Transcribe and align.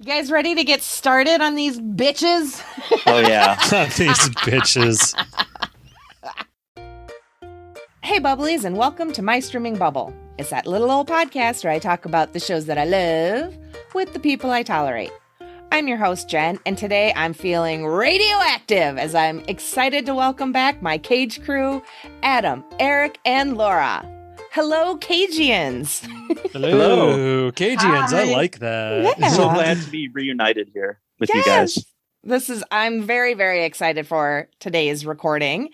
You 0.00 0.06
guys 0.06 0.28
ready 0.28 0.56
to 0.56 0.64
get 0.64 0.82
started 0.82 1.40
on 1.40 1.54
these 1.54 1.78
bitches? 1.80 2.62
Oh 3.06 3.20
yeah. 3.20 3.54
These 3.96 4.28
bitches. 4.40 5.14
Hey, 8.02 8.18
Bubblies, 8.18 8.64
and 8.64 8.76
welcome 8.76 9.12
to 9.12 9.22
My 9.22 9.40
Streaming 9.40 9.76
Bubble. 9.76 10.12
It's 10.38 10.50
that 10.50 10.66
little 10.66 10.90
old 10.90 11.08
podcast 11.08 11.62
where 11.62 11.72
I 11.72 11.78
talk 11.78 12.06
about 12.06 12.32
the 12.32 12.40
shows 12.40 12.66
that 12.66 12.78
I 12.78 12.84
love 12.84 13.56
with 13.94 14.12
the 14.14 14.18
people 14.18 14.50
I 14.50 14.62
tolerate. 14.62 15.12
I'm 15.70 15.86
your 15.86 15.98
host, 15.98 16.28
Jen, 16.28 16.58
and 16.66 16.76
today 16.78 17.12
I'm 17.14 17.34
feeling 17.34 17.86
radioactive 17.86 18.98
as 18.98 19.14
I'm 19.14 19.40
excited 19.48 20.06
to 20.06 20.14
welcome 20.14 20.50
back 20.50 20.82
my 20.82 20.98
cage 20.98 21.44
crew, 21.44 21.82
Adam, 22.22 22.64
Eric, 22.80 23.18
and 23.24 23.56
Laura. 23.56 24.10
Hello, 24.54 24.96
Cagians. 24.96 26.06
Hello, 26.52 26.70
Hello. 26.70 27.50
Cajuns. 27.50 28.12
I 28.12 28.32
like 28.32 28.60
that. 28.60 29.18
Yeah. 29.18 29.28
so 29.30 29.48
glad 29.52 29.82
to 29.82 29.90
be 29.90 30.06
reunited 30.06 30.70
here 30.72 31.00
with 31.18 31.28
you 31.34 31.42
guys. 31.42 31.84
This 32.22 32.48
is, 32.48 32.62
I'm 32.70 33.02
very, 33.02 33.34
very 33.34 33.64
excited 33.64 34.06
for 34.06 34.48
today's 34.60 35.04
recording. 35.04 35.70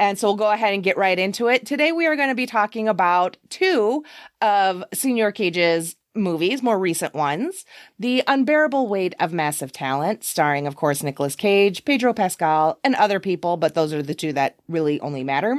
And 0.00 0.18
so 0.18 0.26
we'll 0.26 0.36
go 0.36 0.50
ahead 0.50 0.74
and 0.74 0.82
get 0.82 0.96
right 0.96 1.16
into 1.16 1.46
it. 1.46 1.64
Today, 1.64 1.92
we 1.92 2.06
are 2.06 2.16
going 2.16 2.28
to 2.28 2.34
be 2.34 2.46
talking 2.46 2.88
about 2.88 3.36
two 3.50 4.04
of 4.42 4.82
Senior 4.92 5.30
Cage's 5.30 5.94
movies, 6.16 6.60
more 6.60 6.78
recent 6.78 7.14
ones 7.14 7.64
The 8.00 8.24
Unbearable 8.26 8.88
Weight 8.88 9.14
of 9.20 9.32
Massive 9.32 9.70
Talent, 9.70 10.24
starring, 10.24 10.66
of 10.66 10.74
course, 10.74 11.04
Nicolas 11.04 11.36
Cage, 11.36 11.84
Pedro 11.84 12.12
Pascal, 12.12 12.80
and 12.82 12.96
other 12.96 13.20
people, 13.20 13.56
but 13.56 13.74
those 13.74 13.92
are 13.92 14.02
the 14.02 14.12
two 14.12 14.32
that 14.32 14.56
really 14.68 14.98
only 15.00 15.22
matter. 15.22 15.56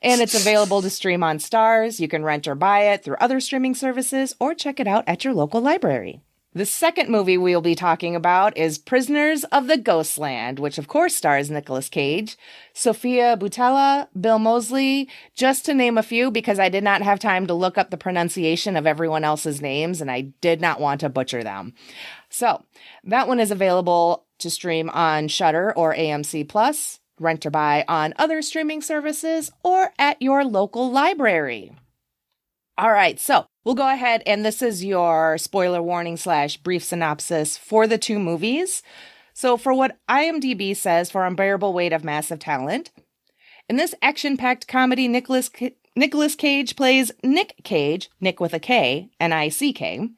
And 0.00 0.20
it's 0.20 0.34
available 0.34 0.80
to 0.82 0.90
stream 0.90 1.22
on 1.22 1.38
Starz. 1.38 1.98
You 1.98 2.08
can 2.08 2.24
rent 2.24 2.46
or 2.46 2.54
buy 2.54 2.82
it 2.92 3.02
through 3.02 3.16
other 3.20 3.40
streaming 3.40 3.74
services 3.74 4.34
or 4.38 4.54
check 4.54 4.78
it 4.78 4.86
out 4.86 5.04
at 5.06 5.24
your 5.24 5.34
local 5.34 5.60
library. 5.60 6.20
The 6.54 6.64
second 6.64 7.10
movie 7.10 7.36
we'll 7.36 7.60
be 7.60 7.74
talking 7.74 8.16
about 8.16 8.56
is 8.56 8.78
Prisoners 8.78 9.44
of 9.44 9.66
the 9.66 9.76
Ghostland, 9.76 10.58
which 10.58 10.78
of 10.78 10.88
course 10.88 11.14
stars 11.14 11.50
Nicolas 11.50 11.90
Cage, 11.90 12.38
Sofia 12.72 13.36
Boutella, 13.36 14.08
Bill 14.18 14.38
Moseley, 14.38 15.08
just 15.34 15.66
to 15.66 15.74
name 15.74 15.98
a 15.98 16.02
few 16.02 16.30
because 16.30 16.58
I 16.58 16.70
did 16.70 16.82
not 16.82 17.02
have 17.02 17.20
time 17.20 17.46
to 17.46 17.54
look 17.54 17.76
up 17.76 17.90
the 17.90 17.98
pronunciation 17.98 18.76
of 18.76 18.86
everyone 18.86 19.24
else's 19.24 19.60
names 19.60 20.00
and 20.00 20.10
I 20.10 20.32
did 20.40 20.60
not 20.60 20.80
want 20.80 21.00
to 21.00 21.10
butcher 21.10 21.44
them. 21.44 21.74
So, 22.30 22.64
that 23.04 23.28
one 23.28 23.40
is 23.40 23.50
available 23.50 24.24
to 24.38 24.48
stream 24.50 24.88
on 24.90 25.28
Shudder 25.28 25.72
or 25.76 25.94
AMC 25.94 26.48
Plus, 26.48 26.98
rent 27.20 27.46
or 27.46 27.50
buy 27.50 27.84
on 27.88 28.14
other 28.16 28.42
streaming 28.42 28.82
services, 28.82 29.50
or 29.62 29.92
at 29.98 30.20
your 30.20 30.44
local 30.44 30.90
library. 30.90 31.72
All 32.76 32.92
right, 32.92 33.18
so 33.18 33.46
we'll 33.64 33.74
go 33.74 33.92
ahead 33.92 34.22
and 34.24 34.44
this 34.44 34.62
is 34.62 34.84
your 34.84 35.36
spoiler 35.36 35.82
warning 35.82 36.16
slash 36.16 36.56
brief 36.58 36.84
synopsis 36.84 37.58
for 37.58 37.86
the 37.86 37.98
two 37.98 38.18
movies. 38.18 38.82
So, 39.34 39.56
for 39.56 39.72
what 39.74 39.98
IMDb 40.08 40.76
says 40.76 41.10
for 41.10 41.24
Unbearable 41.24 41.72
Weight 41.72 41.92
of 41.92 42.04
Massive 42.04 42.38
Talent, 42.38 42.90
in 43.68 43.76
this 43.76 43.94
action 44.00 44.36
packed 44.36 44.66
comedy, 44.66 45.08
Nicolas, 45.08 45.50
Nicolas 45.94 46.34
Cage 46.34 46.74
plays 46.74 47.12
Nick 47.22 47.54
Cage, 47.64 48.10
Nick 48.20 48.40
with 48.40 48.54
a 48.54 48.60
K, 48.60 49.10
N 49.20 49.32
I 49.32 49.48
C 49.48 49.72
K, 49.72 50.10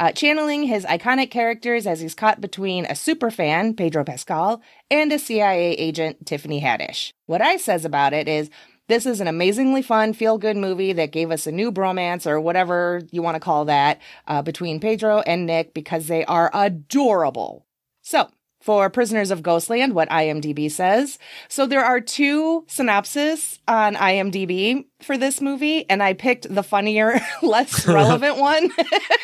uh, 0.00 0.10
channeling 0.12 0.64
his 0.64 0.86
iconic 0.86 1.30
characters 1.30 1.86
as 1.86 2.00
he's 2.00 2.14
caught 2.14 2.40
between 2.40 2.86
a 2.86 2.94
superfan, 2.94 3.76
Pedro 3.76 4.02
Pascal, 4.02 4.62
and 4.90 5.12
a 5.12 5.18
CIA 5.18 5.72
agent, 5.72 6.24
Tiffany 6.24 6.62
Haddish. 6.62 7.12
What 7.26 7.42
I 7.42 7.58
says 7.58 7.84
about 7.84 8.14
it 8.14 8.26
is 8.26 8.48
this 8.88 9.04
is 9.04 9.20
an 9.20 9.28
amazingly 9.28 9.82
fun, 9.82 10.14
feel 10.14 10.38
good 10.38 10.56
movie 10.56 10.94
that 10.94 11.12
gave 11.12 11.30
us 11.30 11.46
a 11.46 11.52
new 11.52 11.70
bromance 11.70 12.26
or 12.26 12.40
whatever 12.40 13.02
you 13.12 13.22
want 13.22 13.34
to 13.34 13.40
call 13.40 13.66
that 13.66 14.00
uh, 14.26 14.40
between 14.40 14.80
Pedro 14.80 15.20
and 15.20 15.44
Nick 15.46 15.74
because 15.74 16.08
they 16.08 16.24
are 16.24 16.50
adorable. 16.54 17.66
So, 18.00 18.30
for 18.60 18.90
Prisoners 18.90 19.30
of 19.30 19.42
Ghostland, 19.42 19.94
what 19.94 20.08
IMDb 20.10 20.70
says. 20.70 21.18
So 21.48 21.66
there 21.66 21.84
are 21.84 22.00
two 22.00 22.64
synopses 22.68 23.58
on 23.66 23.94
IMDb 23.94 24.84
for 25.02 25.16
this 25.16 25.40
movie, 25.40 25.88
and 25.88 26.02
I 26.02 26.12
picked 26.12 26.54
the 26.54 26.62
funnier, 26.62 27.20
less 27.42 27.86
relevant 27.86 28.36
one 28.36 28.70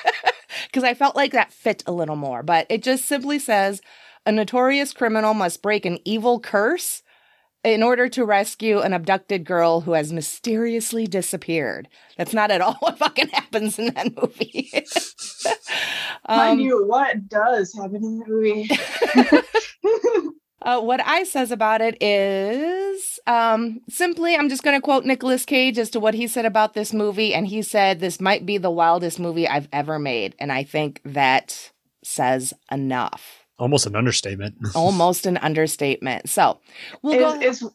because 0.66 0.84
I 0.84 0.94
felt 0.94 1.16
like 1.16 1.32
that 1.32 1.52
fit 1.52 1.82
a 1.86 1.92
little 1.92 2.16
more. 2.16 2.42
But 2.42 2.66
it 2.70 2.82
just 2.82 3.04
simply 3.04 3.38
says 3.38 3.82
a 4.24 4.32
notorious 4.32 4.92
criminal 4.92 5.34
must 5.34 5.62
break 5.62 5.84
an 5.84 5.98
evil 6.04 6.40
curse 6.40 7.02
in 7.62 7.82
order 7.82 8.08
to 8.08 8.24
rescue 8.24 8.78
an 8.80 8.92
abducted 8.92 9.44
girl 9.44 9.80
who 9.80 9.92
has 9.92 10.12
mysteriously 10.12 11.06
disappeared. 11.06 11.88
That's 12.16 12.32
not 12.32 12.52
at 12.52 12.60
all 12.60 12.74
what 12.74 12.98
fucking 12.98 13.28
happens 13.28 13.78
in 13.78 13.92
that 13.94 14.16
movie. 14.16 14.70
Mind 16.28 16.52
Um, 16.52 16.60
you, 16.60 16.86
what 16.86 17.28
does 17.28 17.74
happen 17.74 17.96
in 17.96 18.18
the 18.18 18.24
movie? 18.26 18.68
Uh, 20.62 20.80
what 20.80 21.00
I 21.06 21.22
says 21.22 21.52
about 21.52 21.80
it 21.80 21.96
is 22.02 23.20
um, 23.28 23.80
simply, 23.88 24.34
I'm 24.34 24.48
just 24.48 24.64
going 24.64 24.76
to 24.76 24.80
quote 24.80 25.04
Nicolas 25.04 25.44
Cage 25.44 25.78
as 25.78 25.90
to 25.90 26.00
what 26.00 26.14
he 26.14 26.26
said 26.26 26.44
about 26.44 26.74
this 26.74 26.92
movie. 26.92 27.34
And 27.34 27.46
he 27.46 27.62
said, 27.62 28.00
This 28.00 28.20
might 28.20 28.44
be 28.44 28.58
the 28.58 28.70
wildest 28.70 29.20
movie 29.20 29.46
I've 29.46 29.68
ever 29.72 30.00
made. 30.00 30.34
And 30.40 30.50
I 30.50 30.64
think 30.64 31.00
that 31.04 31.70
says 32.02 32.52
enough. 32.72 33.44
Almost 33.60 33.86
an 33.86 33.94
understatement. 33.94 34.56
Almost 34.74 35.26
an 35.26 35.36
understatement. 35.36 36.28
So 36.28 36.58
we'll 37.00 37.18
go, 37.18 37.40
is 37.40 37.62
is, 37.62 37.70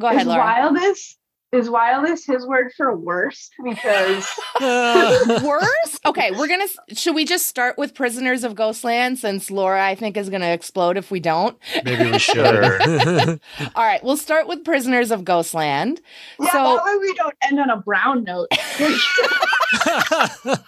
go 0.00 0.08
ahead, 0.08 0.22
is 0.22 0.26
Laura. 0.26 0.42
wildest 0.42 1.18
is 1.54 1.70
wildest 1.70 2.26
his 2.26 2.46
word 2.46 2.72
for 2.76 2.94
worst 2.96 3.54
because 3.64 4.26
uh. 4.60 5.40
worst 5.44 6.00
Okay, 6.06 6.30
we're 6.32 6.48
going 6.48 6.66
to, 6.68 6.94
should 6.94 7.14
we 7.14 7.24
just 7.24 7.46
start 7.46 7.78
with 7.78 7.94
Prisoners 7.94 8.44
of 8.44 8.54
Ghostland 8.54 9.18
since 9.18 9.50
Laura, 9.50 9.82
I 9.86 9.94
think, 9.94 10.16
is 10.18 10.28
going 10.28 10.42
to 10.42 10.52
explode 10.52 10.96
if 10.98 11.10
we 11.10 11.18
don't? 11.20 11.56
Maybe 11.84 12.10
we 12.10 12.18
should. 12.18 13.40
All 13.74 13.84
right, 13.84 14.02
we'll 14.04 14.16
start 14.18 14.46
with 14.46 14.64
Prisoners 14.64 15.10
of 15.10 15.24
Ghostland. 15.24 16.00
yeah, 16.38 16.50
So- 16.50 16.76
that 16.76 16.84
way 16.84 16.96
we 17.00 17.14
don't 17.14 17.34
end 17.42 17.58
on 17.60 17.70
a 17.70 17.76
brown 17.78 18.24
note. 18.24 18.48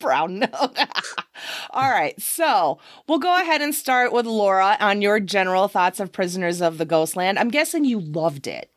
brown 0.00 0.40
note. 0.40 0.78
All 1.70 1.90
right, 1.90 2.20
so 2.20 2.78
we'll 3.08 3.18
go 3.18 3.40
ahead 3.40 3.62
and 3.62 3.74
start 3.74 4.12
with 4.12 4.26
Laura 4.26 4.76
on 4.80 5.00
your 5.00 5.20
general 5.20 5.68
thoughts 5.68 6.00
of 6.00 6.12
Prisoners 6.12 6.60
of 6.60 6.78
the 6.78 6.84
Ghostland. 6.84 7.38
I'm 7.38 7.48
guessing 7.48 7.84
you 7.84 8.00
loved 8.00 8.46
it. 8.46 8.68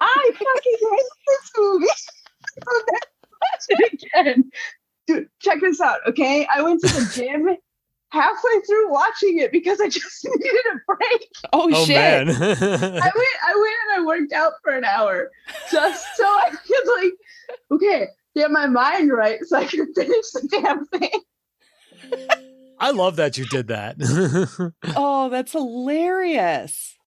I 0.00 0.30
fucking 0.32 0.76
hate 0.90 1.08
this 1.26 1.50
movie. 1.56 1.86
So 2.60 2.72
then 2.88 3.00
watch 3.40 3.64
it 3.68 4.02
again. 4.14 4.50
Dude, 5.06 5.28
check 5.40 5.60
this 5.60 5.80
out, 5.80 6.00
okay? 6.08 6.46
I 6.52 6.60
went 6.62 6.80
to 6.80 6.88
the 6.88 7.12
gym 7.14 7.56
halfway 8.10 8.60
through 8.66 8.90
watching 8.90 9.38
it 9.38 9.52
because 9.52 9.80
I 9.80 9.88
just 9.88 10.24
needed 10.24 10.64
a 10.72 10.92
break. 10.92 11.28
Oh, 11.52 11.70
oh 11.72 11.84
shit. 11.84 11.96
man. 11.96 12.28
I 12.30 12.32
went, 12.32 12.56
I 12.96 13.54
went 13.54 13.76
and 13.84 13.94
I 13.96 14.02
worked 14.04 14.32
out 14.32 14.54
for 14.64 14.72
an 14.72 14.84
hour 14.84 15.30
just 15.70 16.04
so 16.16 16.24
I 16.24 16.50
could 16.50 16.96
like, 16.96 17.12
okay, 17.70 18.08
get 18.34 18.50
my 18.50 18.66
mind 18.66 19.12
right 19.12 19.38
so 19.44 19.58
I 19.58 19.66
could 19.66 19.88
finish 19.94 20.30
the 20.32 20.48
damn 20.50 20.84
thing. 20.86 21.20
I 22.80 22.90
love 22.90 23.16
that 23.16 23.38
you 23.38 23.44
did 23.46 23.68
that. 23.68 23.96
Oh, 24.96 25.28
that's 25.28 25.52
hilarious. 25.52 26.97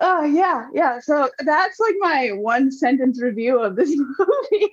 Oh 0.00 0.24
yeah, 0.24 0.68
yeah. 0.74 0.98
So 1.00 1.30
that's 1.38 1.78
like 1.78 1.94
my 2.00 2.28
one 2.34 2.70
sentence 2.72 3.22
review 3.22 3.60
of 3.60 3.76
this 3.76 3.90
movie. 3.96 4.72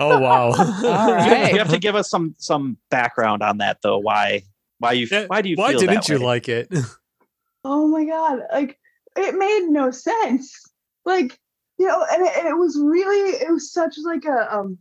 oh 0.00 0.18
wow. 0.18 0.48
You 0.82 0.88
have- 0.88 1.08
right. 1.30 1.52
You 1.52 1.58
have 1.58 1.68
to 1.70 1.78
give 1.78 1.94
us 1.94 2.08
some 2.10 2.34
some 2.38 2.76
background 2.90 3.42
on 3.42 3.58
that 3.58 3.78
though. 3.82 3.98
Why 3.98 4.42
why 4.78 4.92
you 4.92 5.06
Yeah, 5.10 5.26
why 5.26 5.42
do 5.42 5.48
you 5.50 5.56
Why 5.56 5.70
feel 5.72 5.80
didn't 5.80 5.94
that 5.96 6.08
you 6.08 6.18
way? 6.18 6.24
like 6.24 6.48
it? 6.48 6.68
oh 7.64 7.86
my 7.88 8.04
god, 8.04 8.40
like 8.52 8.78
it 9.16 9.34
made 9.34 9.68
no 9.68 9.90
sense. 9.90 10.58
Like 11.04 11.38
you 11.78 11.86
know, 11.86 12.04
and 12.12 12.26
it, 12.26 12.32
and 12.38 12.48
it 12.48 12.56
was 12.56 12.78
really, 12.80 13.30
it 13.30 13.50
was 13.50 13.72
such 13.72 13.96
like 14.04 14.24
a 14.24 14.56
um, 14.56 14.78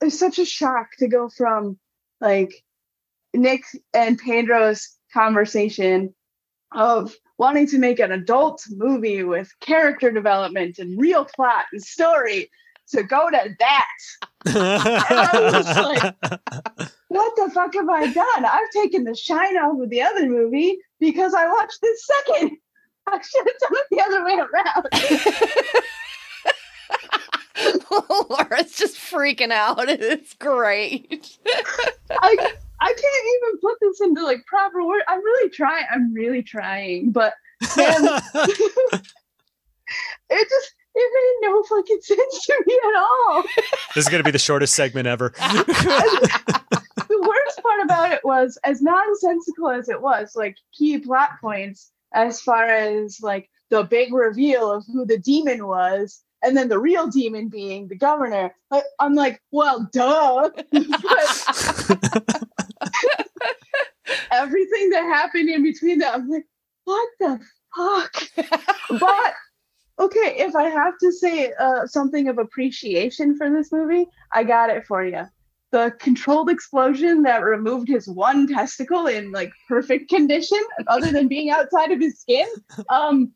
it 0.00 0.06
was 0.06 0.18
such 0.18 0.38
a 0.38 0.44
shock 0.44 0.88
to 0.98 1.08
go 1.08 1.28
from 1.28 1.78
like 2.20 2.64
Nick 3.34 3.62
and 3.94 4.18
Pedro's 4.18 4.88
conversation 5.12 6.14
of 6.72 7.14
wanting 7.40 7.66
to 7.66 7.78
make 7.78 7.98
an 7.98 8.12
adult 8.12 8.62
movie 8.70 9.24
with 9.24 9.50
character 9.60 10.10
development 10.12 10.78
and 10.78 11.00
real 11.00 11.24
plot 11.24 11.64
and 11.72 11.82
story 11.82 12.50
to 12.90 13.02
go 13.02 13.30
to 13.30 13.56
that. 13.58 13.88
What 17.08 17.34
the 17.34 17.50
fuck 17.52 17.74
have 17.74 17.88
I 17.88 18.12
done? 18.12 18.44
I've 18.44 18.70
taken 18.70 19.02
the 19.02 19.16
shine 19.16 19.56
off 19.56 19.80
of 19.80 19.90
the 19.90 20.00
other 20.00 20.28
movie 20.28 20.78
because 21.00 21.34
I 21.34 21.48
watched 21.48 21.80
this 21.82 22.06
second. 22.06 22.56
I 23.08 23.20
should 23.20 23.48
have 23.48 23.58
done 23.58 23.72
it 23.72 23.86
the 23.90 24.00
other 24.00 24.24
way 24.24 24.38
around. 24.38 24.86
Laura's 28.30 28.76
just 28.76 28.96
freaking 28.96 29.50
out. 29.50 29.88
It's 29.88 30.34
great. 30.34 31.36
I 32.10 32.52
I 32.80 32.88
can't 32.88 33.26
even 33.36 33.60
put 33.60 33.78
this 33.80 34.00
into 34.00 34.24
like 34.24 34.44
proper 34.46 34.84
word. 34.84 35.02
I'm 35.08 35.22
really 35.22 35.50
trying. 35.50 35.84
I'm 35.90 36.12
really 36.14 36.42
trying, 36.42 37.12
but 37.12 37.34
man, 37.76 37.96
it 40.30 40.48
just 40.48 40.74
it 40.94 41.40
made 41.42 41.48
no 41.48 41.62
fucking 41.64 42.00
sense 42.02 42.46
to 42.46 42.64
me 42.66 42.80
at 42.84 42.98
all. 42.98 43.42
this 43.94 44.04
is 44.04 44.08
gonna 44.08 44.24
be 44.24 44.30
the 44.30 44.38
shortest 44.38 44.74
segment 44.74 45.06
ever. 45.06 45.32
the 45.36 47.24
worst 47.26 47.62
part 47.62 47.82
about 47.84 48.12
it 48.12 48.24
was, 48.24 48.58
as 48.64 48.82
nonsensical 48.82 49.70
as 49.70 49.88
it 49.88 50.00
was, 50.00 50.34
like 50.34 50.56
key 50.72 50.98
plot 50.98 51.30
points 51.40 51.92
as 52.12 52.40
far 52.40 52.64
as 52.64 53.20
like 53.20 53.48
the 53.68 53.84
big 53.84 54.12
reveal 54.12 54.70
of 54.70 54.84
who 54.86 55.04
the 55.04 55.18
demon 55.18 55.66
was, 55.66 56.22
and 56.42 56.56
then 56.56 56.68
the 56.68 56.78
real 56.78 57.06
demon 57.06 57.48
being 57.48 57.86
the 57.86 57.94
governor. 57.94 58.54
I'm 58.98 59.14
like, 59.14 59.40
well, 59.50 59.88
duh. 59.92 60.50
But 60.72 62.40
everything 64.32 64.90
that 64.90 65.02
happened 65.02 65.48
in 65.48 65.62
between 65.62 65.98
that, 65.98 66.14
I'm 66.14 66.28
like, 66.28 66.46
what 66.84 67.08
the 67.18 67.40
fuck? 67.76 68.22
but 69.00 69.34
okay, 69.98 70.36
if 70.38 70.54
I 70.54 70.64
have 70.64 70.94
to 70.98 71.12
say 71.12 71.52
uh, 71.58 71.86
something 71.86 72.28
of 72.28 72.38
appreciation 72.38 73.36
for 73.36 73.50
this 73.50 73.72
movie, 73.72 74.06
I 74.32 74.44
got 74.44 74.70
it 74.70 74.86
for 74.86 75.04
you. 75.04 75.26
The 75.72 75.94
controlled 76.00 76.50
explosion 76.50 77.22
that 77.22 77.44
removed 77.44 77.88
his 77.88 78.08
one 78.08 78.48
testicle 78.48 79.06
in 79.06 79.30
like 79.30 79.52
perfect 79.68 80.08
condition, 80.08 80.58
other 80.88 81.12
than 81.12 81.28
being 81.28 81.50
outside 81.50 81.92
of 81.92 82.00
his 82.00 82.18
skin. 82.20 82.48
Um, 82.88 83.32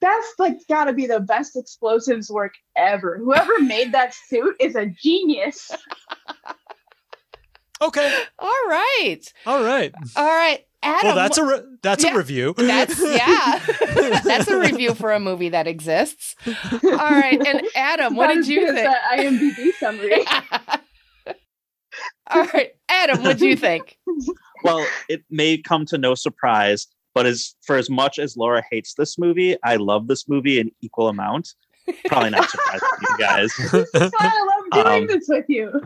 that's 0.00 0.34
like 0.38 0.58
got 0.68 0.84
to 0.84 0.92
be 0.92 1.06
the 1.06 1.20
best 1.20 1.56
explosives 1.56 2.30
work 2.30 2.54
ever. 2.76 3.18
Whoever 3.18 3.60
made 3.60 3.92
that 3.92 4.14
suit 4.14 4.56
is 4.60 4.74
a 4.74 4.86
genius. 4.86 5.70
Okay. 7.82 8.22
All 8.38 8.48
right. 8.68 9.20
All 9.46 9.62
right. 9.62 9.92
All 10.16 10.24
right. 10.26 10.64
Adam. 10.84 11.06
Well, 11.08 11.14
that's 11.16 11.38
a 11.38 11.44
re- 11.44 11.62
that's 11.82 12.04
Yeah. 12.04 12.14
a 12.14 12.16
review. 12.16 12.54
That's 12.58 13.00
yeah. 13.00 13.60
that's 14.24 14.48
a 14.48 14.58
review 14.58 14.94
for 14.94 15.12
a 15.12 15.20
movie 15.20 15.48
that 15.50 15.66
exists. 15.68 16.34
All 16.46 16.90
right. 16.90 17.40
And 17.46 17.62
Adam, 17.76 18.16
what 18.16 18.28
That 18.28 18.34
did 18.34 18.40
is 18.40 18.48
you 18.48 18.66
his, 18.66 18.74
think? 18.74 18.88
uh, 18.88 19.16
IMDb 19.16 19.72
summary. 19.78 20.24
All 22.30 22.44
right. 22.52 22.70
Adam, 22.88 23.22
what 23.22 23.38
do 23.38 23.46
you 23.46 23.56
think? 23.56 23.96
Well, 24.64 24.84
it 25.08 25.22
may 25.30 25.58
come 25.58 25.84
to 25.86 25.98
no 25.98 26.14
surprise, 26.16 26.86
but 27.14 27.26
as 27.26 27.54
for 27.62 27.76
as 27.76 27.88
much 27.90 28.18
as 28.18 28.36
Laura 28.36 28.62
hates 28.70 28.94
this 28.94 29.18
movie, 29.18 29.56
I 29.62 29.76
love 29.76 30.08
this 30.08 30.28
movie 30.28 30.58
in 30.58 30.70
equal 30.80 31.08
amount. 31.08 31.54
Probably 32.06 32.30
not 32.30 32.48
surprising 32.48 32.88
to 33.00 33.06
you 33.10 33.18
guys. 33.18 33.52
this 33.56 33.72
is 33.74 33.90
why 33.92 34.10
I 34.20 34.46
love 34.72 34.84
doing 34.84 35.02
Um, 35.02 35.06
this 35.08 35.26
with 35.28 35.44
you. 35.48 35.80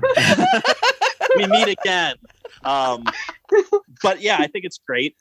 We 1.36 1.46
meet 1.46 1.68
again. 1.68 2.16
Um, 2.64 3.04
but 4.02 4.20
yeah, 4.20 4.36
I 4.38 4.46
think 4.46 4.64
it's 4.64 4.78
great. 4.78 5.16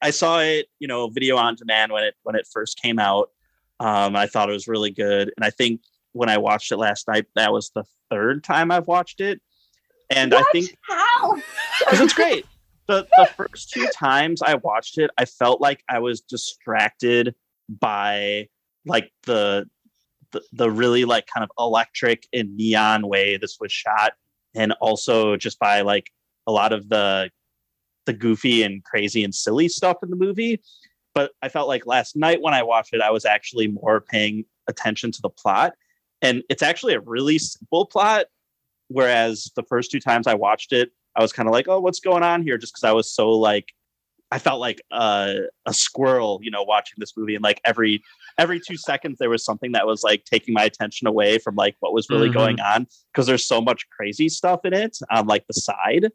I 0.00 0.10
saw 0.10 0.40
it, 0.40 0.66
you 0.78 0.88
know, 0.88 1.08
video 1.08 1.36
on 1.36 1.56
demand 1.56 1.92
when 1.92 2.04
it 2.04 2.14
when 2.22 2.34
it 2.34 2.46
first 2.52 2.80
came 2.80 2.98
out. 2.98 3.30
Um, 3.80 4.16
I 4.16 4.26
thought 4.26 4.48
it 4.48 4.52
was 4.52 4.68
really 4.68 4.90
good, 4.90 5.32
and 5.36 5.44
I 5.44 5.50
think 5.50 5.82
when 6.12 6.28
I 6.28 6.38
watched 6.38 6.72
it 6.72 6.76
last 6.76 7.06
night, 7.08 7.26
that 7.36 7.52
was 7.52 7.70
the 7.74 7.84
third 8.10 8.42
time 8.42 8.70
I've 8.70 8.86
watched 8.86 9.20
it, 9.20 9.40
and 10.10 10.34
I 10.34 10.42
think 10.52 10.76
How? 10.82 11.36
because 11.80 12.00
it's 12.00 12.14
great. 12.14 12.46
The 12.86 13.06
the 13.16 13.26
first 13.36 13.70
two 13.70 13.86
times 13.94 14.42
I 14.42 14.54
watched 14.54 14.98
it, 14.98 15.10
I 15.18 15.26
felt 15.26 15.60
like 15.60 15.82
I 15.88 15.98
was 15.98 16.20
distracted 16.20 17.34
by 17.68 18.48
like 18.86 19.12
the 19.24 19.66
the, 20.32 20.42
the 20.52 20.70
really 20.70 21.04
like 21.04 21.26
kind 21.26 21.44
of 21.44 21.50
electric 21.58 22.26
and 22.32 22.56
neon 22.56 23.06
way 23.06 23.36
this 23.36 23.58
was 23.60 23.72
shot, 23.72 24.12
and 24.58 24.72
also 24.80 25.36
just 25.36 25.58
by 25.58 25.80
like 25.80 26.10
a 26.46 26.52
lot 26.52 26.72
of 26.72 26.88
the 26.88 27.30
the 28.06 28.12
goofy 28.12 28.62
and 28.62 28.82
crazy 28.84 29.22
and 29.22 29.34
silly 29.34 29.68
stuff 29.68 29.98
in 30.02 30.10
the 30.10 30.16
movie. 30.16 30.60
But 31.14 31.32
I 31.42 31.48
felt 31.48 31.68
like 31.68 31.86
last 31.86 32.16
night 32.16 32.42
when 32.42 32.54
I 32.54 32.62
watched 32.62 32.94
it, 32.94 33.00
I 33.00 33.10
was 33.10 33.24
actually 33.24 33.68
more 33.68 34.00
paying 34.00 34.44
attention 34.66 35.12
to 35.12 35.22
the 35.22 35.28
plot. 35.28 35.74
And 36.22 36.42
it's 36.48 36.62
actually 36.62 36.94
a 36.94 37.00
really 37.00 37.38
simple 37.38 37.86
plot. 37.86 38.26
Whereas 38.88 39.50
the 39.56 39.62
first 39.62 39.90
two 39.90 40.00
times 40.00 40.26
I 40.26 40.34
watched 40.34 40.72
it, 40.72 40.90
I 41.16 41.22
was 41.22 41.32
kind 41.32 41.48
of 41.48 41.52
like, 41.52 41.68
oh, 41.68 41.80
what's 41.80 42.00
going 42.00 42.22
on 42.22 42.42
here? 42.42 42.56
Just 42.56 42.72
because 42.72 42.84
I 42.84 42.92
was 42.92 43.10
so 43.10 43.30
like, 43.30 43.74
I 44.30 44.38
felt 44.38 44.60
like 44.60 44.80
uh, 44.92 45.34
a 45.64 45.72
squirrel, 45.72 46.38
you 46.42 46.50
know, 46.50 46.62
watching 46.62 46.96
this 46.98 47.16
movie. 47.16 47.34
And 47.34 47.42
like 47.42 47.60
every 47.64 48.02
every 48.36 48.60
two 48.60 48.76
seconds, 48.76 49.18
there 49.18 49.30
was 49.30 49.44
something 49.44 49.72
that 49.72 49.86
was 49.86 50.02
like 50.02 50.24
taking 50.24 50.52
my 50.54 50.64
attention 50.64 51.06
away 51.06 51.38
from 51.38 51.54
like 51.54 51.76
what 51.80 51.92
was 51.94 52.08
really 52.10 52.28
Mhm. 52.28 52.34
going 52.34 52.60
on 52.60 52.86
because 53.12 53.26
there's 53.26 53.46
so 53.46 53.60
much 53.60 53.88
crazy 53.90 54.28
stuff 54.28 54.60
in 54.64 54.74
it 54.74 54.98
on 55.10 55.26
like 55.26 55.46
the 55.46 55.54
side. 55.54 56.10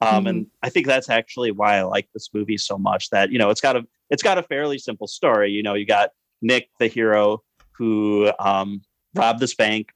Um, 0.00 0.28
and 0.28 0.46
I 0.62 0.68
think 0.70 0.86
that's 0.86 1.10
actually 1.10 1.50
why 1.50 1.78
I 1.78 1.82
like 1.82 2.08
this 2.14 2.28
movie 2.32 2.58
so 2.58 2.78
much. 2.78 3.10
That 3.10 3.32
you 3.32 3.38
know, 3.38 3.50
it's 3.50 3.60
got 3.60 3.74
a 3.76 3.84
it's 4.10 4.22
got 4.22 4.38
a 4.38 4.42
fairly 4.44 4.78
simple 4.78 5.08
story. 5.08 5.50
You 5.50 5.62
know, 5.64 5.74
you 5.74 5.84
got 5.86 6.10
Nick, 6.40 6.68
the 6.78 6.86
hero, 6.86 7.42
who 7.72 8.30
um, 8.38 8.82
robbed 9.16 9.40
this 9.40 9.56
bank, 9.56 9.88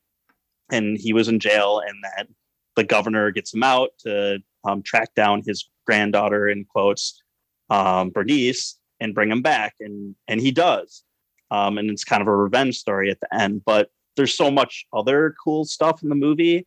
and 0.72 0.98
he 0.98 1.12
was 1.12 1.28
in 1.28 1.38
jail, 1.38 1.80
and 1.86 1.96
that 2.02 2.26
the 2.74 2.82
governor 2.82 3.30
gets 3.30 3.54
him 3.54 3.62
out 3.62 3.90
to 4.00 4.38
um, 4.64 4.82
track 4.82 5.14
down 5.14 5.42
his 5.46 5.68
granddaughter 5.86 6.48
in 6.48 6.64
quotes, 6.64 7.22
um, 7.70 8.10
Bernice, 8.10 8.78
and 9.00 9.14
bring 9.14 9.30
him 9.30 9.42
back, 9.42 9.74
and 9.80 10.14
and 10.28 10.40
he 10.40 10.50
does. 10.50 11.02
Um, 11.50 11.76
and 11.78 11.90
it's 11.90 12.04
kind 12.04 12.22
of 12.22 12.28
a 12.28 12.36
revenge 12.36 12.78
story 12.78 13.10
at 13.10 13.20
the 13.20 13.34
end, 13.34 13.62
but 13.66 13.90
there's 14.16 14.34
so 14.34 14.50
much 14.50 14.86
other 14.92 15.34
cool 15.42 15.64
stuff 15.66 16.02
in 16.02 16.08
the 16.08 16.14
movie. 16.14 16.64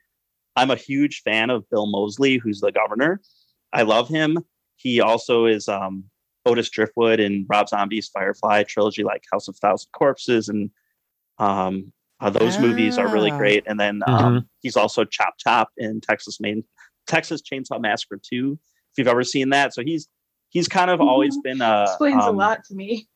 I'm 0.56 0.70
a 0.72 0.76
huge 0.76 1.22
fan 1.24 1.50
of 1.50 1.68
Bill 1.72 1.88
Moseley, 1.88 2.38
who's 2.38 2.60
the 2.62 2.72
governor. 2.72 3.20
I 3.74 3.82
love 3.82 4.08
him. 4.10 4.38
He 4.78 5.02
also 5.02 5.46
is 5.46 5.68
um, 5.68 6.04
Otis 6.46 6.70
Driftwood 6.70 7.20
in 7.20 7.46
Rob 7.50 7.68
Zombie's 7.68 8.10
Firefly 8.10 8.64
trilogy, 8.64 9.04
like 9.04 9.24
House 9.32 9.48
of 9.48 9.56
Thousand 9.58 9.90
Corpses, 9.92 10.50
and 10.50 10.70
um, 11.40 11.92
uh, 12.20 12.30
those 12.30 12.60
movies 12.60 12.98
are 12.98 13.10
really 13.12 13.32
Ah. 13.32 13.38
great. 13.38 13.64
And 13.68 13.80
then 13.80 14.02
um, 14.08 14.48
he's 14.62 14.78
also 14.78 15.04
Chop 15.04 15.36
Top 15.44 15.70
in 15.78 16.00
Texas 16.00 16.40
Main 16.40 16.64
Texas 17.08 17.42
Chainsaw 17.42 17.80
Massacre 17.82 18.20
2, 18.24 18.58
if 18.92 18.98
you've 18.98 19.08
ever 19.08 19.24
seen 19.24 19.50
that. 19.50 19.74
So 19.74 19.84
he's 19.84 20.08
he's 20.56 20.70
kind 20.70 20.90
of 20.90 21.02
always 21.02 21.38
been 21.44 21.62
a 21.62 21.84
Explains 21.84 22.24
a 22.24 22.30
um, 22.30 22.38
lot 22.38 22.64
to 22.66 22.74
me. 22.76 23.08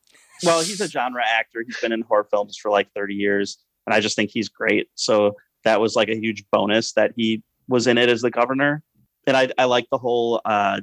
well, 0.44 0.60
he's 0.60 0.80
a 0.82 0.86
genre 0.88 1.22
actor. 1.26 1.64
He's 1.66 1.80
been 1.80 1.90
in 1.90 2.02
horror 2.02 2.28
films 2.30 2.58
for 2.58 2.70
like 2.70 2.88
30 2.94 3.14
years, 3.14 3.56
and 3.86 3.94
I 3.94 4.00
just 4.00 4.14
think 4.14 4.30
he's 4.30 4.50
great. 4.50 4.88
So 4.94 5.36
that 5.64 5.80
was 5.80 5.96
like 5.96 6.08
a 6.10 6.16
huge 6.20 6.44
bonus 6.52 6.92
that 6.92 7.12
he 7.16 7.42
was 7.66 7.86
in 7.86 7.96
it 7.98 8.08
as 8.10 8.20
the 8.20 8.30
governor. 8.30 8.82
And 9.26 9.36
I, 9.36 9.48
I 9.58 9.64
like 9.64 9.86
the 9.90 9.98
whole 9.98 10.40
uh, 10.44 10.80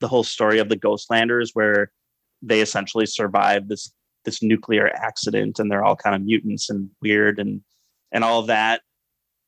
the 0.00 0.08
whole 0.08 0.24
story 0.24 0.58
of 0.58 0.68
the 0.68 0.76
Ghostlanders, 0.76 1.50
where 1.54 1.92
they 2.42 2.60
essentially 2.60 3.06
survived 3.06 3.68
this 3.68 3.92
this 4.24 4.42
nuclear 4.42 4.88
accident, 4.88 5.58
and 5.60 5.70
they're 5.70 5.84
all 5.84 5.96
kind 5.96 6.16
of 6.16 6.22
mutants 6.22 6.68
and 6.68 6.90
weird 7.00 7.38
and 7.38 7.60
and 8.10 8.24
all 8.24 8.40
of 8.40 8.48
that. 8.48 8.82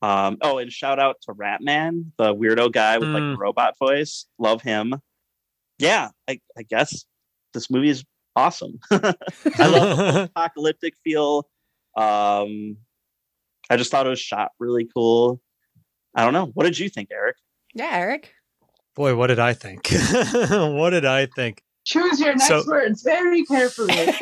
Um, 0.03 0.37
oh, 0.43 0.59
and 0.59 0.71
shout 0.71 0.99
out 0.99 1.17
to 1.23 1.33
Ratman, 1.33 2.13
the 2.19 2.35
weirdo 2.35 2.71
guy 2.73 2.99
with 2.99 3.09
like 3.09 3.23
Mm. 3.23 3.33
the 3.35 3.39
robot 3.39 3.75
voice. 3.79 4.27
Love 4.39 4.61
him. 4.63 4.95
Yeah, 5.79 6.09
I, 6.29 6.41
I 6.57 6.63
guess 6.63 7.05
this 7.53 7.71
movie 7.71 7.89
is 7.91 8.05
awesome. 8.37 8.79
I 8.91 8.97
love 9.59 9.97
the 9.99 10.31
apocalyptic 10.37 10.95
feel. 11.03 11.49
Um, 11.97 12.77
I 13.71 13.77
just 13.77 13.91
thought 13.91 14.07
it 14.07 14.11
was 14.11 14.21
shot 14.21 14.53
really 14.59 14.89
cool. 14.95 15.41
I 16.15 16.25
don't 16.25 16.33
know. 16.33 16.47
What 16.55 16.65
did 16.65 16.79
you 16.79 16.89
think, 16.89 17.09
Eric? 17.13 17.37
Yeah, 17.75 17.91
Eric. 17.93 18.33
Boy, 18.95 19.17
what 19.17 19.27
did 19.29 19.39
I 19.41 19.53
think? 19.55 19.89
what 20.51 20.91
did 20.91 21.05
I 21.05 21.27
think? 21.27 21.63
Choose 21.85 22.21
your 22.21 22.35
next 22.35 22.47
So- 22.49 22.65
words 22.67 23.03
very 23.03 23.45
carefully. 23.45 24.13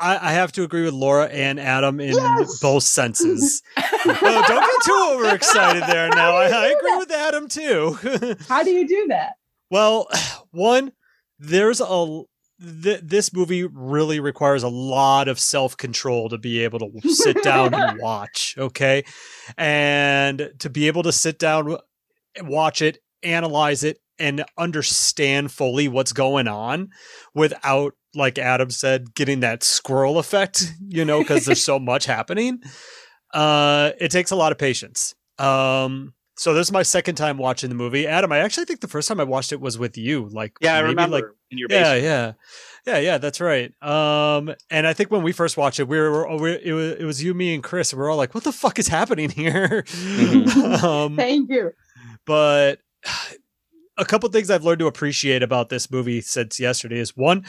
I, 0.00 0.30
I 0.30 0.32
have 0.32 0.52
to 0.52 0.62
agree 0.62 0.82
with 0.84 0.94
Laura 0.94 1.26
and 1.26 1.60
Adam 1.60 2.00
in 2.00 2.14
Yes! 2.14 2.58
both 2.60 2.82
senses. 2.84 3.62
no, 4.06 4.14
don't 4.14 4.46
get 4.48 4.82
too 4.84 5.08
overexcited 5.12 5.82
there 5.84 6.08
now. 6.08 6.36
I, 6.36 6.46
I 6.46 6.66
agree 6.68 6.96
with 6.96 7.10
Adam 7.10 7.48
too. 7.48 7.98
How 8.48 8.62
do 8.62 8.70
you 8.70 8.88
do 8.88 9.06
that? 9.08 9.34
Well, 9.70 10.08
one, 10.50 10.92
there's 11.38 11.80
a 11.80 12.22
th- 12.82 13.00
this 13.02 13.32
movie 13.32 13.64
really 13.64 14.20
requires 14.20 14.62
a 14.62 14.68
lot 14.68 15.28
of 15.28 15.38
self 15.38 15.76
control 15.76 16.28
to 16.30 16.38
be 16.38 16.64
able 16.64 16.78
to 16.80 17.08
sit 17.10 17.42
down 17.42 17.74
and 17.74 17.98
watch. 18.02 18.54
Okay, 18.58 19.04
and 19.58 20.50
to 20.58 20.70
be 20.70 20.86
able 20.86 21.02
to 21.04 21.12
sit 21.12 21.38
down, 21.38 21.76
watch 22.42 22.82
it, 22.82 22.98
analyze 23.22 23.84
it, 23.84 23.98
and 24.20 24.44
understand 24.58 25.50
fully 25.50 25.88
what's 25.88 26.12
going 26.12 26.46
on 26.46 26.90
without, 27.34 27.94
like 28.14 28.38
Adam 28.38 28.70
said, 28.70 29.14
getting 29.14 29.40
that 29.40 29.62
squirrel 29.64 30.18
effect. 30.18 30.72
You 30.92 31.04
know, 31.04 31.20
because 31.20 31.44
there's 31.46 31.64
so 31.64 31.78
much 31.78 32.04
happening. 32.06 32.60
Uh, 33.32 33.92
it 34.00 34.10
takes 34.10 34.30
a 34.32 34.36
lot 34.36 34.50
of 34.52 34.58
patience. 34.58 35.14
Um, 35.38 36.14
so 36.36 36.52
this 36.52 36.66
is 36.66 36.72
my 36.72 36.82
second 36.82 37.14
time 37.14 37.36
watching 37.38 37.68
the 37.68 37.76
movie. 37.76 38.06
Adam, 38.08 38.32
I 38.32 38.38
actually 38.38 38.64
think 38.64 38.80
the 38.80 38.88
first 38.88 39.06
time 39.06 39.20
I 39.20 39.24
watched 39.24 39.52
it 39.52 39.60
was 39.60 39.78
with 39.78 39.96
you. 39.96 40.28
Like, 40.30 40.54
Yeah, 40.60 40.74
I 40.74 40.80
remember 40.80 41.16
Like, 41.16 41.24
in 41.50 41.58
your 41.58 41.68
yeah, 41.70 41.94
basement. 41.94 42.02
yeah, 42.04 42.32
yeah, 42.94 42.98
yeah. 42.98 43.18
That's 43.18 43.40
right. 43.40 43.72
Um, 43.82 44.52
and 44.70 44.84
I 44.86 44.92
think 44.94 45.10
when 45.12 45.22
we 45.22 45.30
first 45.32 45.56
watched 45.56 45.78
it, 45.78 45.86
we 45.86 45.98
were, 45.98 46.36
we 46.38 46.52
it 46.54 46.72
was 46.72 46.92
it 46.98 47.04
was 47.04 47.22
you, 47.22 47.34
me, 47.34 47.54
and 47.54 47.62
Chris. 47.62 47.92
And 47.92 48.00
we 48.00 48.06
are 48.06 48.10
all 48.10 48.16
like, 48.16 48.34
"What 48.34 48.42
the 48.44 48.52
fuck 48.52 48.78
is 48.80 48.88
happening 48.88 49.30
here?" 49.30 49.84
Mhm. 49.86 50.82
um, 50.82 51.14
Thank 51.16 51.50
you. 51.50 51.70
but 52.26 52.80
a 54.00 54.04
couple 54.04 54.28
things 54.30 54.50
I've 54.50 54.64
learned 54.64 54.80
to 54.80 54.86
appreciate 54.86 55.42
about 55.42 55.68
this 55.68 55.90
movie 55.90 56.20
since 56.20 56.58
yesterday 56.58 56.98
is 56.98 57.16
one, 57.16 57.44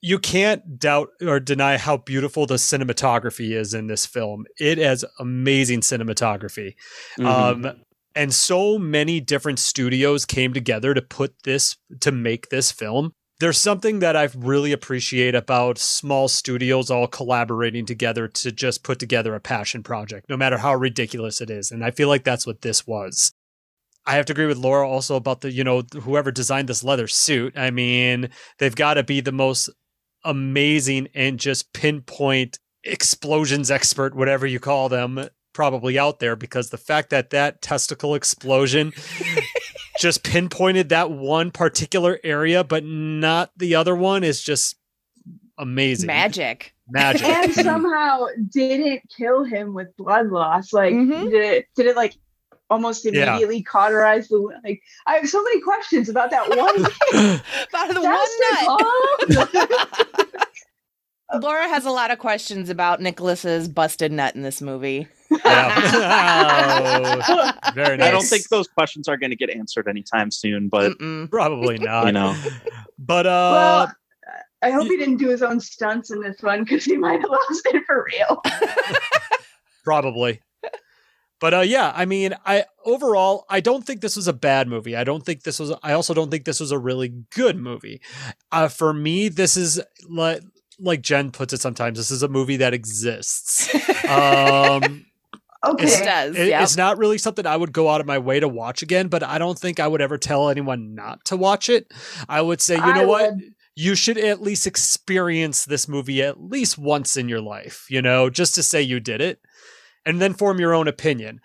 you 0.00 0.18
can't 0.18 0.78
doubt 0.78 1.08
or 1.26 1.40
deny 1.40 1.78
how 1.78 1.96
beautiful 1.96 2.46
the 2.46 2.56
cinematography 2.56 3.52
is 3.52 3.72
in 3.72 3.86
this 3.86 4.04
film. 4.04 4.44
It 4.60 4.76
has 4.78 5.04
amazing 5.18 5.80
cinematography. 5.80 6.74
Mhm. 7.18 7.26
Um, 7.26 7.72
and 8.14 8.32
so 8.32 8.78
many 8.78 9.20
different 9.20 9.58
studios 9.58 10.26
came 10.26 10.52
together 10.52 10.92
to 10.94 11.02
put 11.02 11.34
this 11.44 11.76
to 12.00 12.12
make 12.12 12.50
this 12.50 12.70
film. 12.70 13.12
There's 13.40 13.58
something 13.58 13.98
that 13.98 14.14
I 14.14 14.28
really 14.36 14.72
appreciate 14.72 15.34
about 15.34 15.78
small 15.78 16.28
studios 16.28 16.90
all 16.90 17.08
collaborating 17.08 17.84
together 17.84 18.28
to 18.28 18.52
just 18.52 18.84
put 18.84 18.98
together 18.98 19.34
a 19.34 19.40
passion 19.40 19.82
project, 19.82 20.28
no 20.28 20.36
matter 20.36 20.58
how 20.58 20.74
ridiculous 20.74 21.40
it 21.40 21.50
is. 21.50 21.70
And 21.72 21.82
I 21.84 21.90
feel 21.90 22.08
like 22.08 22.22
that's 22.24 22.46
what 22.46 22.60
this 22.60 22.86
was. 22.86 23.32
I 24.06 24.16
have 24.16 24.26
to 24.26 24.32
agree 24.32 24.46
with 24.46 24.58
Laura 24.58 24.88
also 24.88 25.16
about 25.16 25.40
the, 25.40 25.50
you 25.50 25.64
know, 25.64 25.82
whoever 26.02 26.30
designed 26.30 26.68
this 26.68 26.84
leather 26.84 27.08
suit. 27.08 27.56
I 27.56 27.70
mean, 27.70 28.28
they've 28.58 28.74
got 28.74 28.94
to 28.94 29.02
be 29.02 29.20
the 29.20 29.32
most 29.32 29.70
amazing 30.24 31.08
and 31.14 31.38
just 31.38 31.72
pinpoint 31.72 32.58
explosions 32.82 33.70
expert, 33.70 34.14
whatever 34.14 34.46
you 34.46 34.60
call 34.60 34.88
them, 34.88 35.28
probably 35.54 35.98
out 35.98 36.18
there 36.18 36.36
because 36.36 36.70
the 36.70 36.76
fact 36.76 37.10
that 37.10 37.30
that 37.30 37.62
testicle 37.62 38.14
explosion 38.14 38.92
just 39.98 40.22
pinpointed 40.22 40.88
that 40.90 41.10
one 41.10 41.50
particular 41.50 42.18
area, 42.24 42.62
but 42.64 42.84
not 42.84 43.52
the 43.56 43.74
other 43.74 43.94
one 43.94 44.24
is 44.24 44.42
just 44.42 44.76
amazing. 45.58 46.06
Magic. 46.08 46.74
Magic. 46.90 47.26
and 47.26 47.54
somehow 47.54 48.26
didn't 48.52 49.02
kill 49.16 49.44
him 49.44 49.72
with 49.72 49.96
blood 49.96 50.26
loss. 50.28 50.72
Like, 50.72 50.92
Mhm. 50.92 51.30
did 51.30 51.34
it? 51.44 51.66
Did 51.76 51.86
it 51.86 51.96
like 51.96 52.14
almost 52.70 53.04
Yeah. 53.04 53.30
immediately 53.30 53.62
cauterize 53.62 54.28
the? 54.28 54.38
Like, 54.64 54.82
I 55.06 55.16
have 55.16 55.28
so 55.28 55.42
many 55.42 55.60
questions 55.60 56.08
about 56.08 56.30
that 56.30 56.48
one. 56.48 56.58
About 57.68 57.88
the 57.88 58.00
That's 58.00 59.28
one 59.28 59.48
nut. 59.48 60.38
Laura 61.42 61.66
has 61.68 61.84
a 61.84 61.90
lot 61.90 62.10
of 62.12 62.18
questions 62.18 62.68
about 62.70 63.00
Nicolas's 63.00 63.66
busted 63.66 64.12
nut 64.12 64.36
in 64.36 64.42
this 64.42 64.60
movie. 64.62 65.08
Yeah. 65.30 67.20
Oh, 67.26 67.52
very 67.74 67.96
nice. 67.96 68.08
I 68.08 68.10
don't 68.10 68.24
think 68.24 68.48
those 68.48 68.68
questions 68.68 69.08
are 69.08 69.16
going 69.16 69.30
to 69.30 69.36
get 69.36 69.50
answered 69.50 69.88
anytime 69.88 70.30
soon, 70.30 70.68
but 70.68 70.92
Mm-mm. 70.98 71.28
probably 71.30 71.78
not. 71.78 72.06
you 72.06 72.12
know, 72.12 72.36
But 72.98 73.26
uh 73.26 73.30
well, 73.88 73.92
I 74.62 74.70
hope 74.70 74.84
he 74.86 74.96
didn't 74.96 75.16
do 75.16 75.28
his 75.28 75.42
own 75.42 75.60
stunts 75.60 76.10
in 76.10 76.20
this 76.20 76.40
one 76.40 76.62
because 76.64 76.84
he 76.84 76.96
might 76.96 77.20
have 77.20 77.30
lost 77.30 77.66
it 77.66 77.82
for 77.86 78.06
real. 78.12 78.42
probably. 79.84 80.40
But 81.44 81.52
uh 81.52 81.60
yeah, 81.60 81.92
I 81.94 82.06
mean, 82.06 82.32
I 82.46 82.64
overall 82.86 83.44
I 83.50 83.60
don't 83.60 83.84
think 83.84 84.00
this 84.00 84.16
was 84.16 84.26
a 84.26 84.32
bad 84.32 84.66
movie. 84.66 84.96
I 84.96 85.04
don't 85.04 85.22
think 85.26 85.42
this 85.42 85.60
was 85.60 85.74
I 85.82 85.92
also 85.92 86.14
don't 86.14 86.30
think 86.30 86.46
this 86.46 86.58
was 86.58 86.70
a 86.70 86.78
really 86.78 87.08
good 87.34 87.58
movie. 87.58 88.00
Uh 88.50 88.68
for 88.68 88.94
me 88.94 89.28
this 89.28 89.54
is 89.54 89.78
like 90.08 90.40
like 90.78 91.02
Jen 91.02 91.30
puts 91.32 91.52
it 91.52 91.60
sometimes, 91.60 91.98
this 91.98 92.10
is 92.10 92.22
a 92.22 92.28
movie 92.28 92.56
that 92.56 92.72
exists. 92.72 93.68
Um 94.08 95.04
Okay. 95.66 95.84
It 95.86 96.04
does. 96.04 96.34
It- 96.36 96.48
yep. 96.48 96.62
It's 96.62 96.78
not 96.78 96.96
really 96.96 97.18
something 97.18 97.44
I 97.46 97.58
would 97.58 97.72
go 97.74 97.90
out 97.90 98.00
of 98.00 98.06
my 98.06 98.16
way 98.16 98.40
to 98.40 98.48
watch 98.48 98.80
again, 98.80 99.08
but 99.08 99.22
I 99.22 99.36
don't 99.36 99.58
think 99.58 99.78
I 99.78 99.86
would 99.86 100.00
ever 100.00 100.16
tell 100.16 100.48
anyone 100.48 100.94
not 100.94 101.26
to 101.26 101.36
watch 101.36 101.68
it. 101.68 101.92
I 102.26 102.40
would 102.40 102.62
say, 102.62 102.76
you 102.76 102.82
I 102.82 103.02
know 103.02 103.06
what? 103.08 103.34
You 103.76 103.94
should 103.94 104.16
at 104.16 104.40
least 104.40 104.66
experience 104.66 105.66
this 105.66 105.88
movie 105.88 106.22
at 106.22 106.40
least 106.40 106.78
once 106.78 107.18
in 107.18 107.28
your 107.28 107.42
life, 107.42 107.84
you 107.90 108.00
know, 108.00 108.30
just 108.30 108.54
to 108.54 108.62
say 108.62 108.80
you 108.80 108.98
did 108.98 109.20
it 109.20 109.40
and 110.06 110.20
then 110.20 110.34
form 110.34 110.60
your 110.60 110.74
own 110.74 110.88
opinion. 110.88 111.40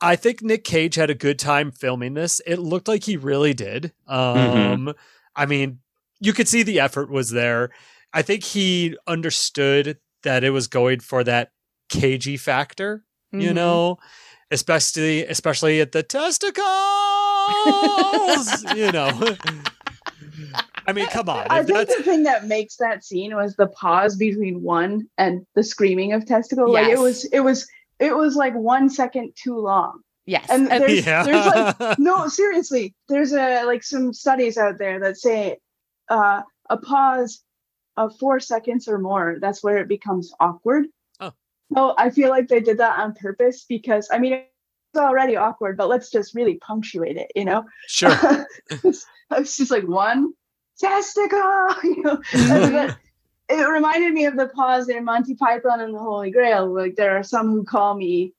I 0.00 0.16
think 0.16 0.42
Nick 0.42 0.64
Cage 0.64 0.94
had 0.94 1.10
a 1.10 1.14
good 1.14 1.38
time 1.38 1.70
filming 1.72 2.14
this. 2.14 2.40
It 2.46 2.58
looked 2.58 2.88
like 2.88 3.04
he 3.04 3.16
really 3.16 3.54
did. 3.54 3.92
Um 4.06 4.94
I 5.36 5.46
mean, 5.46 5.80
you 6.20 6.32
could 6.32 6.48
see 6.48 6.62
the 6.62 6.80
effort 6.80 7.10
was 7.10 7.30
there. 7.30 7.70
I 8.12 8.22
think 8.22 8.44
he 8.44 8.96
understood 9.06 9.98
that 10.22 10.44
it 10.44 10.50
was 10.50 10.68
going 10.68 11.00
for 11.00 11.24
that 11.24 11.50
cagey 11.90 12.36
factor 12.38 13.04
you 13.32 13.50
Mhm. 13.50 13.54
know 13.54 13.98
especially 14.50 15.24
especially 15.26 15.80
at 15.80 15.92
the 15.92 16.02
testicles 16.02 16.64
you 18.74 18.90
know 18.92 19.36
i 20.86 20.92
mean 20.92 21.06
come 21.08 21.28
on 21.28 21.46
I 21.50 21.62
think 21.62 21.78
that's 21.78 21.96
the 21.96 22.02
thing 22.02 22.22
that 22.24 22.46
makes 22.46 22.76
that 22.76 23.04
scene 23.04 23.34
was 23.34 23.56
the 23.56 23.66
pause 23.66 24.16
between 24.16 24.62
one 24.62 25.08
and 25.18 25.46
the 25.54 25.62
screaming 25.62 26.12
of 26.12 26.26
testicle. 26.26 26.70
Like 26.72 26.88
it 26.88 26.98
was, 26.98 27.24
it 27.26 27.40
was, 27.40 27.66
it 28.04 28.16
was 28.16 28.36
like 28.36 28.54
one 28.54 28.88
second 28.90 29.32
too 29.34 29.58
long. 29.58 30.00
Yes. 30.26 30.46
And 30.48 30.70
And- 30.70 30.82
there's, 30.82 31.06
yeah 31.06 31.22
there's 31.22 31.46
like 31.46 31.98
no, 31.98 32.28
seriously, 32.28 32.94
there's 33.08 33.32
a 33.32 33.64
like 33.64 33.82
some 33.82 34.12
studies 34.12 34.56
out 34.56 34.78
there 34.78 35.00
that 35.00 35.16
say 35.16 35.58
uh, 36.08 36.42
a 36.70 36.76
pause 36.76 37.42
of 37.96 38.16
four 38.18 38.40
seconds 38.40 38.88
or 38.88 38.98
more. 38.98 39.36
That's 39.40 39.62
where 39.62 39.78
it 39.78 39.88
becomes 39.88 40.32
awkward. 40.40 40.86
Oh. 41.20 41.32
So 41.74 41.94
I 41.98 42.10
feel 42.10 42.30
like 42.30 42.48
they 42.48 42.60
did 42.60 42.78
that 42.78 42.98
on 42.98 43.14
purpose 43.14 43.64
because 43.68 44.08
I 44.12 44.18
mean 44.18 44.32
it's 44.34 44.46
already 44.96 45.36
awkward, 45.36 45.76
but 45.76 45.88
let's 45.88 46.10
just 46.10 46.34
really 46.34 46.56
punctuate 46.56 47.16
it. 47.16 47.30
You 47.34 47.44
know, 47.44 47.64
sure 47.88 48.16
it's, 48.70 49.06
it's 49.30 49.56
just 49.56 49.70
like 49.70 49.86
one 49.86 50.32
testicle. 50.78 51.68
You 51.84 52.02
know, 52.02 52.22
and 52.32 52.74
then 52.74 52.96
it 53.48 53.68
reminded 53.68 54.12
me 54.12 54.26
of 54.26 54.36
the 54.36 54.48
pause 54.48 54.88
in 54.88 55.04
Monty 55.04 55.34
Python 55.34 55.80
and 55.80 55.94
the 55.94 55.98
Holy 55.98 56.30
Grail. 56.30 56.72
Like 56.72 56.96
there 56.96 57.16
are 57.16 57.22
some 57.22 57.48
who 57.48 57.64
call 57.64 57.94
me 57.94 58.32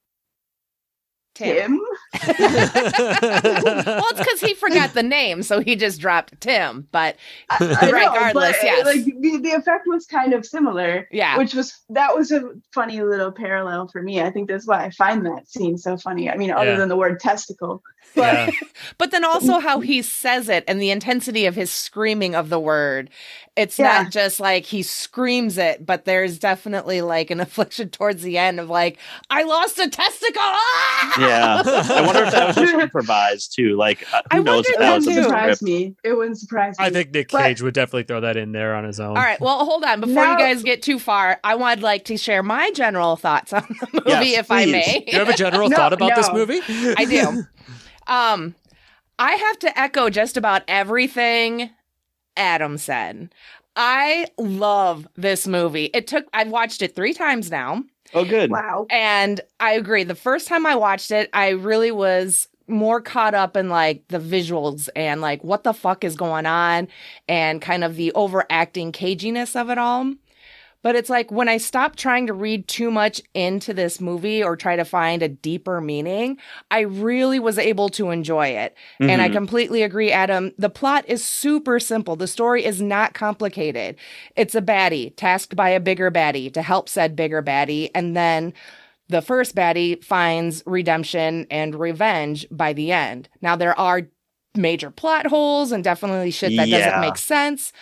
Tim. 1.36 1.56
Tim. 1.56 1.80
well, 2.28 4.04
it's 4.10 4.20
because 4.20 4.42
he 4.42 4.54
forgot 4.54 4.94
the 4.94 5.04
name, 5.04 5.44
so 5.44 5.60
he 5.60 5.76
just 5.76 6.00
dropped 6.00 6.40
Tim. 6.42 6.88
But 6.92 7.18
I- 7.50 7.78
I 7.82 7.92
know, 7.92 7.98
Regardless, 7.98 8.58
but, 8.58 8.64
yes. 8.64 8.86
Like 8.86 9.06
the, 9.06 9.38
the 9.44 9.52
effect 9.52 9.86
was 9.88 10.06
kind 10.06 10.34
of 10.34 10.46
similar, 10.46 11.08
yeah, 11.12 11.38
which 11.38 11.54
was 11.54 11.78
that 11.90 12.16
was 12.16 12.32
a 12.32 12.52
funny 12.74 13.02
little 13.02 13.32
parallel 13.32 13.88
for 13.88 14.02
me. 14.02 14.22
I 14.22 14.32
think 14.32 14.48
that's 14.50 14.68
why 14.68 14.84
I 14.86 14.90
find 14.92 15.26
that 15.26 15.48
scene 15.50 15.78
so 15.78 15.98
funny. 15.98 16.30
I 16.30 16.38
mean, 16.38 16.52
other 16.52 16.72
Yeah. 16.72 16.78
than 16.78 16.90
the 16.90 16.96
word 16.96 17.20
testicle, 17.20 17.82
but 18.16 18.34
yeah. 18.34 18.50
but 18.98 19.12
then 19.12 19.24
also 19.26 19.60
how 19.60 19.80
he 19.82 20.02
says 20.02 20.50
it 20.50 20.64
and 20.68 20.82
the 20.82 20.92
intensity 20.92 21.46
of 21.46 21.56
his 21.56 21.72
screaming 21.72 22.34
of 22.36 22.50
the 22.50 22.60
word. 22.60 23.10
It's 23.56 23.80
Yeah. 23.80 24.04
not 24.04 24.12
just 24.12 24.40
like 24.42 24.66
he 24.66 24.84
screams 24.84 25.58
it, 25.58 25.86
but 25.86 26.04
there's 26.04 26.38
definitely 26.40 27.02
like 27.02 27.32
an 27.32 27.40
affliction 27.42 27.90
towards 27.90 28.22
the 28.22 28.38
end 28.38 28.60
of 28.60 28.70
like, 28.70 28.98
I 29.30 29.44
lost 29.44 29.80
a 29.80 29.90
testicle. 29.90 30.42
Ah! 30.42 31.14
Yeah. 31.28 31.62
I 31.66 32.02
wonder 32.06 32.24
if 32.24 32.32
that 32.32 32.48
was 32.48 32.56
just 32.56 32.74
improvised 32.80 33.56
too. 33.56 33.76
Like, 33.76 34.06
uh, 34.14 34.22
I 34.32 34.38
who 34.38 34.44
knows 34.44 34.56
wondered 34.56 34.70
if 34.70 34.76
it 34.76 34.80
that 34.80 34.86
that 34.90 34.96
was 34.96 35.06
wouldn't 35.06 35.24
too. 35.24 35.30
surprise 35.30 35.56
script? 35.58 35.62
me. 35.64 35.96
It 36.04 36.14
wouldn't 36.14 36.38
surprise 36.40 36.80
me. 36.80 36.86
i 36.86 36.90
think 36.90 37.12
nick 37.12 37.30
But- 37.32 37.42
cage 37.44 37.62
would 37.62 37.74
definitely 37.74 38.04
throw 38.04 38.22
that 38.22 38.38
in 38.38 38.52
there 38.52 38.76
on 38.76 38.84
his 38.84 39.00
own 39.00 39.10
All 39.18 39.24
right. 39.24 39.40
Well, 39.42 39.66
hold 39.66 39.84
on. 39.84 40.02
Before 40.02 40.26
you 40.26 40.38
guys 40.38 40.64
get 40.64 40.82
too 40.82 41.00
far, 41.00 41.40
I 41.44 41.56
would 41.56 41.82
like 41.82 42.06
to 42.06 42.18
share 42.18 42.44
my 42.44 42.72
general 42.72 43.16
thoughts 43.16 43.54
on 43.54 43.66
the 43.70 43.88
movie, 44.06 44.10
Yes, 44.30 44.40
if 44.40 44.52
I 44.52 44.66
may. 44.66 45.04
do 45.06 45.12
you 45.12 45.20
have 45.20 45.30
a 45.30 45.38
general 45.38 45.70
No, 45.70 45.76
thought 45.76 45.94
about 45.94 46.16
this 46.16 46.32
movie 46.32 46.60
I 46.98 47.06
do. 47.06 47.44
Um, 48.08 48.54
I 49.18 49.32
have 49.34 49.60
to 49.60 49.80
echo 49.80 50.10
just 50.12 50.38
about 50.38 50.62
everything 50.68 51.72
Adam 52.38 52.78
said. 52.78 53.34
I 53.76 54.28
love 54.38 55.08
this 55.16 55.48
movie. 55.48 55.86
It 55.94 56.06
took 56.08 56.26
I've 56.34 56.50
watched 56.50 56.82
it 56.82 56.96
3 56.96 57.14
times 57.14 57.50
now 57.50 57.84
Oh, 58.16 58.26
good. 58.26 58.50
wow. 58.50 58.88
and 58.90 59.42
I 59.60 59.74
agree. 59.74 60.04
The 60.04 60.16
first 60.16 60.48
time 60.48 60.66
I 60.66 60.76
watched 60.76 61.12
it, 61.12 61.30
I 61.34 61.50
really 61.50 61.92
was 61.92 62.48
more 62.68 63.00
caught 63.02 63.36
up 63.36 63.56
in 63.56 63.70
like 63.70 64.08
the 64.08 64.18
visuals 64.20 64.90
and 64.96 65.22
like 65.22 65.44
what 65.44 65.64
the 65.64 65.74
fuck 65.74 66.04
is 66.04 66.16
going 66.16 66.48
on 66.48 66.88
and 67.28 67.62
kind 67.62 67.84
of 67.84 67.96
the 67.96 68.12
overacting 68.14 68.92
caginess 68.92 69.56
of 69.60 69.70
it 69.70 69.78
all. 69.78 70.14
But 70.86 70.96
it's 70.96 71.10
like 71.10 71.32
when 71.32 71.50
I 71.50 71.58
stopped 71.58 71.98
trying 71.98 72.28
to 72.28 72.34
read 72.34 72.68
too 72.68 72.92
much 72.92 73.20
into 73.34 73.74
this 73.74 74.00
movie 74.00 74.44
or 74.44 74.56
try 74.56 74.76
to 74.76 74.86
find 74.86 75.24
a 75.24 75.28
deeper 75.28 75.82
meaning, 75.82 76.38
I 76.70 76.82
really 76.82 77.40
was 77.40 77.58
able 77.58 77.90
to 77.90 78.12
enjoy 78.12 78.50
it. 78.50 78.78
And 79.00 79.20
I 79.20 79.30
Mhm. 79.30 79.34
completely 79.34 79.82
agree, 79.82 80.12
Adam. 80.12 80.54
The 80.60 80.70
plot 80.70 81.04
is 81.08 81.26
super 81.26 81.80
simple. 81.80 82.16
The 82.16 82.28
story 82.28 82.64
is 82.64 82.84
not 82.84 83.16
complicated. 83.16 83.96
It's 84.36 84.54
a 84.54 84.62
baddie 84.62 85.12
tasked 85.16 85.56
by 85.56 85.70
a 85.70 85.80
bigger 85.80 86.12
baddie 86.12 86.54
to 86.54 86.62
help 86.62 86.88
said 86.88 87.16
bigger 87.16 87.42
baddie. 87.42 87.90
And 87.96 88.16
then 88.16 88.54
the 89.10 89.24
first 89.24 89.56
baddie 89.56 90.04
finds 90.04 90.62
redemption 90.68 91.48
and 91.50 91.74
revenge 91.74 92.46
by 92.52 92.74
the 92.74 92.92
end. 92.92 93.28
Now, 93.42 93.56
there 93.56 93.78
are 93.80 94.04
major 94.56 94.92
plot 94.92 95.26
holes 95.26 95.72
and 95.72 95.84
definitely 95.84 96.30
shit 96.30 96.56
that 96.58 96.68
Yeah. 96.68 96.78
doesn't 96.78 97.02
make 97.02 97.18
sense. 97.18 97.74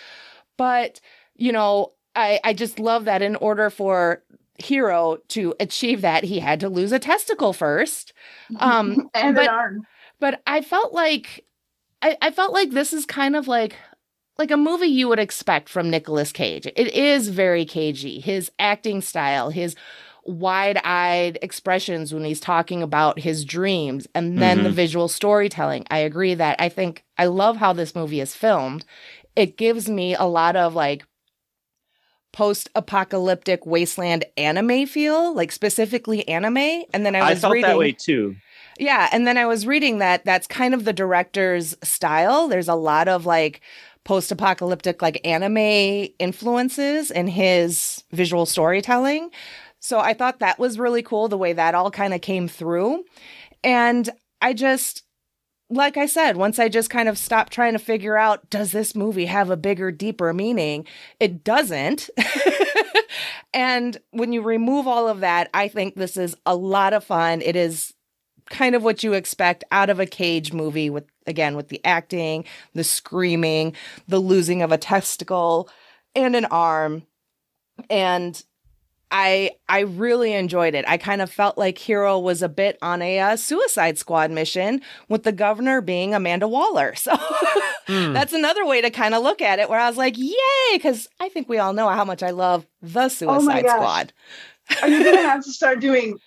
But, 0.56 1.02
you 1.36 1.52
know, 1.52 1.92
I, 2.16 2.40
I 2.44 2.54
just 2.54 2.80
love 2.80 3.06
that 3.06 3.22
in 3.22 3.36
order 3.38 3.70
for 3.70 4.24
Hero 4.60 5.18
to 5.30 5.56
achieve 5.60 6.02
that, 6.02 6.24
he 6.24 6.40
had 6.40 6.60
to 6.60 6.70
lose 6.70 6.92
a 6.92 7.00
testicle 7.00 7.54
first. 7.54 8.14
Um, 8.60 9.10
and 9.16 9.36
but- 9.36 9.46
an 9.46 9.50
arm. 9.50 9.88
but 10.20 10.42
I 10.46 10.62
felt 10.62 10.94
like 10.94 11.44
I, 12.02 12.18
I 12.22 12.32
felt 12.32 12.54
like 12.54 12.72
this 12.72 12.94
is 12.94 13.06
kind 13.06 13.36
of 13.36 13.48
like 13.48 13.76
like 14.38 14.52
a 14.52 14.58
movie 14.58 14.88
you 14.88 15.08
would 15.08 15.20
expect 15.20 15.70
from 15.70 15.90
Nicolas 15.90 16.32
Cage. 16.32 16.66
It 16.68 16.94
is 16.94 17.30
very 17.30 17.66
cagey. 17.66 18.20
His 18.20 18.52
acting 18.60 19.02
style, 19.02 19.50
his 19.52 19.76
wide-eyed 20.26 21.38
expressions 21.42 22.14
when 22.14 22.24
he's 22.24 22.40
talking 22.40 22.82
about 22.84 23.20
his 23.20 23.46
dreams 23.46 24.08
and 24.16 24.40
then 24.42 24.64
the 24.64 24.70
Mhm. 24.70 24.74
visual 24.74 25.08
storytelling. 25.08 25.86
I 25.90 26.00
agree 26.00 26.34
that 26.36 26.56
I 26.60 26.70
think 26.70 27.04
I 27.18 27.26
love 27.26 27.58
how 27.58 27.74
this 27.74 27.96
movie 27.96 28.20
is 28.20 28.36
filmed. 28.36 28.86
It 29.36 29.58
gives 29.58 29.90
me 29.90 30.16
a 30.16 30.24
lot 30.26 30.56
of 30.56 30.76
like 30.76 31.04
post-apocalyptic 32.34 33.66
wasteland 33.66 34.26
anime 34.36 34.86
feel, 34.86 35.34
like 35.34 35.52
specifically 35.52 36.28
anime. 36.28 36.84
And 36.94 37.06
then 37.06 37.16
I 37.16 37.20
I, 37.20 37.30
was 37.30 37.42
felt 37.42 37.54
reading 37.54 37.70
that 37.70 37.78
way 37.78 37.94
too. 37.94 38.36
Yeah, 38.78 39.08
and 39.12 39.26
then 39.26 39.38
I 39.38 39.46
was 39.46 39.66
reading 39.66 40.00
that 40.00 40.26
that's 40.26 40.48
kind 40.48 40.74
of 40.74 40.84
the 40.84 40.94
director's 40.94 41.78
style. 41.84 42.48
There's 42.48 42.68
a 42.68 42.76
lot 42.76 43.08
of 43.08 43.26
like 43.26 43.62
post-apocalyptic 44.04 45.02
like 45.02 45.22
anime 45.26 46.10
influences 46.20 47.12
in 47.12 47.28
his 47.28 48.04
visual 48.12 48.46
storytelling. 48.46 49.30
So 49.80 50.00
I 50.00 50.14
thought 50.14 50.40
that 50.40 50.60
was 50.60 50.80
really 50.80 51.04
cool 51.04 51.28
the 51.28 51.38
way 51.38 51.54
that 51.54 51.76
all 51.76 51.92
kind 51.92 52.14
of 52.14 52.22
came 52.22 52.48
through. 52.48 53.04
And 53.64 54.10
I 54.42 54.54
just 54.54 55.03
like 55.76 55.98
I 55.98 56.06
said, 56.06 56.38
once 56.38 56.60
I 56.60 56.70
just 56.70 56.90
kind 56.90 57.10
of 57.10 57.18
stopped 57.18 57.52
trying 57.52 57.74
to 57.74 57.80
figure 57.80 58.18
out 58.18 58.50
does 58.50 58.72
this 58.72 58.96
movie 58.96 59.26
have 59.26 59.50
a 59.50 59.58
bigger, 59.58 59.92
deeper 59.92 60.34
meaning? 60.34 60.86
It 61.20 61.44
doesn't. 61.44 62.10
and 63.54 63.98
when 64.12 64.34
you 64.34 64.42
remove 64.42 64.88
all 64.88 65.08
of 65.08 65.22
that, 65.22 65.50
I 65.54 65.68
think 65.68 65.96
this 65.96 66.18
is 66.18 66.36
a 66.46 66.56
lot 66.56 66.94
of 66.94 67.04
fun. 67.04 67.42
It 67.42 67.56
is 67.56 67.94
kind 68.50 68.76
of 68.76 68.84
what 68.84 69.04
you 69.04 69.14
expect 69.14 69.64
out 69.72 69.90
of 69.90 70.00
a 70.00 70.06
cage 70.06 70.54
movie 70.54 70.90
with 70.90 71.06
again 71.26 71.56
with 71.56 71.70
the 71.70 71.84
acting, 71.86 72.46
the 72.74 72.84
screaming, 72.84 73.76
the 74.08 74.20
losing 74.20 74.62
of 74.62 74.72
a 74.72 74.78
testicle 74.78 75.70
and 76.16 76.36
an 76.36 76.46
arm. 76.46 77.04
And 77.90 78.42
I 79.16 79.52
I 79.70 79.82
really 79.82 80.34
enjoyed 80.34 80.74
it. 80.74 80.86
I 80.88 80.98
kind 80.98 81.22
of 81.22 81.32
felt 81.32 81.56
like 81.56 81.78
Hero 81.78 82.18
was 82.18 82.42
a 82.42 82.50
bit 82.50 82.80
on 82.82 83.02
a 83.04 83.20
uh, 83.20 83.36
Suicide 83.36 84.00
Squad 84.00 84.32
mission 84.32 84.82
with 85.08 85.22
the 85.22 85.32
governor 85.32 85.82
being 85.82 86.14
Amanda 86.14 86.48
Waller. 86.48 86.94
So 87.04 87.16
Hmm. 87.86 88.14
that's 88.14 88.32
another 88.32 88.66
way 88.66 88.80
to 88.82 88.90
kind 88.90 89.14
of 89.14 89.24
look 89.24 89.42
at 89.42 89.60
it 89.60 89.70
where 89.70 89.80
I 89.80 89.90
was 89.90 89.98
like, 89.98 90.16
"Yay!" 90.18 90.80
cuz 90.82 91.10
I 91.20 91.28
think 91.30 91.50
we 91.50 91.58
all 91.60 91.74
know 91.74 91.90
how 91.90 92.06
much 92.06 92.24
I 92.24 92.32
love 92.32 92.66
the 92.82 93.10
Suicide 93.10 93.64
gosh. 93.64 93.72
Squad. 93.72 94.14
Are 94.82 94.88
you 94.90 95.04
gonna 95.04 95.22
have 95.28 95.44
to 95.46 95.52
start 95.52 95.82
doing 95.82 96.18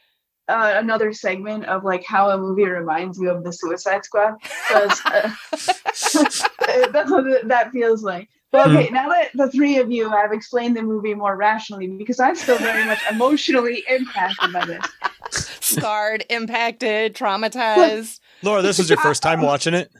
uh, 0.48 0.74
another 0.76 1.12
segment 1.14 1.64
of 1.64 1.82
like 1.82 2.04
how 2.04 2.30
a 2.30 2.38
movie 2.38 2.66
reminds 2.66 3.18
you 3.18 3.30
of 3.30 3.42
the 3.42 3.52
Suicide 3.52 4.04
Squad? 4.04 4.34
Because 4.42 5.00
uh, 5.06 5.30
that's 6.92 7.10
what 7.10 7.48
that 7.48 7.70
feels 7.72 8.02
like. 8.04 8.28
But 8.52 8.70
hmm. 8.70 8.76
okay, 8.76 8.90
now 8.90 9.08
that 9.08 9.30
the 9.34 9.50
three 9.50 9.78
of 9.78 9.90
you 9.90 10.08
have 10.10 10.32
explained 10.32 10.76
the 10.76 10.82
movie 10.82 11.14
more 11.14 11.36
rationally, 11.36 11.88
because 11.88 12.20
I'm 12.20 12.36
still 12.36 12.58
very 12.58 12.84
much 12.84 13.00
emotionally 13.10 13.84
impacted 13.88 14.52
by 14.52 14.64
this. 14.64 14.84
Scarred, 15.60 16.24
impacted, 16.30 17.14
traumatized. 17.14 18.20
Laura, 18.42 18.62
this 18.62 18.78
is 18.78 18.88
your 18.88 18.98
first 18.98 19.22
time 19.22 19.40
watching 19.42 19.74
it. 19.74 19.90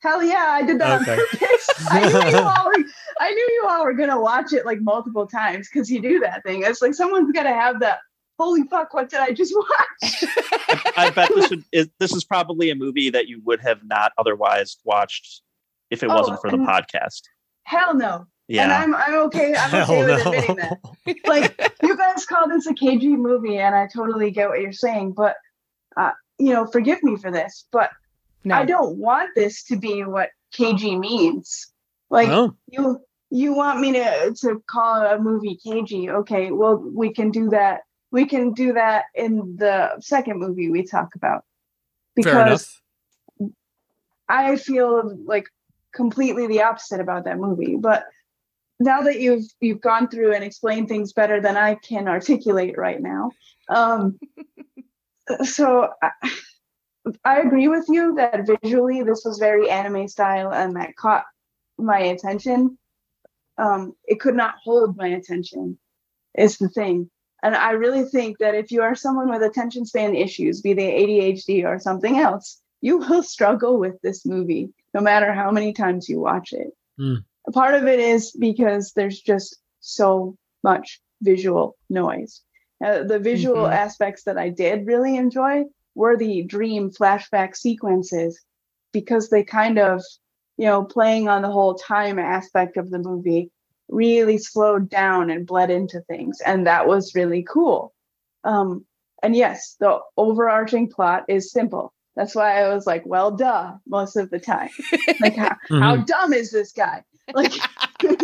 Hell 0.00 0.22
yeah, 0.22 0.48
I 0.50 0.62
did 0.62 0.78
that 0.80 1.00
Okay. 1.00 1.12
on 1.12 1.18
purpose. 1.18 1.70
I 1.90 2.00
knew 2.06 2.30
you 2.30 2.44
all 2.44 2.66
were, 2.66 2.84
I 3.18 3.30
knew 3.30 3.48
you 3.54 3.66
all 3.68 3.84
were 3.84 3.94
gonna 3.94 4.20
watch 4.20 4.52
it 4.52 4.66
like 4.66 4.80
multiple 4.80 5.26
times 5.26 5.68
because 5.72 5.90
you 5.90 6.00
do 6.02 6.20
that 6.20 6.42
thing. 6.44 6.62
It's 6.62 6.82
like 6.82 6.94
someone's 6.94 7.32
gotta 7.32 7.48
have 7.48 7.80
that. 7.80 7.98
Holy 8.38 8.64
fuck! 8.64 8.92
What 8.92 9.08
did 9.08 9.20
I 9.20 9.32
just 9.32 9.54
watch? 9.56 10.24
I 10.98 11.10
bet 11.10 11.30
this 11.34 11.48
would 11.48 11.64
is, 11.72 11.88
this 11.98 12.12
is 12.12 12.22
probably 12.22 12.68
a 12.70 12.74
movie 12.74 13.08
that 13.08 13.26
you 13.26 13.40
would 13.46 13.60
have 13.62 13.80
not 13.84 14.12
otherwise 14.18 14.76
watched 14.84 15.40
if 15.90 16.02
it 16.02 16.10
Oh, 16.10 16.14
wasn't 16.14 16.40
for 16.42 16.50
the 16.50 16.58
podcast. 16.58 17.22
Hell 17.66 17.94
no. 17.94 18.26
And 18.48 18.72
I'm 18.72 18.94
I'm 18.94 19.14
okay. 19.26 19.54
I'm 19.56 19.70
Hell 19.70 19.82
okay 19.90 19.98
with 20.06 20.08
no. 20.24 20.30
admitting 20.30 20.56
that. 20.56 20.78
Like 21.26 21.72
you 21.82 21.96
guys 21.96 22.24
call 22.24 22.48
this 22.48 22.66
a 22.66 22.74
cagey 22.74 23.16
movie, 23.16 23.58
and 23.58 23.74
I 23.74 23.88
totally 23.92 24.30
get 24.30 24.48
what 24.48 24.60
you're 24.60 24.72
saying. 24.72 25.12
But 25.12 25.36
uh, 25.96 26.12
you 26.38 26.52
know, 26.52 26.66
forgive 26.66 27.02
me 27.02 27.16
for 27.16 27.30
this, 27.32 27.66
but 27.72 27.90
No. 28.44 28.54
I 28.54 28.64
don't 28.64 28.98
want 28.98 29.30
this 29.34 29.64
to 29.64 29.76
be 29.76 30.04
what 30.04 30.30
cagey 30.52 30.96
means. 30.96 31.72
Like 32.08 32.28
Oh, 32.28 32.54
you 32.70 33.00
you 33.30 33.52
want 33.54 33.80
me 33.80 33.92
to 33.94 34.34
to 34.42 34.62
call 34.70 35.02
a 35.04 35.18
movie 35.18 35.58
cagey. 35.62 36.08
okay 36.08 36.52
well 36.52 36.76
we 36.76 37.12
can 37.12 37.32
do 37.32 37.50
that 37.50 37.80
we 38.12 38.24
can 38.24 38.52
do 38.52 38.72
that 38.74 39.06
in 39.16 39.56
the 39.58 39.90
second 40.00 40.38
movie 40.38 40.70
we 40.70 40.84
talk 40.84 41.16
about 41.16 41.42
fair 42.22 42.44
because 42.44 42.80
enough. 43.40 43.52
i 44.28 44.54
feel 44.56 45.18
like 45.26 45.46
completely 45.96 46.46
the 46.46 46.62
opposite 46.62 47.00
about 47.00 47.24
that 47.24 47.38
movie. 47.38 47.76
But 47.76 48.04
now 48.78 49.00
that 49.02 49.20
you've 49.20 49.44
you've 49.60 49.80
gone 49.80 50.08
through 50.08 50.34
and 50.34 50.44
explained 50.44 50.86
things 50.86 51.14
better 51.14 51.40
than 51.40 51.56
i 51.56 51.74
can 51.76 52.06
articulate 52.06 52.76
right 52.76 53.00
now 53.00 53.30
um 53.70 54.18
so 55.44 55.88
I, 56.02 56.10
I 57.24 57.40
agree 57.40 57.68
with 57.68 57.86
you 57.88 58.14
that 58.16 58.48
visually 58.62 59.02
this 59.02 59.24
was 59.24 59.38
very 59.38 59.70
anime 59.70 60.08
style 60.08 60.52
and 60.52 60.76
that 60.76 60.96
caught 60.96 61.24
my 61.78 61.98
attention. 61.98 62.78
Um, 63.58 63.94
it 64.04 64.20
could 64.20 64.34
not 64.34 64.56
hold 64.62 64.96
my 64.96 65.08
attention 65.08 65.78
is 66.36 66.58
the 66.58 66.68
thing. 66.68 67.10
And 67.42 67.54
i 67.54 67.70
really 67.72 68.04
think 68.04 68.38
that 68.38 68.54
if 68.54 68.70
you 68.70 68.82
are 68.82 68.94
someone 68.94 69.30
with 69.30 69.42
attention 69.42 69.84
span 69.86 70.16
issues 70.16 70.62
be 70.62 70.72
they 70.72 71.02
adhd 71.02 71.64
or 71.64 71.78
something 71.78 72.18
else 72.18 72.60
you 72.80 72.98
will 72.98 73.22
struggle 73.34 73.78
with 73.78 74.00
this 74.02 74.24
movie 74.26 74.70
no 74.96 75.00
matter 75.02 75.32
how 75.32 75.50
many 75.50 75.72
times 75.72 76.08
you 76.08 76.18
watch 76.20 76.52
it 76.52 76.70
a 77.46 77.52
part 77.52 77.74
of 77.74 77.86
it 77.86 78.00
is 78.00 78.32
because 78.32 78.92
there's 78.96 79.20
just 79.20 79.56
so 79.80 80.36
much 80.62 81.00
visual 81.22 81.76
noise 81.90 82.42
uh, 82.84 83.02
the 83.04 83.18
visual 83.18 83.66
Mhm. 83.66 83.72
aspects 83.72 84.24
that 84.24 84.38
i 84.38 84.48
did 84.48 84.86
really 84.86 85.16
enjoy 85.16 85.64
were 85.94 86.16
the 86.16 86.42
dream 86.42 86.90
flashback 86.90 87.56
sequences 87.56 88.40
because 88.92 89.30
they 89.30 89.44
kind 89.44 89.78
of 89.78 90.02
you 90.58 90.66
know, 90.66 90.84
playing 90.84 91.28
on 91.28 91.42
the 91.42 91.50
whole 91.50 91.74
time 91.74 92.18
aspect 92.18 92.76
of 92.76 92.90
the 92.90 92.98
movie 92.98 93.50
really 93.88 94.38
slowed 94.38 94.88
down 94.88 95.30
and 95.30 95.46
bled 95.46 95.70
into 95.70 96.00
things. 96.02 96.40
And 96.40 96.66
that 96.66 96.88
was 96.88 97.14
really 97.14 97.42
cool. 97.42 97.94
Um, 98.44 98.86
and 99.22 99.36
yes, 99.36 99.76
the 99.80 100.00
overarching 100.16 100.88
plot 100.90 101.24
is 101.28 101.52
simple. 101.52 101.92
That's 102.16 102.34
why 102.34 102.62
I 102.62 102.74
was 102.74 102.86
like, 102.86 103.04
well, 103.06 103.30
duh, 103.32 103.74
most 103.86 104.16
of 104.16 104.30
the 104.30 104.40
time. 104.40 104.70
Like, 105.20 105.36
how, 105.36 105.56
how 105.80 105.96
Mhm. 105.96 106.06
dumb 106.06 106.32
is 106.32 106.50
this 106.50 106.72
guy? 106.72 107.04
Like, 107.34 107.52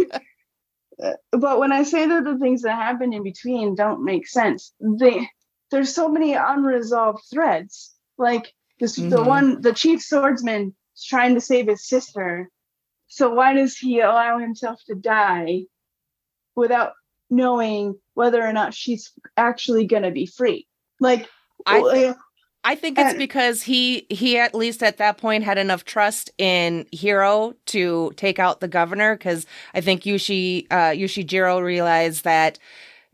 but 1.33 1.59
when 1.61 1.73
I 1.73 1.83
say 1.85 2.07
that 2.07 2.25
the 2.25 2.39
things 2.39 2.63
that 2.63 2.77
happen 2.77 3.13
in 3.13 3.23
between 3.23 3.75
don't 3.75 4.05
make 4.05 4.27
sense, 4.29 4.73
they 4.81 5.29
there's 5.71 5.95
so 5.95 6.09
many 6.09 6.35
unresolved 6.35 7.25
threads. 7.33 7.95
Like 8.19 8.53
this, 8.81 8.97
the 8.97 9.05
Mhm. 9.19 9.27
one, 9.27 9.61
the 9.63 9.73
chief 9.73 10.03
swordsman 10.03 10.75
is 10.97 11.05
trying 11.05 11.35
to 11.35 11.41
save 11.41 11.69
his 11.69 11.87
sister. 11.87 12.51
So 13.09 13.35
why 13.35 13.55
does 13.55 13.77
he 13.77 14.01
allow 14.01 14.39
himself 14.39 14.81
to 14.87 14.95
die 14.95 15.63
without 16.57 16.93
knowing 17.31 17.99
whether 18.15 18.43
or 18.43 18.53
not 18.53 18.75
she's 18.75 19.13
actually 19.37 19.87
gonna 19.87 20.11
be 20.13 20.27
free? 20.27 20.67
Like, 21.01 21.29
I 21.67 21.81
thi- 21.83 22.15
I 22.65 22.75
think 22.77 22.99
it's 22.99 23.15
because 23.15 23.63
he 23.63 24.07
he 24.09 24.39
at 24.39 24.55
least 24.55 24.83
at 24.83 24.99
that 24.99 25.19
point 25.19 25.43
had 25.45 25.59
enough 25.59 25.85
trust 25.85 26.31
in 26.39 26.87
Hero 26.93 27.55
to 27.67 28.13
take 28.17 28.39
out 28.39 28.61
the 28.61 28.69
governor 28.69 29.17
because 29.17 29.47
I 29.75 29.81
think 29.81 30.03
Yushi 30.03 30.67
uh 30.71 30.93
Yushijiro 30.93 31.61
realized 31.63 32.23
that 32.25 32.59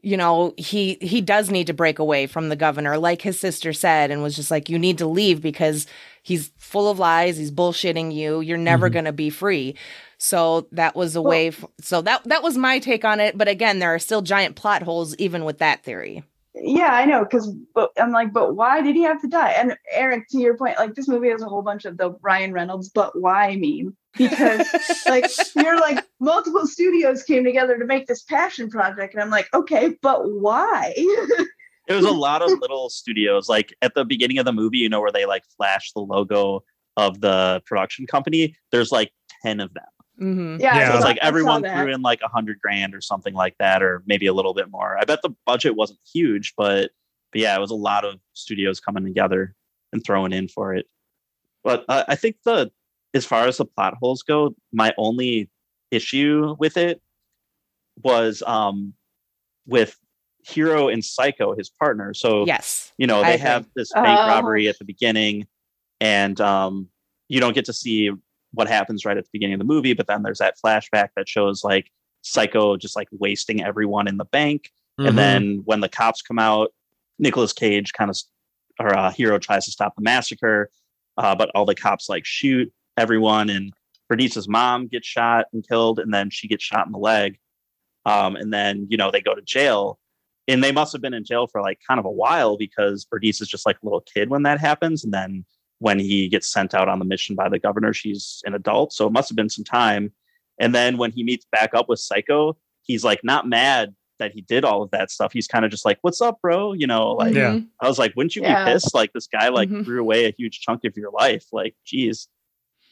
you 0.02 0.16
know 0.16 0.52
he 0.58 0.98
he 1.00 1.20
does 1.20 1.50
need 1.50 1.66
to 1.68 1.72
break 1.74 1.98
away 1.98 2.26
from 2.26 2.50
the 2.50 2.56
governor 2.56 2.98
like 2.98 3.22
his 3.22 3.40
sister 3.40 3.72
said 3.72 4.10
and 4.10 4.22
was 4.22 4.36
just 4.36 4.50
like 4.50 4.68
you 4.68 4.78
need 4.78 4.98
to 4.98 5.06
leave 5.06 5.40
because 5.40 5.86
he's 6.22 6.52
full 6.58 6.88
of 6.90 6.98
lies 6.98 7.36
he's 7.38 7.50
bullshitting 7.50 8.14
you 8.14 8.40
you're 8.40 8.56
never 8.58 8.88
Mhm. 8.88 8.92
going 8.92 9.04
to 9.06 9.12
be 9.12 9.30
free 9.30 9.74
so 10.18 10.68
that 10.72 10.94
was 10.94 11.16
a 11.16 11.22
Well- 11.22 11.30
way 11.30 11.48
f- 11.48 11.64
so 11.80 12.00
that 12.02 12.22
that 12.24 12.42
was 12.44 12.56
my 12.56 12.78
take 12.78 13.04
on 13.04 13.18
it 13.18 13.36
but 13.36 13.48
again 13.48 13.78
there 13.80 13.92
are 13.94 13.98
still 13.98 14.22
giant 14.22 14.54
plot 14.56 14.82
holes 14.82 15.16
even 15.16 15.44
with 15.44 15.58
that 15.58 15.82
theory 15.82 16.22
yeah, 16.60 16.92
I 16.92 17.04
know, 17.04 17.24
because 17.24 17.52
but 17.74 17.90
I'm 17.98 18.12
like, 18.12 18.32
but 18.32 18.54
why 18.54 18.80
did 18.80 18.96
he 18.96 19.02
have 19.02 19.20
to 19.22 19.28
die? 19.28 19.50
And 19.50 19.76
Eric, 19.92 20.28
to 20.30 20.38
your 20.38 20.56
point, 20.56 20.78
like 20.78 20.94
this 20.94 21.08
movie 21.08 21.30
has 21.30 21.42
a 21.42 21.48
whole 21.48 21.62
bunch 21.62 21.84
of 21.84 21.96
the 21.96 22.12
Ryan 22.22 22.52
Reynolds 22.52 22.88
"but 22.88 23.18
why" 23.20 23.56
meme 23.56 23.96
because 24.16 24.66
like 25.06 25.30
you're 25.54 25.80
like 25.80 26.04
multiple 26.20 26.66
studios 26.66 27.22
came 27.22 27.44
together 27.44 27.78
to 27.78 27.84
make 27.84 28.06
this 28.06 28.22
passion 28.22 28.70
project, 28.70 29.14
and 29.14 29.22
I'm 29.22 29.30
like, 29.30 29.48
okay, 29.54 29.96
but 30.02 30.30
why? 30.30 30.92
It 30.96 31.94
was 31.94 32.04
a 32.04 32.10
lot 32.12 32.42
of 32.42 32.50
little 32.60 32.90
studios. 32.90 33.48
Like 33.48 33.74
at 33.82 33.94
the 33.94 34.04
beginning 34.04 34.38
of 34.38 34.44
the 34.44 34.52
movie, 34.52 34.78
you 34.78 34.88
know, 34.88 35.00
where 35.00 35.12
they 35.12 35.26
like 35.26 35.44
flash 35.56 35.92
the 35.92 36.00
logo 36.00 36.64
of 36.96 37.20
the 37.20 37.62
production 37.66 38.06
company. 38.06 38.56
There's 38.72 38.92
like 38.92 39.12
ten 39.42 39.60
of 39.60 39.72
them. 39.74 39.84
Hmm 40.18 40.56
yeah, 40.60 40.76
Yeah. 40.76 40.88
So 40.88 40.96
it's 40.96 41.04
like 41.04 41.18
everyone 41.22 41.62
threw 41.62 41.92
in 41.92 42.02
like 42.02 42.20
a 42.22 42.28
hundred 42.28 42.60
grand 42.60 42.94
or 42.94 43.00
something 43.00 43.34
like 43.34 43.56
that, 43.58 43.82
or 43.82 44.02
maybe 44.06 44.26
a 44.26 44.32
little 44.32 44.54
bit 44.54 44.70
more. 44.70 44.98
I 44.98 45.04
bet 45.04 45.20
the 45.22 45.30
budget 45.46 45.76
wasn't 45.76 46.00
huge, 46.12 46.54
but 46.56 46.90
but 47.32 47.40
yeah, 47.40 47.56
it 47.56 47.60
was 47.60 47.70
a 47.70 47.76
lot 47.76 48.04
of 48.04 48.18
studios 48.32 48.80
coming 48.80 49.04
together 49.04 49.54
and 49.92 50.02
throwing 50.04 50.32
in 50.32 50.48
for 50.48 50.74
it. 50.74 50.86
But 51.62 51.84
uh, 51.88 52.04
I 52.08 52.16
think 52.16 52.36
the 52.44 52.70
as 53.14 53.24
far 53.24 53.46
as 53.46 53.56
the 53.58 53.64
plot 53.64 53.94
holes 54.00 54.22
go, 54.22 54.54
my 54.72 54.92
only 54.98 55.50
issue 55.90 56.54
with 56.58 56.76
it 56.76 57.00
was 58.02 58.42
um 58.46 58.94
with 59.66 59.96
Hero 60.46 60.88
and 60.88 61.04
Psycho, 61.04 61.54
his 61.56 61.70
partner. 61.70 62.14
So 62.14 62.44
yes 62.46 62.92
you 62.98 63.06
know 63.06 63.22
they 63.22 63.34
agree. 63.34 63.46
have 63.46 63.66
this 63.76 63.92
bank 63.92 64.18
Oh. 64.24 64.26
robbery 64.26 64.66
at 64.66 64.76
the 64.78 64.84
beginning 64.84 65.46
and 66.00 66.40
um 66.40 66.88
you 67.28 67.38
don't 67.40 67.54
get 67.54 67.64
to 67.66 67.72
see 67.72 68.10
what 68.52 68.68
happens 68.68 69.04
right 69.04 69.16
at 69.16 69.24
the 69.24 69.30
beginning 69.32 69.54
of 69.54 69.58
the 69.58 69.64
movie 69.64 69.92
but 69.92 70.06
then 70.06 70.22
there's 70.22 70.38
that 70.38 70.56
flashback 70.64 71.08
that 71.16 71.28
shows 71.28 71.62
like 71.62 71.90
Psycho 72.22 72.76
just 72.76 72.96
like 72.96 73.08
wasting 73.12 73.62
everyone 73.62 74.08
in 74.08 74.16
the 74.16 74.24
bank. 74.24 74.70
Mhm. 75.00 75.08
And 75.08 75.18
then 75.18 75.62
when 75.64 75.80
the 75.80 75.88
cops 75.88 76.22
come 76.22 76.38
out, 76.38 76.72
Nicolas 77.18 77.52
Cage 77.52 77.92
kind 77.92 78.10
of, 78.10 78.16
or 78.80 78.96
uh, 78.96 79.10
hero 79.10 79.38
tries 79.38 79.64
to 79.64 79.70
stop 79.70 79.94
the 79.96 80.02
massacre, 80.02 80.70
uh, 81.16 81.34
but 81.34 81.50
all 81.54 81.64
the 81.64 81.74
cops 81.74 82.08
like 82.08 82.24
shoot 82.24 82.72
everyone, 82.96 83.50
and 83.50 83.72
Bernice's 84.08 84.48
mom 84.48 84.86
gets 84.86 85.06
shot 85.06 85.46
and 85.52 85.66
killed, 85.66 85.98
and 85.98 86.12
then 86.12 86.30
she 86.30 86.48
gets 86.48 86.64
shot 86.64 86.86
in 86.86 86.92
the 86.92 86.98
leg. 86.98 87.38
Um, 88.04 88.36
and 88.36 88.52
then 88.52 88.86
you 88.88 88.96
know 88.96 89.10
they 89.10 89.20
go 89.20 89.34
to 89.34 89.42
jail, 89.42 89.98
and 90.46 90.62
they 90.62 90.72
must 90.72 90.92
have 90.92 91.02
been 91.02 91.14
in 91.14 91.24
jail 91.24 91.46
for 91.46 91.60
like 91.60 91.80
kind 91.86 91.98
of 91.98 92.06
a 92.06 92.10
while 92.10 92.56
because 92.56 93.04
Bernice 93.04 93.40
is 93.40 93.48
just 93.48 93.66
like 93.66 93.76
a 93.82 93.86
little 93.86 94.00
kid 94.00 94.30
when 94.30 94.42
that 94.44 94.60
happens, 94.60 95.04
and 95.04 95.12
then 95.12 95.44
when 95.80 95.98
he 95.98 96.28
gets 96.28 96.50
sent 96.52 96.74
out 96.74 96.88
on 96.88 96.98
the 96.98 97.04
mission 97.04 97.36
by 97.36 97.48
the 97.48 97.58
governor, 97.58 97.92
she's 97.92 98.42
an 98.44 98.54
adult, 98.54 98.92
so 98.92 99.06
it 99.06 99.12
must 99.12 99.28
have 99.28 99.36
been 99.36 99.48
some 99.48 99.64
time. 99.64 100.12
And 100.60 100.74
then 100.74 100.96
when 100.98 101.12
he 101.12 101.22
meets 101.22 101.46
back 101.52 101.70
up 101.74 101.88
with 101.88 102.00
Psycho, 102.00 102.56
he's 102.82 103.04
like 103.04 103.20
not 103.22 103.46
mad 103.48 103.94
that 104.18 104.32
he 104.32 104.40
did 104.40 104.64
all 104.64 104.82
of 104.82 104.90
that 104.90 105.10
stuff. 105.12 105.32
He's 105.32 105.46
kind 105.46 105.64
of 105.64 105.70
just 105.70 105.84
like, 105.84 105.98
"What's 106.02 106.20
up, 106.20 106.40
bro?" 106.42 106.72
You 106.72 106.88
know, 106.88 107.12
like 107.12 107.34
Yeah. 107.34 107.60
I 107.80 107.86
was 107.86 107.98
like, 108.00 108.12
"Wouldn't 108.16 108.34
you 108.34 108.42
Yeah. 108.42 108.64
be 108.64 108.72
pissed? 108.72 108.92
Like 108.92 109.12
this 109.12 109.28
guy 109.28 109.48
like 109.50 109.68
Mhm. 109.70 109.84
threw 109.84 110.00
away 110.00 110.24
a 110.26 110.34
huge 110.36 110.58
chunk 110.60 110.82
of 110.84 110.96
your 110.96 111.12
life. 111.12 111.44
Like, 111.52 111.76
geez." 111.86 112.28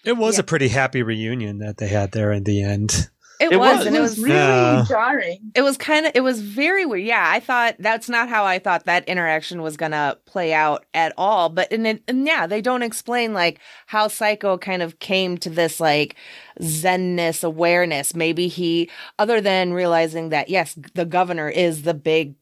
it 0.05 0.17
was 0.17 0.37
Yeah. 0.37 0.43
a 0.43 0.45
pretty 0.45 0.69
happy 0.69 1.03
reunion 1.03 1.59
that 1.59 1.79
they 1.79 1.89
had 1.89 2.13
there 2.13 2.31
in 2.31 2.45
the 2.45 2.63
end. 2.63 3.11
It, 3.39 3.53
It 3.53 3.59
was, 3.59 3.79
was. 3.79 3.87
and 3.87 3.95
it 3.95 3.99
it 3.99 4.03
was 4.03 4.11
was 4.13 4.19
really 4.25 4.35
Yeah. 4.37 4.85
jarring. 4.89 5.39
it 5.55 5.63
was 5.63 5.77
kind 5.77 6.07
of 6.07 6.13
it 6.15 6.23
was 6.23 6.41
very 6.41 6.87
weird 6.87 7.05
yeah 7.05 7.25
i 7.29 7.39
thought 7.39 7.75
that's 7.79 8.09
not 8.09 8.29
how 8.31 8.45
i 8.47 8.59
thought 8.59 8.85
that 8.87 9.07
interaction 9.09 9.61
was 9.61 9.77
gonna 9.77 10.17
play 10.25 10.55
out 10.55 10.87
at 10.95 11.13
all 11.19 11.49
but 11.51 11.71
and, 11.71 11.87
it, 11.87 12.03
and 12.09 12.27
yeah 12.27 12.47
they 12.47 12.63
don't 12.63 12.83
explain 12.83 13.35
like 13.35 13.59
how 13.87 14.09
psycho 14.09 14.57
kind 14.57 14.81
of 14.83 14.99
came 15.01 15.37
to 15.39 15.51
this 15.51 15.81
like 15.81 16.17
zenness 16.63 17.45
awareness 17.45 18.15
maybe 18.15 18.49
he 18.49 18.91
other 19.19 19.41
than 19.41 19.73
realizing 19.75 20.31
that 20.31 20.49
yes 20.49 20.75
the 20.95 21.05
governor 21.05 21.49
is 21.49 21.83
the 21.83 21.95
big 21.95 22.35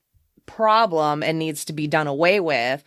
problem 0.47 1.23
and 1.23 1.39
needs 1.39 1.65
to 1.65 1.73
be 1.73 1.87
done 1.89 2.07
away 2.07 2.39
with 2.39 2.85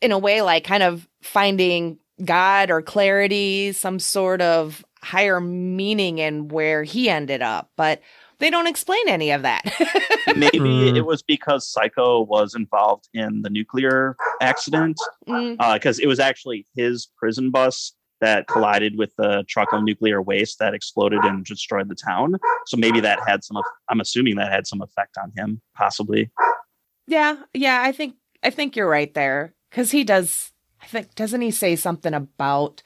in 0.00 0.12
a 0.12 0.18
way 0.18 0.42
like 0.42 0.62
kind 0.64 0.82
of 0.82 1.08
finding 1.22 1.98
god 2.24 2.70
or 2.70 2.82
clarity 2.82 3.72
some 3.72 3.98
sort 3.98 4.40
of 4.42 4.84
higher 5.02 5.40
meaning 5.40 6.18
in 6.18 6.48
where 6.48 6.82
he 6.82 7.08
ended 7.08 7.42
up 7.42 7.70
but 7.76 8.00
they 8.38 8.50
don't 8.50 8.66
explain 8.66 9.08
any 9.08 9.30
of 9.30 9.42
that 9.42 9.62
Maybe 10.36 10.90
Hmm. 10.90 10.96
it 10.96 11.06
was 11.06 11.22
because 11.22 11.66
Psycho 11.66 12.20
was 12.22 12.54
involved 12.54 13.08
in 13.14 13.42
the 13.42 13.50
nuclear 13.50 14.16
accident 14.40 14.96
Mm, 15.28 15.56
because 15.74 15.98
it 15.98 16.06
was 16.06 16.20
actually 16.20 16.66
his 16.76 17.08
prison 17.16 17.50
bus 17.50 17.94
that 18.20 18.46
collided 18.48 18.98
with 18.98 19.14
the 19.16 19.44
truck 19.48 19.72
of 19.72 19.82
nuclear 19.82 20.20
waste 20.20 20.58
that 20.58 20.74
exploded 20.74 21.24
and 21.24 21.44
destroyed 21.44 21.88
the 21.88 21.94
town. 21.94 22.36
So 22.66 22.76
maybe 22.76 23.00
that 23.00 23.18
had 23.26 23.42
some. 23.42 23.56
I'm 23.88 24.00
assuming 24.00 24.36
that 24.36 24.52
had 24.52 24.66
some 24.66 24.82
effect 24.82 25.16
on 25.22 25.32
him, 25.36 25.60
possibly. 25.74 26.30
yeah 27.06 27.36
yeah 27.54 27.80
i 27.82 27.92
think 27.92 28.14
i 28.42 28.50
think 28.50 28.76
you're 28.76 28.88
right 28.88 29.14
there 29.14 29.54
because 29.70 29.90
he 29.90 30.04
does 30.04 30.52
i 30.82 30.86
think 30.86 31.14
doesn't 31.14 31.40
he 31.40 31.50
say 31.50 31.74
something 31.76 32.12
about 32.14 32.82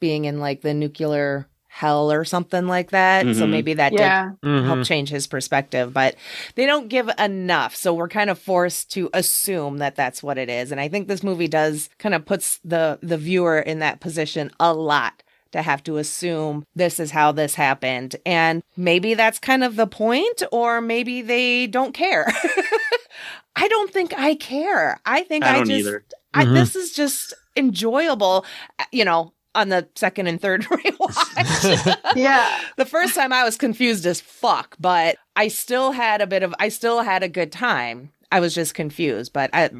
being 0.00 0.24
in 0.24 0.40
like 0.40 0.60
the 0.62 0.74
nuclear 0.74 1.46
hell 1.68 2.10
or 2.10 2.24
something 2.24 2.66
like 2.66 2.90
that 2.90 3.22
so 3.36 3.44
Mhm. 3.44 3.50
maybe 3.50 3.74
that 3.74 3.90
did 3.90 4.00
Yeah. 4.00 4.30
Mhm. 4.42 4.64
help 4.64 4.84
change 4.86 5.10
his 5.10 5.26
perspective 5.26 5.92
but 5.92 6.14
they 6.54 6.64
don't 6.64 6.88
give 6.88 7.10
enough 7.18 7.76
so 7.76 7.92
we're 7.92 8.08
kind 8.08 8.30
of 8.30 8.38
forced 8.38 8.90
to 8.92 9.10
assume 9.12 9.76
that 9.76 9.94
that's 9.94 10.22
what 10.22 10.38
it 10.38 10.48
is 10.48 10.72
and 10.72 10.80
i 10.80 10.88
think 10.88 11.06
this 11.06 11.22
movie 11.22 11.48
does 11.48 11.90
kind 11.98 12.14
of 12.14 12.24
puts 12.24 12.60
the 12.64 12.98
the 13.02 13.18
viewer 13.18 13.58
in 13.58 13.78
that 13.80 14.00
position 14.00 14.50
a 14.58 14.72
lot 14.72 15.22
to 15.52 15.60
have 15.60 15.82
to 15.84 15.98
assume 15.98 16.64
this 16.74 16.98
is 16.98 17.10
how 17.10 17.30
this 17.30 17.56
happened 17.56 18.16
and 18.24 18.62
maybe 18.78 19.12
that's 19.12 19.38
kind 19.38 19.62
of 19.62 19.76
the 19.76 19.86
point 19.86 20.42
or 20.50 20.80
maybe 20.80 21.20
they 21.20 21.66
don't 21.66 21.92
care 21.92 22.26
i 23.56 23.68
don't 23.68 23.92
think 23.92 24.14
i 24.18 24.34
care 24.34 24.98
i 25.04 25.22
think 25.24 25.44
I 25.44 25.50
i, 25.50 25.52
don't 25.58 25.66
just 25.68 25.80
either. 25.86 26.04
I, 26.32 26.44
this 26.46 26.74
is 26.76 26.92
just 26.92 27.34
enjoyable 27.56 28.44
you 28.92 29.04
know 29.04 29.32
on 29.56 29.70
the 29.70 29.88
second 29.96 30.28
and 30.28 30.40
third 30.40 30.62
rewatch 30.64 31.96
Yeah. 32.16 32.60
the 32.76 32.84
first 32.84 33.14
time 33.14 33.32
I 33.32 33.42
was 33.44 33.56
confused 33.56 34.06
as 34.06 34.20
fuck, 34.20 34.76
but 34.78 35.16
I 35.34 35.48
still 35.48 35.92
had 35.92 36.20
a 36.20 36.26
bit 36.26 36.42
of 36.44 36.54
I 36.60 36.68
still 36.68 37.02
had 37.02 37.22
a 37.22 37.28
good 37.28 37.50
time. 37.50 38.12
I 38.30 38.40
was 38.40 38.54
just 38.54 38.74
confused, 38.74 39.32
but 39.32 39.50
I 39.52 39.70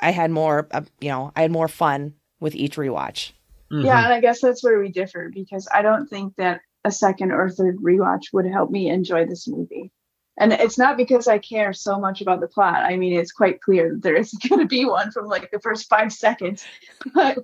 I 0.00 0.10
had 0.12 0.30
more 0.30 0.68
uh, 0.70 0.82
you 1.00 1.08
know, 1.10 1.32
I 1.36 1.42
had 1.42 1.50
more 1.52 1.68
fun 1.68 2.14
with 2.40 2.54
each 2.54 2.76
rewatch. 2.76 3.32
Mhm. 3.72 3.84
Yeah, 3.84 4.04
and 4.04 4.12
I 4.12 4.20
guess 4.20 4.40
that's 4.40 4.62
where 4.62 4.78
we 4.78 4.90
differ 4.90 5.30
because 5.34 5.68
I 5.72 5.82
don't 5.82 6.06
think 6.06 6.34
that 6.36 6.60
a 6.84 6.90
second 6.90 7.32
or 7.32 7.50
third 7.50 7.78
rewatch 7.78 8.24
would 8.32 8.46
help 8.46 8.70
me 8.70 8.88
enjoy 8.90 9.26
this 9.26 9.48
movie. 9.48 9.90
And 10.36 10.52
it's 10.52 10.76
not 10.76 10.96
because 10.96 11.28
I 11.28 11.38
care 11.38 11.72
so 11.72 11.98
much 11.98 12.20
about 12.20 12.40
the 12.40 12.48
plot. 12.48 12.82
I 12.82 12.96
mean, 12.96 13.18
it's 13.18 13.30
quite 13.30 13.60
clear 13.62 13.90
that 13.92 14.02
there 14.02 14.16
isn't 14.16 14.42
going 14.48 14.60
to 14.60 14.66
be 14.66 14.84
one 14.84 15.12
from 15.12 15.26
like 15.26 15.50
the 15.52 15.60
first 15.60 15.88
five 15.88 16.12
seconds, 16.12 16.64
but 17.14 17.38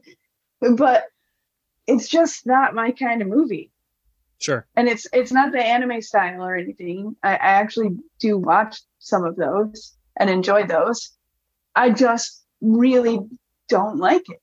but 0.76 1.04
it's 1.86 2.08
just 2.08 2.46
not 2.46 2.74
my 2.74 2.92
kind 2.92 3.22
of 3.22 3.28
movie. 3.28 3.70
Sure. 4.38 4.66
And 4.74 4.88
it's 4.88 5.06
it's 5.12 5.32
not 5.32 5.52
the 5.52 5.62
anime 5.62 6.00
style 6.00 6.42
or 6.42 6.56
anything. 6.56 7.14
I, 7.22 7.32
I 7.32 7.36
actually 7.36 7.90
do 8.18 8.38
watch 8.38 8.80
some 8.98 9.24
of 9.24 9.36
those 9.36 9.94
and 10.18 10.30
enjoy 10.30 10.66
those. 10.66 11.12
I 11.76 11.90
just 11.90 12.42
really 12.60 13.20
don't 13.68 13.98
like 13.98 14.28
it. 14.28 14.40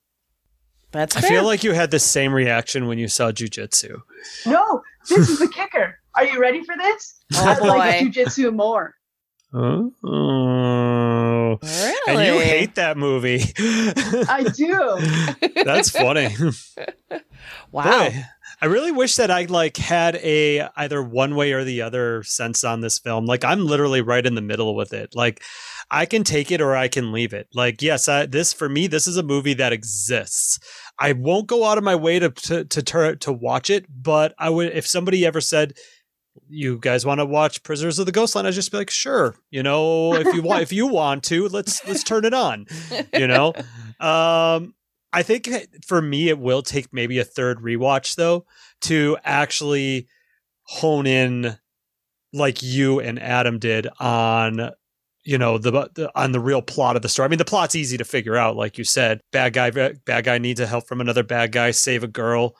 That's 0.91 1.17
I 1.17 1.21
feel 1.21 1.43
like 1.43 1.63
you 1.63 1.73
had 1.73 1.91
the 1.91 1.99
same 1.99 2.33
reaction 2.33 2.87
when 2.87 2.97
you 2.97 3.07
saw 3.07 3.31
Jiu 3.31 3.47
Jitsu. 3.47 4.01
No, 4.45 4.81
this 5.09 5.29
is 5.29 5.39
the 5.39 5.49
kicker. 5.49 5.99
Are 6.15 6.25
you 6.25 6.39
ready 6.39 6.63
for 6.63 6.75
this? 6.77 7.19
Oh, 7.35 7.45
I 7.45 7.59
like 7.59 7.93
boy. 7.93 7.99
Jiu 8.03 8.09
Jitsu 8.09 8.51
more. 8.51 8.95
Oh. 9.53 9.91
Oh. 11.47 11.59
really? 11.63 12.25
And 12.25 12.35
you 12.35 12.41
hate 12.41 12.75
that 12.75 12.97
movie. 12.97 13.41
I 13.57 14.43
do. 14.55 15.63
That's 15.63 15.89
funny. 15.89 16.29
wow. 17.71 17.83
Boy, 17.83 18.25
I 18.59 18.65
really 18.65 18.91
wish 18.91 19.15
that 19.17 19.29
I 19.29 19.45
like 19.45 19.77
had 19.77 20.15
a 20.15 20.67
either 20.75 21.03
one 21.03 21.35
way 21.35 21.51
or 21.53 21.63
the 21.63 21.81
other 21.81 22.23
sense 22.23 22.63
on 22.63 22.81
this 22.81 22.97
film. 22.97 23.25
Like 23.25 23.45
I'm 23.45 23.65
literally 23.65 24.01
right 24.01 24.25
in 24.25 24.35
the 24.35 24.41
middle 24.41 24.75
with 24.75 24.93
it. 24.93 25.15
Like 25.15 25.43
I 25.91 26.05
can 26.05 26.23
take 26.23 26.51
it 26.51 26.59
or 26.59 26.75
I 26.75 26.87
can 26.87 27.11
leave 27.11 27.33
it. 27.33 27.47
Like 27.53 27.81
yes, 27.81 28.07
I, 28.07 28.25
this 28.25 28.53
for 28.53 28.67
me 28.67 28.87
this 28.87 29.07
is 29.07 29.17
a 29.17 29.23
movie 29.23 29.53
that 29.55 29.73
exists. 29.73 30.59
I 30.99 31.13
won't 31.13 31.47
go 31.47 31.65
out 31.65 31.77
of 31.77 31.83
my 31.83 31.95
way 31.95 32.17
to 32.17 32.29
to 32.29 32.65
to 32.65 33.15
to 33.15 33.31
watch 33.31 33.69
it, 33.69 33.85
but 33.89 34.33
I 34.39 34.49
would 34.49 34.73
if 34.73 34.87
somebody 34.87 35.25
ever 35.25 35.41
said 35.41 35.73
you 36.49 36.79
guys 36.79 37.05
want 37.05 37.19
to 37.19 37.25
watch 37.25 37.63
Prisoners 37.63 37.99
of 37.99 38.05
the 38.05 38.11
Ghostland, 38.11 38.47
I'd 38.47 38.53
just 38.53 38.71
be 38.71 38.77
like, 38.77 38.89
sure. 38.89 39.35
You 39.49 39.63
know, 39.63 40.13
if 40.15 40.33
you 40.33 40.41
want, 40.41 40.61
if 40.61 40.73
you 40.73 40.87
want 40.87 41.23
to, 41.25 41.47
let's 41.49 41.85
let's 41.87 42.03
turn 42.03 42.25
it 42.25 42.33
on. 42.33 42.65
You 43.13 43.27
know, 43.27 43.53
um, 43.99 44.73
I 45.13 45.23
think 45.23 45.49
for 45.85 46.01
me, 46.01 46.29
it 46.29 46.39
will 46.39 46.61
take 46.61 46.93
maybe 46.93 47.19
a 47.19 47.23
third 47.23 47.59
rewatch 47.59 48.15
though 48.15 48.45
to 48.81 49.17
actually 49.23 50.07
hone 50.63 51.07
in, 51.07 51.57
like 52.33 52.61
you 52.61 52.99
and 52.99 53.19
Adam 53.21 53.57
did 53.57 53.87
on, 53.99 54.71
you 55.23 55.37
know, 55.37 55.57
the, 55.57 55.89
the 55.95 56.11
on 56.13 56.33
the 56.33 56.39
real 56.39 56.61
plot 56.61 56.95
of 56.95 57.01
the 57.01 57.09
story. 57.09 57.25
I 57.25 57.29
mean, 57.29 57.39
the 57.39 57.45
plot's 57.45 57.75
easy 57.75 57.97
to 57.97 58.05
figure 58.05 58.35
out, 58.35 58.55
like 58.55 58.77
you 58.77 58.83
said. 58.83 59.21
Bad 59.31 59.53
guy, 59.53 59.71
bad 59.71 60.23
guy 60.25 60.37
needs 60.37 60.59
a 60.59 60.67
help 60.67 60.87
from 60.87 61.01
another 61.01 61.23
bad 61.23 61.51
guy, 61.51 61.71
save 61.71 62.03
a 62.03 62.07
girl. 62.07 62.55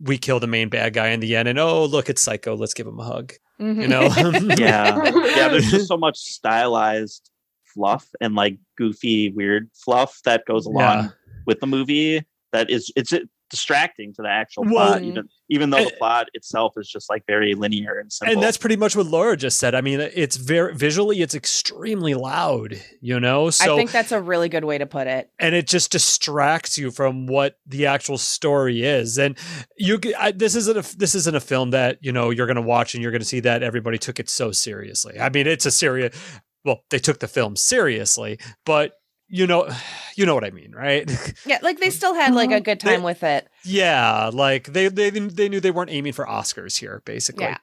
We 0.00 0.18
kill 0.18 0.40
the 0.40 0.46
main 0.46 0.68
bad 0.68 0.92
guy 0.92 1.08
in 1.08 1.20
the 1.20 1.36
end, 1.36 1.48
and 1.48 1.58
oh, 1.58 1.84
look, 1.86 2.10
it's 2.10 2.20
Psycho. 2.22 2.54
Let's 2.54 2.74
give 2.74 2.86
him 2.86 2.98
a 2.98 3.04
hug. 3.04 3.32
Mhm. 3.60 3.80
You 3.82 3.88
know, 3.88 4.02
Yeah, 4.58 5.02
yeah. 5.04 5.48
There's 5.48 5.70
just 5.70 5.88
so 5.88 5.96
much 6.06 6.18
stylized 6.18 7.30
fluff 7.64 8.06
and 8.20 8.34
like 8.34 8.58
goofy, 8.76 9.30
weird 9.32 9.70
fluff 9.74 10.20
that 10.24 10.44
goes 10.46 10.66
along 10.66 10.80
Yeah. 11.04 11.08
with 11.46 11.60
the 11.60 11.66
movie. 11.66 12.24
That 12.52 12.70
is, 12.70 12.90
it's 12.96 13.12
uh, 13.12 13.20
distracting 13.50 14.12
to 14.14 14.22
the 14.22 14.28
actual 14.28 14.64
Well- 14.64 14.88
plot, 14.88 15.02
mm. 15.02 15.06
even 15.06 15.28
even 15.48 15.70
though 15.70 15.76
the 15.84 15.90
And- 15.90 15.98
plot 15.98 16.26
itself 16.34 16.72
is 16.76 16.88
just 16.88 17.08
like 17.08 17.22
very 17.28 17.54
linear 17.54 18.00
and 18.00 18.12
simple. 18.12 18.34
and 18.34 18.42
that's 18.42 18.56
pretty 18.56 18.74
much 18.74 18.96
what 18.96 19.06
Laura 19.06 19.36
just 19.36 19.58
said. 19.58 19.76
I 19.76 19.80
mean, 19.80 20.00
it's 20.00 20.36
very 20.36 20.74
visually, 20.74 21.20
it's 21.22 21.36
extremely 21.36 22.14
loud. 22.14 22.80
You 23.00 23.20
know, 23.20 23.50
so 23.50 23.74
I 23.74 23.76
think 23.76 23.92
that's 23.92 24.10
a 24.10 24.20
really 24.20 24.48
good 24.48 24.64
way 24.64 24.78
to 24.78 24.86
put 24.86 25.06
it. 25.06 25.30
and 25.38 25.54
it 25.54 25.68
just 25.68 25.92
distracts 25.92 26.76
you 26.78 26.90
from 26.90 27.26
what 27.26 27.58
the 27.64 27.86
actual 27.86 28.18
story 28.18 28.82
is. 28.84 29.18
And 29.18 29.38
you, 29.78 30.00
c- 30.02 30.14
I, 30.14 30.32
this 30.32 30.56
isn't 30.56 30.76
a 30.76 30.96
this 30.96 31.14
isn't 31.14 31.36
a 31.36 31.40
film 31.40 31.70
that 31.70 31.98
you 32.00 32.10
know 32.10 32.30
you're 32.30 32.46
going 32.46 32.56
to 32.56 32.62
watch 32.62 32.94
and 32.94 33.02
you're 33.02 33.12
going 33.12 33.22
to 33.22 33.26
see 33.28 33.40
that 33.40 33.62
everybody 33.62 33.98
took 33.98 34.18
it 34.18 34.28
so 34.28 34.50
seriously. 34.50 35.18
I 35.20 35.28
mean, 35.28 35.46
it's 35.46 35.66
a 35.66 35.70
serious. 35.70 36.16
Well, 36.64 36.82
they 36.90 36.98
took 36.98 37.20
the 37.20 37.28
film 37.28 37.54
seriously, 37.54 38.40
but 38.64 38.94
you 39.28 39.46
know, 39.46 39.68
you 40.16 40.26
know 40.26 40.34
what 40.34 40.44
I 40.44 40.50
mean, 40.50 40.72
right? 40.72 41.10
Yeah, 41.46 41.58
like 41.62 41.78
they 41.78 41.90
still 41.90 42.14
had 42.14 42.34
like 42.34 42.50
a 42.50 42.60
good 42.60 42.80
time 42.80 43.00
They- 43.00 43.04
with 43.04 43.22
it. 43.22 43.48
yeah, 43.64 44.30
like 44.32 44.72
they 44.72 44.88
they 44.88 45.10
they 45.10 45.48
knew 45.48 45.60
they 45.60 45.70
weren't 45.70 45.90
aiming 45.90 46.12
for 46.12 46.26
Oscars 46.26 46.76
here, 46.78 47.02
basically. 47.04 47.44
Yeah. 47.44 47.58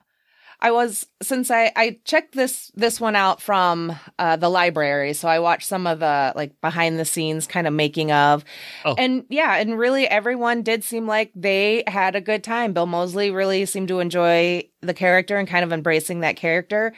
I 0.61 0.71
was 0.71 1.05
since 1.21 1.51
I 1.51 1.73
I 1.75 1.99
checked 2.05 2.33
this 2.35 2.71
this 2.73 3.01
one 3.01 3.17
out 3.17 3.41
from 3.41 3.93
uh, 4.17 4.37
the 4.37 4.47
library, 4.47 5.13
so 5.13 5.27
I 5.27 5.39
watched 5.39 5.67
some 5.67 5.85
of 5.85 5.99
the 5.99 6.31
like 6.37 6.61
behind 6.61 6.97
the 6.97 7.03
scenes 7.03 7.47
kind 7.47 7.67
of 7.67 7.73
making 7.73 8.13
of, 8.13 8.45
Oh. 8.85 8.95
and 8.97 9.25
yeah, 9.29 9.57
and 9.57 9.77
really 9.77 10.07
everyone 10.07 10.61
did 10.61 10.85
seem 10.85 11.05
like 11.05 11.31
they 11.35 11.83
had 11.87 12.15
a 12.15 12.21
good 12.21 12.45
time. 12.45 12.71
Bill 12.71 12.85
Moseley 12.85 13.29
really 13.29 13.65
seemed 13.65 13.89
to 13.89 13.99
enjoy 13.99 14.63
the 14.81 14.93
character 14.93 15.35
and 15.37 15.49
kind 15.49 15.65
of 15.65 15.73
embracing 15.73 16.21
that 16.21 16.37
character. 16.37 16.93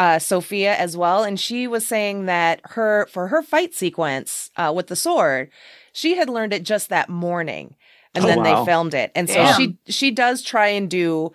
Uh, 0.00 0.18
Sofia 0.18 0.74
as 0.76 0.96
well, 0.96 1.24
and 1.24 1.38
she 1.38 1.66
was 1.66 1.84
saying 1.84 2.24
that 2.24 2.60
her 2.76 3.06
for 3.12 3.28
her 3.28 3.42
fight 3.42 3.74
sequence 3.74 4.50
uh, 4.56 4.72
with 4.74 4.86
the 4.86 4.96
sword, 4.96 5.50
she 5.92 6.16
had 6.16 6.30
learned 6.30 6.54
it 6.54 6.62
just 6.62 6.88
that 6.88 7.10
morning, 7.10 7.76
and 8.14 8.24
Oh, 8.24 8.26
then 8.28 8.38
wow. 8.38 8.44
they 8.64 8.70
filmed 8.70 8.94
it, 8.94 9.12
and 9.14 9.28
so 9.28 9.34
Damn. 9.34 9.54
she 9.60 9.76
she 9.92 10.10
does 10.10 10.42
try 10.42 10.68
and 10.68 10.88
do 10.88 11.32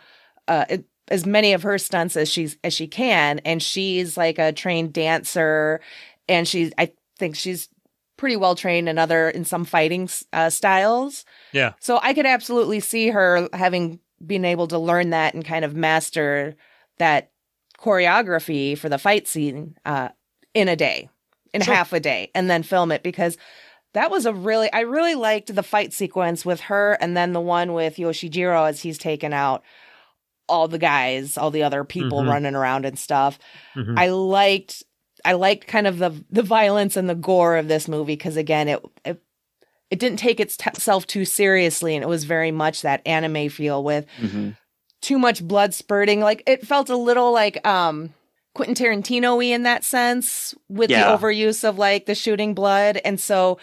uh, 0.47 0.65
it, 0.67 0.86
as 1.10 1.28
many 1.28 1.54
of 1.54 1.62
her 1.62 1.78
stunts 1.78 2.15
as 2.17 2.28
she's 2.28 2.58
as 2.63 2.73
she 2.73 2.88
can, 2.88 3.38
and 3.45 3.62
she's 3.62 4.17
like 4.17 4.39
a 4.39 4.51
trained 4.51 4.93
dancer, 4.93 5.80
and 6.28 6.47
she's 6.47 6.71
I 6.80 6.91
think 7.19 7.36
she's 7.36 7.69
pretty 8.17 8.36
well 8.36 8.56
trained 8.56 8.89
in 8.89 8.97
other 8.97 9.30
in 9.30 9.45
some 9.45 9.65
fighting 9.65 10.10
uh, 10.34 10.49
styles. 10.49 11.23
Yeah. 11.51 11.73
So 11.80 11.99
I 12.01 12.15
could 12.15 12.25
absolutely 12.25 12.80
see 12.80 13.10
her 13.10 13.47
having 13.54 13.99
been 14.25 14.43
able 14.45 14.67
to 14.69 14.80
learn 14.80 15.12
that 15.12 15.36
and 15.36 15.45
kind 15.45 15.63
of 15.65 15.75
master 15.75 16.56
that 16.97 17.30
choreography 17.86 18.78
for 18.78 18.89
the 18.89 18.98
fight 18.98 19.28
scene 19.28 19.78
uh, 19.86 20.10
in 20.54 20.67
a 20.67 20.76
day, 20.76 21.10
in 21.54 21.62
Sure. 21.62 21.74
half 21.74 21.93
a 21.93 22.00
day, 22.00 22.32
and 22.36 22.50
then 22.50 22.63
film 22.63 22.91
it 22.91 23.04
because 23.04 23.38
that 23.93 24.12
was 24.12 24.26
a 24.26 24.34
really 24.34 24.71
I 24.74 24.82
really 24.82 25.15
liked 25.15 25.54
the 25.54 25.63
fight 25.63 25.93
sequence 25.93 26.45
with 26.45 26.60
her 26.62 26.98
and 27.00 27.15
then 27.15 27.32
the 27.34 27.39
one 27.41 27.74
with 27.74 27.95
Yoshijiro 27.98 28.67
as 28.67 28.82
he's 28.82 28.98
taken 28.98 29.32
out 29.34 29.63
all 30.50 30.67
the 30.67 30.78
guys, 30.78 31.38
all 31.38 31.50
the 31.50 31.63
other 31.63 31.84
people 31.84 32.21
Mhm. 32.24 32.28
running 32.30 32.56
around 32.56 32.86
and 32.86 33.00
stuff. 33.00 33.39
Mhm. 33.76 33.98
I 33.98 34.10
liked 34.10 34.84
I 35.24 35.34
liked 35.34 35.65
kind 35.67 35.88
of 35.88 35.98
the 36.00 36.12
the 36.30 36.43
violence 36.43 36.98
and 36.98 37.10
the 37.10 37.15
gore 37.15 37.56
of 37.56 37.67
this 37.67 37.88
movie 37.88 38.13
because 38.17 38.36
again 38.38 38.67
it 38.67 38.82
it 39.06 39.21
it 39.89 40.00
didn't 40.00 40.19
take 40.19 40.39
itself 40.39 41.08
too 41.08 41.24
seriously 41.26 41.95
and 41.95 42.04
it 42.04 42.08
was 42.08 42.26
very 42.26 42.52
much 42.52 42.82
that 42.82 43.02
anime 43.08 43.50
feel 43.50 43.84
with 43.84 44.06
Mhm. 44.19 44.58
Too 45.05 45.19
much 45.19 45.43
blood 45.47 45.71
spurting 45.71 46.19
like 46.19 46.41
it 46.47 46.65
felt 46.65 46.89
a 46.89 46.97
little 46.97 47.31
like 47.31 47.65
um 47.67 48.11
Quentin 48.55 48.73
Tarantino-y 48.73 49.45
in 49.53 49.61
that 49.63 49.83
sense 49.83 50.55
with 50.67 50.89
Yeah. 50.89 51.11
the 51.11 51.17
overuse 51.17 51.63
of 51.63 51.77
like 51.77 52.07
the 52.07 52.15
shooting 52.15 52.53
blood 52.55 52.99
and 53.05 53.19
so 53.19 53.59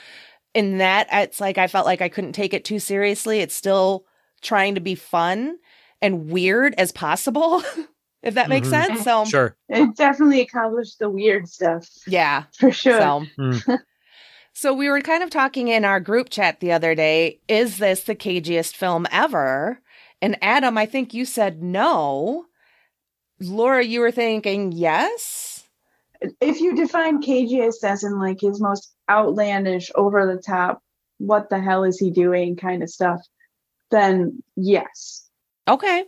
in 0.54 0.78
that 0.78 1.08
it's 1.10 1.40
like 1.40 1.58
I 1.58 1.66
felt 1.66 1.84
like 1.86 2.00
I 2.00 2.08
couldn't 2.08 2.34
take 2.34 2.54
it 2.54 2.64
too 2.64 2.78
seriously 2.78 3.40
it's 3.40 3.54
still 3.56 4.04
trying 4.40 4.76
to 4.76 4.80
be 4.80 4.94
fun 4.94 5.58
and 6.00 6.30
weird 6.30 6.74
as 6.78 6.92
possible 6.92 7.62
if 8.22 8.34
that 8.34 8.48
makes 8.48 8.68
Mhm. 8.68 8.70
sense 8.86 9.02
so 9.02 9.24
Sure. 9.24 9.56
It 9.68 9.96
definitely 9.96 10.42
accomplished 10.42 11.00
the 11.00 11.10
weird 11.10 11.48
stuff 11.48 11.88
yeah 12.06 12.44
for 12.58 12.70
sure. 12.70 13.00
so, 13.00 13.26
Mm. 13.36 13.78
so 14.52 14.72
we 14.74 14.88
were 14.88 15.00
kind 15.00 15.24
of 15.24 15.30
talking 15.30 15.66
in 15.68 15.84
our 15.84 15.98
group 15.98 16.28
chat 16.30 16.60
the 16.60 16.70
other 16.70 16.94
day. 16.94 17.40
Is 17.48 17.78
this 17.78 18.04
the 18.04 18.14
cagiest 18.14 18.76
film 18.76 19.06
ever? 19.10 19.80
And 20.22 20.38
Adam, 20.40 20.78
I 20.78 20.86
think 20.86 21.12
you 21.12 21.24
said 21.24 21.62
no. 21.62 22.46
Laura, 23.40 23.84
you 23.84 24.00
were 24.00 24.12
thinking 24.12 24.70
yes. 24.70 25.64
if 26.40 26.60
you 26.60 26.76
define 26.76 27.20
caginess 27.20 27.82
as 27.82 28.04
in 28.04 28.20
like 28.20 28.40
his 28.40 28.60
most 28.60 28.94
outlandish, 29.10 29.90
over 29.96 30.24
the 30.32 30.40
top, 30.40 30.80
what 31.18 31.50
the 31.50 31.60
hell 31.60 31.82
is 31.82 31.98
he 31.98 32.10
doing 32.10 32.56
kind 32.56 32.84
of 32.84 32.88
stuff, 32.88 33.20
then 33.90 34.42
yes. 34.56 35.28
Okay. 35.68 36.04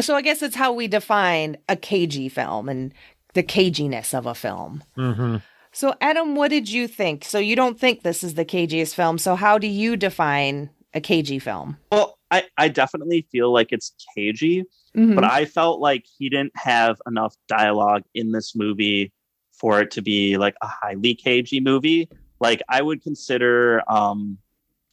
So 0.00 0.16
I 0.16 0.22
guess 0.22 0.42
it's 0.42 0.56
how 0.56 0.72
we 0.72 0.88
define 0.88 1.56
a 1.68 1.76
cagey 1.76 2.28
film 2.28 2.68
and 2.68 2.92
the 3.34 3.42
caginess 3.42 4.12
of 4.12 4.26
a 4.26 4.34
film. 4.34 4.82
hmm 4.94 5.36
So, 5.72 5.94
Adam, 6.00 6.34
what 6.34 6.48
did 6.48 6.70
you 6.70 6.86
think? 6.86 7.24
So, 7.24 7.38
you 7.38 7.56
don't 7.56 7.80
think 7.80 8.02
this 8.02 8.22
is 8.22 8.34
the 8.34 8.44
cagiest 8.44 8.94
film. 8.94 9.18
So, 9.18 9.36
how 9.36 9.56
do 9.56 9.66
you 9.66 9.96
define 9.96 10.70
a 10.92 11.00
cagey 11.00 11.38
film? 11.38 11.78
Well, 11.90 12.18
I, 12.32 12.44
I 12.56 12.68
definitely 12.68 13.26
feel 13.30 13.52
like 13.52 13.68
it's 13.72 13.94
cagey, 14.16 14.64
Mhm. 14.96 15.14
but 15.14 15.24
I 15.24 15.44
felt 15.44 15.80
like 15.80 16.04
he 16.18 16.28
didn't 16.28 16.52
have 16.56 17.00
enough 17.06 17.34
dialogue 17.46 18.02
in 18.14 18.32
this 18.32 18.56
movie 18.56 19.12
for 19.52 19.80
it 19.80 19.90
to 19.92 20.02
be 20.02 20.36
like 20.38 20.54
a 20.62 20.66
highly 20.66 21.14
cagey 21.14 21.60
movie. 21.60 22.08
Like 22.40 22.62
I 22.68 22.80
would 22.82 23.02
consider, 23.02 23.82
um, 23.90 24.38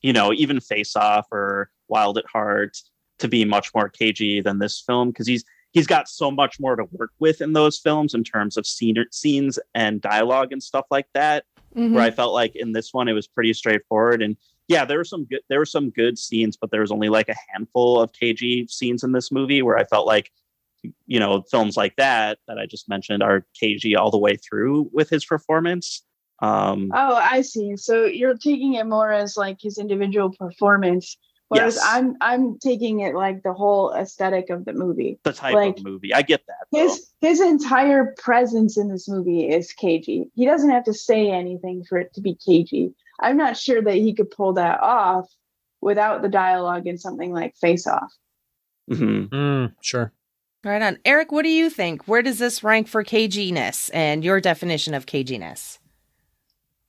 you 0.02 0.14
know, 0.14 0.32
even 0.34 0.60
Face 0.60 0.96
Off 0.96 1.28
or 1.32 1.72
Wild 1.88 2.18
at 2.18 2.26
Heart 2.28 2.78
to 3.20 3.28
be 3.28 3.44
much 3.46 3.74
more 3.74 3.90
cagey 3.90 4.42
than 4.42 4.60
this 4.60 4.80
film 4.86 5.10
because 5.10 5.26
he's 5.28 5.44
he's 5.72 5.88
got 5.88 6.08
so 6.10 6.32
much 6.32 6.60
more 6.60 6.76
to 6.76 6.86
work 6.92 7.12
with 7.20 7.42
in 7.42 7.54
those 7.54 7.78
films 7.78 8.14
in 8.16 8.24
terms 8.24 8.58
of 8.58 8.66
scene, 8.66 8.96
scenes 9.12 9.60
and 9.76 10.02
dialogue 10.02 10.52
and 10.52 10.64
stuff 10.64 10.86
like 10.90 11.06
that 11.14 11.46
Mhm. 11.76 11.92
where 11.94 12.04
I 12.04 12.10
felt 12.12 12.34
like 12.34 12.56
in 12.56 12.72
this 12.72 12.92
one 12.94 13.08
it 13.08 13.14
was 13.14 13.28
pretty 13.28 13.54
straightforward. 13.54 14.22
And 14.24 14.36
yeah, 14.70 14.86
there 14.86 15.00
were 15.00 15.04
some 15.04 15.26
good 15.26 15.42
there 15.50 15.60
were 15.60 15.66
some 15.66 15.90
good 15.90 16.18
scenes, 16.18 16.56
but 16.56 16.70
there 16.72 16.82
was 16.82 16.92
only 16.92 17.10
like 17.10 17.28
a 17.28 17.36
handful 17.52 18.00
of 18.00 18.14
cagey 18.14 18.68
scenes 18.70 19.04
in 19.04 19.12
this 19.12 19.32
movie 19.32 19.62
where 19.64 19.78
I 19.78 19.84
felt 19.84 20.06
like 20.08 20.32
you 21.08 21.20
know 21.20 21.42
films 21.52 21.76
like 21.76 21.96
that 21.98 22.38
that 22.48 22.58
I 22.60 22.66
just 22.68 22.88
mentioned 22.88 23.22
are 23.24 23.46
cagey 23.60 23.96
all 23.96 24.12
the 24.12 24.20
way 24.20 24.38
through 24.38 24.90
with 24.94 25.10
his 25.10 25.26
performance. 25.26 26.04
Um, 26.42 26.92
Oh, 26.94 27.16
I 27.16 27.42
see. 27.42 27.76
So 27.76 28.06
you're 28.06 28.38
taking 28.38 28.76
it 28.76 28.86
more 28.86 29.12
as 29.12 29.36
like 29.36 29.58
his 29.60 29.78
individual 29.80 30.32
performance, 30.32 31.18
whereas 31.48 31.76
Yes. 31.76 31.84
I'm 31.86 32.16
I'm 32.22 32.60
taking 32.60 33.00
it 33.00 33.16
like 33.16 33.42
the 33.42 33.54
whole 33.54 33.92
aesthetic 33.94 34.52
of 34.52 34.66
the 34.66 34.74
movie. 34.74 35.20
the 35.24 35.34
type 35.34 35.56
like, 35.56 35.80
of 35.80 35.84
movie, 35.84 36.14
I 36.14 36.22
get 36.22 36.44
that. 36.48 36.68
though. 36.72 36.80
His 36.80 37.10
his 37.22 37.42
entire 37.42 38.14
presence 38.20 38.78
in 38.78 38.88
this 38.88 39.10
movie 39.10 39.50
is 39.50 39.74
cagey. 39.74 40.30
He 40.36 40.46
doesn't 40.46 40.70
have 40.70 40.84
to 40.84 40.94
say 40.94 41.32
anything 41.32 41.84
for 41.90 41.98
it 41.98 42.14
to 42.14 42.22
be 42.22 42.36
cagey. 42.36 42.94
I'm 43.20 43.38
not 43.38 43.58
sure 43.58 43.82
that 43.82 43.96
he 43.96 44.14
could 44.14 44.32
pull 44.32 44.54
that 44.54 44.80
off 44.82 45.26
without 45.82 46.22
the 46.22 46.30
dialogue 46.30 46.88
in 46.88 46.98
something 46.98 47.32
like 47.32 47.56
Face 47.58 47.88
Off. 47.88 48.14
Mhm. 48.90 49.30
Mm, 49.30 49.74
sure. 49.82 50.12
Right 50.64 50.82
on. 50.82 50.98
Eric, 51.06 51.32
what 51.32 51.44
do 51.44 51.50
you 51.50 51.70
think? 51.70 52.08
Where 52.08 52.22
does 52.22 52.40
this 52.40 52.64
rank 52.64 52.88
for 52.88 53.04
caginess 53.04 53.90
and 53.94 54.24
your 54.26 54.42
definition 54.42 54.94
of 54.94 55.06
caginess? 55.06 55.78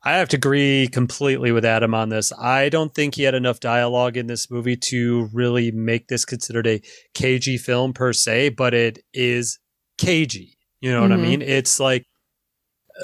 I 0.03 0.13
have 0.13 0.29
to 0.31 0.37
agree 0.39 0.89
completely 0.91 1.53
with 1.53 1.65
Adam 1.65 1.95
on 1.95 2.09
this. 2.09 2.33
I 2.33 2.71
don't 2.71 2.95
think 2.95 3.15
he 3.15 3.23
had 3.25 3.35
enough 3.35 3.61
dialogue 3.61 4.17
in 4.17 4.29
this 4.29 4.51
movie 4.51 4.77
to 4.77 5.29
really 5.33 5.71
make 5.73 6.09
this 6.09 6.25
considered 6.25 6.67
a 6.67 6.81
cagey 7.13 7.59
film 7.59 7.93
per 7.93 8.13
se, 8.15 8.51
but 8.51 8.73
it 8.73 9.01
is 9.13 9.59
cagey. 9.99 10.57
You 10.81 10.91
know 10.91 11.03
what 11.03 11.11
Mhm. 11.11 11.15
I 11.15 11.17
mean? 11.19 11.43
It's 11.43 11.79
like 11.79 12.07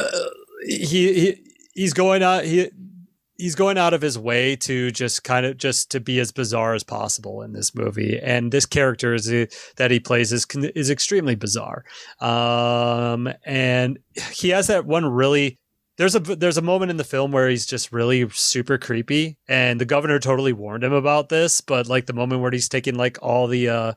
uh, 0.01 0.11
he, 0.67 1.13
he 1.13 1.53
he's 1.75 1.93
going 1.93 2.23
out 2.23 2.45
he 2.45 2.71
he's 3.39 3.55
going 3.55 3.79
out 3.79 3.95
of 3.95 4.03
his 4.03 4.19
way 4.19 4.57
to 4.57 4.91
just 4.91 5.25
kind 5.25 5.47
of 5.47 5.57
just 5.57 5.91
to 5.91 6.01
be 6.01 6.19
as 6.21 6.33
bizarre 6.33 6.75
as 6.75 6.85
possible 6.85 7.43
in 7.43 7.53
this 7.53 7.75
movie. 7.75 8.19
And 8.23 8.53
this 8.53 8.67
character 8.67 9.15
is 9.15 9.31
uh, 9.31 9.47
that 9.77 9.91
he 9.91 10.01
plays 10.01 10.33
is 10.33 10.47
is 10.75 10.91
extremely 10.91 11.35
bizarre. 11.35 11.85
Um 12.21 13.29
and 13.45 13.99
he 14.33 14.51
has 14.51 14.67
that 14.69 14.87
one 14.87 15.07
really 15.07 15.59
there's 15.97 16.15
a 16.15 16.21
there's 16.21 16.59
a 16.59 16.63
moment 16.63 16.91
in 16.91 16.97
the 16.97 17.05
film 17.05 17.33
where 17.33 17.49
he's 17.49 17.67
just 17.67 17.93
really 17.93 18.29
super 18.31 18.79
creepy 18.79 19.37
and 19.49 19.81
the 19.81 19.85
governor 19.85 20.19
totally 20.19 20.53
warned 20.53 20.85
him 20.85 20.93
about 20.93 21.29
this 21.29 21.61
but 21.61 21.89
like 21.89 22.07
the 22.07 22.13
moment 22.13 22.43
where 22.43 22.51
he's 22.51 22.69
taking 22.69 22.97
like 22.97 23.19
all 23.23 23.47
the 23.47 23.69
uh 23.69 23.93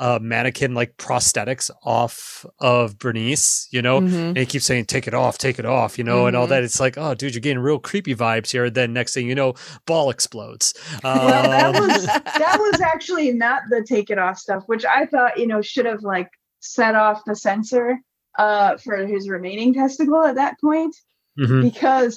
uh 0.00 0.18
mannequin 0.20 0.74
like 0.74 0.96
prosthetics 0.96 1.70
off 1.84 2.44
of 2.58 2.98
Bernice 2.98 3.68
you 3.70 3.80
know 3.82 4.00
Mhm. 4.00 4.28
and 4.30 4.36
he 4.38 4.46
keeps 4.46 4.64
saying 4.64 4.86
take 4.86 5.06
it 5.06 5.14
off 5.14 5.38
take 5.38 5.58
it 5.58 5.66
off 5.66 5.98
you 5.98 6.04
know 6.04 6.26
and 6.26 6.34
all 6.36 6.46
Mhm. 6.46 6.50
that 6.50 6.64
it's 6.64 6.80
like 6.80 6.96
oh 6.98 7.14
dude 7.14 7.34
you're 7.34 7.40
getting 7.40 7.58
real 7.62 7.78
creepy 7.78 8.14
vibes 8.14 8.50
here 8.50 8.68
then 8.70 8.92
next 8.92 9.14
thing 9.14 9.28
you 9.28 9.34
know 9.34 9.54
ball 9.86 10.10
explodes 10.10 10.74
Well, 11.04 11.28
that 11.28 11.76
Um, 11.76 11.86
was 11.88 12.06
that 12.42 12.56
was 12.58 12.80
actually 12.80 13.32
not 13.32 13.62
the 13.70 13.84
take 13.86 14.10
it 14.10 14.18
off 14.18 14.38
stuff, 14.38 14.64
which 14.66 14.84
I 14.84 15.06
thought 15.06 15.38
you 15.38 15.46
know 15.46 15.60
should 15.62 15.86
have 15.86 16.02
like 16.02 16.30
set 16.60 16.94
off 16.94 17.22
the 17.26 17.36
sensor 17.36 17.98
uh 18.38 18.76
for 18.78 18.96
his 19.06 19.28
remaining 19.28 19.74
testicle 19.74 20.22
at 20.24 20.36
that 20.36 20.54
point 20.60 20.94
mhm. 21.38 21.62
because 21.62 22.16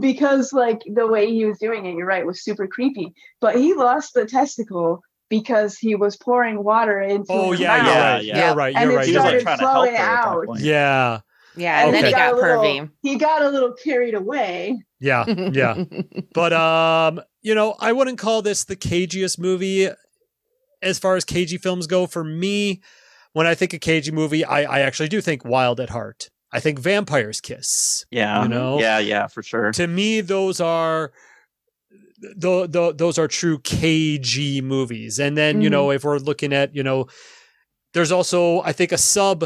because 0.00 0.52
like 0.52 0.82
the 0.92 1.06
way 1.06 1.30
he 1.30 1.44
was 1.44 1.58
doing 1.58 1.86
it, 1.86 1.94
you're 1.96 2.06
right, 2.06 2.26
was 2.26 2.42
super 2.44 2.66
creepy. 2.66 3.14
But 3.40 3.56
he 3.56 3.74
lost 3.74 4.14
the 4.14 4.26
testicle 4.26 5.02
because 5.32 5.78
he 5.78 5.94
was 5.94 6.14
pouring 6.16 6.62
water 6.62 7.00
into. 7.00 7.32
oh 7.32 7.52
his 7.52 7.60
yeah 7.60 7.76
you're 7.76 7.84
mouth. 7.84 7.94
Yeah, 7.94 8.12
right 8.12 8.24
yeah. 8.24 8.46
you're 8.46 8.54
right 8.56 8.74
And 8.76 8.82
you're 8.84 8.92
it 8.92 8.96
right 8.96 9.06
He 9.06 9.12
you're 9.12 9.22
was 9.22 9.32
like 9.32 9.32
right 9.32 9.40
started 9.42 9.42
trying 9.42 9.58
to 9.58 9.64
help 9.64 9.72
her 9.72 9.80
flowing 9.80 9.94
at 9.94 9.98
that 9.98 10.28
out. 10.28 10.46
point. 10.46 10.60
yeah 10.60 11.20
Yeah, 11.56 11.84
and 11.86 11.94
then 11.94 12.04
Okay. 12.04 12.06
he 12.08 12.12
got 12.12 12.32
a 12.32 12.36
little, 12.36 12.62
pervy. 12.62 12.90
He 13.02 13.16
got 13.16 13.42
a 13.42 13.48
little 13.48 13.72
carried 13.72 14.14
away. 14.14 14.82
yeah 15.00 15.24
yeah 15.26 15.84
But 16.34 16.52
um, 16.52 17.20
you 17.40 17.54
know, 17.54 17.74
I 17.80 17.92
wouldn't 17.92 18.18
call 18.18 18.42
this 18.42 18.64
the 18.64 18.76
cagiest 18.76 19.38
movie 19.38 19.88
as 20.82 20.98
far 20.98 21.16
as 21.16 21.24
cagey 21.24 21.56
films 21.58 21.86
go. 21.86 22.06
For 22.06 22.22
me, 22.24 22.82
when 23.32 23.46
I 23.46 23.54
think 23.54 23.72
of 23.74 23.80
cagey 23.80 24.10
movie, 24.12 24.44
I, 24.44 24.62
I 24.62 24.80
actually 24.80 25.08
do 25.08 25.20
think 25.20 25.44
Wild 25.44 25.80
at 25.80 25.90
Heart. 25.90 26.28
I 26.52 26.60
think 26.60 26.78
Vampire's 26.78 27.40
Kiss. 27.40 28.04
Yeah, 28.10 28.42
You 28.42 28.48
know? 28.50 28.78
yeah, 28.78 28.98
yeah, 28.98 29.26
for 29.26 29.42
sure. 29.42 29.72
To 29.72 29.86
me, 29.86 30.20
those 30.20 30.60
are 30.60 31.10
the, 32.36 32.66
the 32.68 32.92
those 32.94 33.18
are 33.18 33.28
true 33.28 33.58
cagey 33.58 34.60
movies. 34.60 35.18
And 35.18 35.36
then, 35.36 35.60
you 35.60 35.68
know, 35.70 35.86
mm-hmm. 35.86 35.96
if 35.96 36.04
we're 36.04 36.18
looking 36.18 36.52
at, 36.52 36.74
you 36.74 36.82
know, 36.82 37.06
there's 37.94 38.12
also, 38.12 38.62
I 38.62 38.72
think, 38.72 38.92
a 38.92 38.98
sub 38.98 39.44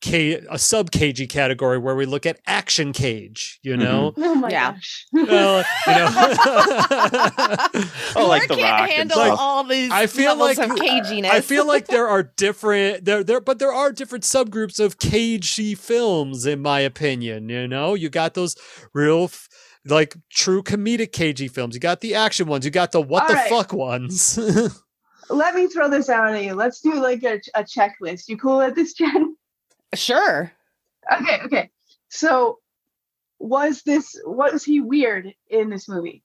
K 0.00 0.34
a 0.50 0.58
sub 0.58 0.90
cagey 0.90 1.26
category 1.26 1.78
where 1.78 1.94
we 1.96 2.04
look 2.04 2.26
at 2.26 2.38
action 2.46 2.92
cage. 2.92 3.58
You 3.62 3.76
know, 3.76 4.10
mm-hmm. 4.12 4.22
Oh 4.22 4.34
my 4.34 4.48
Yeah. 4.50 4.72
gosh. 4.72 5.06
well, 5.12 5.64
you 5.86 5.92
know. 5.94 6.08
Oh, 8.16 8.26
like 8.28 8.48
The 8.48 8.54
can't 8.56 8.80
Rock 8.80 8.90
handle 8.90 9.16
stuff. 9.16 9.38
all 9.40 9.64
these 9.64 9.90
I 9.90 10.06
feel 10.06 10.36
like- 10.36 10.58
of 10.58 10.70
caginess. 10.70 11.30
I 11.30 11.40
feel 11.40 11.66
like 11.66 11.86
there 11.86 12.06
are 12.06 12.22
different 12.22 13.04
there 13.04 13.24
there 13.24 13.40
but 13.40 13.58
there 13.58 13.72
are 13.72 13.92
different 13.92 14.24
subgroups 14.24 14.78
of 14.78 14.98
cagey 14.98 15.74
films 15.74 16.46
in 16.46 16.60
my 16.60 16.80
opinion, 16.80 17.48
you 17.48 17.66
know? 17.66 17.94
You 17.94 18.08
got 18.10 18.34
those 18.34 18.56
real 18.92 19.24
f- 19.24 19.48
like 19.86 20.16
true 20.30 20.62
comedic 20.62 21.12
cagey 21.12 21.48
films. 21.48 21.74
You 21.74 21.80
got 21.80 22.00
the 22.00 22.14
action 22.14 22.46
ones, 22.46 22.64
you 22.64 22.70
got 22.70 22.92
the 22.92 23.00
what 23.00 23.22
All 23.24 23.28
the 23.28 23.34
right. 23.34 23.48
fuck 23.50 23.72
ones. 23.72 24.38
Let 25.30 25.54
me 25.54 25.66
throw 25.68 25.88
this 25.88 26.08
out 26.10 26.34
at 26.34 26.44
you. 26.44 26.54
Let's 26.54 26.80
do 26.80 26.94
like 26.94 27.22
a, 27.22 27.40
a 27.54 27.64
checklist. 27.64 28.28
You 28.28 28.36
cool 28.36 28.58
with 28.58 28.74
this, 28.74 28.92
Jen? 28.94 29.36
sure. 29.94 30.52
Okay, 31.12 31.38
okay. 31.44 31.70
So 32.08 32.58
was 33.38 33.82
this 33.82 34.18
was 34.24 34.64
he 34.64 34.80
weird 34.80 35.34
in 35.48 35.70
this 35.70 35.88
movie? 35.88 36.22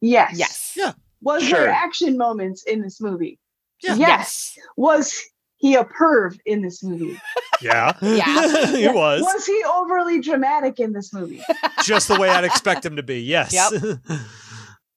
Yes. 0.00 0.34
Yes. 0.36 0.74
Yeah. 0.76 0.92
Was 1.20 1.42
Sure. 1.42 1.58
there 1.60 1.70
action 1.70 2.16
moments 2.16 2.62
in 2.64 2.80
this 2.82 3.00
movie? 3.00 3.38
Yeah. 3.82 3.94
Yes. 3.96 4.56
Was 4.76 5.20
he 5.58 5.74
a 5.74 5.84
perv 5.84 6.38
in 6.46 6.62
this 6.62 6.82
movie? 6.82 7.18
yeah. 7.60 7.92
Yeah. 8.02 8.66
he 8.76 8.88
was. 8.88 9.22
Was 9.22 9.44
he 9.46 9.62
overly 9.64 10.20
dramatic 10.20 10.80
in 10.80 10.92
this 10.92 11.12
movie? 11.12 11.42
Just 11.84 12.08
the 12.08 12.18
way 12.18 12.28
I'd 12.30 12.44
expect 12.44 12.84
him 12.86 12.96
to 12.96 13.02
be. 13.02 13.20
Yes. 13.20 13.52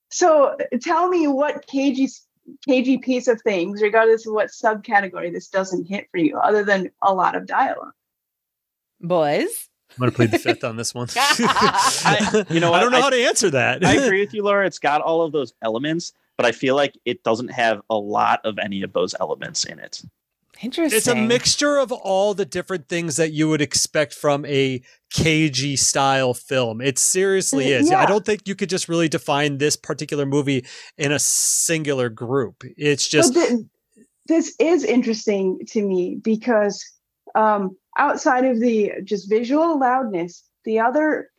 So 0.09 0.57
tell 0.81 1.07
me 1.09 1.27
what 1.27 1.65
cagey 1.67 2.09
cagey 2.67 2.97
piece 2.97 3.27
of 3.27 3.41
things, 3.41 3.81
regardless 3.81 4.27
of 4.27 4.33
what 4.33 4.49
subcategory 4.49 5.31
this 5.31 5.47
doesn't 5.47 5.85
hit 5.85 6.07
for 6.11 6.17
you, 6.17 6.37
other 6.37 6.63
than 6.63 6.91
a 7.01 7.13
lot 7.13 7.35
of 7.35 7.45
dialogue. 7.45 7.93
Boys. 8.99 9.69
I'm 9.91 9.99
gonna 9.99 10.11
plead 10.11 10.31
the 10.31 10.39
fifth 10.39 10.63
on 10.63 10.77
this 10.77 10.93
one. 10.93 11.07
I- 11.17 12.45
you 12.49 12.59
know 12.59 12.73
I 12.73 12.79
don't 12.79 12.91
know 12.91 12.99
I- 12.99 13.01
how 13.01 13.09
to 13.09 13.23
answer 13.23 13.49
that. 13.51 13.83
I 13.85 13.93
agree 13.95 14.21
with 14.21 14.33
you, 14.33 14.43
Laura. 14.43 14.65
It's 14.65 14.79
got 14.79 15.01
all 15.01 15.21
of 15.23 15.31
those 15.31 15.53
elements, 15.61 16.13
but 16.37 16.45
I 16.45 16.51
feel 16.51 16.75
like 16.75 16.97
it 17.05 17.23
doesn't 17.23 17.49
have 17.49 17.81
a 17.89 17.95
lot 17.97 18.41
of 18.45 18.57
any 18.59 18.83
of 18.83 18.93
those 18.93 19.15
elements 19.19 19.65
in 19.65 19.79
it. 19.79 20.01
Interesting. 20.61 20.97
It's 20.97 21.07
a 21.07 21.15
mixture 21.15 21.77
of 21.77 21.91
all 21.91 22.33
the 22.33 22.45
different 22.45 22.87
things 22.87 23.15
that 23.15 23.31
you 23.31 23.49
would 23.49 23.61
expect 23.61 24.13
from 24.13 24.45
a 24.45 24.81
cagey 25.09 25.75
style 25.75 26.33
film. 26.33 26.81
It 26.81 26.99
seriously 26.99 27.69
is. 27.69 27.91
I 27.91 28.05
don't 28.05 28.25
think 28.25 28.47
you 28.47 28.55
could 28.55 28.69
just 28.69 28.87
really 28.87 29.09
define 29.09 29.57
this 29.57 29.75
particular 29.75 30.25
movie 30.25 30.65
in 30.97 31.11
a 31.11 31.19
singular 31.19 32.09
group. 32.09 32.63
It's 32.77 33.07
just 33.07 33.33
so 33.33 33.47
thi- 33.47 33.65
this 34.27 34.55
is 34.59 34.83
interesting 34.83 35.59
to 35.69 35.81
me 35.81 36.19
because 36.21 36.83
um, 37.35 37.75
outside 37.97 38.45
of 38.45 38.59
the 38.59 38.91
just 39.03 39.29
visual 39.29 39.79
loudness, 39.79 40.43
the 40.63 40.79
other 40.79 41.29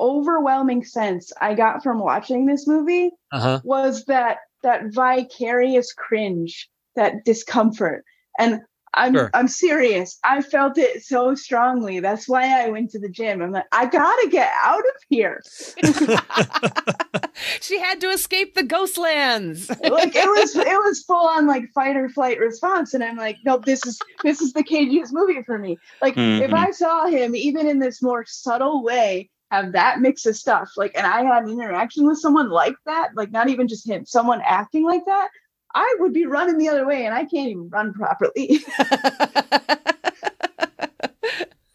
overwhelming 0.00 0.84
sense 0.84 1.32
I 1.40 1.54
got 1.54 1.82
from 1.82 2.00
watching 2.00 2.46
this 2.46 2.66
movie 2.66 3.10
uh-huh. 3.30 3.60
was 3.64 4.04
that 4.06 4.38
that 4.62 4.92
vicarious 4.92 5.92
cringe, 5.92 6.68
that 6.96 7.24
discomfort. 7.24 8.04
And 8.38 8.60
I'm 8.94 9.14
Sure. 9.14 9.30
I'm 9.34 9.48
serious. 9.48 10.18
I 10.24 10.42
felt 10.42 10.76
it 10.76 11.02
so 11.04 11.34
strongly. 11.34 12.00
That's 12.00 12.28
why 12.28 12.62
I 12.62 12.68
went 12.68 12.90
to 12.90 12.98
the 12.98 13.08
gym. 13.08 13.40
I'm 13.40 13.52
like, 13.52 13.64
I 13.72 13.86
gotta 13.86 14.28
get 14.28 14.50
out 14.62 14.80
of 14.80 15.02
here. 15.08 15.40
she 17.60 17.78
had 17.78 18.00
to 18.00 18.08
escape 18.08 18.54
the 18.54 18.62
ghost 18.62 18.98
lands. 18.98 19.70
Like 19.92 20.14
it 20.16 20.26
was 20.26 20.54
it 20.56 20.66
was 20.66 21.02
full 21.02 21.26
on 21.28 21.46
like 21.46 21.70
fight 21.74 21.96
or 21.96 22.08
flight 22.08 22.38
response. 22.38 22.94
And 22.94 23.02
I'm 23.04 23.16
like, 23.16 23.36
nope, 23.44 23.64
this 23.64 23.84
is 23.84 23.98
this 24.22 24.40
is 24.40 24.52
the 24.52 24.62
cagiest 24.64 25.12
movie 25.12 25.42
for 25.42 25.58
me. 25.58 25.78
Like 26.00 26.14
if 26.16 26.50
Mhm. 26.50 26.54
I 26.54 26.70
saw 26.70 27.06
him 27.06 27.34
even 27.36 27.66
in 27.66 27.78
this 27.78 28.00
more 28.02 28.24
subtle 28.26 28.82
way 28.82 29.28
have 29.50 29.72
that 29.72 30.00
mix 30.00 30.24
of 30.24 30.36
stuff, 30.36 30.70
like 30.76 30.92
and 30.96 31.06
I 31.06 31.24
had 31.24 31.44
an 31.44 31.50
interaction 31.50 32.06
with 32.06 32.18
someone 32.18 32.48
like 32.48 32.74
that, 32.86 33.10
like 33.16 33.30
not 33.32 33.48
even 33.48 33.68
just 33.68 33.86
him, 33.88 34.06
someone 34.06 34.40
acting 34.46 34.84
like 34.84 35.04
that, 35.06 35.28
I 35.74 35.96
would 36.00 36.12
be 36.12 36.26
running 36.26 36.58
the 36.58 36.68
other 36.68 36.86
way 36.86 37.06
and 37.06 37.14
I 37.14 37.20
can't 37.24 37.48
even 37.50 37.68
run 37.70 37.92
properly. 37.94 38.60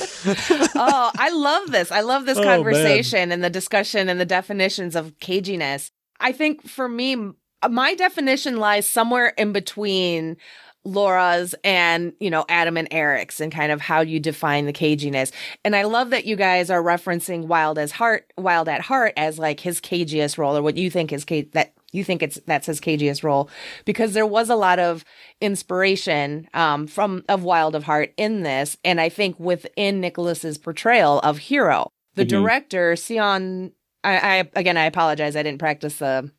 oh, 0.74 1.10
I 1.18 1.30
love 1.32 1.70
this. 1.70 1.92
I 1.92 2.00
love 2.00 2.26
this 2.26 2.38
Oh, 2.38 2.42
man. 2.44 2.58
conversation 2.58 3.32
and 3.32 3.44
the 3.44 3.50
discussion 3.50 4.08
and 4.08 4.20
the 4.20 4.24
definitions 4.26 4.96
of 4.96 5.18
caginess. 5.18 5.90
I 6.20 6.32
think 6.32 6.66
for 6.68 6.88
me, 6.88 7.14
uh, 7.62 7.68
my 7.68 7.94
definition 7.94 8.56
lies 8.58 8.88
somewhere 8.88 9.28
in 9.38 9.52
between 9.52 10.36
Laura's 10.84 11.54
and, 11.64 12.12
you 12.20 12.30
know, 12.30 12.44
Adam 12.48 12.76
and 12.76 12.88
Eric's 12.90 13.40
and 13.40 13.52
kind 13.52 13.72
of 13.72 13.80
how 13.80 14.00
you 14.00 14.20
define 14.20 14.66
the 14.66 14.72
caginess. 14.72 15.32
And 15.64 15.76
I 15.76 15.84
love 15.84 16.10
that 16.10 16.26
you 16.26 16.36
guys 16.36 16.70
are 16.70 16.82
referencing 16.82 17.46
Wild 17.46 17.78
as 17.78 17.92
Heart, 17.92 18.32
Wild 18.38 18.68
at 18.68 18.82
Heart 18.82 19.14
as 19.16 19.38
like 19.38 19.60
his 19.60 19.80
cagiest 19.80 20.38
role 20.38 20.56
or 20.56 20.62
what 20.62 20.76
you 20.78 20.90
think 20.90 21.12
is 21.12 21.24
ca- 21.24 21.48
that 21.52 21.73
you 21.94 22.04
think 22.04 22.22
it's 22.22 22.38
that's 22.46 22.66
his 22.66 22.80
cagiest 22.80 23.22
role 23.22 23.48
because 23.84 24.12
there 24.12 24.26
was 24.26 24.50
a 24.50 24.56
lot 24.56 24.78
of 24.78 25.04
inspiration 25.40 26.48
um, 26.54 26.86
from 26.86 27.24
of 27.28 27.42
Wild 27.44 27.74
of 27.74 27.84
Heart 27.84 28.12
in 28.16 28.42
this, 28.42 28.76
and 28.84 29.00
I 29.00 29.08
think 29.08 29.38
within 29.38 30.00
Nicolas's 30.00 30.58
portrayal 30.58 31.20
of 31.20 31.38
Hero, 31.38 31.88
the 32.16 32.24
Mhm. 32.24 32.28
director 32.28 32.96
Sion. 32.96 33.72
I, 34.02 34.16
I 34.40 34.50
again, 34.56 34.76
I 34.76 34.84
apologize, 34.84 35.36
I 35.36 35.42
didn't 35.42 35.60
practice 35.60 35.96
the 35.98 36.30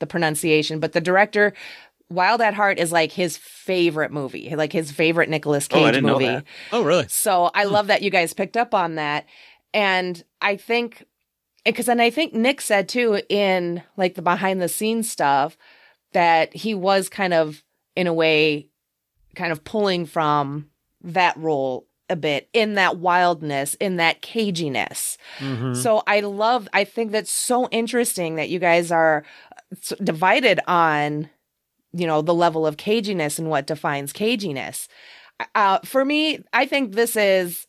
the 0.00 0.06
pronunciation, 0.06 0.80
but 0.80 0.92
the 0.92 1.00
director. 1.00 1.52
Wild 2.10 2.42
at 2.42 2.52
Heart 2.54 2.78
is 2.78 2.92
like 2.92 3.12
his 3.12 3.36
favorite 3.38 4.12
movie, 4.12 4.54
like 4.54 4.72
his 4.72 4.92
favorite 4.92 5.30
Nicolas 5.30 5.66
Oh, 5.72 5.84
I 5.84 5.90
Cage 5.92 6.02
know 6.02 6.18
movie. 6.18 6.42
oh 6.70 6.82
really? 6.84 7.06
So 7.08 7.50
I 7.54 7.64
love 7.64 7.86
that 7.86 8.02
you 8.02 8.10
guys 8.10 8.34
picked 8.34 8.56
up 8.58 8.74
on 8.74 8.96
that. 8.96 9.24
And 9.72 10.22
I 10.40 10.56
think, 10.56 11.04
because 11.64 11.86
then 11.86 12.00
I 12.00 12.10
think 12.10 12.34
Nick 12.34 12.60
said 12.60 12.88
too 12.88 13.20
in 13.28 13.82
like 13.96 14.14
the 14.14 14.22
behind 14.22 14.60
the 14.60 14.68
scenes 14.68 15.10
stuff 15.10 15.56
that 16.12 16.54
he 16.54 16.74
was 16.74 17.08
kind 17.08 17.34
of, 17.34 17.62
in 17.96 18.06
a 18.06 18.12
way, 18.12 18.68
kind 19.34 19.52
of 19.52 19.64
pulling 19.64 20.06
from 20.06 20.68
that 21.02 21.36
role 21.36 21.86
a 22.08 22.16
bit 22.16 22.48
in 22.52 22.74
that 22.74 22.98
wildness, 22.98 23.74
in 23.76 23.96
that 23.96 24.20
caginess. 24.22 25.16
Mhm. 25.38 25.74
So 25.74 26.02
I 26.06 26.20
love, 26.20 26.68
I 26.72 26.84
think 26.84 27.12
that's 27.12 27.30
so 27.30 27.68
interesting 27.70 28.36
that 28.36 28.48
you 28.50 28.58
guys 28.58 28.92
are 28.92 29.24
divided 30.02 30.60
on, 30.68 31.30
you 31.92 32.06
know, 32.06 32.20
the 32.22 32.34
level 32.34 32.66
of 32.66 32.76
caginess 32.76 33.38
and 33.38 33.48
what 33.48 33.66
defines 33.66 34.12
caginess. 34.12 34.86
Uh, 35.54 35.78
for 35.84 36.04
me, 36.04 36.40
I 36.52 36.66
think 36.66 36.92
this 36.92 37.16
is 37.16 37.66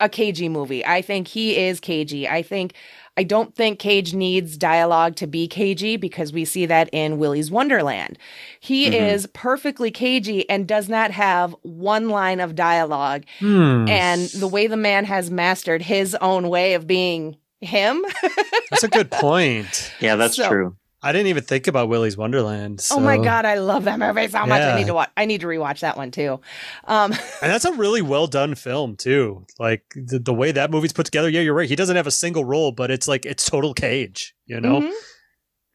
a 0.00 0.08
cagey 0.08 0.48
movie. 0.48 0.84
I 0.86 1.02
think 1.02 1.28
he 1.28 1.56
is 1.56 1.80
cagey. 1.80 2.28
I 2.28 2.42
think, 2.42 2.74
I 3.16 3.22
don't 3.22 3.54
think 3.54 3.78
Cage 3.78 4.12
needs 4.12 4.56
dialogue 4.56 5.14
to 5.16 5.26
be 5.28 5.46
cagey 5.46 5.96
because 5.96 6.32
we 6.32 6.44
see 6.44 6.66
that 6.66 6.88
in 6.92 7.18
Willy's 7.18 7.50
Wonderland. 7.50 8.18
He 8.58 8.90
Mhm. 8.90 9.12
is 9.12 9.28
perfectly 9.32 9.90
cagey 9.92 10.48
and 10.50 10.66
does 10.66 10.88
not 10.88 11.12
have 11.12 11.54
one 11.62 12.08
line 12.08 12.40
of 12.40 12.54
dialogue 12.56 13.22
Hmm. 13.38 13.86
and 13.88 14.22
the 14.30 14.48
way 14.48 14.66
the 14.66 14.76
man 14.76 15.04
has 15.04 15.30
mastered 15.30 15.82
his 15.82 16.16
own 16.20 16.48
way 16.48 16.74
of 16.74 16.86
being 16.88 17.36
him. 17.60 18.04
That's 18.70 18.82
a 18.84 18.88
good 18.88 19.10
point. 19.10 19.92
Yeah, 20.00 20.16
that's 20.16 20.36
So- 20.36 20.48
true. 20.48 20.76
I 21.04 21.12
didn't 21.12 21.26
even 21.28 21.44
think 21.44 21.66
about 21.66 21.88
Willy's 21.88 22.16
Wonderland. 22.16 22.86
Oh 22.90 22.98
my 22.98 23.18
god, 23.18 23.44
I 23.44 23.56
love 23.56 23.84
that 23.84 23.98
movie 23.98 24.26
so 24.28 24.46
much. 24.46 24.60
I 24.62 24.76
need 24.76 24.86
to 24.86 24.94
watch. 24.94 25.10
I 25.16 25.24
need 25.26 25.42
to 25.42 25.46
rewatch 25.46 25.80
that 25.80 25.96
one 25.96 26.10
too. 26.10 26.40
Um, 26.84 27.12
And 27.42 27.52
that's 27.52 27.64
a 27.66 27.72
really 27.72 28.02
well 28.02 28.26
done 28.26 28.54
film 28.54 28.96
too. 28.96 29.44
Like 29.58 29.82
the, 29.94 30.18
the 30.18 30.32
way 30.34 30.50
that 30.52 30.70
movie's 30.70 30.92
put 30.92 31.04
together. 31.06 31.28
Yeah, 31.28 31.42
you're 31.42 31.54
right. 31.54 31.68
He 31.68 31.76
doesn't 31.76 31.96
have 31.96 32.06
a 32.06 32.10
single 32.10 32.44
role, 32.44 32.72
but 32.72 32.90
it's 32.90 33.06
like 33.06 33.26
it's 33.26 33.48
total 33.48 33.74
cage. 33.74 34.34
You 34.46 34.60
know. 34.60 34.80
mhm. 34.80 34.92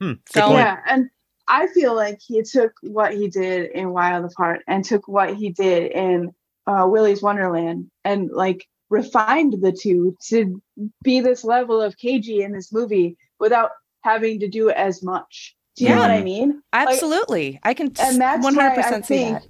Hmm, 0.02 0.08
good 0.12 0.20
So- 0.34 0.48
point. 0.48 0.60
Yeah, 0.60 0.78
and 0.88 1.10
I 1.48 1.68
feel 1.68 1.96
like 1.96 2.20
he 2.26 2.42
took 2.44 2.72
what 2.82 3.14
he 3.14 3.28
did 3.28 3.72
in 3.72 3.92
Wild 3.92 4.26
of 4.26 4.34
Heart 4.36 4.62
and 4.68 4.84
took 4.84 5.08
what 5.08 5.36
he 5.36 5.50
did 5.52 5.92
in 5.92 6.32
uh, 6.68 6.86
Willy's 6.88 7.22
Wonderland 7.22 7.90
and 8.04 8.30
like 8.32 8.66
refined 8.90 9.56
the 9.62 9.72
two 9.72 10.16
to 10.30 10.62
be 11.04 11.20
this 11.22 11.44
level 11.44 11.82
of 11.82 11.98
cagey 11.98 12.42
in 12.42 12.52
this 12.52 12.72
movie 12.74 13.18
without 13.40 13.72
having 14.02 14.40
to 14.40 14.48
do 14.48 14.70
as 14.70 15.04
much. 15.04 15.56
Do 15.76 15.86
you 15.86 15.92
know 15.92 16.02
what 16.02 16.12
I 16.12 16.22
mean? 16.24 16.62
Absolutely, 16.74 17.60
I 17.64 17.74
can 17.74 17.92
And 18.00 18.20
that's 18.20 18.44
one 18.44 18.56
why 18.56 18.64
hundred 18.64 18.80
I 18.80 18.84
percent 18.84 19.06
see 19.06 19.16
think 19.16 19.40
that. 19.42 19.48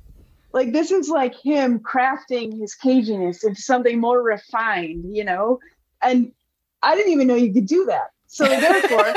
like 0.53 0.73
this 0.73 0.91
is 0.91 1.09
like 1.09 1.33
him 1.35 1.79
crafting 1.79 2.59
his 2.59 2.75
caginess 2.81 3.43
into 3.43 3.61
something 3.61 3.99
more 3.99 4.21
refined, 4.21 5.15
you 5.15 5.23
know? 5.23 5.59
And 6.01 6.31
I 6.83 6.95
didn't 6.95 7.13
even 7.13 7.27
know 7.27 7.35
you 7.35 7.51
could 7.53 7.65
do 7.67 7.85
that. 7.85 8.11
So 8.27 8.45
therefore, 8.47 9.13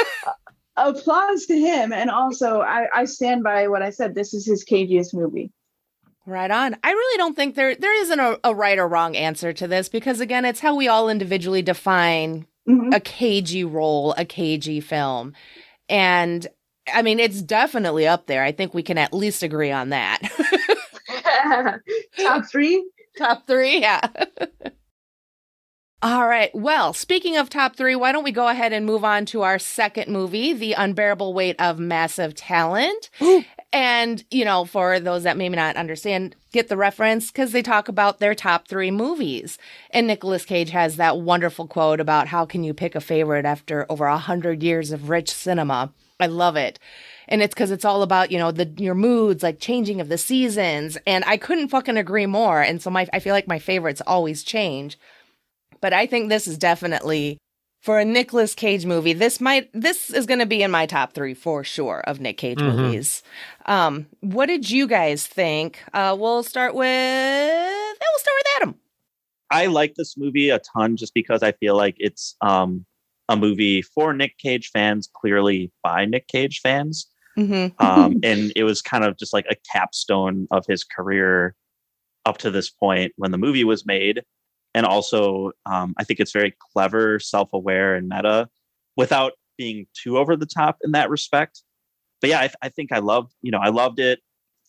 applause 0.76 1.44
to 1.46 1.54
him. 1.58 1.92
And 1.92 2.10
also, 2.10 2.60
I, 2.62 2.86
I 2.94 3.04
stand 3.04 3.42
by 3.42 3.68
what 3.68 3.82
I 3.82 3.90
said. 3.90 4.14
This 4.14 4.32
is 4.32 4.46
his 4.46 4.64
cagiest 4.64 5.12
movie. 5.12 5.52
Right 6.24 6.50
on. 6.50 6.76
I 6.82 6.92
really 6.92 7.18
don't 7.18 7.34
think 7.34 7.56
there 7.56 7.74
there 7.74 8.00
isn't 8.00 8.20
a, 8.20 8.38
a 8.44 8.54
right 8.54 8.78
or 8.78 8.86
wrong 8.88 9.16
answer 9.16 9.52
to 9.52 9.66
this 9.68 9.88
because 9.88 10.20
again, 10.20 10.44
it's 10.44 10.60
how 10.60 10.74
we 10.74 10.88
all 10.88 11.08
individually 11.08 11.62
define 11.62 12.46
Mhm. 12.68 12.94
a 12.94 13.00
cagey 13.00 13.64
role, 13.64 14.14
a 14.16 14.24
cagey 14.24 14.80
film, 14.80 15.34
and 15.88 16.46
I 16.92 17.02
mean, 17.02 17.20
it's 17.20 17.42
definitely 17.42 18.06
up 18.06 18.26
there. 18.26 18.44
I 18.44 18.52
think 18.52 18.74
we 18.74 18.82
can 18.82 18.98
at 18.98 19.14
least 19.14 19.42
agree 19.42 19.72
on 19.72 19.90
that. 19.90 20.20
Top 22.18 22.46
three. 22.46 22.86
Top 23.18 23.46
three, 23.46 23.80
yeah. 23.80 24.08
All 26.04 26.26
right. 26.26 26.50
Well, 26.52 26.92
speaking 26.92 27.36
of 27.36 27.48
top 27.48 27.76
three, 27.76 27.94
why 27.94 28.10
don't 28.10 28.24
we 28.24 28.32
go 28.32 28.48
ahead 28.48 28.72
and 28.72 28.84
move 28.84 29.04
on 29.04 29.24
to 29.26 29.42
our 29.42 29.60
second 29.60 30.12
movie, 30.12 30.52
The 30.52 30.72
Unbearable 30.72 31.32
Weight 31.32 31.54
of 31.60 31.78
Massive 31.78 32.34
Talent. 32.34 33.08
Ooh. 33.22 33.44
And, 33.72 34.24
you 34.28 34.44
know, 34.44 34.64
for 34.64 34.98
those 34.98 35.22
that 35.22 35.36
maybe 35.36 35.54
not 35.54 35.76
understand, 35.76 36.34
get 36.52 36.66
the 36.66 36.76
reference 36.76 37.30
because 37.30 37.52
they 37.52 37.62
talk 37.62 37.86
about 37.86 38.18
their 38.18 38.34
top 38.34 38.66
three 38.66 38.90
movies. 38.90 39.58
And 39.90 40.08
Nicolas 40.08 40.44
Cage 40.44 40.70
has 40.70 40.96
that 40.96 41.18
wonderful 41.20 41.68
quote 41.68 42.00
about 42.00 42.26
how 42.26 42.46
can 42.46 42.64
you 42.64 42.74
pick 42.74 42.96
a 42.96 43.00
favorite 43.00 43.44
after 43.44 43.86
over 43.88 44.06
a 44.06 44.18
hundred 44.18 44.60
years 44.60 44.90
of 44.90 45.08
rich 45.08 45.30
cinema. 45.30 45.92
I 46.18 46.26
love 46.26 46.56
it. 46.56 46.80
And 47.28 47.42
it's 47.42 47.54
because 47.54 47.70
it's 47.70 47.84
all 47.84 48.02
about, 48.02 48.32
you 48.32 48.38
know, 48.38 48.50
the 48.50 48.68
your 48.76 48.96
moods, 48.96 49.44
like 49.44 49.60
changing 49.60 50.00
of 50.00 50.08
the 50.08 50.18
seasons. 50.18 50.98
And 51.06 51.24
I 51.28 51.36
couldn't 51.36 51.68
fucking 51.68 51.96
agree 51.96 52.26
more. 52.26 52.60
And 52.60 52.82
so 52.82 52.90
my 52.90 53.06
I 53.12 53.20
feel 53.20 53.34
like 53.34 53.46
my 53.46 53.60
favorites 53.60 54.02
always 54.04 54.42
change 54.42 54.98
but 55.82 55.92
I 55.92 56.06
think 56.06 56.30
this 56.30 56.46
is 56.48 56.56
definitely 56.56 57.36
for 57.82 57.98
a 57.98 58.04
Nicolas 58.04 58.54
Cage 58.54 58.86
movie. 58.86 59.12
This 59.12 59.40
might 59.40 59.68
this 59.74 60.08
is 60.10 60.24
going 60.24 60.38
to 60.38 60.46
be 60.46 60.62
in 60.62 60.70
my 60.70 60.86
top 60.86 61.12
three 61.12 61.34
for 61.34 61.62
sure 61.64 62.00
of 62.06 62.20
Nick 62.20 62.38
Cage 62.38 62.58
Mhm. 62.58 62.76
movies. 62.76 63.22
Um, 63.66 64.06
what 64.20 64.46
did 64.46 64.70
you 64.70 64.86
guys 64.86 65.26
think? 65.26 65.80
Uh, 65.92 66.16
we'll 66.18 66.42
start 66.44 66.74
with 66.74 66.86
we'll 66.88 68.18
start 68.18 68.36
with 68.38 68.46
Adam. 68.56 68.74
I 69.50 69.66
like 69.66 69.94
this 69.96 70.16
movie 70.16 70.48
a 70.48 70.60
ton 70.60 70.96
just 70.96 71.12
because 71.12 71.42
I 71.42 71.52
feel 71.52 71.76
like 71.76 71.96
it's 71.98 72.36
um, 72.40 72.86
a 73.28 73.36
movie 73.36 73.82
for 73.82 74.14
Nick 74.14 74.38
Cage 74.38 74.70
fans, 74.72 75.08
clearly 75.12 75.70
by 75.82 76.04
Nick 76.06 76.26
Cage 76.28 76.60
fans. 76.62 77.06
Mm-hmm. 77.38 77.84
Um, 77.84 78.20
and 78.22 78.52
it 78.56 78.64
was 78.64 78.80
kind 78.80 79.04
of 79.04 79.18
just 79.18 79.32
like 79.32 79.46
a 79.50 79.56
capstone 79.70 80.46
of 80.52 80.64
his 80.66 80.84
career 80.84 81.54
up 82.24 82.38
to 82.38 82.50
this 82.50 82.70
point 82.70 83.12
when 83.16 83.30
the 83.32 83.38
movie 83.38 83.64
was 83.64 83.84
made. 83.84 84.22
And 84.74 84.86
also, 84.86 85.52
um, 85.66 85.94
I 85.98 86.04
think 86.04 86.20
it's 86.20 86.32
very 86.32 86.54
clever, 86.72 87.18
self 87.18 87.52
aware, 87.52 87.94
and 87.94 88.08
meta 88.08 88.48
without 88.96 89.32
being 89.58 89.86
too 89.94 90.18
over 90.18 90.36
the 90.36 90.46
top 90.46 90.78
in 90.82 90.92
that 90.92 91.10
respect. 91.10 91.62
But 92.20 92.30
yeah, 92.30 92.40
I, 92.40 92.50
I 92.62 92.68
think 92.68 92.92
I 92.92 92.98
loved, 92.98 93.32
you 93.42 93.50
know, 93.50 93.58
I 93.58 93.68
loved 93.68 93.98
it. 93.98 94.20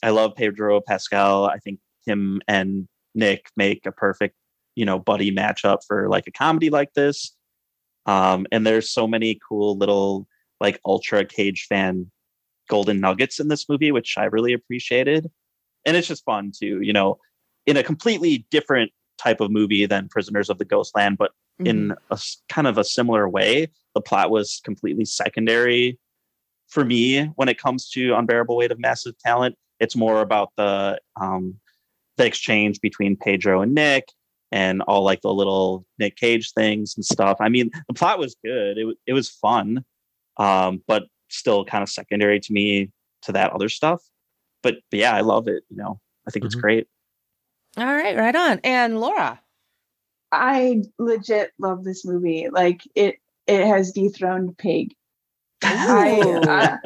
I 0.02 0.10
love 0.10 0.36
Pedro 0.36 0.82
Pascal. 0.82 1.46
I 1.46 1.58
think 1.60 1.80
him 2.06 2.42
and 2.48 2.88
Nick 3.16 3.48
make 3.56 3.86
a 3.86 3.92
perfect, 3.92 4.36
you 4.76 4.86
know, 4.86 5.00
buddy 5.00 5.34
matchup 5.34 5.80
for 5.88 6.10
like 6.10 6.28
a 6.28 6.32
comedy 6.32 6.70
like 6.70 6.94
this. 6.94 7.36
Um, 8.06 8.46
and 8.52 8.68
there's 8.68 8.90
so 8.90 9.08
many 9.08 9.40
cool 9.48 9.78
little 9.78 10.28
like 10.60 10.80
ultra 10.86 11.26
cage 11.26 11.68
fan 11.70 12.12
golden 12.70 13.00
nuggets 13.00 13.40
in 13.40 13.48
this 13.48 13.70
movie, 13.70 13.92
which 13.92 14.16
I 14.18 14.26
really 14.26 14.54
appreciated. 14.54 15.30
And 15.86 15.96
it's 15.96 16.08
just 16.08 16.26
fun 16.26 16.52
too, 16.58 16.82
you 16.82 16.94
know, 16.94 17.20
in 17.66 17.78
a 17.78 17.84
completely 17.84 18.46
different 18.52 18.92
type 19.24 19.40
of 19.42 19.50
movie 19.52 19.86
than 19.86 20.10
Prisoners 20.10 20.50
of 20.50 20.58
the 20.58 20.66
Ghostland, 20.66 21.18
but 21.18 21.32
Mm-hmm. 21.62 21.68
in 21.68 21.92
a 22.10 22.14
s- 22.14 22.42
kind 22.50 22.66
of 22.66 22.80
a 22.80 22.84
similar 22.84 23.30
way. 23.30 23.68
The 23.94 24.02
plot 24.02 24.32
was 24.32 24.60
completely 24.66 25.06
secondary 25.06 26.00
for 26.68 26.84
me 26.84 27.26
when 27.36 27.48
it 27.48 27.60
comes 27.60 27.92
to 27.92 28.16
Unbearable 28.16 28.56
Weight 28.58 28.72
of 28.72 28.80
Massive 28.80 29.16
Talent. 29.20 29.56
It's 29.80 29.96
more 29.96 30.22
about 30.22 30.50
the 30.58 31.00
um, 31.22 31.60
the 32.18 32.26
exchange 32.26 32.82
between 32.82 33.16
Pedro 33.16 33.62
and 33.62 33.76
Nick 33.76 34.06
and 34.52 34.82
all 34.82 35.04
like 35.04 35.22
the 35.22 35.32
little 35.32 35.86
Nick 36.00 36.16
Cage 36.16 36.54
things 36.54 36.96
and 36.96 37.06
stuff. 37.06 37.38
I 37.40 37.50
mean, 37.50 37.70
the 37.88 37.94
plot 37.94 38.18
was 38.18 38.36
good. 38.44 38.80
It, 38.80 38.86
wa- 38.86 38.94
it 39.06 39.14
was 39.14 39.30
fun, 39.30 39.86
um, 40.38 40.82
but 40.88 41.04
still 41.30 41.66
kind 41.66 41.84
of 41.84 41.90
secondary 41.90 42.40
to 42.40 42.52
me 42.52 42.90
to 43.24 43.32
that 43.34 43.52
other 43.52 43.70
stuff. 43.70 44.02
But, 44.64 44.78
but 44.90 45.00
yeah, 45.00 45.14
I 45.16 45.22
love 45.22 45.48
it. 45.48 45.62
You 45.70 45.78
know, 45.78 46.00
I 46.28 46.32
think 46.32 46.46
it's 46.46 46.56
Mhm. 46.56 46.62
great. 46.62 46.88
All 47.78 47.86
right, 47.86 48.16
right 48.16 48.36
on. 48.36 48.60
And 48.64 49.00
Laura. 49.00 49.40
I 50.32 50.82
legit 50.98 51.52
love 51.60 51.84
this 51.84 52.06
movie. 52.06 52.50
Like 52.52 52.82
it, 52.96 53.18
it 53.48 53.66
has 53.66 53.92
dethroned 53.92 54.58
Pig. 54.58 54.94
I, 55.64 56.22
Ooh. 56.22 56.42
I, 56.50 56.78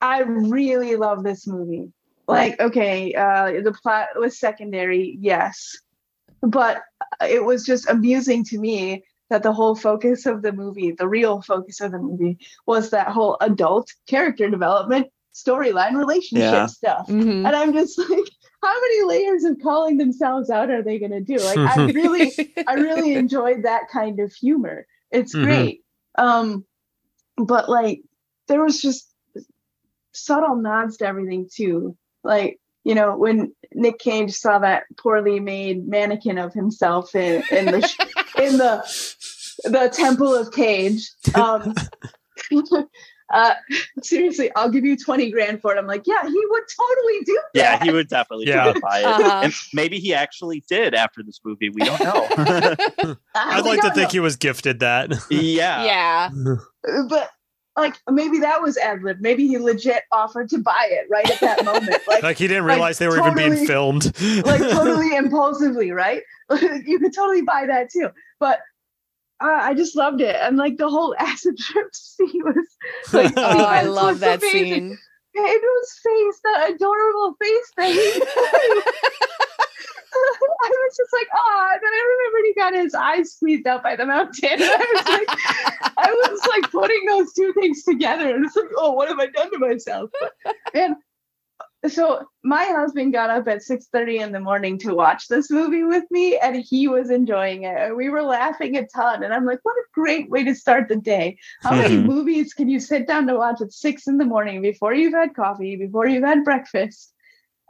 I 0.00 0.20
really 0.22 0.96
love 0.96 1.24
this 1.24 1.46
movie. 1.46 1.92
Like, 2.26 2.60
okay, 2.60 3.14
uh, 3.14 3.62
the 3.62 3.72
plot 3.72 4.08
was 4.16 4.38
secondary, 4.38 5.16
yes, 5.18 5.78
but 6.42 6.82
it 7.26 7.42
was 7.42 7.64
just 7.64 7.88
amusing 7.88 8.44
to 8.44 8.58
me 8.58 9.02
that 9.30 9.42
the 9.42 9.52
whole 9.52 9.74
focus 9.74 10.26
of 10.26 10.42
the 10.42 10.52
movie, 10.52 10.92
the 10.92 11.08
real 11.08 11.40
focus 11.40 11.80
of 11.80 11.90
the 11.92 11.98
movie, 11.98 12.38
was 12.66 12.90
that 12.90 13.08
whole 13.08 13.38
adult 13.40 13.90
character 14.06 14.50
development, 14.50 15.06
storyline, 15.34 15.96
relationship 15.96 16.52
Yeah. 16.52 16.66
stuff. 16.66 17.08
Mhm. 17.08 17.46
And 17.46 17.56
I'm 17.56 17.72
just 17.72 17.98
like, 18.10 18.28
how 18.62 18.80
many 18.80 19.04
layers 19.04 19.44
of 19.44 19.58
calling 19.62 19.96
themselves 19.98 20.50
out 20.50 20.70
are 20.70 20.82
they 20.82 20.98
going 20.98 21.12
to 21.12 21.20
do? 21.20 21.38
Like, 21.38 21.58
I 21.58 21.84
really, 21.94 22.32
I 22.66 22.74
really 22.74 23.14
enjoyed 23.14 23.62
that 23.62 23.88
kind 23.92 24.20
of 24.20 24.32
humor. 24.32 24.86
It's 25.10 25.34
Mhm. 25.34 25.44
great. 25.44 25.84
Um, 26.16 26.64
but 27.36 27.68
like 27.68 28.02
there 28.48 28.62
was 28.62 28.80
just 28.80 29.12
subtle 30.12 30.56
nods 30.56 30.96
to 30.98 31.06
everything 31.06 31.48
too. 31.52 31.96
Like, 32.24 32.58
you 32.84 32.94
know, 32.94 33.16
when 33.16 33.54
Nick 33.74 33.98
Cage 33.98 34.32
saw 34.32 34.58
that 34.58 34.84
poorly 34.96 35.38
made 35.40 35.86
mannequin 35.86 36.38
of 36.38 36.52
himself 36.52 37.14
in, 37.14 37.42
in 37.52 37.66
the 37.66 37.86
sh- 37.86 37.96
in 38.40 38.56
the 38.58 38.82
the 39.64 39.90
Temple 39.92 40.34
of 40.34 40.50
Cage. 40.52 41.08
Um 41.34 41.74
uh 43.32 43.54
seriously, 44.02 44.50
I'll 44.56 44.70
give 44.70 44.84
you 44.84 44.96
20 44.96 45.30
grand 45.30 45.60
for 45.60 45.74
it. 45.74 45.78
I'm 45.78 45.86
like, 45.86 46.02
yeah, 46.06 46.22
he 46.22 46.32
would 46.48 46.62
totally 46.80 47.20
do 47.24 47.40
that. 47.54 47.80
Yeah, 47.80 47.84
he 47.84 47.90
would 47.92 48.08
definitely 48.08 48.46
Yeah. 48.48 48.72
buy 48.80 49.00
it. 49.00 49.04
Uh-huh. 49.04 49.40
And 49.44 49.54
maybe 49.74 49.98
he 49.98 50.14
actually 50.14 50.64
did 50.68 50.94
after 50.94 51.22
this 51.22 51.40
movie. 51.44 51.68
We 51.68 51.82
don't 51.82 52.00
know. 52.00 52.26
I'd 53.34 53.64
like 53.64 53.80
to 53.80 53.88
don't 53.88 53.94
think 53.94 53.96
know. 53.96 54.08
he 54.08 54.20
was 54.20 54.36
gifted 54.36 54.80
that. 54.80 55.12
yeah. 55.30 55.84
yeah. 55.84 56.30
but 57.08 57.30
like 57.76 57.94
maybe 58.10 58.40
that 58.40 58.60
was 58.60 58.76
ad 58.76 59.02
lib. 59.02 59.18
Maybe 59.20 59.46
he 59.46 59.56
legit 59.58 60.02
offered 60.10 60.48
to 60.50 60.58
buy 60.58 60.88
it 60.90 61.06
right 61.10 61.30
at 61.30 61.40
that 61.40 61.64
moment. 61.64 61.96
Like 62.08 62.22
Like 62.22 62.38
he 62.38 62.48
didn't 62.48 62.64
Like, 62.66 62.74
realize 62.76 62.98
they 62.98 63.06
were 63.08 63.18
even 63.18 63.34
being 63.34 63.66
filmed. 63.66 64.06
like 64.44 64.60
totally 64.60 65.14
impulsively, 65.14 65.90
right? 65.92 66.22
you 66.86 66.98
could 66.98 67.12
totally 67.14 67.42
buy 67.42 67.66
that 67.66 67.90
too. 67.90 68.08
But 68.40 68.60
uh, 69.40 69.46
I 69.62 69.74
just 69.74 69.94
loved 69.96 70.20
it, 70.20 70.36
and 70.36 70.56
like 70.56 70.76
the 70.76 70.88
whole 70.88 71.14
acid 71.18 71.56
trip 71.58 71.94
scene 71.94 72.42
was 72.44 72.66
like, 73.12 73.32
Oh, 73.36 73.42
I 73.64 73.80
sequence 73.80 73.96
love 73.96 74.06
was 74.12 74.20
that 74.20 74.42
amazing. 74.42 74.62
scene. 74.90 74.98
Pedro's 75.36 75.92
face, 76.02 76.40
that 76.44 76.70
adorable 76.74 77.36
face 77.40 77.72
that 77.76 77.90
he. 77.90 78.22
I 80.10 80.68
was 80.70 80.96
just 80.96 81.12
like, 81.12 81.28
oh, 81.32 81.70
and 81.74 81.80
then 81.82 81.92
I 81.92 82.16
remembered 82.16 82.46
he 82.46 82.54
got 82.54 82.74
his 82.84 82.94
eyes 82.94 83.34
squeezed 83.34 83.66
out 83.68 83.82
by 83.84 83.94
the 83.94 84.06
mountain. 84.06 84.50
And 84.50 84.62
I 84.62 84.92
was 84.94 85.06
like, 85.06 85.28
I 85.96 86.10
was 86.10 86.40
like 86.48 86.70
putting 86.72 87.04
those 87.06 87.32
two 87.34 87.52
things 87.52 87.84
together, 87.84 88.34
and 88.34 88.44
it's 88.44 88.56
like, 88.56 88.70
oh, 88.78 88.92
what 88.92 89.08
have 89.08 89.20
I 89.20 89.26
done 89.26 89.50
to 89.52 89.58
myself? 89.58 90.10
But, 90.20 90.54
and 90.74 90.96
so 91.86 92.26
my 92.42 92.64
husband 92.64 93.12
got 93.12 93.30
up 93.30 93.46
at 93.46 93.62
6:30 93.62 94.18
in 94.20 94.32
the 94.32 94.40
morning 94.40 94.78
to 94.78 94.94
watch 94.94 95.28
this 95.28 95.48
movie 95.50 95.84
with 95.84 96.04
me 96.10 96.36
and 96.36 96.56
he 96.56 96.88
was 96.88 97.08
enjoying 97.08 97.62
it 97.62 97.76
and 97.76 97.96
we 97.96 98.08
were 98.08 98.22
laughing 98.22 98.76
a 98.76 98.86
ton 98.88 99.22
and 99.22 99.32
i'm 99.32 99.44
like 99.44 99.60
what 99.62 99.76
a 99.76 99.84
great 99.92 100.28
way 100.28 100.42
to 100.42 100.54
start 100.54 100.88
the 100.88 100.96
day 100.96 101.36
how 101.62 101.76
many 101.76 101.96
Mhm. 101.96 102.04
movies 102.04 102.52
can 102.52 102.68
you 102.68 102.80
sit 102.80 103.06
down 103.06 103.28
to 103.28 103.36
watch 103.36 103.60
at 103.60 103.72
six 103.72 104.08
in 104.08 104.18
the 104.18 104.24
morning 104.24 104.60
before 104.60 104.92
you've 104.92 105.14
had 105.14 105.36
coffee 105.36 105.76
before 105.76 106.06
you've 106.06 106.24
had 106.24 106.42
breakfast 106.42 107.14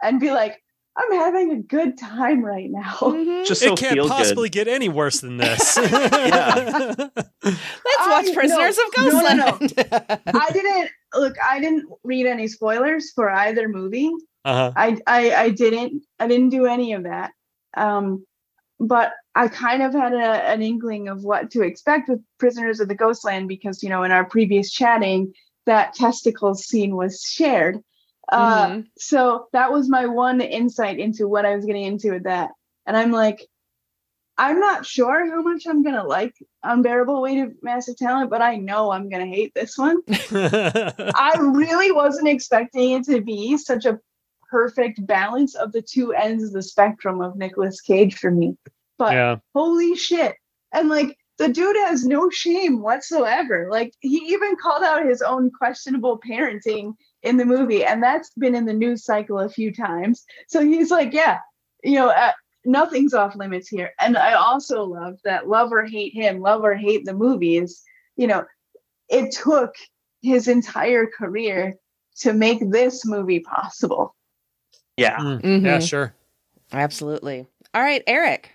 and 0.03 0.21
be 0.21 0.31
like 0.31 0.63
i'm 0.99 1.13
having 1.13 1.53
a 1.53 1.63
good 1.63 1.97
time 1.97 2.45
right 2.45 2.71
now 2.71 2.97
Mhm. 3.01 3.47
Just 3.47 3.63
so 3.63 3.73
it 3.73 3.79
can't 3.79 3.95
feel 3.95 4.09
possibly 4.09 4.49
good. 4.49 4.67
get 4.67 4.69
any 4.69 4.89
worse 4.89 5.21
than 5.21 5.37
this. 5.39 5.77
Let's 5.77 5.91
I- 7.99 8.09
watch 8.11 8.35
Prisoners 8.35 8.77
no, 8.77 8.85
of 8.85 9.13
no, 9.13 9.21
no, 9.21 9.35
no. 9.35 9.59
Ghostland. 9.59 10.23
i 10.27 10.51
didn't 10.53 10.91
look 11.15 11.37
i 11.45 11.61
didn't 11.61 11.89
read 12.05 12.27
any 12.27 12.49
spoilers 12.49 13.13
for 13.13 13.31
either 13.31 13.69
movie 13.69 14.11
uh-huh. 14.45 14.73
I, 14.77 14.99
I 15.07 15.35
I 15.35 15.51
didn't 15.51 16.03
I 16.19 16.27
didn't 16.27 16.51
do 16.51 16.65
any 16.67 16.93
of 16.95 17.03
that. 17.05 17.33
Um, 17.77 18.25
but 18.81 19.13
I 19.35 19.49
kind 19.49 19.83
of 19.83 19.93
had 19.93 20.15
a, 20.15 20.49
an 20.49 20.63
inkling 20.63 21.09
of 21.09 21.23
what 21.25 21.51
to 21.51 21.63
expect 21.63 22.09
with 22.09 22.21
Prisoners 22.39 22.81
of 22.81 22.89
the 22.89 22.95
Ghostland 22.95 23.49
because 23.49 23.83
you 23.83 23.89
know 23.91 24.05
in 24.05 24.11
our 24.13 24.25
previous 24.25 24.71
chatting 24.73 25.35
that 25.67 25.93
testicles 25.95 26.65
scene 26.67 26.97
was 26.97 27.21
shared. 27.23 27.79
Uh, 28.31 28.69
Mhm. 28.69 28.87
So 28.99 29.49
that 29.53 29.73
was 29.73 29.89
my 29.89 30.07
one 30.07 30.41
insight 30.41 30.99
into 30.99 31.29
what 31.29 31.47
I 31.47 31.57
was 31.57 31.65
getting 31.65 31.85
into 31.85 32.13
with 32.13 32.25
that, 32.25 32.51
and 32.87 32.97
I'm 32.97 33.11
like, 33.11 33.47
I'm 34.39 34.61
not 34.61 34.87
sure 34.87 35.29
how 35.29 35.43
much 35.43 35.67
I'm 35.67 35.83
gonna 35.83 36.05
like 36.05 36.35
Unbearable 36.63 37.21
Weight 37.21 37.41
of 37.43 37.55
Massive 37.63 37.97
Talent, 37.97 38.31
but 38.31 38.41
I 38.41 38.57
know 38.57 38.93
I'm 38.93 39.09
gonna 39.09 39.27
hate 39.27 39.53
this 39.55 39.77
one. 39.77 39.97
I 40.09 41.35
really 41.41 41.91
wasn't 41.91 42.29
expecting 42.29 42.93
it 42.93 43.05
to 43.07 43.21
be 43.21 43.57
such 43.57 43.85
a 43.85 43.99
perfect 44.49 45.05
balance 45.07 45.55
of 45.57 45.73
the 45.73 45.83
two 45.83 46.13
ends 46.13 46.45
of 46.45 46.53
the 46.53 46.63
spectrum 46.63 47.21
of 47.21 47.37
Nicolas 47.37 47.81
Cage 47.81 48.15
for 48.15 48.31
me. 48.31 48.57
But 48.97 49.13
yeah. 49.13 49.37
holy 49.55 49.97
shit. 49.97 50.37
And 50.73 50.89
like 50.89 51.17
the 51.39 51.49
dude 51.49 51.77
has 51.77 52.05
no 52.05 52.31
shame 52.31 52.81
whatsoever. 52.81 53.69
Like 53.71 53.93
he 54.01 54.19
even 54.29 54.57
called 54.57 54.83
out 54.83 55.05
his 55.05 55.23
own 55.23 55.51
questionable 55.51 56.21
parenting 56.21 56.95
in 57.23 57.37
the 57.37 57.45
movie, 57.45 57.85
and 57.85 58.03
that's 58.03 58.31
been 58.39 58.55
in 58.55 58.65
the 58.67 58.73
news 58.73 59.05
cycle 59.05 59.39
a 59.39 59.49
few 59.49 59.73
times. 59.73 60.25
So 60.49 60.61
he's 60.61 60.91
like, 60.91 61.13
yeah, 61.13 61.39
you 61.83 61.95
know, 61.95 62.09
uh, 62.09 62.33
nothing's 62.65 63.15
off 63.15 63.35
limits 63.35 63.69
here. 63.69 63.93
And 64.01 64.17
I 64.17 64.35
also 64.35 64.85
love 64.85 65.19
that 65.25 65.49
love 65.49 65.73
or 65.73 65.85
hate 65.85 66.15
him, 66.15 66.41
love 66.41 66.63
or 66.63 66.75
hate 66.75 67.05
the 67.05 67.15
movies. 67.15 67.83
You 68.17 68.27
know, 68.29 68.45
it 69.09 69.33
took 69.33 69.75
his 70.23 70.49
entire 70.49 71.07
career 71.07 71.77
to 72.21 72.33
make 72.33 72.71
this 72.71 73.05
movie 73.07 73.41
possible. 73.41 74.15
Yeah. 74.97 75.17
Mm, 75.19 75.41
Mhm. 75.43 75.65
Yeah, 75.65 75.79
sure. 75.79 76.15
Absolutely. 76.73 77.47
All 77.75 77.83
right, 77.83 78.03
Eric. 78.07 78.51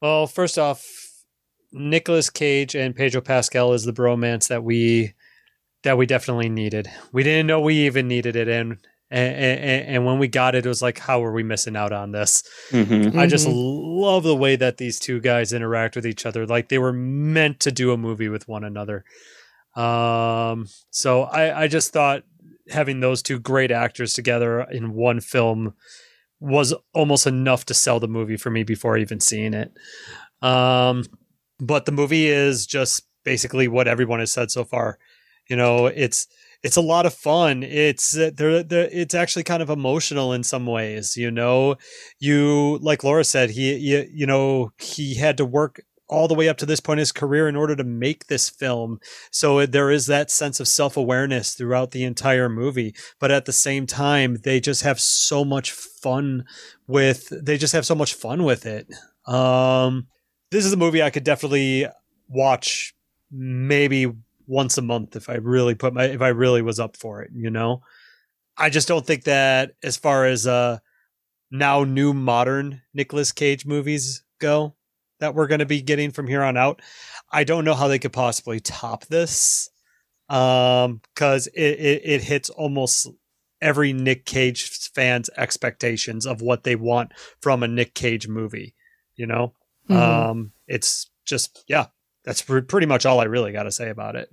Well, 0.00 0.26
first 0.26 0.58
off, 0.58 0.86
Nicolas 1.72 2.30
Cage 2.30 2.76
and 2.76 2.94
Pedro 2.94 3.20
Pascal 3.20 3.72
is 3.72 3.84
the 3.84 3.92
bromance 3.92 4.48
that 4.48 4.62
we 4.62 5.14
that 5.84 5.96
we 5.96 6.06
definitely 6.06 6.48
needed. 6.48 6.88
We 7.12 7.22
didn't 7.22 7.46
know 7.46 7.60
we 7.60 7.86
even 7.86 8.08
needed 8.08 8.36
it, 8.36 8.48
and 8.48 8.78
and, 9.10 9.36
and, 9.36 9.86
and 9.88 10.06
when 10.06 10.18
we 10.18 10.26
got 10.26 10.54
it, 10.56 10.66
it 10.66 10.68
was 10.68 10.82
like, 10.82 10.98
how 10.98 11.22
are 11.22 11.30
we 11.32 11.42
missing 11.44 11.76
out 11.76 11.92
on 11.92 12.10
this? 12.10 12.42
Mhm. 12.70 13.14
I 13.16 13.26
just 13.26 13.46
Mhm. 13.46 13.52
love 13.54 14.24
the 14.24 14.34
way 14.34 14.56
that 14.56 14.78
these 14.78 14.98
two 14.98 15.20
guys 15.20 15.52
interact 15.52 15.94
with 15.94 16.06
each 16.06 16.26
other. 16.26 16.46
Like 16.46 16.68
they 16.68 16.78
were 16.78 16.92
meant 16.92 17.60
to 17.60 17.70
do 17.70 17.92
a 17.92 17.96
movie 17.96 18.28
with 18.28 18.48
one 18.48 18.64
another. 18.64 19.04
Um, 19.76 20.66
so 20.90 21.22
I, 21.24 21.62
I 21.64 21.68
just 21.68 21.92
thought 21.92 22.22
having 22.70 23.00
those 23.00 23.22
two 23.22 23.38
great 23.38 23.70
actors 23.70 24.14
together 24.14 24.62
in 24.62 24.94
one 24.94 25.20
film 25.20 25.74
was 26.40 26.74
almost 26.92 27.26
enough 27.26 27.66
to 27.66 27.74
sell 27.74 28.00
the 28.00 28.08
movie 28.08 28.36
for 28.36 28.50
me 28.50 28.62
before 28.64 28.96
even 28.96 29.20
seeing 29.20 29.54
it. 29.54 29.72
Um, 30.42 31.04
but 31.60 31.84
the 31.84 31.92
movie 31.92 32.26
is 32.26 32.66
just 32.66 33.02
basically 33.24 33.68
what 33.68 33.86
everyone 33.86 34.20
has 34.20 34.32
said 34.32 34.50
so 34.50 34.64
far. 34.64 34.98
You 35.48 35.56
know, 35.56 35.86
it's 35.86 36.26
it's 36.62 36.76
a 36.76 36.80
lot 36.80 37.04
of 37.06 37.12
fun. 37.14 37.62
It's 37.62 38.16
uh, 38.16 38.30
there. 38.34 38.62
there- 38.62 38.88
It's 38.90 39.14
actually 39.14 39.42
kind 39.44 39.62
of 39.62 39.70
emotional 39.70 40.32
in 40.32 40.42
some 40.44 40.66
ways. 40.66 41.16
You 41.16 41.30
know, 41.30 41.76
you 42.18 42.78
like 42.80 43.04
Laura 43.04 43.24
said, 43.24 43.50
he 43.50 43.74
you, 43.76 44.06
you 44.12 44.26
know 44.26 44.72
he 44.78 45.14
had 45.16 45.36
to 45.38 45.44
work 45.44 45.82
all 46.06 46.28
the 46.28 46.34
way 46.34 46.48
up 46.50 46.58
to 46.58 46.66
this 46.66 46.80
point 46.80 46.98
in 46.98 47.02
his 47.02 47.12
career 47.12 47.48
in 47.48 47.56
order 47.56 47.74
to 47.74 47.82
make 47.84 48.26
this 48.26 48.50
film. 48.50 48.98
So 49.30 49.64
there 49.64 49.90
is 49.90 50.06
that 50.06 50.30
sense 50.30 50.60
of 50.60 50.68
self 50.68 50.96
awareness 50.96 51.54
throughout 51.54 51.90
the 51.92 52.04
entire 52.04 52.48
movie. 52.48 52.94
But 53.18 53.30
at 53.30 53.44
the 53.46 53.52
same 53.52 53.86
time, 53.86 54.38
they 54.44 54.60
just 54.60 54.82
have 54.82 55.00
so 55.00 55.44
much 55.44 55.72
fun 55.72 56.44
with. 56.86 57.28
They 57.44 57.58
just 57.58 57.72
have 57.74 57.86
so 57.86 57.94
much 57.94 58.14
fun 58.14 58.44
with 58.44 58.64
it. 58.66 58.86
Um, 59.26 60.06
this 60.50 60.64
is 60.64 60.72
a 60.72 60.76
movie 60.78 61.02
I 61.02 61.10
could 61.10 61.24
definitely 61.24 61.86
watch 62.28 62.94
maybe 63.30 64.12
once 64.46 64.78
a 64.78 64.82
month 64.82 65.16
if 65.16 65.28
I 65.28 65.34
really 65.34 65.74
put 65.74 65.94
my 65.94 66.04
if 66.04 66.22
I 66.22 66.28
really 66.28 66.62
was 66.62 66.80
up 66.80 66.96
for 66.96 67.22
it, 67.22 67.30
you 67.34 67.50
know. 67.50 67.82
I 68.56 68.70
just 68.70 68.88
don't 68.88 69.06
think 69.06 69.24
that 69.24 69.72
as 69.82 69.96
far 69.96 70.26
as 70.26 70.46
uh 70.46 70.78
now 71.50 71.84
new 71.84 72.12
modern 72.12 72.82
Nicolas 72.94 73.32
Cage 73.32 73.66
movies 73.66 74.24
go 74.40 74.74
that 75.20 75.34
we're 75.34 75.46
going 75.46 75.60
to 75.60 75.66
be 75.66 75.80
getting 75.82 76.10
from 76.10 76.26
here 76.26 76.42
on 76.42 76.56
out, 76.56 76.82
I 77.32 77.44
don't 77.44 77.64
know 77.64 77.74
how 77.74 77.88
they 77.88 77.98
could 77.98 78.12
possibly 78.12 78.60
top 78.60 79.06
this. 79.06 79.68
Um 80.28 81.00
cuz 81.16 81.46
it, 81.48 81.60
it 81.80 82.02
it 82.04 82.22
hits 82.22 82.50
almost 82.50 83.08
every 83.60 83.92
Nick 83.92 84.24
Cage 84.26 84.68
fan's 84.94 85.30
expectations 85.36 86.26
of 86.26 86.42
what 86.42 86.64
they 86.64 86.76
want 86.76 87.12
from 87.40 87.62
a 87.62 87.68
Nick 87.68 87.94
Cage 87.94 88.28
movie, 88.28 88.74
you 89.16 89.26
know? 89.26 89.54
Mhm. 89.88 89.96
Um, 89.96 90.52
it's 90.66 91.10
just 91.26 91.64
yeah, 91.68 91.86
that's 92.24 92.42
pr- 92.42 92.60
pretty 92.60 92.86
much 92.86 93.06
all 93.06 93.20
I 93.20 93.24
really 93.24 93.52
got 93.52 93.64
to 93.64 93.72
say 93.72 93.90
about 93.90 94.16
it. 94.16 94.30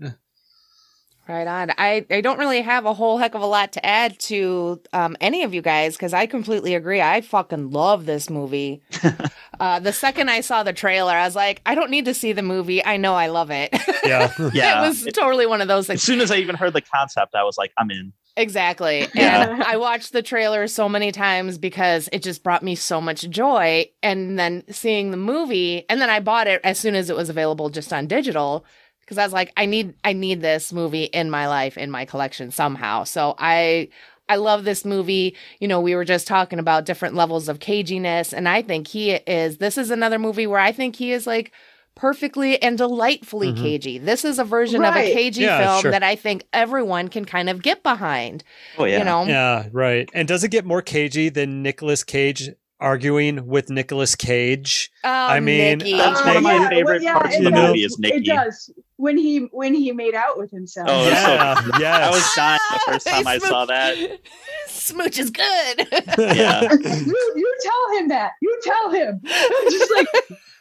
Right 1.27 1.47
on. 1.47 1.71
I, 1.77 2.05
I 2.09 2.19
don't 2.21 2.39
really 2.39 2.61
have 2.61 2.85
a 2.85 2.93
whole 2.93 3.17
heck 3.17 3.35
of 3.35 3.41
a 3.41 3.45
lot 3.45 3.73
to 3.73 3.85
add 3.85 4.19
to 4.21 4.81
um, 4.91 5.15
any 5.21 5.43
of 5.43 5.53
you 5.53 5.61
guys 5.61 5.95
because 5.95 6.13
I 6.13 6.25
completely 6.25 6.73
agree. 6.75 6.99
I 6.99 7.21
fucking 7.21 7.69
love 7.71 8.05
this 8.05 8.29
movie. 8.29 8.81
uh, 9.59 9.79
the 9.79 9.93
second 9.93 10.29
I 10.29 10.41
saw 10.41 10.63
the 10.63 10.73
trailer, 10.73 11.13
I 11.13 11.23
was 11.25 11.35
like, 11.35 11.61
I 11.65 11.75
don't 11.75 11.91
need 11.91 12.05
to 12.05 12.13
see 12.13 12.33
the 12.33 12.41
movie. 12.41 12.83
I 12.83 12.97
know 12.97 13.13
I 13.13 13.27
love 13.27 13.49
it. 13.51 13.69
Yeah, 14.03 14.33
Yeah. 14.53 14.83
it 14.83 14.87
was 14.87 15.07
totally 15.13 15.45
one 15.45 15.61
of 15.61 15.67
those 15.67 15.87
things. 15.87 15.99
As 15.99 16.03
soon 16.03 16.21
as 16.21 16.31
I 16.31 16.37
even 16.37 16.55
heard 16.55 16.73
the 16.73 16.81
concept, 16.81 17.35
I 17.35 17.43
was 17.43 17.57
like, 17.57 17.71
I'm 17.77 17.91
in. 17.91 18.13
Exactly. 18.38 19.07
Yeah. 19.15 19.49
And 19.51 19.63
I 19.63 19.77
watched 19.77 20.13
the 20.13 20.21
trailer 20.21 20.67
so 20.67 20.88
many 20.88 21.11
times 21.11 21.57
because 21.57 22.09
it 22.11 22.23
just 22.23 22.43
brought 22.43 22.63
me 22.63 22.75
so 22.75 23.01
much 23.01 23.29
joy. 23.29 23.89
And 24.01 24.39
then 24.39 24.63
seeing 24.69 25.11
the 25.11 25.17
movie, 25.17 25.86
and 25.89 26.01
then 26.01 26.09
I 26.09 26.19
bought 26.19 26.47
it 26.47 26.61
as 26.63 26.79
soon 26.79 26.95
as 26.95 27.09
it 27.09 27.15
was 27.15 27.29
available 27.29 27.69
just 27.69 27.91
on 27.93 28.07
digital 28.07 28.65
because 29.01 29.17
I 29.17 29.23
was 29.25 29.34
like, 29.34 29.51
I 29.57 29.65
need 29.65 29.93
I 30.03 30.13
need 30.13 30.41
this 30.41 30.71
movie 30.71 31.03
in 31.05 31.29
my 31.29 31.47
life, 31.47 31.77
in 31.77 31.91
my 31.91 32.05
collection 32.05 32.51
somehow. 32.51 33.03
So 33.03 33.36
I 33.38 33.89
I 34.29 34.38
love 34.38 34.63
this 34.63 34.86
movie. 34.86 35.36
You 35.59 35.67
know, 35.67 35.82
we 35.82 35.93
were 35.95 36.05
just 36.05 36.25
talking 36.27 36.59
about 36.59 36.86
different 36.86 37.15
levels 37.15 37.49
of 37.49 37.59
caginess, 37.59 38.32
and 38.34 38.47
I 38.47 38.61
think 38.61 38.88
he 38.88 39.11
is 39.11 39.57
this 39.57 39.77
is 39.77 39.91
another 39.91 40.19
movie 40.19 40.47
where 40.47 40.59
I 40.59 40.71
think 40.71 40.95
he 40.95 41.11
is 41.11 41.27
like 41.27 41.51
perfectly 41.95 42.61
and 42.61 42.77
delightfully 42.77 43.51
Mhm. 43.53 43.57
cagey. 43.61 43.97
This 43.97 44.23
is 44.25 44.39
a 44.39 44.43
version 44.43 44.83
of 44.83 44.95
a 44.95 45.13
cagey 45.13 45.41
Yeah, 45.43 45.59
film 45.59 45.81
sure. 45.81 45.91
that 45.91 46.03
I 46.03 46.15
think 46.15 46.45
everyone 46.53 47.09
can 47.09 47.25
kind 47.25 47.49
of 47.49 47.61
get 47.61 47.83
behind. 47.83 48.43
Oh 48.77 48.85
yeah. 48.85 48.99
You 48.99 49.03
know, 49.05 49.23
yeah, 49.25 49.65
right. 49.71 50.09
And 50.13 50.27
does 50.27 50.43
it 50.43 50.49
get 50.49 50.65
more 50.65 50.81
cagey 50.81 51.29
than 51.29 51.61
Nicolas 51.61 52.03
Cage 52.03 52.49
arguing 52.79 53.45
with 53.45 53.69
Nicolas 53.69 54.15
Cage? 54.15 54.91
Oh, 55.03 55.09
I 55.09 55.39
mean, 55.39 55.77
Nikki. 55.79 55.97
That's 55.97 56.19
Uh, 56.21 56.23
one 56.23 56.37
of 56.37 56.43
my 56.43 56.55
yeah, 56.55 56.69
favorite 56.69 57.03
yeah, 57.03 57.13
parts 57.19 57.37
of 57.37 57.43
the 57.43 57.51
does. 57.51 57.67
movie 57.67 57.83
is 57.83 57.97
It 58.01 58.25
does 58.25 58.71
when 58.95 59.17
he 59.17 59.39
when 59.51 59.73
he 59.75 59.91
made 59.91 60.15
out 60.15 60.37
with 60.39 60.49
himself. 60.49 60.87
Oh, 60.89 61.05
that's 61.05 61.25
so 61.25 61.31
yeah, 61.33 61.79
yes. 61.79 62.03
I 62.07 62.09
was 62.09 62.33
dying 62.35 62.59
the 62.71 62.79
first 62.91 63.07
time 63.07 63.27
I 63.27 63.37
saw 63.49 63.65
that. 63.65 63.97
Smooch 64.67 65.19
is 65.19 65.29
good. 65.29 65.87
Yeah. 66.17 66.61
you, 66.73 67.33
you 67.35 67.57
tell 67.61 67.99
him 67.99 68.07
that. 68.07 68.31
You 68.41 68.59
tell 68.63 68.89
him. 68.91 69.21
I'm 69.23 69.71
just 69.71 69.91
like, 69.91 70.07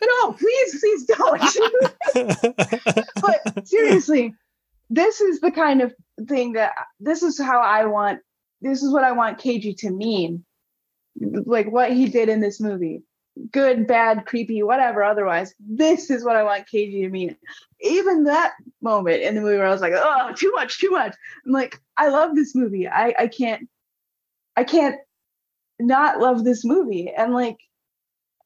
no, 0.02 0.32
please, 0.32 0.80
please 0.80 1.04
don't. 1.04 1.42
but 3.20 3.66
seriously, 3.66 4.34
this 4.88 5.20
is 5.20 5.40
the 5.40 5.50
kind 5.50 5.82
of 5.82 5.94
thing 6.28 6.52
that 6.52 6.72
this 6.98 7.22
is 7.22 7.38
how 7.38 7.60
I 7.60 7.86
want. 7.86 8.20
This 8.60 8.82
is 8.82 8.92
what 8.92 9.04
I 9.04 9.12
want 9.12 9.38
cagey 9.38 9.74
to 9.74 9.90
mean. 9.90 10.44
Like 11.20 11.70
what 11.70 11.92
he 11.92 12.08
did 12.08 12.28
in 12.28 12.40
this 12.40 12.60
movie. 12.60 13.02
Good, 13.52 13.86
bad, 13.86 14.26
creepy, 14.26 14.62
whatever. 14.62 15.02
Otherwise, 15.02 15.54
this 15.58 16.10
is 16.10 16.24
what 16.24 16.36
I 16.36 16.42
want 16.42 16.68
cagey 16.68 17.02
to 17.02 17.08
mean. 17.08 17.36
Even 17.80 18.24
that 18.24 18.52
moment 18.82 19.22
in 19.22 19.34
the 19.34 19.40
movie 19.40 19.56
where 19.56 19.66
I 19.66 19.72
was 19.72 19.80
like, 19.80 19.94
"Oh, 19.94 20.32
too 20.36 20.52
much, 20.54 20.78
too 20.78 20.90
much." 20.90 21.14
I'm 21.46 21.52
like, 21.52 21.80
I 21.96 22.08
love 22.08 22.34
this 22.34 22.54
movie. 22.54 22.88
I 22.88 23.14
I 23.18 23.26
can't, 23.28 23.68
I 24.56 24.64
can't 24.64 24.96
not 25.80 26.20
love 26.20 26.44
this 26.44 26.64
movie. 26.64 27.10
And 27.16 27.32
like, 27.32 27.58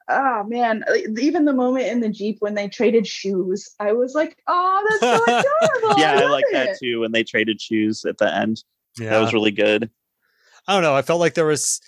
oh 0.09 0.45
man, 0.45 0.85
uh, 0.89 0.95
even 1.19 1.45
the 1.45 1.53
moment 1.53 1.87
in 1.87 2.01
the 2.01 2.09
jeep 2.09 2.37
when 2.41 2.55
they 2.55 2.69
traded 2.69 3.07
shoes, 3.07 3.69
I 3.81 3.93
was 3.93 4.15
like, 4.15 4.37
oh, 4.47 4.87
that's 4.89 5.01
so 5.01 5.23
adorable. 5.81 6.01
yeah, 6.01 6.13
I 6.13 6.21
love 6.23 6.31
like 6.31 6.45
it. 6.49 6.53
that 6.53 6.79
too. 6.79 7.01
When 7.01 7.13
they 7.13 7.25
traded 7.25 7.61
shoes 7.61 8.05
at 8.05 8.19
the 8.19 8.33
end, 8.33 8.63
yeah. 8.99 9.11
that 9.11 9.21
was 9.21 9.33
really 9.33 9.51
good. 9.51 9.91
I 10.67 10.75
don't 10.75 10.83
know. 10.83 10.95
I 10.95 11.03
felt 11.03 11.21
like 11.21 11.35
there 11.35 11.47
was 11.47 11.81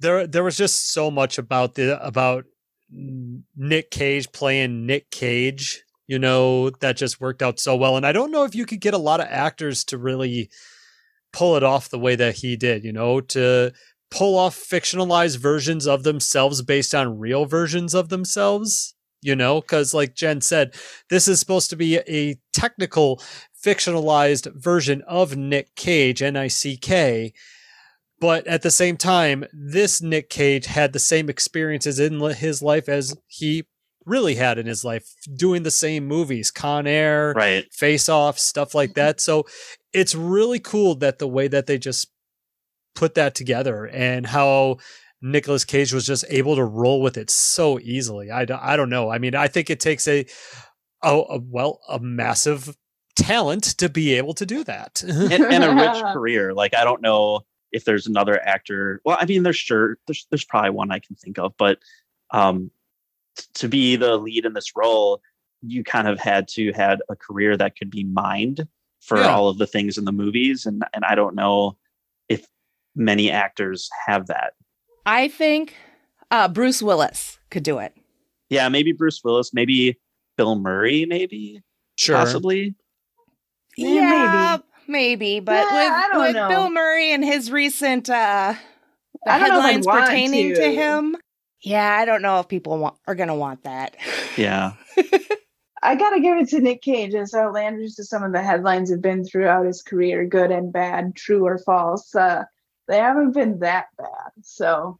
there 0.00 0.26
there 0.26 0.44
was 0.44 0.56
just 0.56 0.92
so 0.92 1.10
much 1.10 1.38
about 1.38 1.74
the 1.74 2.04
about 2.04 2.44
Nick 2.90 3.90
Cage 3.90 4.32
playing 4.32 4.86
Nick 4.86 5.10
Cage, 5.10 5.82
you 6.06 6.18
know, 6.18 6.70
that 6.70 6.96
just 6.96 7.20
worked 7.20 7.42
out 7.42 7.60
so 7.60 7.76
well. 7.76 7.96
And 7.96 8.06
I 8.06 8.12
don't 8.12 8.32
know 8.32 8.44
if 8.44 8.54
you 8.54 8.66
could 8.66 8.80
get 8.80 8.94
a 8.94 8.98
lot 8.98 9.20
of 9.20 9.26
actors 9.30 9.84
to 9.84 9.98
really 9.98 10.50
pull 11.32 11.56
it 11.56 11.62
off 11.62 11.88
the 11.88 11.98
way 11.98 12.16
that 12.16 12.36
he 12.36 12.56
did, 12.56 12.84
you 12.84 12.92
know, 12.92 13.20
to 13.20 13.72
pull 14.10 14.36
off 14.36 14.56
fictionalized 14.56 15.38
versions 15.38 15.86
of 15.86 16.02
themselves 16.02 16.62
based 16.62 16.94
on 16.94 17.18
real 17.18 17.44
versions 17.44 17.94
of 17.94 18.08
themselves, 18.08 18.94
you 19.22 19.36
know, 19.36 19.60
because 19.60 19.94
like 19.94 20.14
Jen 20.14 20.40
said, 20.40 20.74
this 21.08 21.28
is 21.28 21.38
supposed 21.38 21.70
to 21.70 21.76
be 21.76 21.98
a 21.98 22.38
technical 22.52 23.22
fictionalized 23.64 24.52
version 24.54 25.02
of 25.06 25.36
Nick 25.36 25.74
Cage, 25.76 26.22
N 26.22 26.36
I 26.36 26.48
C 26.48 26.76
K. 26.76 27.32
But 28.20 28.46
at 28.46 28.62
the 28.62 28.70
same 28.70 28.96
time, 28.96 29.44
this 29.52 30.02
Nick 30.02 30.28
Cage 30.28 30.66
had 30.66 30.92
the 30.92 30.98
same 30.98 31.30
experiences 31.30 31.98
in 31.98 32.20
his 32.20 32.62
life 32.62 32.88
as 32.88 33.16
he 33.26 33.64
really 34.04 34.34
had 34.34 34.58
in 34.58 34.66
his 34.66 34.84
life, 34.84 35.14
doing 35.36 35.62
the 35.62 35.70
same 35.70 36.06
movies, 36.06 36.50
Con 36.50 36.86
Air, 36.86 37.32
Right. 37.34 37.64
Face 37.72 38.08
Off, 38.08 38.38
stuff 38.38 38.74
like 38.74 38.94
that. 38.94 39.20
So 39.20 39.46
it's 39.92 40.14
really 40.14 40.58
cool 40.58 40.96
that 40.96 41.18
the 41.18 41.28
way 41.28 41.48
that 41.48 41.66
they 41.66 41.78
just 41.78 42.08
put 42.94 43.14
that 43.14 43.34
together 43.34 43.86
and 43.86 44.26
how 44.26 44.78
Nicolas 45.22 45.64
Cage 45.64 45.92
was 45.92 46.06
just 46.06 46.24
able 46.28 46.56
to 46.56 46.64
roll 46.64 47.02
with 47.02 47.16
it 47.16 47.30
so 47.30 47.78
easily. 47.80 48.30
I, 48.30 48.44
don't- 48.44 48.62
I 48.62 48.76
don't 48.76 48.90
know. 48.90 49.10
I 49.10 49.18
mean, 49.18 49.34
I 49.34 49.48
think 49.48 49.70
it 49.70 49.80
takes 49.80 50.08
a, 50.08 50.26
a, 51.02 51.08
a 51.08 51.38
well, 51.38 51.80
a 51.88 51.98
massive 51.98 52.76
talent 53.16 53.64
to 53.78 53.88
be 53.88 54.14
able 54.14 54.34
to 54.34 54.46
do 54.46 54.64
that. 54.64 55.02
and, 55.06 55.32
and 55.32 55.64
a 55.64 55.74
rich 55.74 56.02
career. 56.12 56.54
Like 56.54 56.74
I 56.74 56.84
don't 56.84 57.02
know 57.02 57.40
if 57.72 57.84
there's 57.84 58.06
another 58.06 58.40
actor. 58.46 59.00
Well, 59.04 59.16
I 59.20 59.26
mean, 59.26 59.42
there's 59.42 59.56
sure 59.56 59.98
there's 60.06 60.26
there's 60.30 60.44
probably 60.44 60.70
one 60.70 60.90
I 60.90 60.98
can 60.98 61.16
think 61.16 61.38
of, 61.38 61.54
but 61.58 61.78
um, 62.32 62.70
t- 63.36 63.44
to 63.54 63.68
be 63.68 63.96
the 63.96 64.16
lead 64.16 64.44
in 64.46 64.54
this 64.54 64.72
role, 64.74 65.20
you 65.62 65.84
kind 65.84 66.08
of 66.08 66.18
had 66.18 66.48
to 66.48 66.72
had 66.72 67.00
a 67.10 67.16
career 67.16 67.56
that 67.56 67.76
could 67.78 67.90
be 67.90 68.04
mined 68.04 68.66
for 69.00 69.18
Yeah. 69.18 69.28
all 69.34 69.48
of 69.48 69.58
the 69.58 69.66
things 69.66 69.98
in 69.98 70.04
the 70.06 70.12
movies, 70.12 70.64
and 70.66 70.82
and 70.94 71.04
I 71.04 71.14
don't 71.14 71.34
know 71.34 71.76
many 73.00 73.30
actors 73.30 73.88
have 74.06 74.26
that. 74.28 74.52
I 75.06 75.28
think 75.28 75.74
uh, 76.30 76.46
Bruce 76.48 76.82
Willis 76.82 77.38
could 77.50 77.62
do 77.64 77.78
it. 77.78 77.94
Yeah, 78.48 78.68
maybe 78.68 78.92
Bruce 78.92 79.20
Willis, 79.24 79.52
maybe 79.54 79.98
Bill 80.36 80.56
Murray, 80.56 81.06
maybe 81.06 81.62
Sure. 81.96 82.16
possibly. 82.16 82.74
Yeah, 83.76 83.88
Yeah, 83.92 84.58
maybe, 84.86 85.40
but 85.40 85.66
Yeah, 85.70 86.06
with, 86.18 86.34
with. 86.36 86.48
Bill 86.48 86.70
Murray 86.70 87.12
and 87.12 87.24
his 87.24 87.50
recent 87.50 88.08
uh, 88.10 88.54
the 89.24 89.32
I 89.32 89.38
don't 89.38 89.48
know 89.48 89.60
headlines 89.60 89.86
pertaining 89.86 90.54
to. 90.54 90.60
to. 90.60 90.70
him, 90.72 91.16
yeah, 91.62 91.96
I 92.00 92.04
don't 92.04 92.22
know 92.22 92.40
if 92.40 92.48
people 92.48 92.78
want, 92.78 92.96
are 93.06 93.14
going 93.14 93.28
to 93.28 93.34
want 93.34 93.64
that. 93.64 93.96
Yeah. 94.36 94.72
I 95.82 95.94
gotta 95.94 96.20
give 96.20 96.36
it 96.36 96.48
to 96.50 96.60
Nick 96.60 96.82
Cage. 96.82 97.14
As 97.14 97.34
outlandish 97.34 97.98
as 97.98 98.10
some 98.10 98.22
of 98.22 98.32
the 98.32 98.42
headlines 98.42 98.90
have 98.90 99.00
been 99.00 99.24
throughout 99.24 99.64
his 99.64 99.82
career, 99.82 100.26
good 100.26 100.50
and 100.50 100.70
bad, 100.70 101.16
true 101.16 101.46
or 101.46 101.56
false, 101.58 102.14
uh, 102.14 102.44
they 102.90 102.98
haven't 102.98 103.32
been 103.32 103.60
that 103.60 103.86
bad. 103.96 104.32
So 104.42 104.98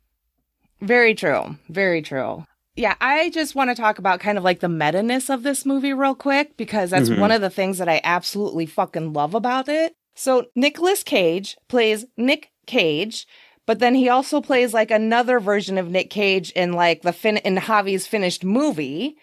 Very 0.80 1.14
true. 1.14 1.56
Very 1.68 2.00
true. 2.00 2.44
Yeah, 2.76 2.94
I 3.00 3.28
just 3.30 3.54
want 3.54 3.68
to 3.68 3.74
talk 3.74 3.98
about 3.98 4.20
kind 4.20 4.38
of 4.38 4.44
like 4.44 4.60
the 4.60 4.68
meta 4.68 5.02
ness 5.02 5.28
of 5.28 5.42
this 5.42 5.66
movie 5.66 5.92
real 5.92 6.14
quick 6.14 6.56
because 6.56 6.90
that's 6.90 7.10
Mhm. 7.10 7.18
one 7.18 7.32
of 7.32 7.40
the 7.42 7.50
things 7.50 7.76
that 7.78 7.88
I 7.88 8.00
absolutely 8.04 8.64
fucking 8.64 9.12
love 9.12 9.34
about 9.34 9.68
it. 9.68 9.92
So, 10.14 10.46
Nicolas 10.54 11.02
Cage 11.02 11.56
plays 11.68 12.06
Nick 12.16 12.50
Cage, 12.66 13.26
but 13.66 13.80
then 13.80 13.94
he 13.94 14.08
also 14.08 14.40
plays 14.40 14.72
like 14.72 14.90
another 14.90 15.40
version 15.40 15.76
of 15.78 15.90
Nick 15.90 16.08
Cage 16.10 16.50
in 16.52 16.72
like 16.72 17.02
the 17.02 17.12
fin 17.12 17.36
in 17.38 17.56
Javi's 17.56 18.06
finished 18.06 18.44
movie. 18.44 19.16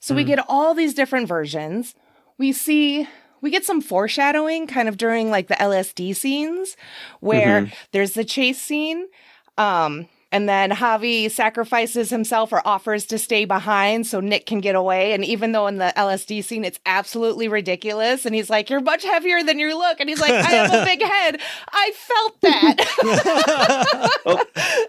So, 0.00 0.14
we 0.14 0.24
Mhm. 0.24 0.28
get 0.28 0.44
all 0.48 0.74
these 0.74 0.94
different 0.94 1.28
versions. 1.28 1.94
We 2.38 2.52
see 2.52 3.06
we 3.44 3.50
get 3.50 3.64
some 3.64 3.80
foreshadowing 3.82 4.66
kind 4.66 4.88
of 4.88 4.96
during 4.96 5.30
like 5.30 5.48
the 5.48 5.54
LSD 5.54 6.16
scenes 6.16 6.76
where 7.20 7.70
there's 7.92 8.12
the 8.14 8.24
chase 8.24 8.60
scene 8.60 9.06
um 9.58 10.08
and 10.32 10.48
then 10.48 10.70
Javi 10.72 11.30
sacrifices 11.30 12.10
himself 12.10 12.52
or 12.52 12.60
offers 12.66 13.06
to 13.06 13.18
stay 13.18 13.44
behind 13.44 14.04
so 14.08 14.18
Nick 14.18 14.46
can 14.46 14.58
get 14.58 14.74
away. 14.74 15.12
And 15.12 15.24
even 15.24 15.52
though 15.52 15.68
in 15.68 15.78
the 15.78 15.92
LSD 15.96 16.42
scene 16.42 16.64
it's 16.64 16.80
absolutely 16.86 17.46
ridiculous, 17.46 18.26
and 18.26 18.34
he's 18.34 18.50
like, 18.50 18.68
You're 18.68 18.80
much 18.80 19.04
heavier 19.04 19.44
than 19.44 19.60
you 19.60 19.78
look. 19.78 20.00
And 20.00 20.08
he's 20.08 20.20
like, 20.20 20.32
I 20.32 20.50
have 20.50 20.72
a 20.74 20.84
big 20.84 21.00
head. 21.04 21.40
I 21.70 21.92
felt 21.94 22.40
that. 22.40 24.10
Oh, 24.26 24.42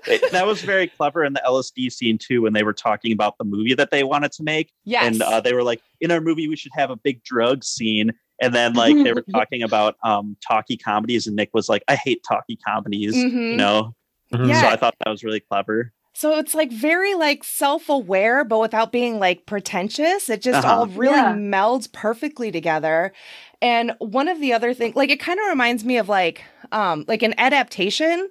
it- 0.08 0.32
that 0.32 0.48
was 0.48 0.62
very 0.64 0.88
clever 0.88 1.24
in 1.24 1.34
the 1.34 1.42
LSD 1.46 1.92
scene 1.92 2.18
too, 2.18 2.42
when 2.42 2.54
they 2.54 2.64
were 2.64 2.74
talking 2.74 3.12
about 3.12 3.38
the 3.38 3.44
movie 3.44 3.74
that 3.76 3.92
they 3.92 4.04
wanted 4.04 4.32
to 4.32 4.44
make, 4.44 4.72
yes. 4.86 5.04
and 5.04 5.22
uh, 5.22 5.42
they 5.42 5.54
were 5.54 5.62
like, 5.62 5.82
"In 6.00 6.10
our 6.10 6.22
movie, 6.22 6.48
we 6.48 6.56
should 6.56 6.72
have 6.74 6.90
a 6.90 6.96
big 6.96 7.22
drug 7.24 7.64
scene." 7.64 8.14
And 8.42 8.54
then 8.54 8.74
like 8.74 8.96
they 9.04 9.14
were 9.14 9.24
talking 9.34 9.64
about 9.64 9.96
um 10.04 10.36
talkie 10.46 10.78
comedies, 10.78 11.28
and 11.28 11.36
Nick 11.36 11.50
was 11.54 11.70
like, 11.70 11.84
"I 11.88 11.96
hate 11.96 12.22
talkie 12.28 12.58
comedies," 12.58 13.16
you 13.16 13.30
Mhm. 13.30 13.58
know. 13.58 13.96
Yeah. 14.32 14.62
So 14.62 14.68
I 14.68 14.76
thought 14.76 14.96
that 15.04 15.10
was 15.12 15.24
really 15.24 15.40
clever. 15.40 15.94
So 16.18 16.38
it's 16.40 16.56
like 16.56 16.72
very 16.72 17.14
like 17.14 17.44
self-aware, 17.44 18.46
but 18.46 18.60
without 18.60 18.92
being 18.94 19.20
like 19.20 19.46
pretentious. 19.46 20.30
It 20.30 20.42
just 20.42 20.64
Uh-huh. 20.64 20.74
all 20.80 20.88
really 20.88 21.18
Yeah. 21.18 21.34
melds 21.34 21.92
perfectly 21.92 22.52
together. 22.54 23.12
And 23.62 23.94
one 24.00 24.30
of 24.30 24.40
the 24.40 24.54
other 24.54 24.74
things, 24.74 24.96
like 24.96 25.10
it 25.10 25.20
kind 25.20 25.40
of 25.42 25.48
reminds 25.48 25.84
me 25.84 25.98
of 25.98 26.08
like 26.08 26.42
um 26.72 27.04
like 27.08 27.22
an 27.22 27.34
adaptation. 27.38 28.30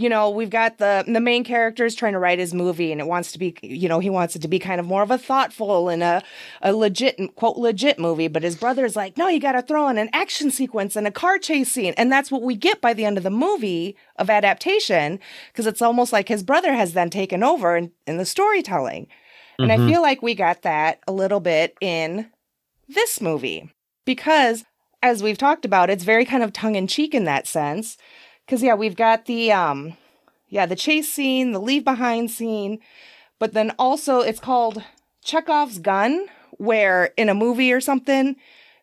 You 0.00 0.08
know, 0.08 0.30
we've 0.30 0.48
got 0.48 0.78
the 0.78 1.02
the 1.08 1.20
main 1.20 1.42
character 1.42 1.84
is 1.84 1.96
trying 1.96 2.12
to 2.12 2.20
write 2.20 2.38
his 2.38 2.54
movie 2.54 2.92
and 2.92 3.00
it 3.00 3.08
wants 3.08 3.32
to 3.32 3.38
be, 3.38 3.56
you 3.62 3.88
know, 3.88 3.98
he 3.98 4.08
wants 4.08 4.36
it 4.36 4.42
to 4.42 4.48
be 4.48 4.60
kind 4.60 4.78
of 4.78 4.86
more 4.86 5.02
of 5.02 5.10
a 5.10 5.18
thoughtful 5.18 5.88
and 5.88 6.04
a 6.04 6.22
a 6.62 6.72
legit 6.72 7.18
quote 7.34 7.56
legit 7.56 7.98
movie, 7.98 8.28
but 8.28 8.44
his 8.44 8.54
brother's 8.54 8.94
like, 8.94 9.16
"No, 9.16 9.26
you 9.26 9.40
got 9.40 9.52
to 9.52 9.62
throw 9.62 9.88
in 9.88 9.98
an 9.98 10.08
action 10.12 10.52
sequence 10.52 10.94
and 10.94 11.04
a 11.04 11.10
car 11.10 11.36
chase 11.36 11.72
scene." 11.72 11.94
And 11.96 12.12
that's 12.12 12.30
what 12.30 12.42
we 12.42 12.54
get 12.54 12.80
by 12.80 12.92
the 12.94 13.04
end 13.04 13.18
of 13.18 13.24
the 13.24 13.30
movie 13.30 13.96
of 14.14 14.30
adaptation 14.30 15.18
because 15.52 15.66
it's 15.66 15.82
almost 15.82 16.12
like 16.12 16.28
his 16.28 16.44
brother 16.44 16.74
has 16.74 16.92
then 16.92 17.10
taken 17.10 17.42
over 17.42 17.76
in, 17.76 17.90
in 18.06 18.18
the 18.18 18.24
storytelling. 18.24 19.08
And 19.58 19.72
I 19.72 19.78
Mhm. 19.78 19.88
feel 19.88 20.00
like 20.00 20.22
we 20.22 20.36
got 20.36 20.62
that 20.62 21.00
a 21.08 21.12
little 21.12 21.40
bit 21.40 21.74
in 21.80 22.30
this 22.88 23.20
movie 23.20 23.68
because, 24.04 24.64
as 25.02 25.24
we've 25.24 25.38
talked 25.38 25.64
about, 25.64 25.90
it's 25.90 26.04
very 26.04 26.24
kind 26.24 26.44
of 26.44 26.52
tongue 26.52 26.76
in 26.76 26.86
cheek 26.86 27.14
in 27.16 27.24
that 27.24 27.48
sense. 27.48 27.96
Because 28.48 28.62
yeah, 28.62 28.72
we've 28.74 28.96
got 28.96 29.26
the 29.26 29.52
um, 29.52 29.94
yeah, 30.48 30.64
the 30.64 30.74
chase 30.74 31.12
scene, 31.12 31.52
the 31.52 31.58
leave 31.60 31.84
behind 31.84 32.30
scene, 32.30 32.78
but 33.38 33.52
then 33.52 33.74
also 33.78 34.20
it's 34.20 34.40
called 34.40 34.82
Chekhov's 35.22 35.78
gun, 35.78 36.28
where 36.52 37.10
in 37.18 37.28
a 37.28 37.34
movie 37.34 37.70
or 37.70 37.80
something 37.82 38.36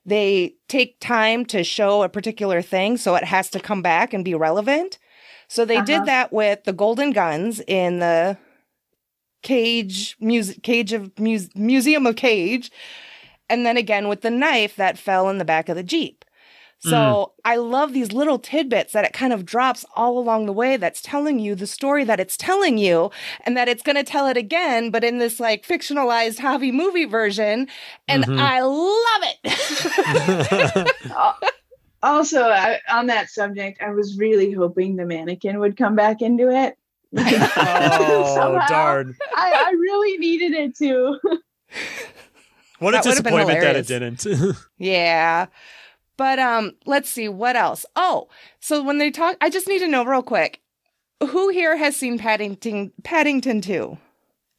they 0.05 0.53
take 0.67 0.99
time 0.99 1.45
to 1.47 1.63
show 1.63 2.03
a 2.03 2.09
particular 2.09 2.61
thing, 2.61 2.95
so 2.95 3.15
it 3.15 3.23
has 3.23 3.49
to 3.49 3.59
come 3.59 3.81
back 3.81 4.13
and 4.13 4.23
be 4.23 4.35
relevant. 4.35 4.99
So 5.47 5.65
they 5.65 5.77
Uh-huh. 5.77 5.85
did 5.85 6.05
that 6.05 6.31
with 6.31 6.63
the 6.65 6.73
Golden 6.73 7.11
Guns 7.11 7.59
in 7.67 7.97
the 7.97 8.37
Cage 9.41 10.15
Muse- 10.19 10.59
Cage 10.61 10.93
of 10.93 11.17
Muse- 11.19 11.49
Museum 11.55 12.05
of 12.05 12.15
Cage, 12.15 12.71
and 13.49 13.65
then 13.65 13.77
again 13.77 14.07
with 14.07 14.21
the 14.21 14.29
knife 14.29 14.75
that 14.75 14.99
fell 14.99 15.27
in 15.27 15.39
the 15.39 15.45
back 15.45 15.69
of 15.69 15.75
the 15.75 15.83
Jeep. 15.83 16.23
So 16.79 17.33
I 17.43 17.55
love 17.55 17.93
these 17.93 18.11
little 18.11 18.37
tidbits 18.37 18.93
that 18.93 19.05
it 19.05 19.13
kind 19.13 19.33
of 19.33 19.43
drops 19.43 19.85
all 19.95 20.19
along 20.19 20.45
the 20.45 20.53
way 20.53 20.77
that's 20.77 21.01
telling 21.01 21.39
you 21.39 21.55
the 21.55 21.65
story 21.65 22.03
that 22.03 22.19
it's 22.19 22.37
telling 22.37 22.77
you 22.77 23.09
and 23.43 23.57
that 23.57 23.67
it's 23.67 23.81
going 23.81 23.95
to 23.95 24.03
tell 24.03 24.27
it 24.27 24.37
again, 24.37 24.91
but 24.91 25.03
in 25.03 25.17
this 25.17 25.39
like 25.39 25.65
fictionalized 25.65 26.37
Javi 26.39 26.71
movie 26.71 27.05
version. 27.05 27.67
And 28.07 28.23
Mhm. 28.25 28.39
I 28.39 28.61
love 28.61 29.23
it. 29.43 30.91
Also 32.03 32.43
I, 32.43 32.79
on 32.91 33.07
that 33.07 33.29
subject, 33.31 33.81
I 33.81 33.89
was 33.89 34.15
really 34.19 34.51
hoping 34.51 34.95
the 34.95 35.05
mannequin 35.05 35.57
would 35.59 35.75
come 35.75 35.95
back 35.95 36.21
into 36.21 36.51
it. 36.51 36.77
oh 37.17 38.35
Somehow. 38.35 38.67
darn! 38.67 39.15
I, 39.35 39.67
I 39.67 39.71
really 39.71 40.17
needed 40.19 40.51
it 40.53 40.75
to. 40.77 41.17
What 42.77 42.93
a 42.93 42.97
That 42.97 43.03
disappointment 43.05 43.59
that 43.61 43.75
it 43.75 43.87
didn't. 43.87 44.23
yeah. 44.77 45.47
But 46.17 46.39
um 46.39 46.73
let's 46.85 47.09
see 47.09 47.27
what 47.27 47.55
else. 47.55 47.85
Oh, 47.95 48.27
so 48.59 48.83
when 48.83 48.97
they 48.97 49.11
talk 49.11 49.37
I 49.41 49.49
just 49.49 49.67
need 49.67 49.79
to 49.79 49.87
know 49.87 50.05
real 50.05 50.23
quick. 50.23 50.61
Who 51.21 51.49
here 51.49 51.77
has 51.77 51.95
seen 51.95 52.17
Paddington 52.17 52.91
Paddington 53.03 53.61
2? 53.61 53.97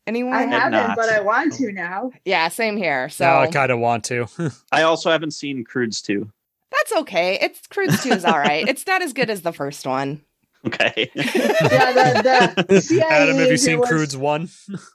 Anyone? 0.06 0.34
I 0.34 0.42
have 0.42 0.50
haven't, 0.50 0.88
not. 0.88 0.96
but 0.96 1.08
I 1.08 1.20
want 1.20 1.52
to 1.54 1.72
now. 1.72 2.12
yeah, 2.24 2.48
same 2.48 2.76
here. 2.76 3.08
So 3.08 3.24
now 3.24 3.40
I 3.40 3.48
kind 3.48 3.72
of 3.72 3.80
want 3.80 4.04
to. 4.04 4.26
I 4.72 4.82
also 4.82 5.10
haven't 5.10 5.32
seen 5.32 5.64
Croods 5.64 6.00
too. 6.00 6.30
that's 6.70 6.92
okay. 7.02 7.38
It's 7.40 7.66
Croods 7.66 8.02
2 8.04 8.10
is 8.10 8.24
all 8.24 8.38
right. 8.38 8.66
it's 8.68 8.86
not 8.86 9.02
as 9.02 9.12
good 9.12 9.30
as 9.30 9.42
the 9.42 9.52
first 9.52 9.86
one. 9.86 10.22
Okay, 10.66 11.10
Yeah, 11.14 12.22
the, 12.54 12.64
the 12.68 12.80
CIA 12.80 13.02
Adam, 13.08 13.36
have 13.36 13.50
you 13.50 13.56
seen 13.56 13.78
was- 13.80 13.88
Croods 13.88 14.16
one? 14.16 14.48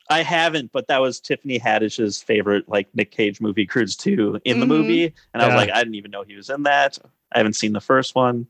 I 0.09 0.21
haven't, 0.23 0.71
but 0.71 0.87
that 0.87 0.99
was 1.01 1.19
Tiffany 1.19 1.57
Haddish's 1.59 2.21
favorite 2.21 2.67
like 2.67 2.87
Nick 2.93 3.11
Cage 3.11 3.39
movie, 3.41 3.65
Croods 3.65 3.95
Two, 3.95 4.39
in 4.45 4.59
the 4.59 4.65
Mhm. 4.65 4.69
movie, 4.69 5.13
and 5.33 5.41
I 5.41 5.45
was 5.47 5.53
Yeah. 5.53 5.57
like, 5.57 5.69
I 5.71 5.79
didn't 5.79 5.95
even 5.95 6.11
know 6.11 6.23
he 6.23 6.35
was 6.35 6.49
in 6.49 6.63
that. 6.63 6.97
I 7.31 7.37
haven't 7.39 7.53
seen 7.53 7.71
the 7.73 7.79
first 7.81 8.15
one. 8.15 8.47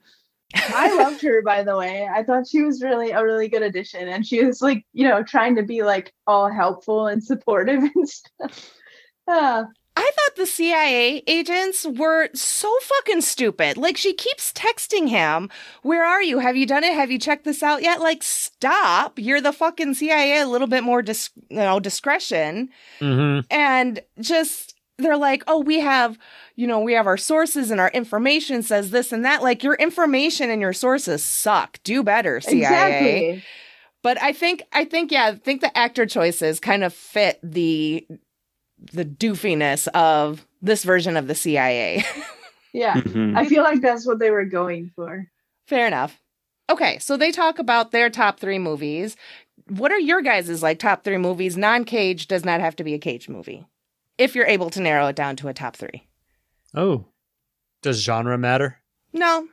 I 0.55 0.93
loved 0.95 1.21
her, 1.21 1.41
by 1.43 1.63
the 1.63 1.77
way. 1.77 2.07
I 2.11 2.23
thought 2.23 2.47
she 2.47 2.61
was 2.63 2.81
really 2.83 3.11
a 3.11 3.23
really 3.23 3.47
good 3.47 3.61
addition, 3.61 4.07
and 4.09 4.25
she 4.25 4.43
was 4.43 4.61
like, 4.61 4.85
you 4.91 5.07
know, 5.07 5.23
trying 5.23 5.55
to 5.57 5.63
be 5.63 5.83
like 5.83 6.11
all 6.27 6.49
helpful 6.51 7.07
and 7.07 7.23
supportive 7.23 7.83
and 7.95 8.09
stuff. 8.09 8.71
Uh, 9.27 9.63
I 9.95 10.09
thought 10.15 10.35
the 10.37 10.45
CIA 10.45 11.21
agents 11.27 11.85
were 11.85 12.29
so 12.33 12.73
fucking 12.81 13.21
stupid. 13.21 13.77
Like 13.77 13.97
she 13.97 14.13
keeps 14.13 14.53
texting 14.53 15.09
him, 15.09 15.49
"Where 15.83 16.05
are 16.05 16.23
you? 16.23 16.39
Have 16.39 16.55
you 16.55 16.65
done 16.65 16.83
it? 16.83 16.93
Have 16.93 17.11
you 17.11 17.19
checked 17.19 17.43
this 17.43 17.61
out 17.61 17.81
yet?" 17.81 17.99
Like 17.99 18.23
stop. 18.23 19.19
You're 19.19 19.41
the 19.41 19.51
fucking 19.53 19.95
CIA. 19.95 20.39
A 20.39 20.47
little 20.47 20.67
bit 20.67 20.83
more 20.83 21.01
dis- 21.01 21.29
you 21.49 21.57
know, 21.57 21.79
discretion. 21.79 22.69
Mm-hmm. 22.99 23.41
and 23.51 23.99
just 24.19 24.75
they're 24.97 25.17
like 25.17 25.43
oh 25.47 25.59
we 25.59 25.79
have 25.79 26.17
you 26.55 26.67
know 26.67 26.79
we 26.79 26.93
have 26.93 27.07
our 27.07 27.17
sources 27.17 27.71
and 27.71 27.79
our 27.81 27.89
information 27.89 28.61
says 28.61 28.91
this 28.91 29.11
and 29.11 29.25
that 29.25 29.41
like 29.41 29.63
your 29.63 29.73
information 29.75 30.49
and 30.51 30.61
your 30.61 30.73
sources 30.73 31.23
suck 31.23 31.79
do 31.83 32.03
better 32.03 32.39
cia 32.39 32.57
exactly. 32.59 33.43
but 34.03 34.21
i 34.21 34.31
think 34.31 34.61
i 34.73 34.85
think 34.85 35.11
yeah 35.11 35.25
i 35.27 35.35
think 35.35 35.61
the 35.61 35.75
actor 35.75 36.05
choices 36.05 36.59
kind 36.59 36.83
of 36.83 36.93
fit 36.93 37.39
the 37.41 38.05
the 38.93 39.05
doofiness 39.05 39.87
of 39.89 40.45
this 40.61 40.83
version 40.83 41.15
of 41.17 41.27
the 41.27 41.35
cia 41.35 42.03
Yeah, 42.73 42.95
Mhm. 42.95 43.37
I 43.37 43.45
feel 43.45 43.63
like 43.63 43.81
that's 43.81 44.05
what 44.07 44.19
they 44.19 44.31
were 44.31 44.45
going 44.45 44.91
for. 44.95 45.27
fair 45.67 45.87
enough 45.87 46.19
okay 46.69 46.97
so 46.99 47.17
they 47.17 47.31
talk 47.31 47.59
about 47.59 47.91
their 47.91 48.09
top 48.09 48.39
three 48.39 48.59
movies 48.59 49.15
what 49.67 49.91
are 49.91 49.99
your 49.99 50.21
guys' 50.21 50.63
like 50.63 50.79
top 50.79 51.03
three 51.03 51.17
movies 51.17 51.55
non-cage 51.57 52.27
does 52.27 52.43
not 52.45 52.59
have 52.61 52.75
to 52.77 52.83
be 52.83 52.93
a 52.93 52.99
cage 52.99 53.27
movie 53.29 53.65
if 54.17 54.35
you're 54.35 54.45
able 54.45 54.69
to 54.69 54.81
narrow 54.81 55.07
it 55.07 55.15
down 55.15 55.35
to 55.37 55.47
a 55.47 55.53
top 55.53 55.75
3. 55.75 56.07
Oh. 56.73 57.05
does 57.81 58.01
genre 58.03 58.37
matter? 58.37 58.77
no 59.13 59.47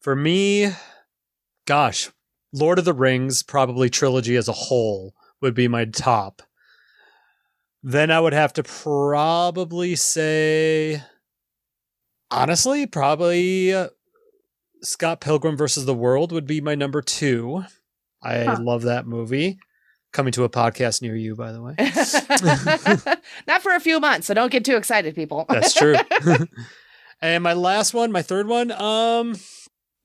For 0.00 0.14
me, 0.16 0.70
gosh, 1.66 2.10
Lord 2.52 2.78
of 2.78 2.84
the 2.84 2.92
Rings, 2.94 3.42
probably 3.42 3.88
trilogy 3.90 4.34
as 4.36 4.48
a 4.48 4.52
whole, 4.52 5.14
would 5.40 5.54
be 5.54 5.68
my 5.68 5.84
top. 5.84 6.42
Then 7.82 8.10
I 8.10 8.20
would 8.20 8.32
have 8.34 8.52
to 8.54 8.62
probably 8.62 9.96
say, 9.96 11.02
honestly, 12.30 12.86
probably 12.86 13.72
uh, 13.72 13.88
Scott 14.82 15.20
Pilgrim 15.20 15.56
versus 15.56 15.86
the 15.86 15.94
World 15.94 16.30
would 16.32 16.46
be 16.46 16.60
my 16.60 16.74
number 16.74 17.00
two. 17.02 17.64
I 18.22 18.44
Huh. 18.44 18.58
love 18.60 18.82
that 18.82 19.06
movie. 19.06 19.58
Coming 20.12 20.32
to 20.32 20.44
a 20.44 20.48
podcast 20.50 21.02
near 21.02 21.14
you, 21.14 21.36
by 21.36 21.52
the 21.52 21.62
way. 21.62 21.74
Not 23.46 23.62
for 23.62 23.74
a 23.74 23.80
few 23.80 24.00
months, 24.00 24.26
so 24.26 24.34
don't 24.34 24.50
get 24.50 24.64
too 24.64 24.76
excited, 24.76 25.14
people. 25.14 25.46
That's 25.48 25.72
true. 25.72 25.94
and 27.22 27.44
my 27.44 27.52
last 27.52 27.94
one, 27.94 28.10
my 28.10 28.20
third 28.22 28.48
one, 28.48 28.72
um, 28.72 29.36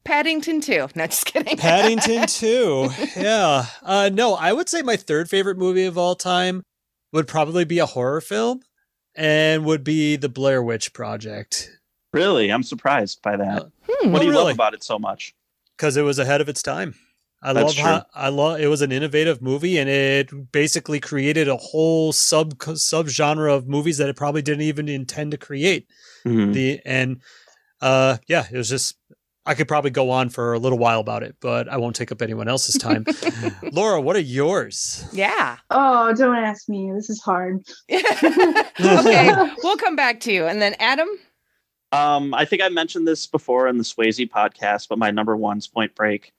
Paddington 0.04 0.62
2. 0.62 0.90
No, 0.96 1.08
just 1.08 1.26
kidding. 1.26 1.58
Paddington 1.58 2.28
2. 2.28 2.90
Yeah. 3.18 3.66
Uh, 3.82 4.12
no, 4.14 4.36
I 4.36 4.54
would 4.54 4.70
say 4.70 4.84
my 4.84 4.96
third 4.96 5.28
favorite 5.28 5.58
movie 5.58 5.86
of 5.86 5.98
all 5.98 6.14
time 6.16 6.62
would 7.12 7.28
probably 7.28 7.66
be 7.66 7.80
a 7.80 7.86
horror 7.86 8.22
film 8.22 8.62
and 9.16 9.66
would 9.66 9.84
be 9.84 10.16
The 10.16 10.30
Blair 10.30 10.62
Witch 10.64 10.94
Project 10.94 11.70
Really, 12.14 12.50
I'm 12.50 12.64
surprised 12.64 13.22
by 13.22 13.36
that. 13.36 13.66
Hmm. 13.90 14.12
what 14.14 14.20
do 14.20 14.26
you 14.26 14.32
really? 14.32 14.46
love 14.46 14.54
about 14.56 14.74
it 14.74 14.84
so 14.84 14.98
much? 14.98 15.34
because 15.78 15.98
it 15.98 16.04
was 16.04 16.18
ahead 16.20 16.40
of 16.40 16.48
its 16.48 16.64
time. 16.64 16.96
I 17.44 17.52
That's 17.54 17.78
love 17.78 17.86
how 17.86 18.06
I 18.16 18.30
love 18.30 18.60
it 18.62 18.68
was 18.68 18.82
an 18.82 18.92
innovative 18.94 19.42
movie 19.42 19.78
and 19.78 19.90
it 19.90 20.52
basically 20.54 21.00
created 21.02 21.48
a 21.50 21.58
whole 21.58 22.12
sub 22.14 22.56
sub 22.76 23.08
genre 23.08 23.54
of 23.54 23.68
movies 23.68 23.98
that 23.98 24.08
it 24.10 24.16
probably 24.16 24.42
didn't 24.42 24.62
even 24.64 24.88
intend 24.90 25.32
to 25.32 25.38
create. 25.38 25.88
Mhm. 26.26 26.54
The 26.54 26.80
and 26.86 27.22
uh 27.82 28.18
yeah, 28.28 28.46
it 28.52 28.58
was 28.58 28.70
just 28.70 28.96
I 29.46 29.54
could 29.54 29.68
probably 29.68 29.92
go 29.92 30.10
on 30.10 30.30
for 30.30 30.54
a 30.54 30.60
little 30.60 30.80
while 30.80 31.00
about 31.00 31.22
it, 31.22 31.36
but 31.40 31.70
I 31.70 31.78
won't 31.78 31.96
take 31.96 32.12
up 32.12 32.22
anyone 32.22 32.48
else's 32.48 32.76
time. 32.76 33.06
Laura, 33.72 34.02
what 34.02 34.16
are 34.16 34.22
yours? 34.22 35.08
Yeah. 35.14 35.58
Oh, 35.70 36.14
don't 36.14 36.36
ask 36.36 36.68
me. 36.68 36.92
This 36.92 37.10
is 37.10 37.22
hard. 37.22 37.64
okay, 37.92 39.54
we'll 39.64 39.78
come 39.78 39.96
back 39.96 40.20
to 40.22 40.32
you. 40.32 40.46
And 40.46 40.62
then 40.62 40.76
Adam? 40.80 41.08
Um, 41.92 42.34
I 42.34 42.46
think 42.46 42.64
I 42.64 42.70
mentioned 42.70 43.08
this 43.08 43.28
before 43.28 43.68
in 43.68 43.78
the 43.78 43.84
Swayze 43.84 44.28
podcast, 44.30 44.88
but 44.90 44.98
my 44.98 45.12
number 45.12 45.38
one's 45.38 45.68
Point 45.68 45.94
Break. 45.94 46.34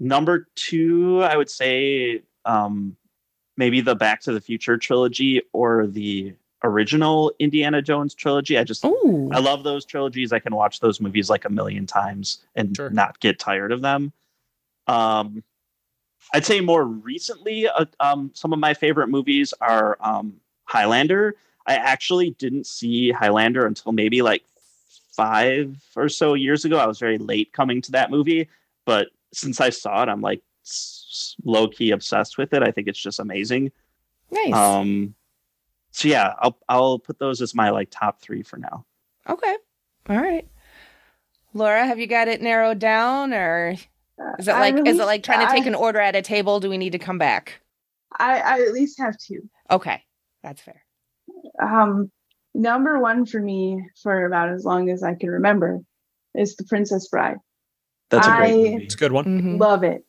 Number 0.00 0.48
two, 0.56 1.22
I 1.22 1.36
would 1.36 1.50
say 1.50 2.22
um, 2.44 2.96
maybe 3.56 3.80
the 3.80 3.94
Back 3.94 4.20
to 4.22 4.32
the 4.32 4.40
Future 4.40 4.76
trilogy 4.78 5.42
or 5.52 5.86
the 5.86 6.34
original 6.64 7.32
Indiana 7.38 7.80
Jones 7.80 8.14
trilogy. 8.14 8.58
I 8.58 8.64
just 8.64 8.84
Ooh. 8.84 9.30
I 9.32 9.38
love 9.38 9.62
those 9.64 9.84
trilogies. 9.84 10.32
I 10.32 10.38
can 10.38 10.54
watch 10.54 10.80
those 10.80 11.00
movies 11.00 11.30
like 11.30 11.44
a 11.44 11.50
million 11.50 11.86
times 11.86 12.38
and 12.56 12.74
Sure. 12.76 12.90
not 12.90 13.20
get 13.20 13.38
tired 13.38 13.72
of 13.72 13.80
them. 13.80 14.12
Um, 14.86 15.44
I'd 16.34 16.44
say 16.44 16.60
more 16.60 16.84
recently, 16.84 17.68
uh, 17.68 17.84
um, 18.00 18.30
some 18.34 18.52
of 18.52 18.58
my 18.58 18.74
favorite 18.74 19.08
movies 19.08 19.54
are 19.60 19.96
um, 20.00 20.34
Highlander. 20.64 21.36
I 21.66 21.74
actually 21.76 22.30
didn't 22.30 22.66
see 22.66 23.10
Highlander 23.12 23.66
until 23.66 23.92
maybe 23.92 24.22
like 24.22 24.42
five 25.12 25.76
or 25.96 26.08
so 26.08 26.34
years 26.34 26.64
ago. 26.64 26.78
I 26.78 26.86
was 26.86 26.98
very 26.98 27.18
late 27.18 27.52
coming 27.52 27.80
to 27.82 27.92
that 27.92 28.10
movie, 28.10 28.48
but 28.84 29.08
since 29.32 29.60
I 29.60 29.70
saw 29.70 30.02
it, 30.02 30.08
I'm 30.08 30.20
like 30.20 30.42
low 31.44 31.68
key 31.68 31.90
obsessed 31.92 32.36
with 32.38 32.52
it. 32.52 32.62
I 32.62 32.70
think 32.70 32.88
it's 32.88 32.98
just 32.98 33.20
amazing. 33.20 33.72
Nice. 34.30 34.52
Um, 34.52 35.14
so 35.98 36.06
yeah, 36.06 36.34
I'll 36.38 36.56
I'll 36.68 36.98
put 37.00 37.18
those 37.18 37.42
as 37.42 37.56
my 37.56 37.70
like 37.70 37.88
top 37.90 38.20
three 38.20 38.42
for 38.44 38.56
now. 38.56 38.86
okay. 39.28 39.56
All 40.08 40.16
right. 40.16 40.46
Laura, 41.54 41.84
have 41.84 41.98
you 41.98 42.06
got 42.06 42.28
it 42.28 42.40
narrowed 42.40 42.78
down 42.78 43.34
or 43.34 43.74
is 44.38 44.46
it 44.46 44.52
I 44.52 44.60
like 44.70 44.86
is 44.86 44.98
it 45.00 45.04
like 45.06 45.24
trying 45.24 45.44
to 45.44 45.52
take 45.52 45.66
an 45.66 45.74
order 45.74 45.98
at 45.98 46.14
a 46.14 46.22
table? 46.22 46.60
Do 46.60 46.70
we 46.70 46.78
need 46.78 46.92
to 46.92 46.98
come 47.00 47.18
back? 47.18 47.60
I, 48.16 48.38
I 48.38 48.60
at 48.60 48.72
least 48.72 49.00
have 49.00 49.16
two. 49.18 49.48
Okay. 49.70 50.00
That's 50.44 50.62
fair. 50.62 50.82
Um, 51.60 52.12
number 52.54 53.00
one 53.00 53.26
for 53.26 53.40
me 53.40 53.82
for 54.02 54.24
about 54.24 54.50
as 54.50 54.64
long 54.64 54.88
as 54.90 55.02
I 55.02 55.14
can 55.14 55.30
remember 55.30 55.80
is 56.34 56.54
The 56.54 56.64
Princess 56.64 57.08
Bride. 57.08 57.38
That's 58.10 58.26
a 58.26 58.36
great 58.36 58.52
I- 58.52 58.56
movie. 58.56 58.84
It's 58.84 58.94
a 58.94 58.98
good 58.98 59.12
one, 59.12 59.24
Mhm. 59.42 59.58
Love 59.60 59.82
it. 59.82 60.04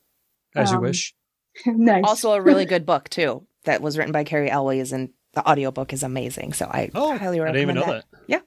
as 0.55 0.69
you 0.71 0.77
um, 0.77 0.83
wish. 0.83 1.13
nice. 1.65 2.03
Also 2.05 2.31
a 2.33 2.41
really 2.41 2.65
good 2.73 2.85
book 2.85 3.09
too 3.09 3.45
that 3.65 3.81
was 3.81 3.97
written 3.97 4.13
by 4.13 4.23
Cary 4.23 4.49
Elwes 4.51 4.93
and 4.93 5.09
the 5.33 5.47
audiobook 5.49 5.93
is 5.93 6.03
amazing. 6.03 6.53
So 6.53 6.65
I 6.65 6.89
Oh, 6.95 7.17
highly 7.17 7.39
I 7.39 7.43
recommend 7.43 7.67
didn't 7.67 7.77
even 7.77 7.87
know 7.87 7.93
that. 7.93 8.05
yeah, 8.27 8.39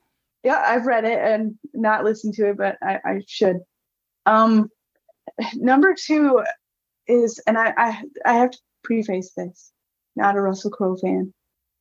Yeah. 0.42 0.64
I've 0.66 0.86
read 0.86 1.04
it 1.04 1.18
and 1.18 1.58
not 1.74 2.04
listened 2.04 2.34
to 2.34 2.48
it, 2.50 2.56
but 2.56 2.76
I, 2.82 2.98
I 3.04 3.22
should. 3.26 3.58
Um, 4.26 4.68
number 5.54 5.94
two 5.94 6.42
is, 7.06 7.40
and 7.46 7.56
I, 7.58 7.72
I 7.76 8.02
I 8.24 8.32
have 8.34 8.50
to 8.52 8.58
preface 8.84 9.32
this, 9.36 9.72
not 10.16 10.36
a 10.36 10.40
Russell 10.40 10.70
Crowe 10.70 10.96
fan, 10.96 11.32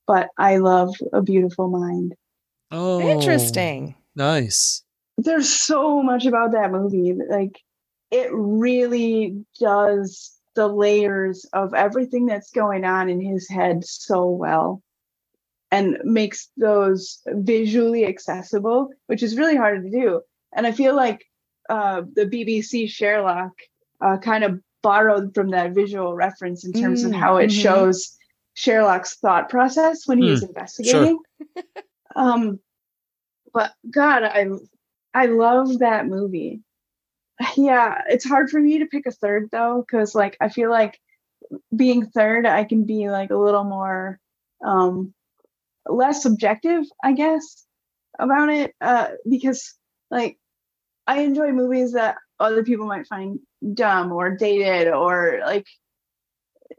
but 0.07 0.29
I 0.37 0.57
love 0.57 0.93
A 1.13 1.21
Beautiful 1.21 1.67
Mind. 1.69 2.15
Oh, 2.71 2.99
Interesting. 3.01 3.95
Nice. 4.15 4.83
there's 5.17 5.49
so 5.51 6.01
much 6.03 6.25
about 6.25 6.51
that 6.51 6.71
movie 6.71 7.13
like 7.29 7.57
it 8.11 8.29
really 8.33 9.45
does 9.59 10.37
the 10.55 10.67
layers 10.67 11.45
of 11.53 11.73
everything 11.73 12.25
that's 12.25 12.51
going 12.51 12.83
on 12.83 13.09
in 13.09 13.21
his 13.21 13.47
head 13.49 13.85
so 13.85 14.27
well 14.27 14.81
and 15.71 15.97
makes 16.03 16.49
those 16.57 17.19
visually 17.27 18.05
accessible 18.05 18.89
which 19.07 19.23
is 19.23 19.37
really 19.37 19.55
hard 19.55 19.83
to 19.83 19.89
do 19.91 20.21
and 20.55 20.67
i 20.67 20.71
feel 20.71 20.95
like 20.95 21.25
uh, 21.69 22.01
the 22.15 22.25
bbc 22.25 22.89
sherlock 22.89 23.51
uh, 24.01 24.17
kind 24.17 24.43
of 24.43 24.59
borrowed 24.83 25.33
from 25.33 25.49
that 25.51 25.71
visual 25.73 26.15
reference 26.15 26.65
in 26.65 26.73
terms 26.73 27.03
of 27.03 27.11
Mm, 27.11 27.15
how 27.19 27.37
it 27.37 27.49
mhm. 27.49 27.61
shows 27.61 28.17
sherlock's 28.55 29.15
thought 29.17 29.49
process 29.49 30.07
when 30.07 30.17
he's 30.17 30.41
is 30.43 30.49
investigating 30.49 31.19
um 32.15 32.59
but 33.53 33.71
god 33.89 34.23
i 34.23 34.47
I 35.13 35.25
love 35.25 35.79
that 35.79 36.07
movie. 36.07 36.61
Yeah, 37.57 38.01
it's 38.07 38.25
hard 38.25 38.49
for 38.49 38.59
me 38.59 38.79
to 38.79 38.85
pick 38.85 39.05
a 39.07 39.11
third 39.11 39.49
though, 39.51 39.83
because 39.85 40.15
like 40.15 40.37
I 40.39 40.49
feel 40.49 40.69
like 40.69 40.99
being 41.75 42.05
third, 42.05 42.45
I 42.45 42.63
can 42.63 42.85
be 42.85 43.09
like 43.09 43.31
a 43.31 43.37
little 43.37 43.63
more 43.63 44.19
um 44.65 45.13
less 45.87 46.21
subjective, 46.23 46.83
I 47.03 47.13
guess, 47.13 47.65
about 48.19 48.49
it. 48.49 48.73
Uh 48.81 49.09
because 49.29 49.73
like 50.09 50.37
I 51.07 51.21
enjoy 51.21 51.51
movies 51.51 51.93
that 51.93 52.15
other 52.39 52.63
people 52.63 52.85
might 52.87 53.07
find 53.07 53.39
dumb 53.73 54.11
or 54.11 54.35
dated 54.35 54.87
or 54.89 55.39
like 55.45 55.67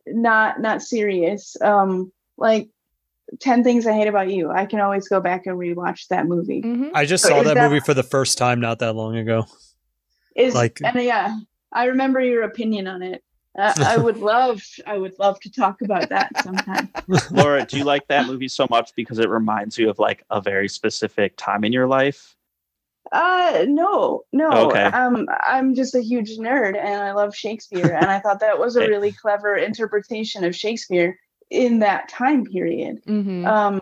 not 0.07 0.61
not 0.61 0.82
serious. 0.82 1.57
Um 1.61 2.12
like 2.38 2.68
10 3.40 3.64
things 3.64 3.86
I 3.86 3.92
hate 3.94 4.09
about 4.09 4.30
you. 4.30 4.50
I 4.50 4.66
can 4.66 4.80
always 4.80 5.09
go 5.09 5.20
back 5.20 5.46
and 5.46 5.57
rewatch 5.59 6.09
that 6.09 6.26
movie 6.26 6.61
Mhm. 6.62 6.90
I 6.94 7.07
just 7.07 7.22
So 7.24 7.30
saw 7.30 7.42
that, 7.42 7.55
that- 7.55 7.70
movie 7.70 7.80
for 7.80 7.94
the 7.94 8.03
first 8.03 8.36
time 8.38 8.61
not 8.61 8.80
that 8.80 8.94
long 8.94 9.16
ago. 9.16 9.46
is 10.36 10.55
Like- 10.55 10.80
and 10.84 10.96
yeah 11.03 11.36
i 11.74 11.84
remember 11.86 12.18
your 12.20 12.42
opinion 12.42 12.86
on 12.86 13.03
it 13.03 13.22
uh, 13.59 13.74
i 13.78 13.96
would 13.96 14.18
love 14.32 14.62
i 14.86 14.96
would 14.96 15.18
love 15.18 15.38
to 15.40 15.50
talk 15.50 15.82
about 15.82 16.09
that 16.09 16.36
sometime. 16.42 16.88
Laura, 17.30 17.64
do 17.66 17.76
you 17.78 17.84
like 17.84 18.07
that 18.09 18.26
movie 18.26 18.48
so 18.48 18.66
much 18.70 18.94
because 18.94 19.18
it 19.18 19.28
reminds 19.28 19.76
you 19.78 19.90
of 19.90 19.98
like 19.98 20.24
a 20.30 20.40
very 20.40 20.68
specific 20.68 21.34
time 21.36 21.64
in 21.64 21.72
your 21.72 21.86
life? 21.86 22.36
uh 23.11 23.64
no 23.68 24.22
no. 24.32 24.70
Okay. 24.70 24.84
um 24.84 25.26
i'm 25.44 25.74
just 25.74 25.94
a 25.94 26.00
huge 26.00 26.38
nerd 26.38 26.76
and 26.76 27.03
i 27.03 27.12
love 27.12 27.34
shakespeare 27.34 27.92
and 27.92 28.11
i 28.11 28.18
thought 28.20 28.40
that 28.40 28.59
was 28.59 28.76
a 28.76 28.86
really 28.88 29.12
clever 29.12 29.57
interpretation 29.57 30.44
of 30.44 30.55
shakespeare 30.57 31.18
in 31.50 31.80
that 31.80 32.09
time 32.09 32.44
period. 32.46 33.03
Mhm. 33.07 33.46
um 33.46 33.80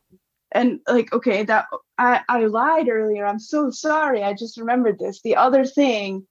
and 0.53 0.81
like 0.89 1.13
okay 1.13 1.45
that 1.45 1.67
i 1.99 2.21
i 2.29 2.47
lied 2.47 2.89
earlier. 2.89 3.25
I'm 3.27 3.39
so 3.39 3.71
sorry. 3.71 4.25
I 4.25 4.33
just 4.33 4.57
remembered 4.57 4.99
this. 4.99 5.21
The 5.23 5.37
other 5.37 5.65
thing 5.65 6.27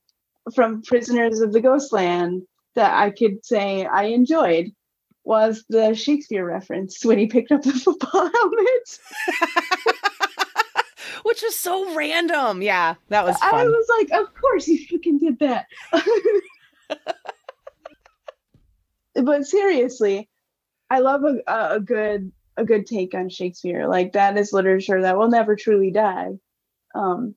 from 0.54 0.82
prisoners 0.82 1.40
of 1.40 1.52
the 1.52 1.60
ghostland 1.60 2.42
that 2.74 2.94
i 2.94 3.10
could 3.10 3.44
say 3.44 3.84
i 3.86 4.04
enjoyed 4.04 4.72
was 5.24 5.64
the 5.68 5.94
shakespeare 5.94 6.44
reference 6.44 7.04
when 7.04 7.18
he 7.18 7.26
picked 7.26 7.52
up 7.52 7.62
the 7.62 7.72
football 7.72 8.10
helmet. 8.34 8.98
Which 11.22 11.42
was 11.42 11.54
so 11.54 11.94
random. 11.94 12.62
Yeah, 12.62 12.94
that 13.10 13.24
was 13.24 13.36
i 13.42 13.64
was 13.64 13.86
like 13.98 14.10
of 14.20 14.34
course 14.34 14.64
he 14.64 14.86
fucking 14.86 15.18
did 15.18 15.38
that. 15.40 15.66
But 19.14 19.44
seriously 19.44 20.28
i 20.88 21.00
love 21.00 21.22
a, 21.24 21.40
a 21.46 21.76
a 21.76 21.80
good 21.80 22.32
a 22.56 22.64
good 22.64 22.86
take 22.86 23.14
on 23.14 23.28
shakespeare. 23.28 23.86
Like 23.86 24.12
that 24.12 24.38
is 24.38 24.52
literature 24.52 25.02
that 25.02 25.18
will 25.18 25.28
never 25.28 25.56
truly 25.56 25.90
die. 25.90 26.38
Um 26.94 27.34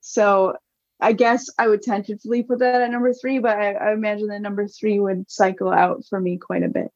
so 0.00 0.56
i 1.04 1.12
guess 1.12 1.48
i 1.58 1.68
would 1.68 1.82
tentatively 1.82 2.42
put 2.42 2.58
that 2.60 2.80
at 2.80 2.90
number 2.90 3.12
three 3.12 3.38
but 3.38 3.56
i, 3.58 3.72
I 3.72 3.92
imagine 3.92 4.28
that 4.28 4.40
number 4.40 4.66
three 4.66 4.98
would 4.98 5.30
cycle 5.30 5.70
out 5.70 6.04
for 6.08 6.18
me 6.20 6.38
quite 6.38 6.62
a 6.62 6.68
bit 6.68 6.88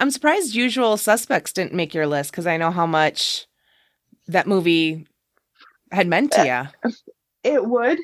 I'm 0.00 0.10
surprised 0.10 0.56
Usual 0.56 0.96
Suspects 0.96 1.52
didn't 1.52 1.74
make 1.74 1.94
your 1.94 2.08
list 2.08 2.32
because 2.32 2.44
I 2.48 2.56
know 2.56 2.72
how 2.72 2.86
much 2.86 3.46
that 4.26 4.48
movie 4.48 5.06
had 5.92 6.08
meant 6.08 6.32
to 6.32 6.44
you. 6.84 6.90
it 7.44 7.64
would 7.64 8.00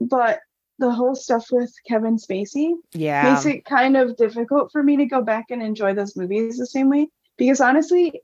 but 0.00 0.38
the 0.78 0.90
whole 0.92 1.16
stuff 1.16 1.46
with 1.50 1.72
kevin 1.88 2.16
spacey 2.16 2.74
Yeah. 2.92 3.24
makes 3.32 3.44
it 3.44 3.64
kind 3.64 3.96
of 3.96 4.16
difficult 4.16 4.70
for 4.70 4.82
me 4.84 4.98
to 4.98 5.06
go 5.06 5.20
back 5.20 5.46
and 5.50 5.60
enjoy 5.62 5.94
those 5.94 6.14
movies 6.16 6.58
the 6.58 6.66
same 6.66 6.88
way 6.88 7.08
because 7.36 7.60
honestly 7.60 8.20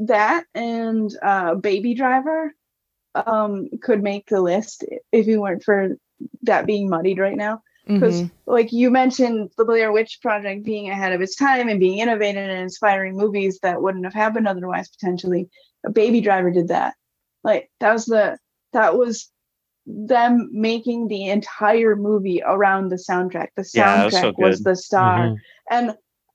that 0.00 0.44
and 0.54 1.10
uh 1.22 1.54
baby 1.54 1.94
driver 1.94 2.54
um 3.26 3.68
could 3.82 4.02
make 4.02 4.28
the 4.28 4.40
list 4.40 4.84
if 5.12 5.26
it 5.26 5.38
weren't 5.38 5.62
for 5.62 5.96
that 6.42 6.66
being 6.66 6.88
muddied 6.88 7.18
right 7.18 7.36
now 7.36 7.62
because 7.86 8.22
Mhm. 8.22 8.30
like 8.46 8.72
you 8.72 8.90
mentioned 8.90 9.50
the 9.56 9.64
Blair 9.64 9.92
Witch 9.92 10.18
Project 10.20 10.64
being 10.64 10.90
ahead 10.90 11.12
of 11.12 11.20
its 11.20 11.36
time 11.36 11.68
and 11.68 11.78
being 11.78 11.98
innovative 11.98 12.48
and 12.48 12.62
inspiring 12.62 13.16
movies 13.16 13.58
that 13.62 13.80
wouldn't 13.80 14.04
have 14.04 14.14
happened 14.14 14.48
otherwise 14.48 14.88
potentially. 14.88 15.48
A 15.84 15.90
Baby 15.90 16.20
Driver 16.20 16.50
did 16.50 16.68
that. 16.68 16.94
Like 17.44 17.70
that 17.80 17.92
was 17.92 18.06
the 18.06 18.38
that 18.72 18.96
was 18.98 19.30
them 19.86 20.48
making 20.52 21.06
the 21.08 21.28
entire 21.28 21.94
movie 21.94 22.42
around 22.44 22.88
the 22.88 22.96
soundtrack. 22.96 23.48
The 23.56 23.68
Yeah, 23.72 24.04
was 24.04 24.14
soundtrack 24.14 24.20
so 24.20 24.34
was, 24.38 24.62
the 24.62 24.74
star. 24.76 25.28
Mhm. 25.28 25.36
And 25.70 25.94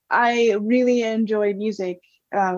I 0.09 0.57
really 0.61 1.03
enjoy 1.03 1.53
music. 1.53 1.99
Uh, 2.33 2.57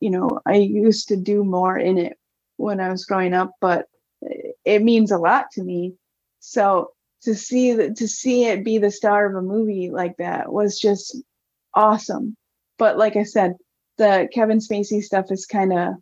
you 0.00 0.10
know, 0.10 0.40
I 0.46 0.56
used 0.56 1.08
to 1.08 1.16
do 1.16 1.44
more 1.44 1.78
in 1.78 1.96
it 1.96 2.18
when 2.62 2.80
I 2.80 2.88
was 2.90 3.04
growing 3.04 3.34
up, 3.34 3.50
but 3.60 3.86
it 4.64 4.82
means 4.82 5.10
a 5.10 5.18
lot 5.18 5.46
to 5.52 5.62
me. 5.62 5.94
So 6.40 6.90
to 7.22 7.34
see 7.34 7.72
that 7.74 7.96
to 7.96 8.08
see 8.08 8.44
it 8.46 8.64
be 8.64 8.78
the 8.78 8.90
star 8.90 9.26
of 9.26 9.34
a 9.36 9.42
movie 9.46 9.90
like 9.90 10.16
that 10.18 10.52
was 10.52 10.78
just 10.78 11.16
awesome. 11.74 12.36
But 12.78 12.98
like 12.98 13.16
I 13.16 13.24
said, 13.24 13.54
the 13.98 14.28
Kevin 14.32 14.58
Spacey 14.58 15.02
stuff 15.02 15.26
is 15.30 15.46
kind 15.46 15.72
of 15.72 15.94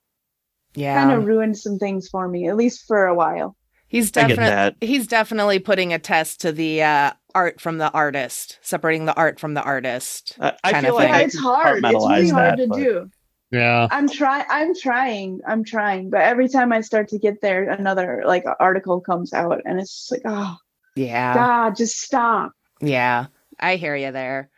Yeah. 0.75 0.95
kind 1.03 1.13
of 1.19 1.27
ruined 1.27 1.59
some 1.59 1.79
things 1.79 2.09
for 2.09 2.29
me, 2.29 2.49
at 2.49 2.57
least 2.57 2.87
for 2.87 3.07
a 3.07 3.15
while. 3.15 3.57
He's 3.89 4.13
definitely 4.13 4.87
he's 4.87 5.07
definitely 5.09 5.59
putting 5.59 5.93
a 5.93 5.99
test 5.99 6.41
to 6.43 6.53
the 6.53 6.83
uh, 6.83 7.13
art 7.35 7.61
from 7.61 7.79
the 7.79 7.91
artist, 7.91 8.59
separating 8.63 9.05
the 9.07 9.15
art 9.17 9.41
from 9.41 9.55
the 9.55 9.63
artist. 9.63 10.37
I, 10.41 10.53
I 10.63 10.81
feel 10.81 10.95
like. 10.95 11.11
I 11.11 11.19
Yeah, 11.21 11.25
it's 11.27 11.37
hard. 11.39 11.79
It's 11.79 11.93
really 11.93 11.97
compartmentalize 11.99 12.31
hard 12.33 12.59
that, 12.59 12.63
to 12.63 12.69
but- 12.69 12.77
do. 12.77 13.11
Yeah. 13.51 13.89
I'm 13.91 14.09
trying. 14.09 14.45
I'm 14.49 14.75
trying. 14.75 15.41
I'm 15.47 15.65
trying. 15.65 16.11
But 16.11 16.21
every 16.23 16.49
time 16.49 16.73
I 16.73 16.81
start 16.83 17.09
to 17.09 17.19
get 17.19 17.41
there, 17.41 17.69
another 17.69 18.23
like 18.27 18.45
article 18.61 19.01
comes 19.01 19.33
out, 19.33 19.61
and 19.65 19.81
it's 19.81 19.95
just 19.97 20.13
like, 20.13 20.23
oh 20.25 20.57
Yeah. 20.95 21.35
God, 21.35 21.77
just 21.77 22.01
stop. 22.01 22.53
Yeah, 22.81 23.27
I 23.59 23.77
hear 23.77 23.97
you 23.97 24.13
there. 24.13 24.51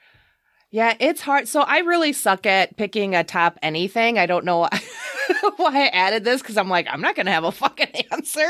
Yeah, 0.71 0.95
it's 1.01 1.21
hard. 1.21 1.49
So 1.49 1.61
I 1.61 1.81
really 1.81 2.15
suck 2.15 2.47
at 2.47 2.77
picking 2.79 3.15
a 3.15 3.25
top 3.25 3.59
anything. 3.63 4.19
I 4.19 4.25
don't 4.25 4.45
know 4.47 4.61
why, 4.61 4.81
why 5.57 5.85
I 5.85 5.87
added 5.89 6.25
this 6.25 6.41
because 6.41 6.57
I'm 6.57 6.71
like, 6.71 6.87
I'm 6.89 7.03
not 7.03 7.15
going 7.15 7.27
to 7.27 7.33
have 7.33 7.45
a 7.45 7.53
fucking 7.53 8.05
answer. 8.11 8.47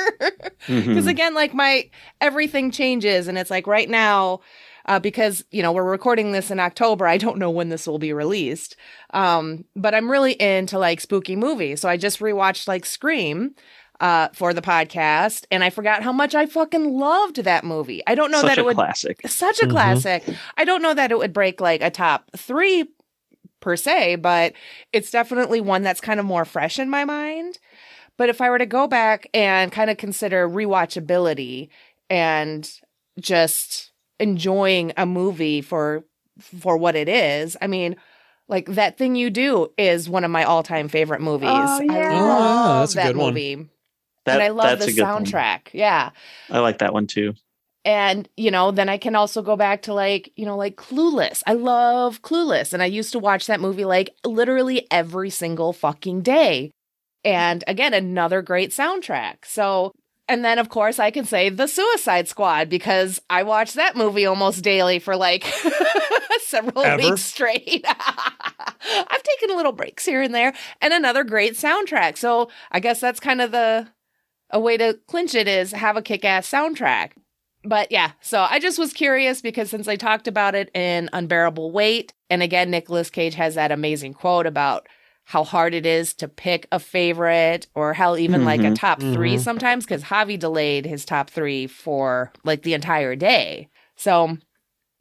Mm-hmm. 0.69 0.89
Because 0.89 1.09
again, 1.09 1.35
like 1.35 1.53
my 1.53 1.91
everything 2.21 2.71
changes. 2.71 3.27
And 3.27 3.37
it's 3.37 3.51
like 3.51 3.67
right 3.67 3.91
now, 3.91 4.39
uh, 4.87 4.99
because, 4.99 5.45
you 5.51 5.63
know, 5.63 5.73
we're 5.73 5.85
recording 5.85 6.33
this 6.33 6.51
in 6.51 6.59
October, 6.61 7.07
I 7.07 7.19
don't 7.19 7.39
know 7.39 7.51
when 7.51 7.69
this 7.69 7.87
will 7.87 7.99
be 7.99 8.13
released. 8.13 8.77
Um, 9.15 9.65
but 9.77 9.95
I'm 9.95 10.11
really 10.11 10.33
into 10.41 10.79
like 10.79 11.01
spooky 11.01 11.37
movies. 11.37 11.81
So 11.81 11.89
I 11.89 11.97
just 11.97 12.21
rewatched 12.21 12.69
like 12.69 12.85
Scream. 12.87 13.55
Uh, 14.01 14.29
for 14.33 14.53
the 14.53 14.63
podcast, 14.63 15.45
and 15.53 15.63
I 15.63 15.71
forgot 15.71 16.03
how 16.03 16.11
much 16.13 16.35
I 16.35 16.47
fucking 16.47 16.93
loved 16.99 17.37
that 17.45 17.63
movie. 17.63 18.03
I 18.05 18.17
don't 18.17 18.33
know 18.33 18.41
Such 18.41 18.49
that 18.49 18.59
it 18.59 18.65
would 18.65 18.77
be 18.77 18.83
a 18.83 18.87
classic. 18.87 19.21
such 19.29 19.63
a 19.63 19.67
Mhm. 19.67 19.71
classic. 19.71 20.25
I 20.57 20.65
don't 20.65 20.83
know 20.83 20.93
that 20.93 21.13
it 21.13 21.19
would 21.19 21.33
break 21.33 21.61
like 21.61 21.83
a 21.83 21.91
top 21.91 22.29
three 22.37 22.89
per 23.61 23.77
se, 23.77 24.17
but 24.17 24.55
it's 24.93 25.13
definitely 25.13 25.61
one 25.61 25.85
that's 25.85 26.01
kind 26.01 26.19
of 26.19 26.27
more 26.27 26.45
fresh 26.45 26.81
in 26.81 26.91
my 26.91 27.05
mind. 27.05 27.61
But 28.17 28.29
if 28.29 28.41
I 28.41 28.51
were 28.51 28.59
to 28.59 28.67
go 28.67 28.89
back 28.89 29.29
and 29.33 29.71
kind 29.71 29.89
of 29.89 29.99
consider 29.99 30.49
rewatchability 30.49 31.69
and 32.11 32.69
just 33.21 33.92
enjoying 34.23 34.93
a 34.97 35.05
movie 35.05 35.61
for 35.61 36.05
for 36.41 36.77
what 36.79 36.97
it 36.97 37.09
is, 37.09 37.57
I 37.61 37.67
mean, 37.67 37.97
like 38.49 38.67
that 38.67 38.97
thing 38.97 39.15
you 39.17 39.29
do 39.29 39.71
is 39.77 40.09
one 40.09 40.25
of 40.25 40.31
my 40.31 40.45
all-time 40.45 40.89
favorite 40.89 41.21
movies. 41.21 41.49
Oh, 41.51 41.81
yeah. 41.83 41.93
I 41.93 41.97
Oh, 41.97 42.01
yeah, 42.01 42.23
love 42.23 42.81
that's 42.81 42.93
a 42.93 42.97
that 42.97 43.07
good 43.09 43.17
one. 43.17 43.35
movie. 43.35 43.69
That, 44.25 44.35
and 44.35 44.43
I 44.43 44.49
love 44.49 44.79
the 44.79 44.87
a 44.87 44.93
good 44.93 45.03
one. 45.03 45.25
soundtrack. 45.25 45.61
Yeah. 45.73 46.11
I 46.49 46.61
like 46.61 46.79
that 46.79 46.93
one 46.93 47.07
too. 47.07 47.35
And, 47.85 48.29
you 48.37 48.53
know, 48.53 48.71
then 48.71 48.89
I 48.89 48.97
can 48.97 49.17
also 49.17 49.43
go 49.43 49.57
back 49.57 49.83
to 49.83 49.95
like, 49.95 50.33
you 50.37 50.47
know, 50.47 50.57
like 50.57 50.77
Clueless. 50.77 51.43
I 51.47 51.55
love 51.55 52.23
Clueless. 52.23 52.73
And 52.73 52.83
I 52.83 52.87
used 52.87 53.11
to 53.13 53.19
watch 53.19 53.47
that 53.47 53.61
movie 53.61 53.85
like 53.85 54.15
literally 54.25 54.87
every 54.91 55.31
single 55.31 55.73
fucking 55.73 56.23
day. 56.23 56.71
And 57.25 57.65
again, 57.67 57.93
another 57.95 58.41
great 58.43 58.71
soundtrack. 58.71 59.45
So, 59.45 59.93
and 60.33 60.45
then 60.45 60.59
of 60.59 60.69
course 60.71 60.99
I 60.99 61.11
can 61.11 61.25
say 61.25 61.51
The 61.51 61.67
Suicide 61.67 62.27
Squad 62.27 62.69
because 62.69 63.21
I 63.29 63.43
watched 63.43 63.75
that 63.75 63.97
movie 63.97 64.25
almost 64.25 64.65
daily 64.65 64.99
for 64.99 65.15
like 65.15 65.45
several 66.47 66.85
Ever? 66.85 67.03
weeks 67.03 67.23
straight. 67.23 67.85
I've 67.87 69.23
taken 69.23 69.55
little 69.57 69.73
breaks 69.73 70.05
here 70.07 70.23
and 70.23 70.35
there 70.35 70.55
and 70.81 70.95
another 70.95 71.23
great 71.23 71.55
soundtrack. 71.55 72.17
So 72.17 72.49
I 72.71 72.81
guess 72.81 72.99
that's 72.99 73.21
kind 73.21 73.43
of 73.43 73.53
the, 73.53 73.89
a 74.51 74.59
way 74.59 74.77
to 74.79 74.99
clinch 75.07 75.35
it 75.35 75.47
is 75.47 75.73
have 75.73 75.97
a 75.97 76.03
kick 76.03 76.25
ass 76.25 76.51
soundtrack 76.51 77.13
but 77.65 77.93
yeah, 77.93 78.13
so 78.21 78.45
I 78.49 78.59
just 78.59 78.79
was 78.79 78.93
curious 78.93 79.41
because 79.41 79.71
since 79.71 79.87
I 79.87 79.95
talked 79.95 80.27
about 80.27 80.57
it 80.57 80.69
in 80.75 81.09
Unbearable 81.13 81.71
Weight, 81.71 82.13
and 82.29 82.43
again, 82.43 82.71
Nicolas 82.71 83.09
Cage 83.09 83.35
has 83.35 83.55
that 83.55 83.71
amazing 83.71 84.15
quote 84.15 84.47
about 84.47 84.89
how 85.25 85.45
hard 85.45 85.73
it 85.75 85.87
is 85.87 86.15
to 86.15 86.29
pick 86.29 86.67
a 86.73 86.79
favorite 86.79 87.67
or 87.75 87.95
hell, 87.95 88.19
even 88.19 88.45
like 88.45 88.61
a 88.61 88.65
Mhm, 88.71 88.75
top 88.75 89.01
three 89.01 89.37
mhm. 89.37 89.41
sometimes, 89.41 89.85
because 89.85 90.05
Javi 90.05 90.39
delayed 90.39 90.85
his 90.85 91.05
top 91.05 91.31
three 91.31 91.67
for 91.67 92.33
like 92.45 92.63
the 92.63 92.75
entire 92.75 93.15
day. 93.17 93.69
So 93.97 94.37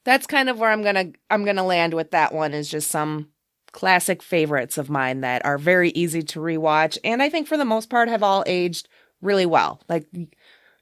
that's 0.06 0.28
kind 0.28 0.50
of 0.50 0.60
where 0.60 0.70
I'm 0.72 0.84
gonna 0.84 1.12
I'm 1.30 1.44
gonna 1.46 1.66
land 1.66 1.94
with 1.94 2.12
that 2.12 2.34
one 2.34 2.54
is 2.54 2.70
just 2.70 2.90
some 2.92 3.30
classic 3.72 4.22
favorites 4.22 4.78
of 4.78 4.90
mine 4.90 5.22
that 5.22 5.46
are 5.46 5.58
very 5.58 5.90
easy 5.92 6.22
to 6.22 6.40
rewatch 6.40 6.98
and 7.06 7.22
I 7.24 7.30
think 7.30 7.48
for 7.48 7.56
the 7.56 7.64
most 7.66 7.90
part 7.90 8.10
have 8.10 8.22
all 8.24 8.44
aged 8.46 8.90
really 9.22 9.46
well. 9.46 9.82
Like 9.88 10.06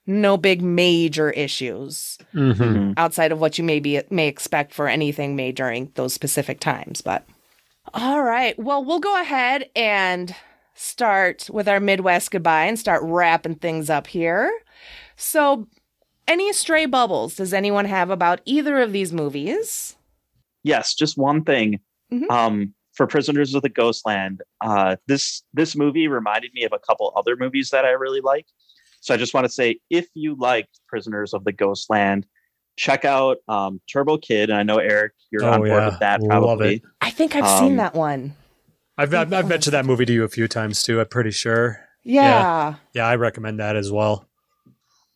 no 0.07 0.37
big 0.37 0.61
major 0.61 1.29
issues 1.31 2.17
Mm-hmm. 2.33 2.63
Mhm. 2.63 2.93
outside 2.97 3.31
of 3.31 3.39
what 3.39 3.57
you 3.57 3.63
maybe 3.63 4.01
may 4.09 4.27
expect 4.27 4.73
for 4.73 4.87
anything 4.87 5.35
made 5.35 5.55
during 5.55 5.91
those 5.95 6.13
specific 6.13 6.59
times. 6.59 7.01
But 7.01 7.25
all 7.93 8.23
right, 8.23 8.57
well, 8.59 8.83
we'll 8.83 8.99
go 8.99 9.19
ahead 9.21 9.69
and 9.75 10.35
start 10.73 11.49
with 11.51 11.67
our 11.67 11.79
Midwest 11.79 12.31
goodbye 12.31 12.65
and 12.65 12.79
start 12.79 13.01
wrapping 13.03 13.55
things 13.55 13.89
up 13.89 14.07
here. 14.07 14.51
So, 15.15 15.67
any 16.27 16.53
stray 16.53 16.85
bubbles 16.85 17.35
does 17.35 17.53
anyone 17.53 17.85
have 17.85 18.09
about 18.09 18.41
either 18.45 18.79
of 18.79 18.91
these 18.91 19.11
movies? 19.11 19.95
Yes, 20.63 20.93
just 20.93 21.17
one 21.17 21.43
thing. 21.43 21.79
Mhm. 22.11 22.29
Um, 22.29 22.73
for 22.93 23.07
Prisoners 23.07 23.55
of 23.55 23.61
the 23.61 23.69
Ghostland, 23.69 24.41
uh, 24.61 24.97
this 25.07 25.43
this 25.53 25.75
movie 25.75 26.07
reminded 26.07 26.53
me 26.53 26.63
of 26.63 26.73
a 26.73 26.79
couple 26.79 27.11
other 27.15 27.35
movies 27.35 27.69
that 27.69 27.85
I 27.85 27.91
really 27.91 28.21
like. 28.21 28.45
So 29.01 29.13
I 29.13 29.17
just 29.17 29.33
want 29.33 29.45
to 29.45 29.51
say, 29.51 29.79
if 29.89 30.07
you 30.13 30.35
liked 30.35 30.79
Prisoners 30.87 31.33
of 31.33 31.45
the 31.45 31.53
Ghostland, 31.53 32.27
check 32.79 33.03
out 33.03 33.37
um, 33.49 33.81
Turbo 33.91 34.17
Kid. 34.17 34.49
And 34.49 34.57
I 34.57 34.63
know 34.63 34.77
Eric, 34.77 35.11
you're 35.31 35.43
Oh, 35.43 35.51
on 35.51 35.59
board 35.59 35.69
yeah. 35.71 35.89
with 35.89 35.99
that 35.99 36.21
Love 36.21 36.29
probably. 36.29 36.75
it. 36.77 36.81
I 37.01 37.09
think 37.09 37.35
I've 37.35 37.59
seen 37.59 37.71
Um, 37.73 37.77
that 37.77 37.93
one. 37.93 38.35
I've, 38.97 39.13
I've 39.13 39.33
I've 39.33 39.47
mentioned 39.47 39.73
that 39.73 39.85
movie 39.85 40.05
to 40.05 40.13
you 40.13 40.23
a 40.23 40.29
few 40.29 40.47
times 40.47 40.81
too. 40.81 40.99
I'm 41.01 41.07
pretty 41.07 41.31
sure. 41.31 41.79
Yeah. 42.03 42.75
Yeah, 42.93 43.05
I 43.05 43.15
recommend 43.17 43.59
that 43.59 43.75
as 43.75 43.91
well. 43.91 44.27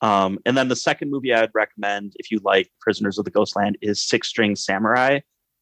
Um, 0.01 0.39
and 0.45 0.57
then 0.57 0.67
the 0.67 0.75
second 0.75 1.09
movie 1.11 1.33
I'd 1.33 1.51
recommend 1.53 2.13
if 2.17 2.29
you 2.31 2.39
like 2.43 2.69
Prisoners 2.81 3.17
of 3.17 3.23
the 3.25 3.31
Ghostland 3.31 3.77
is 3.81 4.03
Six 4.03 4.27
String 4.27 4.55
Samurai. 4.57 5.19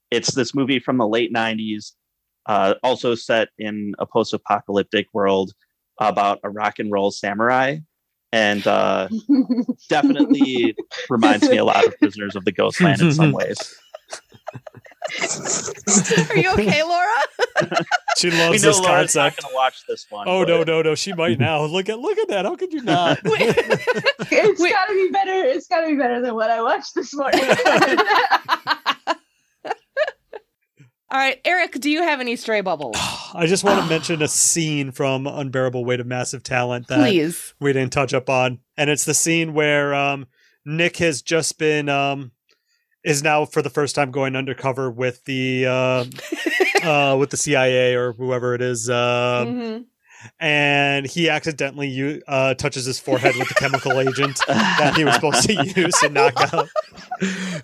It's 0.09 0.33
this 0.33 0.55
movie 0.55 0.79
from 0.79 0.97
the 0.97 1.07
late 1.07 1.31
90s, 1.31 1.91
uh, 2.47 2.73
also 2.83 3.13
set 3.15 3.49
in 3.59 3.93
a 3.99 4.05
post 4.07 4.33
apocalyptic 4.33 5.05
world 5.13 5.51
about 5.99 6.39
a 6.43 6.49
rock 6.49 6.79
and 6.79 6.91
roll 6.91 7.11
samurai. 7.11 7.77
And 8.33 8.65
uh, 8.65 9.09
definitely 9.89 10.75
reminds 11.09 11.49
me 11.49 11.57
a 11.57 11.65
lot 11.65 11.85
of 11.85 11.97
Prisoners 11.99 12.35
of 12.35 12.45
the 12.45 12.51
Ghostland 12.51 13.01
in 13.01 13.11
some 13.13 13.31
ways. 13.33 13.75
Are 16.29 16.37
you 16.37 16.51
okay, 16.53 16.83
Laura? 16.87 17.07
She 18.17 18.29
We 18.29 18.37
loves 18.37 18.63
know 18.63 18.69
this 18.69 18.79
Laura's 18.79 19.15
not 19.15 19.35
going 19.35 19.51
to 19.51 19.55
watch 19.55 19.83
this 19.87 20.05
one. 20.09 20.27
Oh 20.27 20.43
no, 20.43 20.63
no, 20.63 20.81
no! 20.81 20.95
She 20.95 21.11
might 21.13 21.39
now. 21.39 21.63
Look 21.63 21.89
at 21.89 21.99
look 21.99 22.17
at 22.17 22.27
that. 22.29 22.45
How 22.45 22.55
could 22.55 22.71
you 22.71 22.81
not? 22.83 23.19
it's 23.23 24.61
Wait. 24.61 24.71
gotta 24.71 24.93
be 24.93 25.09
better. 25.11 25.33
It's 25.33 25.67
gotta 25.67 25.87
be 25.87 25.95
better 25.95 26.21
than 26.21 26.35
what 26.35 26.49
I 26.49 26.61
watched 26.61 26.95
this 26.95 27.13
morning. 27.13 27.41
All 31.11 31.17
right, 31.17 31.41
Eric, 31.43 31.73
do 31.81 31.89
you 31.89 32.03
have 32.03 32.21
any 32.21 32.37
stray 32.37 32.61
bubbles? 32.61 32.95
I 33.33 33.45
just 33.45 33.63
want 33.65 33.81
to 33.83 33.89
mention 33.89 34.21
a 34.21 34.27
scene 34.29 34.91
from 34.91 35.27
Unbearable 35.27 35.83
Weight 35.83 35.99
of 35.99 36.07
Massive 36.07 36.41
Talent 36.41 36.87
that 36.87 36.99
Please. 36.99 37.53
we 37.59 37.73
didn't 37.73 37.91
touch 37.91 38.13
up 38.13 38.29
on, 38.29 38.59
and 38.77 38.89
it's 38.89 39.03
the 39.03 39.13
scene 39.13 39.53
where 39.53 39.93
um, 39.93 40.27
Nick 40.65 40.97
has 40.97 41.21
just 41.21 41.57
been 41.57 41.89
um, 41.89 42.31
is 43.03 43.21
now 43.23 43.43
for 43.43 43.61
the 43.61 43.69
first 43.69 43.93
time 43.93 44.11
going 44.11 44.37
undercover 44.37 44.89
with 44.89 45.23
the 45.25 45.65
uh, 45.65 46.05
uh, 46.87 47.17
with 47.17 47.29
the 47.29 47.37
CIA 47.37 47.93
or 47.95 48.13
whoever 48.13 48.55
it 48.55 48.61
is, 48.61 48.89
um, 48.89 48.95
Mhm. 48.95 49.85
and 50.39 51.05
he 51.07 51.27
accidentally 51.29 51.89
u- 51.89 52.21
uh, 52.25 52.53
touches 52.53 52.85
his 52.85 52.99
forehead 52.99 53.35
with 53.37 53.49
the 53.49 53.55
chemical 53.55 53.99
agent 53.99 54.39
that 54.47 54.93
he 54.95 55.03
was 55.03 55.15
supposed 55.15 55.43
to 55.43 55.53
use 55.75 55.99
to 55.99 56.07
knock 56.09 56.53
out. 56.53 56.69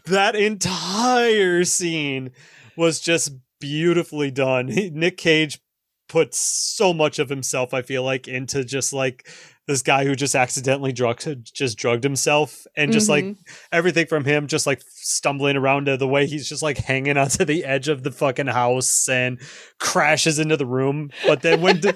that 0.06 0.36
entire 0.36 1.64
scene 1.64 2.32
was 2.78 3.00
just 3.00 3.32
beautifully 3.60 4.32
done. 4.32 4.68
Nick 4.68 5.18
Cage 5.18 5.60
put 6.08 6.34
so 6.34 6.94
much 6.94 7.20
of 7.20 7.28
himself, 7.30 7.74
I 7.74 7.82
feel 7.82 8.04
like, 8.04 8.28
into 8.30 8.64
just 8.64 8.94
like 8.94 9.28
this 9.68 9.82
guy 9.82 10.06
who 10.06 10.16
just 10.16 10.34
accidentally 10.36 10.94
drugged 10.94 11.28
just 11.54 11.78
drugged 11.78 12.06
himself 12.06 12.66
and 12.78 12.90
just 12.94 13.10
like 13.10 13.26
Mm-hmm. 13.26 13.42
everything 13.74 14.06
from 14.06 14.24
him 14.24 14.48
just 14.48 14.66
like 14.66 14.82
stumbling 14.88 15.58
around 15.58 15.88
to 15.88 15.98
the 15.98 16.08
way 16.08 16.26
he's 16.26 16.48
just 16.48 16.64
like 16.64 16.78
hanging 16.78 17.18
onto 17.24 17.44
the 17.44 17.66
edge 17.66 17.90
of 17.90 18.04
the 18.04 18.12
fucking 18.12 18.48
house 18.48 19.10
and 19.10 19.42
crashes 19.78 20.40
into 20.40 20.56
the 20.56 20.66
room 20.66 21.10
but 21.26 21.42
then 21.42 21.62
when 21.62 21.82
the, 21.82 21.94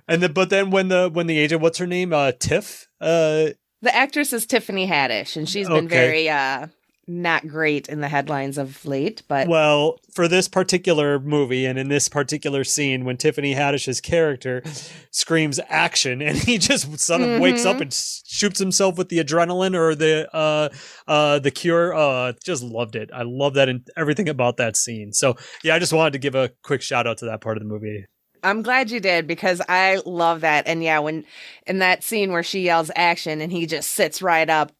and 0.08 0.22
then 0.22 0.32
but 0.32 0.48
then 0.48 0.70
when 0.70 0.86
the 0.86 1.10
when 1.12 1.26
the 1.26 1.36
agent 1.36 1.60
what's 1.60 1.78
her 1.78 1.88
name 1.88 2.12
uh 2.12 2.30
tiff 2.38 2.86
uh 3.00 3.48
The 3.82 3.92
actress 3.92 4.32
is 4.32 4.46
Tiffany 4.46 4.86
Haddish, 4.86 5.36
and 5.36 5.48
she's 5.48 5.66
been 5.66 5.86
Okay. 5.86 5.88
very 5.88 6.28
uh 6.28 6.68
not 7.08 7.48
great 7.48 7.88
in 7.88 8.00
the 8.00 8.08
headlines 8.08 8.58
of 8.58 8.84
late, 8.84 9.22
but 9.28 9.48
well 9.48 9.98
for 10.12 10.28
this 10.28 10.46
particular 10.48 11.18
movie 11.18 11.64
and 11.66 11.78
in 11.78 11.88
this 11.88 12.08
particular 12.08 12.64
scene 12.64 13.04
when 13.04 13.16
tiffany 13.16 13.54
haddish's 13.54 14.00
character 14.00 14.62
screams 15.10 15.58
action 15.68 16.20
and 16.22 16.36
he 16.48 16.58
just 16.58 16.98
sort 17.00 17.20
of 17.20 17.40
wakes 17.40 17.64
up 17.64 17.76
Mhm. 17.78 17.80
and 17.82 17.94
shoots 17.94 18.58
himself 18.58 18.98
with 18.98 19.08
the 19.08 19.18
adrenaline 19.22 19.74
or 19.74 19.94
the 19.94 20.28
uh 20.34 20.68
uh 21.06 21.38
the 21.38 21.50
cure 21.50 21.94
uh 21.94 22.32
just 22.44 22.62
loved 22.62 22.94
it 22.96 23.10
i 23.12 23.22
love 23.22 23.54
that 23.54 23.68
and 23.68 23.86
everything 23.96 24.28
about 24.28 24.56
that 24.56 24.76
scene 24.76 25.12
so 25.12 25.36
yeah 25.62 25.74
i 25.74 25.78
just 25.78 25.92
wanted 25.92 26.12
to 26.12 26.18
give 26.18 26.34
a 26.34 26.50
quick 26.62 26.82
shout 26.82 27.06
out 27.06 27.18
to 27.18 27.24
that 27.26 27.40
part 27.40 27.56
of 27.56 27.62
the 27.62 27.68
movie 27.68 28.04
I'm 28.40 28.62
glad 28.62 28.92
you 28.92 29.00
did 29.00 29.26
because 29.26 29.60
I 29.68 30.00
love 30.06 30.42
that. 30.42 30.68
And 30.68 30.80
yeah, 30.80 31.00
when 31.00 31.24
in 31.66 31.80
that 31.80 32.04
scene 32.04 32.30
where 32.30 32.44
she 32.44 32.60
yells 32.60 32.88
action 32.94 33.40
and 33.40 33.50
he 33.50 33.66
just 33.66 33.90
sits 33.90 34.22
right 34.22 34.48
up, 34.48 34.70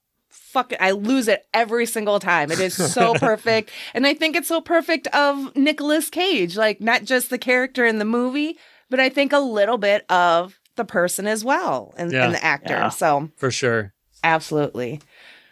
fuck 0.53 0.73
it, 0.73 0.79
I 0.81 0.93
lose 0.93 1.29
it 1.29 1.47
every 1.55 1.87
single 1.87 2.19
time. 2.19 2.51
It 2.51 2.61
is 2.61 2.75
so 2.93 3.15
perfect. 3.19 3.71
And 3.95 4.07
I 4.07 4.15
think 4.15 4.35
it's 4.37 4.49
so 4.49 4.61
perfect 4.61 5.07
of 5.09 5.55
Nicolas 5.57 6.11
Cage, 6.11 6.57
like 6.57 6.81
not 6.81 7.05
just 7.05 7.31
the 7.31 7.39
character 7.39 7.85
in 7.87 7.99
the 7.99 8.05
movie, 8.05 8.57
but 8.91 8.99
I 9.01 9.09
think 9.09 9.33
a 9.33 9.39
little 9.39 9.79
bit 9.79 10.05
of 10.11 10.59
the 10.77 10.85
person 10.85 11.27
as 11.27 11.45
well 11.45 11.93
and, 11.97 12.11
Yeah. 12.13 12.25
and 12.25 12.35
the 12.35 12.45
actor. 12.45 12.75
Yeah. 12.75 12.89
So 12.89 13.31
for 13.37 13.51
sure 13.51 13.93
absolutely. 14.25 15.01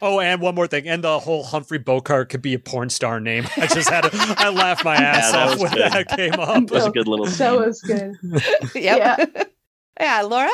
Oh, 0.02 0.20
and 0.20 0.42
one 0.42 0.54
more 0.54 0.66
thing, 0.66 0.86
and 0.86 1.02
the 1.02 1.18
whole 1.18 1.42
Humphrey 1.42 1.78
Bogart 1.78 2.28
could 2.28 2.42
be 2.42 2.52
a 2.52 2.58
porn 2.58 2.90
star 2.90 3.18
name. 3.18 3.46
I 3.56 3.66
just 3.66 3.88
had, 3.88 4.02
to, 4.02 4.10
I 4.12 4.50
laughed 4.50 4.84
my 4.84 4.94
ass 4.96 5.32
that 5.32 5.48
off 5.54 5.58
when 5.58 5.72
good. 5.72 5.90
that 5.90 6.08
came 6.08 6.34
up. 6.34 6.66
That 6.66 6.70
was 6.70 6.86
a 6.86 6.90
good 6.90 7.08
little 7.08 7.24
That 7.30 7.32
scene. 7.34 7.56
was 7.56 7.80
good. 7.80 8.14
yep. 8.74 9.50
Yeah. 9.98 10.20
Laura? 10.22 10.50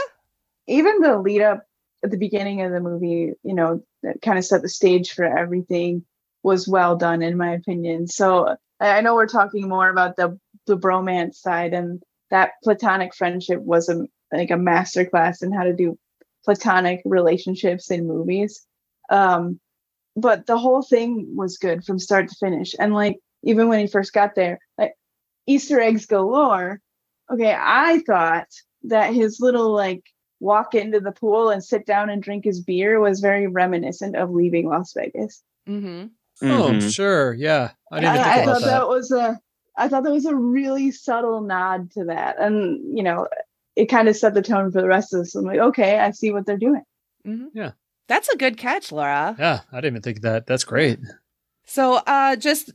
even 0.68 1.00
the 1.00 1.18
lead 1.18 1.42
up 1.42 1.64
at 2.04 2.12
the 2.12 2.16
beginning 2.16 2.62
of 2.62 2.70
the 2.70 2.78
movie, 2.80 3.32
you 3.42 3.54
know, 3.54 3.82
that 4.02 4.22
kind 4.22 4.38
of 4.38 4.44
set 4.44 4.62
the 4.62 4.68
stage 4.68 5.12
for 5.12 5.24
everything 5.24 6.04
was 6.42 6.68
well 6.68 6.96
done 6.96 7.22
in 7.22 7.36
my 7.36 7.52
opinion. 7.52 8.08
So 8.08 8.56
I 8.80 9.00
know 9.00 9.14
we're 9.14 9.26
talking 9.26 9.68
more 9.68 9.88
about 9.88 10.16
the 10.16 10.38
the 10.66 10.76
bromance 10.76 11.36
side 11.36 11.72
and 11.72 12.02
that 12.30 12.52
platonic 12.62 13.14
friendship 13.14 13.60
was 13.60 13.88
a 13.88 14.06
like 14.32 14.50
a 14.50 14.54
masterclass 14.54 15.42
in 15.42 15.52
how 15.52 15.64
to 15.64 15.72
do 15.72 15.98
platonic 16.44 17.02
relationships 17.04 17.90
in 17.90 18.06
movies. 18.06 18.66
Um 19.10 19.60
but 20.16 20.46
the 20.46 20.58
whole 20.58 20.82
thing 20.82 21.34
was 21.36 21.58
good 21.58 21.84
from 21.84 21.98
start 21.98 22.28
to 22.28 22.36
finish. 22.36 22.74
And 22.78 22.94
like 22.94 23.18
even 23.44 23.68
when 23.68 23.80
he 23.80 23.86
first 23.86 24.12
got 24.12 24.34
there, 24.34 24.58
like 24.78 24.94
Easter 25.46 25.80
eggs 25.80 26.06
galore. 26.06 26.80
Okay, 27.30 27.56
I 27.58 28.00
thought 28.00 28.48
that 28.84 29.14
his 29.14 29.40
little 29.40 29.72
like 29.72 30.02
walk 30.42 30.74
into 30.74 30.98
the 31.00 31.12
pool 31.12 31.50
and 31.50 31.62
sit 31.62 31.86
down 31.86 32.10
and 32.10 32.22
drink 32.22 32.44
his 32.44 32.60
beer 32.60 32.98
was 33.00 33.20
very 33.20 33.46
reminiscent 33.46 34.16
of 34.16 34.30
leaving 34.30 34.68
Las 34.68 34.92
Vegas. 34.92 35.42
Mm-hmm. 35.68 36.06
Oh, 36.50 36.70
Mhm. 36.72 36.92
sure, 36.92 37.34
yeah. 37.34 37.70
I 37.92 38.00
didn't 38.00 38.14
even 38.16 38.26
I, 38.26 38.34
think 38.34 38.36
I 38.36 38.42
about 38.42 38.52
thought 38.60 38.60
that. 38.66 38.78
that. 38.80 38.88
was 38.88 39.10
a 39.12 39.40
I 39.76 39.88
thought 39.88 40.02
that 40.04 40.12
was 40.12 40.26
a 40.26 40.34
really 40.34 40.90
subtle 40.90 41.40
nod 41.40 41.90
to 41.92 42.04
that. 42.06 42.38
And 42.40 42.96
you 42.96 43.02
know, 43.02 43.28
it 43.76 43.86
kind 43.86 44.08
of 44.08 44.16
set 44.16 44.34
the 44.34 44.42
tone 44.42 44.70
for 44.72 44.82
the 44.82 44.88
rest 44.88 45.14
of 45.14 45.20
this. 45.20 45.34
I'm 45.34 45.44
like, 45.44 45.60
okay, 45.60 45.98
I 45.98 46.10
see 46.10 46.32
what 46.32 46.44
they're 46.44 46.58
doing. 46.58 46.82
Mm-hmm. 47.26 47.46
Yeah. 47.54 47.72
That's 48.08 48.28
a 48.28 48.36
good 48.36 48.56
catch, 48.58 48.90
Laura. 48.92 49.36
Yeah, 49.38 49.60
I 49.70 49.76
didn't 49.76 49.92
even 49.94 50.02
think 50.02 50.20
that. 50.22 50.46
That's 50.46 50.64
great. 50.64 50.98
So, 51.64 51.94
uh, 52.06 52.34
just 52.36 52.72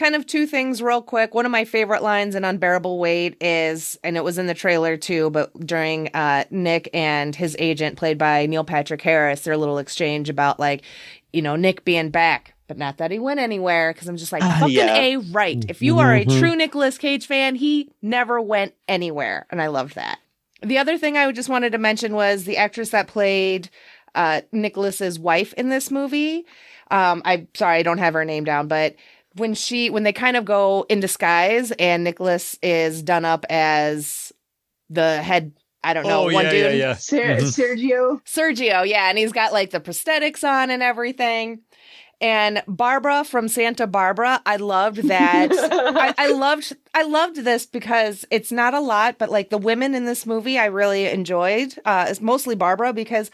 kind 0.00 0.16
of 0.16 0.26
two 0.26 0.46
things 0.46 0.82
real 0.82 1.02
quick. 1.02 1.34
One 1.34 1.44
of 1.46 1.52
my 1.52 1.64
favorite 1.64 2.02
lines 2.02 2.34
in 2.34 2.42
Unbearable 2.44 2.98
Weight 2.98 3.36
is, 3.40 3.98
and 4.02 4.16
it 4.16 4.24
was 4.24 4.38
in 4.38 4.46
the 4.46 4.54
trailer 4.54 4.96
too, 4.96 5.30
but 5.30 5.52
during 5.66 6.08
uh, 6.14 6.44
Nick 6.50 6.88
and 6.94 7.36
his 7.36 7.54
agent, 7.58 7.96
played 7.96 8.16
by 8.18 8.46
Neil 8.46 8.64
Patrick 8.64 9.02
Harris, 9.02 9.42
their 9.42 9.56
little 9.56 9.78
exchange 9.78 10.28
about 10.30 10.58
like, 10.58 10.82
you 11.32 11.42
know, 11.42 11.54
Nick 11.54 11.84
being 11.84 12.08
back, 12.10 12.54
but 12.66 12.78
not 12.78 12.96
that 12.96 13.10
he 13.10 13.18
went 13.18 13.38
anywhere. 13.40 13.92
Because 13.92 14.08
I'm 14.08 14.16
just 14.16 14.32
like, 14.32 14.42
Ah, 14.42 14.56
fucking 14.60 14.74
yeah. 14.74 14.96
a 14.96 15.16
right. 15.18 15.64
If 15.68 15.82
you 15.82 15.98
are 15.98 16.14
a 16.16 16.24
Mhm. 16.24 16.40
true 16.40 16.56
Nicolas 16.56 16.96
Cage 16.98 17.26
fan, 17.26 17.54
he 17.54 17.90
never 18.02 18.40
went 18.40 18.72
anywhere, 18.88 19.46
and 19.50 19.60
I 19.60 19.66
loved 19.68 19.94
that. 19.96 20.18
The 20.62 20.78
other 20.78 20.96
thing 20.98 21.16
I 21.16 21.30
just 21.32 21.48
wanted 21.48 21.72
to 21.72 21.78
mention 21.78 22.14
was 22.14 22.44
the 22.44 22.56
actress 22.56 22.88
that 22.90 23.06
played 23.06 23.68
uh, 24.14 24.40
Nicolas's 24.50 25.18
wife 25.20 25.52
in 25.54 25.68
this 25.68 25.90
movie. 25.90 26.44
Um, 26.90 27.22
I'm 27.24 27.46
sorry, 27.54 27.78
I 27.78 27.82
don't 27.84 27.98
have 27.98 28.14
her 28.14 28.24
name 28.24 28.42
down, 28.42 28.66
but 28.66 28.96
when 29.36 29.54
she 29.54 29.90
when 29.90 30.02
they 30.02 30.12
kind 30.12 30.36
of 30.36 30.44
go 30.44 30.86
in 30.88 31.00
disguise 31.00 31.70
and 31.72 32.04
Nicolas 32.04 32.58
is 32.62 33.02
done 33.02 33.24
up 33.24 33.46
as 33.48 34.32
the 34.88 35.22
head, 35.22 35.52
I 35.84 35.94
don't 35.94 36.06
know, 36.06 36.22
oh, 36.28 36.32
one 36.32 36.44
yeah, 36.46 36.50
dude, 36.50 36.60
yeah, 36.62 36.70
yeah. 36.88 36.94
Ser- 36.94 37.36
Mhm. 37.36 37.76
Sergio, 37.78 38.20
Sergio, 38.24 38.86
yeah, 38.86 39.08
and 39.08 39.16
he's 39.18 39.32
got 39.32 39.52
like 39.52 39.70
the 39.70 39.80
prosthetics 39.80 40.42
on 40.42 40.70
and 40.70 40.82
everything. 40.82 41.60
And 42.22 42.62
Barbara 42.68 43.24
from 43.24 43.48
Santa 43.48 43.86
Barbara, 43.86 44.42
I 44.44 44.56
loved 44.56 45.04
that. 45.08 45.48
I, 45.54 46.12
I 46.18 46.26
loved 46.32 46.76
I 46.92 47.02
loved 47.04 47.36
this 47.36 47.64
because 47.64 48.26
it's 48.30 48.52
not 48.52 48.74
a 48.74 48.80
lot, 48.80 49.16
but 49.16 49.30
like 49.30 49.48
the 49.48 49.56
women 49.56 49.94
in 49.94 50.04
this 50.04 50.26
movie, 50.26 50.58
I 50.58 50.66
really 50.66 51.06
enjoyed. 51.06 51.78
Uh, 51.86 52.06
it's 52.10 52.20
mostly 52.20 52.56
Barbara 52.56 52.92
because 52.92 53.30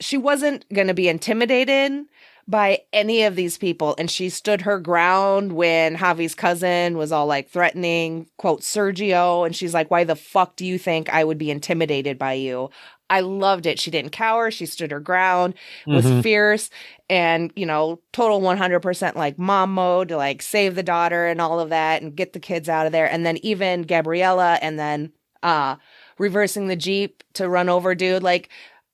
she 0.00 0.16
wasn't 0.16 0.64
going 0.72 0.86
to 0.88 0.94
be 0.94 1.08
intimidated 1.08 2.06
by 2.48 2.80
any 2.92 3.24
of 3.24 3.34
these 3.36 3.58
people, 3.58 3.94
and 3.98 4.10
she 4.10 4.28
stood 4.28 4.62
her 4.62 4.78
ground 4.78 5.52
when 5.52 5.96
Javi's 5.96 6.34
cousin 6.34 6.96
was 6.96 7.10
all 7.10 7.26
like 7.26 7.48
threatening 7.48 8.28
quote 8.36 8.60
Sergio, 8.62 9.44
and 9.44 9.54
she's 9.54 9.74
like, 9.74 9.90
"Why 9.90 10.04
the 10.04 10.16
fuck 10.16 10.56
do 10.56 10.64
you 10.64 10.78
think 10.78 11.08
I 11.12 11.24
would 11.24 11.38
be 11.38 11.50
intimidated 11.50 12.18
by 12.18 12.34
you?" 12.34 12.70
I 13.08 13.20
loved 13.20 13.66
it. 13.66 13.78
She 13.78 13.90
didn't 13.92 14.10
cower. 14.10 14.50
She 14.50 14.66
stood 14.66 14.90
her 14.90 14.98
ground, 14.98 15.54
was 15.86 16.04
Mhm. 16.04 16.22
fierce, 16.24 16.70
and 17.08 17.52
you 17.56 17.64
know, 17.66 18.00
total 18.12 18.40
100% 18.40 19.16
like 19.16 19.38
mom 19.38 19.74
mode 19.74 20.08
to 20.08 20.16
like 20.16 20.42
save 20.42 20.74
the 20.74 20.82
daughter 20.82 21.26
and 21.26 21.40
all 21.40 21.60
of 21.60 21.70
that 21.70 22.02
and 22.02 22.16
get 22.16 22.32
the 22.32 22.40
kids 22.40 22.68
out 22.68 22.86
of 22.86 22.92
there. 22.92 23.10
And 23.10 23.24
then 23.24 23.38
even 23.42 23.82
Gabriella 23.82 24.58
and 24.62 24.78
then 24.78 25.12
uh 25.42 25.76
reversing 26.18 26.66
the 26.66 26.76
Jeep 26.76 27.22
to 27.34 27.48
run 27.48 27.68
over 27.68 27.94
dude. 27.94 28.22
Like 28.24 28.48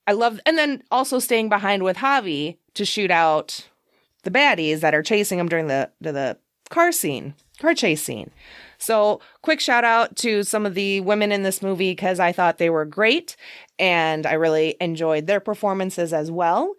I 0.06 0.12
love 0.12 0.40
and 0.44 0.58
then 0.58 0.82
also 0.90 1.18
staying 1.18 1.48
behind 1.48 1.82
with 1.82 1.96
Javi 1.98 2.56
to 2.74 2.84
shoot 2.84 3.10
out 3.10 3.68
the 4.24 4.30
baddies 4.30 4.80
that 4.80 4.94
are 4.94 5.02
chasing 5.02 5.38
him 5.38 5.48
during 5.48 5.66
the 5.66 5.90
the, 6.00 6.38
car 6.70 6.90
scene, 6.90 7.34
car 7.58 7.74
chase 7.74 8.02
scene. 8.02 8.30
So, 8.78 9.20
quick 9.42 9.60
shout 9.60 9.84
out 9.84 10.16
to 10.16 10.42
some 10.42 10.64
of 10.64 10.74
the 10.74 11.00
women 11.02 11.30
in 11.30 11.42
this 11.42 11.60
movie 11.62 11.92
because 11.92 12.18
I 12.18 12.32
thought 12.32 12.56
they 12.58 12.70
were 12.70 12.84
great 12.86 13.36
and 13.78 14.26
I 14.26 14.32
really 14.32 14.76
enjoyed 14.80 15.26
their 15.26 15.38
performances 15.38 16.12
as 16.12 16.30
well. 16.30 16.74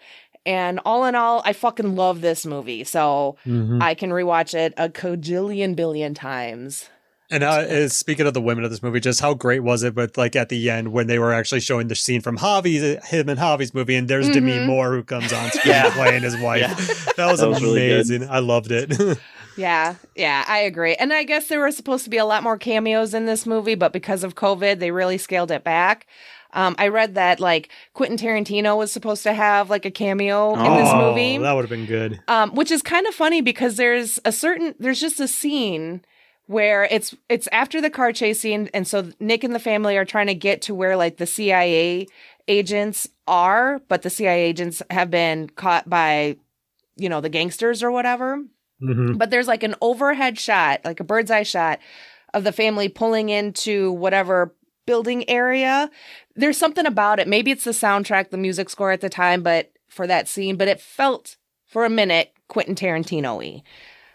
And 0.46 0.80
all 0.84 1.06
in 1.06 1.16
all, 1.16 1.42
I 1.46 1.54
fucking 1.54 1.96
love 1.96 2.22
this 2.22 2.46
movie. 2.46 2.84
So 2.84 3.38
Mhm. 3.46 3.82
I 3.82 3.94
can 3.94 4.10
rewatch 4.10 4.54
it 4.54 4.74
a 4.76 4.90
cojillion 4.90 5.76
billion 5.76 6.14
times. 6.14 6.90
And 7.34 7.44
uh, 7.44 7.50
uh, 7.50 7.88
speaking 7.90 8.28
of 8.28 8.34
the 8.34 8.42
women 8.42 8.64
of 8.64 8.70
this 8.72 8.84
movie, 8.84 9.00
just 9.00 9.20
how 9.20 9.34
great 9.34 9.62
was 9.62 9.82
it? 9.84 9.96
But 9.96 10.18
like 10.18 10.36
at 10.36 10.50
the 10.50 10.70
end 10.70 10.92
when 10.94 11.08
they 11.08 11.18
were 11.18 11.34
actually 11.34 11.62
showing 11.62 11.88
the 11.88 11.96
scene 11.96 12.22
from 12.22 12.38
Javi's, 12.38 13.04
him 13.08 13.28
and 13.30 13.40
Javi's 13.40 13.74
movie, 13.74 13.96
and 13.96 14.08
there's 14.08 14.30
Demi 14.30 14.52
Mhm. 14.52 14.66
Moore 14.68 14.92
who 14.92 15.04
comes 15.04 15.34
on 15.34 15.50
screen 15.52 15.74
Yeah. 15.74 15.90
playing 15.94 16.22
his 16.24 16.38
wife. 16.38 16.62
Yeah. 16.62 16.74
That 17.18 17.32
was 17.32 17.40
That 17.40 17.50
was 17.50 17.62
really 17.62 17.92
amazing. 17.92 18.30
I 18.30 18.40
loved 18.40 18.72
it. 18.72 19.18
Yeah, 19.56 19.96
yeah, 20.16 20.44
I 20.48 20.58
agree. 20.62 20.96
And 20.96 21.14
I 21.14 21.24
guess 21.24 21.48
there 21.48 21.60
were 21.60 21.70
supposed 21.70 22.04
to 22.06 22.10
be 22.10 22.18
a 22.18 22.26
lot 22.26 22.42
more 22.42 22.58
cameos 22.58 23.14
in 23.14 23.28
this 23.28 23.46
movie, 23.46 23.76
but 23.76 23.94
because 23.94 24.24
of 24.24 24.34
COVID, 24.34 24.80
they 24.80 24.90
really 24.90 25.20
scaled 25.20 25.52
it 25.52 25.64
back. 25.64 26.08
Um, 26.54 26.74
I 26.80 26.88
read 26.88 27.14
that 27.14 27.40
like 27.40 27.70
Quentin 27.94 28.18
Tarantino 28.18 28.76
was 28.76 28.92
supposed 28.92 29.22
to 29.24 29.34
have 29.34 29.70
like 29.70 29.86
a 29.86 29.92
cameo 29.92 30.54
in 30.56 30.60
this 30.78 30.90
Oh, 30.92 31.10
movie. 31.12 31.38
that 31.38 31.54
would 31.54 31.62
have 31.66 31.70
been 31.70 31.86
good. 31.86 32.20
um, 32.28 32.56
which 32.56 32.72
is 32.72 32.82
kind 32.82 33.06
of 33.06 33.14
funny 33.14 33.42
because 33.42 33.76
there's 33.76 34.20
a 34.26 34.32
certain 34.32 34.74
there's 34.80 35.00
just 35.00 35.20
a 35.20 35.28
scene 35.28 36.02
where 36.48 36.84
it's 36.92 37.16
it's 37.30 37.48
after 37.52 37.80
the 37.82 37.90
car 37.90 38.12
chase 38.12 38.42
scene 38.42 38.70
and 38.74 38.88
so 38.88 39.10
nick 39.20 39.44
and 39.44 39.56
the 39.56 39.60
family 39.60 39.98
are 39.98 40.06
trying 40.06 40.28
to 40.28 40.36
get 40.36 40.62
to 40.62 40.76
where 40.76 40.98
like 40.98 41.18
the 41.18 41.26
cia 41.26 42.06
agents 42.48 43.08
are 43.28 43.80
but 43.88 44.02
the 44.02 44.10
cia 44.10 44.42
agents 44.44 44.82
have 44.90 45.10
been 45.10 45.48
caught 45.50 45.90
by 45.90 46.36
you 46.98 47.08
know 47.10 47.22
the 47.22 47.30
gangsters 47.30 47.82
or 47.82 47.92
whatever. 47.92 48.44
Mhm. 48.82 49.18
but 49.18 49.30
there's 49.30 49.48
like 49.48 49.64
an 49.64 49.76
overhead 49.82 50.38
shot 50.38 50.82
like 50.84 51.00
a 51.00 51.04
bird's 51.06 51.32
eye 51.32 51.44
shot 51.44 51.80
of 52.34 52.44
the 52.44 52.52
family 52.52 52.90
pulling 52.90 53.30
into 53.30 53.92
whatever 53.92 54.54
building 54.86 55.30
area. 55.30 55.90
There's 56.36 56.58
something 56.58 56.86
about 56.86 57.20
it. 57.20 57.28
Maybe 57.28 57.52
it's 57.52 57.64
the 57.64 57.72
soundtrack 57.72 58.32
the 58.32 58.38
music 58.38 58.70
score 58.70 58.92
at 58.92 59.00
the 59.00 59.08
time 59.10 59.42
but 59.44 59.72
for 59.88 60.06
that 60.08 60.28
scene 60.28 60.58
but 60.58 60.68
it 60.68 60.82
felt 60.82 61.38
for 61.66 61.86
a 61.86 61.90
minute 61.90 62.34
quentin 62.50 62.76
tarantino-y 62.76 63.62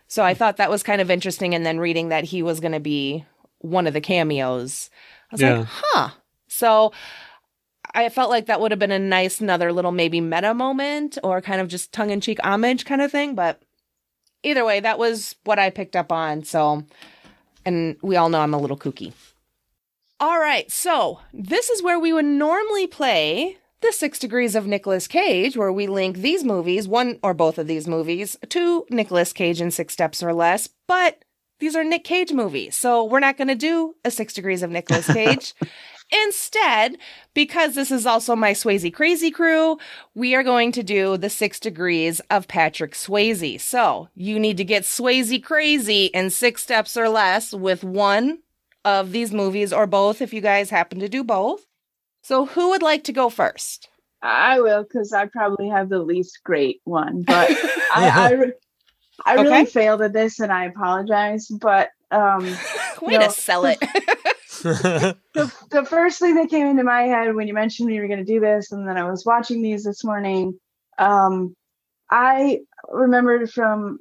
so 0.09 0.25
i 0.25 0.35
thought 0.35 0.57
that 0.57 0.71
was 0.71 0.83
kind 0.83 1.01
of 1.01 1.11
interesting 1.11 1.55
and 1.55 1.65
then 1.65 1.79
reading 1.79 2.09
that 2.09 2.25
he 2.25 2.43
was 2.43 2.59
going 2.61 2.73
to 2.73 2.81
be 2.81 3.25
one 3.59 3.87
of 3.87 3.93
the 3.95 4.01
cameos 4.01 4.91
i 5.31 5.35
was 5.35 5.41
Yeah. 5.41 5.59
like 5.59 5.67
huh 5.69 6.09
so 6.49 6.93
I 7.95 8.11
felt 8.11 8.29
like 8.29 8.47
that 8.47 8.61
would 8.61 8.71
have 8.71 8.79
been 8.79 8.91
a 8.91 8.99
nice 8.99 9.41
another 9.41 9.73
little 9.73 9.93
maybe 9.93 10.21
meta 10.21 10.53
moment 10.53 11.17
or 11.25 11.41
kind 11.41 11.59
of 11.61 11.69
just 11.69 11.91
tongue 11.91 12.11
in 12.11 12.21
cheek 12.21 12.39
homage 12.45 12.85
kind 12.85 13.01
of 13.01 13.11
thing. 13.11 13.35
But 13.35 13.63
either 14.43 14.63
way, 14.65 14.81
that 14.81 14.99
was 14.99 15.37
what 15.45 15.59
I 15.59 15.71
picked 15.71 15.97
up 15.97 16.13
on. 16.13 16.45
So, 16.45 16.85
and 17.65 17.97
we 18.03 18.17
all 18.17 18.29
know 18.29 18.41
I'm 18.43 18.53
a 18.53 18.59
little 18.59 18.77
kooky. 18.77 19.15
All 20.21 20.39
right, 20.39 20.71
so 20.71 21.21
this 21.33 21.71
is 21.71 21.83
where 21.83 21.99
we 21.99 22.13
would 22.13 22.27
normally 22.27 22.87
play 22.87 23.57
the 23.81 23.93
Six 23.93 24.19
Degrees 24.19 24.55
of 24.55 24.67
Nicolas 24.67 25.07
Cage, 25.07 25.57
where 25.57 25.73
we 25.73 25.87
link 25.87 26.19
these 26.19 26.45
movies, 26.45 26.89
one 26.89 27.19
or 27.23 27.35
both 27.35 27.59
of 27.59 27.67
these 27.67 27.87
movies, 27.87 28.37
to 28.49 28.87
Nicolas 28.91 29.33
Cage 29.33 29.61
in 29.61 29.71
Six 29.71 29.93
Steps 29.93 30.23
or 30.23 30.33
Less. 30.33 30.69
But 30.87 31.25
these 31.61 31.77
are 31.77 31.85
Nick 31.85 32.05
Cage 32.05 32.33
movies, 32.33 32.77
so 32.77 33.05
we're 33.05 33.21
not 33.21 33.37
going 33.37 33.49
to 33.49 33.55
do 33.55 33.95
a 34.05 34.11
Six 34.11 34.35
Degrees 34.35 34.63
of 34.63 34.71
Nicolas 34.71 35.07
Cage. 35.13 35.55
Instead, 36.11 36.97
because 37.35 37.75
this 37.75 37.91
is 37.91 38.07
also 38.07 38.35
my 38.35 38.53
Swayze 38.53 38.93
Crazy 38.93 39.31
crew, 39.31 39.77
we 40.15 40.35
are 40.35 40.43
going 40.43 40.73
to 40.73 40.83
do 40.83 41.19
the 41.19 41.29
six 41.29 41.61
degrees 41.61 42.21
of 42.31 42.49
Patrick 42.49 42.95
Swayze. 42.95 43.61
So 43.61 44.09
you 44.15 44.39
need 44.39 44.57
to 44.57 44.65
get 44.65 44.85
Swayze 44.85 45.43
crazy 45.43 46.07
in 46.07 46.31
six 46.31 46.63
steps 46.63 46.97
or 46.97 47.11
less 47.11 47.53
with 47.53 47.85
one 47.85 48.39
of 48.85 49.13
these 49.13 49.33
movies 49.33 49.73
or 49.73 49.87
both 49.87 50.23
if 50.23 50.33
you 50.33 50.41
guys 50.41 50.71
happen 50.71 50.99
to 51.01 51.09
do 51.11 51.23
both. 51.23 51.67
So 52.29 52.45
who 52.45 52.69
would 52.69 52.83
like 52.83 53.05
to 53.05 53.13
go 53.15 53.31
first? 53.31 53.89
I 54.21 54.61
will 54.61 54.83
because 54.83 55.15
I 55.15 55.25
probably 55.29 55.71
have 55.71 55.89
the 55.89 56.01
least 56.01 56.41
great 56.45 56.83
one, 56.85 57.23
but 57.23 57.49
I 57.91 58.11
I, 58.15 58.33
re- 58.33 58.53
I 59.25 59.35
really 59.37 59.47
Okay. 59.49 59.65
failed 59.65 60.03
at 60.03 60.13
this 60.13 60.39
and 60.39 60.53
I 60.53 60.67
apologize. 60.67 61.47
But 61.47 61.89
um, 62.11 62.45
Way 63.01 63.15
No. 63.15 63.21
to 63.21 63.31
sell 63.31 63.65
it. 63.65 63.79
the, 64.63 65.51
the 65.71 65.85
first 65.87 66.19
thing 66.19 66.35
that 66.35 66.51
came 66.51 66.67
into 66.67 66.85
my 66.85 67.05
head 67.05 67.35
when 67.35 67.49
you 67.49 67.55
mentioned 67.55 67.89
we 67.89 67.99
were 67.99 68.09
going 68.09 68.19
to 68.19 68.31
do 68.31 68.41
this, 68.41 68.73
and 68.73 68.87
then 68.87 68.99
I 68.99 69.11
was 69.11 69.25
watching 69.25 69.63
these 69.63 69.85
this 69.85 70.05
morning, 70.05 70.59
um, 70.99 71.55
I 72.11 72.59
remembered 72.91 73.51
from 73.51 74.01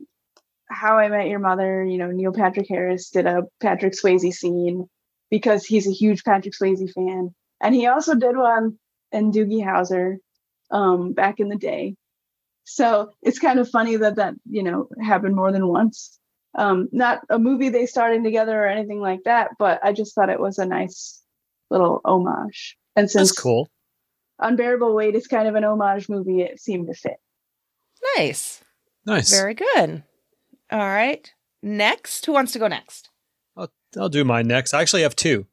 How 0.70 0.98
I 0.98 1.08
Met 1.08 1.30
Your 1.30 1.40
Mother, 1.40 1.86
you 1.86 1.98
know, 1.98 2.12
Neil 2.12 2.34
Patrick 2.34 2.68
Harris 2.68 3.10
did 3.10 3.26
a 3.26 3.44
Patrick 3.62 3.94
Swayze 3.94 4.34
scene 4.34 4.86
because 5.32 5.66
he's 5.66 5.88
a 5.88 5.94
huge 5.94 6.26
Patrick 6.26 6.54
Swayze 6.62 6.92
fan. 6.92 7.34
And 7.62 7.74
he 7.74 7.88
also 7.88 8.16
did 8.16 8.38
one 8.38 8.78
in 9.12 9.32
Doogie 9.32 9.64
Howser 9.64 10.18
um, 10.72 11.14
back 11.14 11.40
in 11.40 11.50
the 11.50 11.58
day. 11.58 11.96
So 12.66 13.12
it's 13.22 13.40
kind 13.40 13.60
of 13.60 13.70
funny 13.70 13.96
that 13.96 14.16
that, 14.18 14.34
you 14.50 14.64
know, 14.64 14.90
happened 15.02 15.36
more 15.36 15.52
than 15.52 15.68
once 15.68 16.20
um 16.56 16.88
not 16.94 17.20
a 17.30 17.38
movie 17.38 17.68
they 17.68 17.86
started 17.86 18.24
together 18.24 18.64
or 18.64 18.68
anything 18.68 19.02
like 19.02 19.20
that 19.26 19.52
but 19.60 19.82
i 19.84 19.92
just 19.92 20.16
thought 20.16 20.30
it 20.30 20.40
was 20.40 20.58
a 20.58 20.66
nice 20.66 21.22
little 21.70 22.00
homage 22.06 22.78
and 22.96 23.12
since 23.12 23.30
That's 23.30 23.40
cool. 23.40 23.70
unbearable 24.40 24.96
weight 24.96 25.14
is 25.14 25.28
kind 25.28 25.50
of 25.50 25.56
an 25.56 25.66
homage 25.66 26.08
movie 26.08 26.42
it 26.42 26.60
seemed 26.60 26.88
to 26.88 26.94
fit 26.94 27.18
nice. 28.18 28.64
Nice. 29.06 29.32
Very 29.32 29.54
good. 29.54 30.04
All 30.72 30.80
right. 30.80 31.32
Next, 31.64 32.26
who 32.26 32.34
wants 32.34 32.52
to 32.54 32.60
go 32.60 32.68
next? 32.68 33.10
I'll, 33.56 33.72
I'll 33.98 34.10
do 34.10 34.24
mine 34.24 34.48
next. 34.48 34.74
I 34.74 34.82
actually 34.82 35.04
have 35.04 35.16
two. 35.16 35.48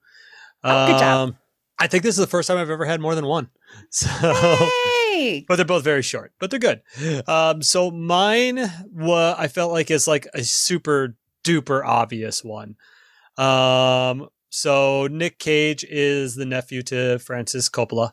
Oh, 0.62 0.86
good 0.86 0.98
job. 0.98 1.36
I 1.78 1.86
think 1.86 2.02
this 2.02 2.14
is 2.14 2.20
the 2.20 2.26
first 2.26 2.48
time 2.48 2.58
I've 2.58 2.70
ever 2.70 2.84
had 2.84 3.00
more 3.00 3.14
than 3.14 3.26
one. 3.26 3.50
So, 3.90 4.08
Hey! 4.08 5.44
but 5.48 5.56
they're 5.56 5.64
both 5.64 5.82
very 5.84 6.02
short, 6.02 6.32
but 6.38 6.50
they're 6.50 6.60
good. 6.60 6.82
Um, 7.28 7.62
so 7.62 7.90
mine, 7.90 8.70
wa 8.90 9.34
I 9.36 9.48
felt 9.48 9.72
like 9.72 9.90
is 9.90 10.06
like 10.06 10.26
a 10.34 10.44
super 10.44 11.16
duper 11.44 11.84
obvious 11.84 12.44
one. 12.44 12.76
Um, 13.36 14.28
so 14.48 15.08
Nick 15.08 15.38
Cage 15.40 15.84
is 15.88 16.36
the 16.36 16.46
nephew 16.46 16.82
to 16.82 17.18
Francis 17.18 17.68
Coppola, 17.68 18.12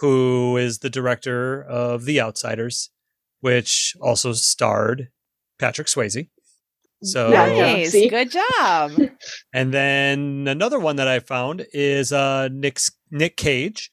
who 0.00 0.56
is 0.58 0.80
the 0.80 0.90
director 0.90 1.62
of 1.62 2.04
The 2.04 2.20
Outsiders, 2.20 2.90
which 3.40 3.96
also 4.00 4.32
starred 4.32 5.08
Patrick 5.58 5.88
Swayze. 5.88 6.28
So 7.02 7.30
Yeah, 7.30 7.46
yeah. 7.46 7.72
nice. 7.74 7.92
Good 7.92 8.30
job. 8.30 8.92
and 9.52 9.72
then 9.72 10.46
another 10.48 10.78
one 10.78 10.96
that 10.96 11.08
I 11.08 11.20
found 11.20 11.66
is 11.72 12.12
uh, 12.12 12.48
Nick's, 12.48 12.90
Nick 13.10 13.36
Cage 13.36 13.90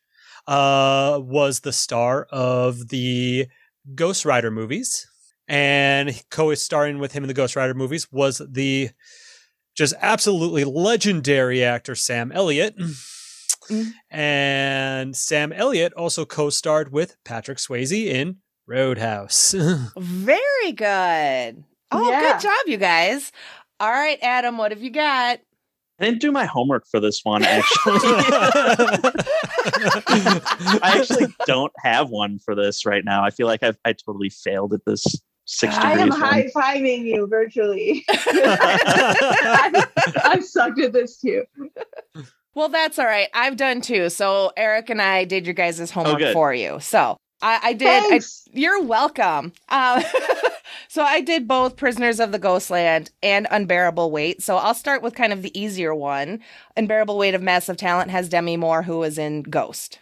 uh, 0.47 1.19
was 1.21 1.61
the 1.61 1.73
star 1.73 2.27
of 2.31 2.89
the 2.89 3.47
Ghost 3.95 4.25
Rider 4.25 4.51
movies. 4.51 5.07
And 5.47 6.21
co-starring 6.31 6.99
with 6.99 7.11
him 7.11 7.23
in 7.23 7.27
the 7.27 7.33
Ghost 7.33 7.55
Rider 7.55 7.73
movies 7.73 8.11
was 8.11 8.41
the 8.49 8.89
just 9.75 9.93
absolutely 10.01 10.63
legendary 10.63 11.63
actor 11.63 11.95
Sam 11.95 12.31
Elliott. 12.31 12.77
Mm. 12.77 12.95
And 14.11 15.15
Sam 15.15 15.53
Elliott 15.53 15.93
also 15.93 16.25
co-starred 16.25 16.91
with 16.91 17.15
Patrick 17.23 17.59
Swayze 17.59 17.93
in 18.05 18.39
Roadhouse. 18.67 19.55
Very 19.97 20.71
good. 20.73 21.63
Oh, 21.93 22.09
Yeah. 22.09 22.33
good 22.33 22.41
job, 22.41 22.67
you 22.67 22.77
guys. 22.77 23.31
All 23.79 23.89
right, 23.91 24.17
Adam, 24.21 24.57
what 24.57 24.71
have 24.71 24.81
you 24.81 24.89
got? 24.89 25.39
I 25.99 26.05
didn't 26.05 26.21
do 26.21 26.31
my 26.31 26.45
homework 26.45 26.87
for 26.87 26.99
this 26.99 27.21
one, 27.23 27.43
actually. 27.43 27.99
I 30.81 30.95
actually 30.97 31.33
don't 31.45 31.71
have 31.83 32.09
one 32.09 32.39
for 32.39 32.55
this 32.55 32.85
right 32.85 33.05
now. 33.05 33.23
I 33.23 33.29
feel 33.29 33.47
like 33.47 33.63
I've 33.63 33.77
I 33.85 33.93
totally 33.93 34.29
failed 34.29 34.73
at 34.73 34.81
this 34.85 35.05
six 35.45 35.75
I 35.75 35.91
am 35.93 36.09
high 36.09 36.49
fiving 36.55 37.03
you 37.03 37.27
virtually 37.27 38.05
I, 38.09 39.85
I 40.23 40.39
sucked 40.39 40.79
at 40.79 40.93
this 40.93 41.17
too 41.17 41.43
Well, 42.55 42.69
that's 42.69 42.97
all 42.97 43.05
right. 43.05 43.27
I've 43.33 43.57
done 43.57 43.81
too. 43.81 44.09
So 44.09 44.51
Eric 44.55 44.89
and 44.89 45.01
I 45.01 45.25
did 45.25 45.45
your 45.45 45.55
guys' 45.55 45.89
homework 45.91 46.19
good. 46.19 46.33
for 46.33 46.53
you. 46.53 46.79
So 46.79 47.17
I, 47.41 47.59
I 47.63 47.73
did. 47.73 48.13
I, 48.13 48.19
you're 48.51 48.83
welcome. 48.83 49.51
Um, 49.69 50.03
so 50.93 51.01
I 51.01 51.21
did 51.21 51.47
both 51.47 51.75
Prisoners 51.75 52.19
of 52.19 52.31
the 52.31 52.37
Ghostland 52.37 53.09
and 53.23 53.47
Unbearable 53.49 54.11
Weight. 54.11 54.43
So 54.43 54.57
I'll 54.57 54.75
start 54.75 55.01
with 55.01 55.15
kind 55.15 55.33
of 55.33 55.41
the 55.41 55.59
easier 55.59 55.95
one. 55.95 56.39
Unbearable 56.77 57.17
Weight 57.17 57.33
of 57.33 57.41
Massive 57.41 57.77
Talent 57.77 58.11
has 58.11 58.29
Demi 58.29 58.57
Moore, 58.57 58.83
who 58.83 58.99
was 58.99 59.17
in 59.17 59.41
Ghost. 59.41 59.97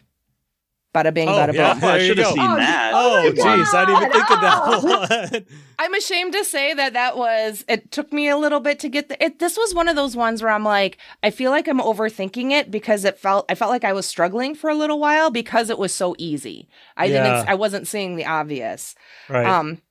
Bada 0.93 1.13
bing, 1.13 1.29
Oh, 1.29 1.31
bada 1.31 1.53
yeah. 1.53 1.73
boom. 1.75 1.83
Oh, 1.85 1.87
I 1.87 1.97
you 1.99 2.07
should 2.07 2.17
have 2.17 2.27
seen 2.33 2.39
Oh, 2.43 2.55
that. 2.57 2.91
oh, 2.93 3.21
Good 3.31 3.37
one. 3.37 3.59
jeez. 3.59 3.73
I 3.73 3.85
didn't 3.85 4.01
even 4.01 4.11
think 4.11 4.31
of 4.31 4.37
Oh. 4.41 5.07
that 5.07 5.31
one. 5.31 5.45
I'm 5.79 5.93
ashamed 5.93 6.33
to 6.33 6.43
say 6.43 6.73
that 6.73 6.91
that 6.91 7.15
was. 7.15 7.63
It 7.69 7.91
took 7.93 8.11
me 8.11 8.27
a 8.27 8.35
little 8.35 8.59
bit 8.59 8.77
to 8.79 8.89
get 8.89 9.07
the. 9.07 9.23
It, 9.23 9.39
this 9.39 9.55
was 9.55 9.73
one 9.73 9.87
of 9.87 9.95
those 9.95 10.17
ones 10.17 10.43
where 10.43 10.51
I'm 10.51 10.65
like, 10.65 10.97
I 11.23 11.29
feel 11.31 11.51
like 11.51 11.69
I'm 11.69 11.79
overthinking 11.79 12.51
it 12.51 12.69
because 12.69 13.05
it 13.05 13.17
felt. 13.17 13.45
I 13.49 13.55
felt 13.55 13.71
like 13.71 13.85
I 13.85 13.93
was 13.93 14.05
struggling 14.05 14.53
for 14.53 14.69
a 14.69 14.75
little 14.75 14.99
while 14.99 15.31
because 15.31 15.69
it 15.69 15.79
was 15.79 15.93
so 15.93 16.13
easy. 16.17 16.67
I 16.97 17.07
didn't. 17.07 17.47
I 17.47 17.55
wasn't 17.55 17.87
seeing 17.87 18.17
the 18.17 18.25
obvious. 18.25 18.93
right. 19.29 19.45
Um, 19.47 19.81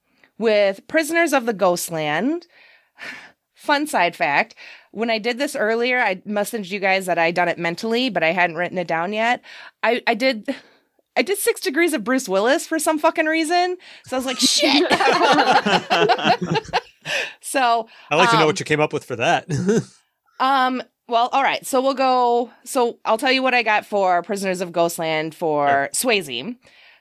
with 0.40 0.86
Prisoners 0.88 1.34
of 1.34 1.46
the 1.46 1.52
Ghostland. 1.52 2.48
Fun 3.54 3.86
side 3.86 4.16
fact. 4.16 4.54
When 4.90 5.10
I 5.10 5.18
did 5.18 5.36
this 5.36 5.54
earlier, 5.54 6.00
I 6.00 6.16
messaged 6.26 6.70
you 6.70 6.80
guys 6.80 7.04
that 7.06 7.18
I'd 7.18 7.34
done 7.34 7.48
it 7.48 7.58
mentally, 7.58 8.08
but 8.08 8.22
I 8.22 8.32
hadn't 8.32 8.56
written 8.56 8.78
it 8.78 8.88
down 8.88 9.12
yet. 9.12 9.42
I, 9.82 10.02
I 10.06 10.14
did 10.14 10.48
I 11.16 11.22
did 11.22 11.38
six 11.38 11.60
degrees 11.60 11.92
of 11.92 12.04
Bruce 12.04 12.28
Willis 12.28 12.66
for 12.66 12.78
some 12.78 12.98
fucking 12.98 13.26
reason. 13.26 13.76
So 14.06 14.16
I 14.16 14.18
was 14.18 14.26
like, 14.26 14.38
shit. 14.38 14.90
so 17.40 17.88
I 18.10 18.16
like 18.16 18.30
to 18.30 18.36
know 18.36 18.42
um, 18.42 18.46
what 18.46 18.60
you 18.60 18.64
came 18.64 18.80
up 18.80 18.94
with 18.94 19.04
for 19.04 19.16
that. 19.16 19.46
um 20.40 20.82
well, 21.08 21.28
all 21.32 21.42
right. 21.42 21.66
So 21.66 21.82
we'll 21.82 21.94
go 21.94 22.50
so 22.64 22.98
I'll 23.04 23.18
tell 23.18 23.32
you 23.32 23.42
what 23.42 23.52
I 23.52 23.62
got 23.62 23.84
for 23.84 24.22
Prisoners 24.22 24.62
of 24.62 24.72
Ghostland 24.72 25.34
for 25.34 25.90
Swayze, 25.92 26.56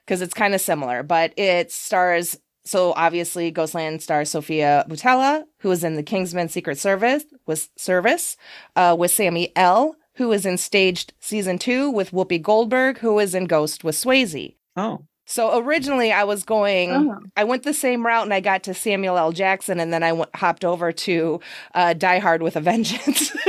because 0.06 0.22
it's 0.22 0.34
kind 0.34 0.54
of 0.54 0.60
similar, 0.60 1.04
but 1.04 1.34
it 1.38 1.72
stars 1.72 2.38
so 2.70 2.94
obviously 2.96 3.50
Ghostland 3.50 4.04
star 4.04 4.24
Sofia 4.26 4.86
Boutella, 4.88 5.44
who 5.62 5.72
is 5.72 5.84
in 5.84 5.96
the 5.96 6.04
Kingsman 6.04 6.50
Secret 6.50 6.78
Service 6.78 7.24
with 7.48 7.68
service, 7.76 8.38
uh, 8.76 8.96
with 8.98 9.10
Sammy 9.10 9.52
L, 9.56 9.96
who 10.16 10.32
is 10.32 10.46
in 10.46 10.58
staged 10.58 11.14
season 11.20 11.58
two 11.58 11.90
with 11.90 12.12
Whoopi 12.12 12.40
Goldberg, 12.40 13.00
who 13.00 13.18
is 13.18 13.34
in 13.34 13.46
Ghost 13.46 13.84
with 13.84 13.96
Swayze. 13.96 14.56
Oh, 14.76 15.00
So 15.26 15.58
originally 15.58 16.12
I 16.12 16.26
was 16.26 16.44
going, 16.44 16.92
Oh. 16.92 17.18
I 17.36 17.44
went 17.44 17.64
the 17.64 17.74
same 17.74 18.06
route 18.06 18.24
and 18.24 18.34
I 18.34 18.40
got 18.40 18.62
to 18.64 18.76
Samuel 18.76 19.18
L. 19.18 19.32
Jackson 19.32 19.80
and 19.80 19.92
then 19.92 20.04
I 20.04 20.14
went, 20.14 20.36
hopped 20.36 20.64
over 20.64 20.92
to 20.92 21.40
uh, 21.74 21.94
Die 21.94 22.20
Hard 22.20 22.44
with 22.44 22.56
a 22.56 22.62
Vengeance. 22.62 23.32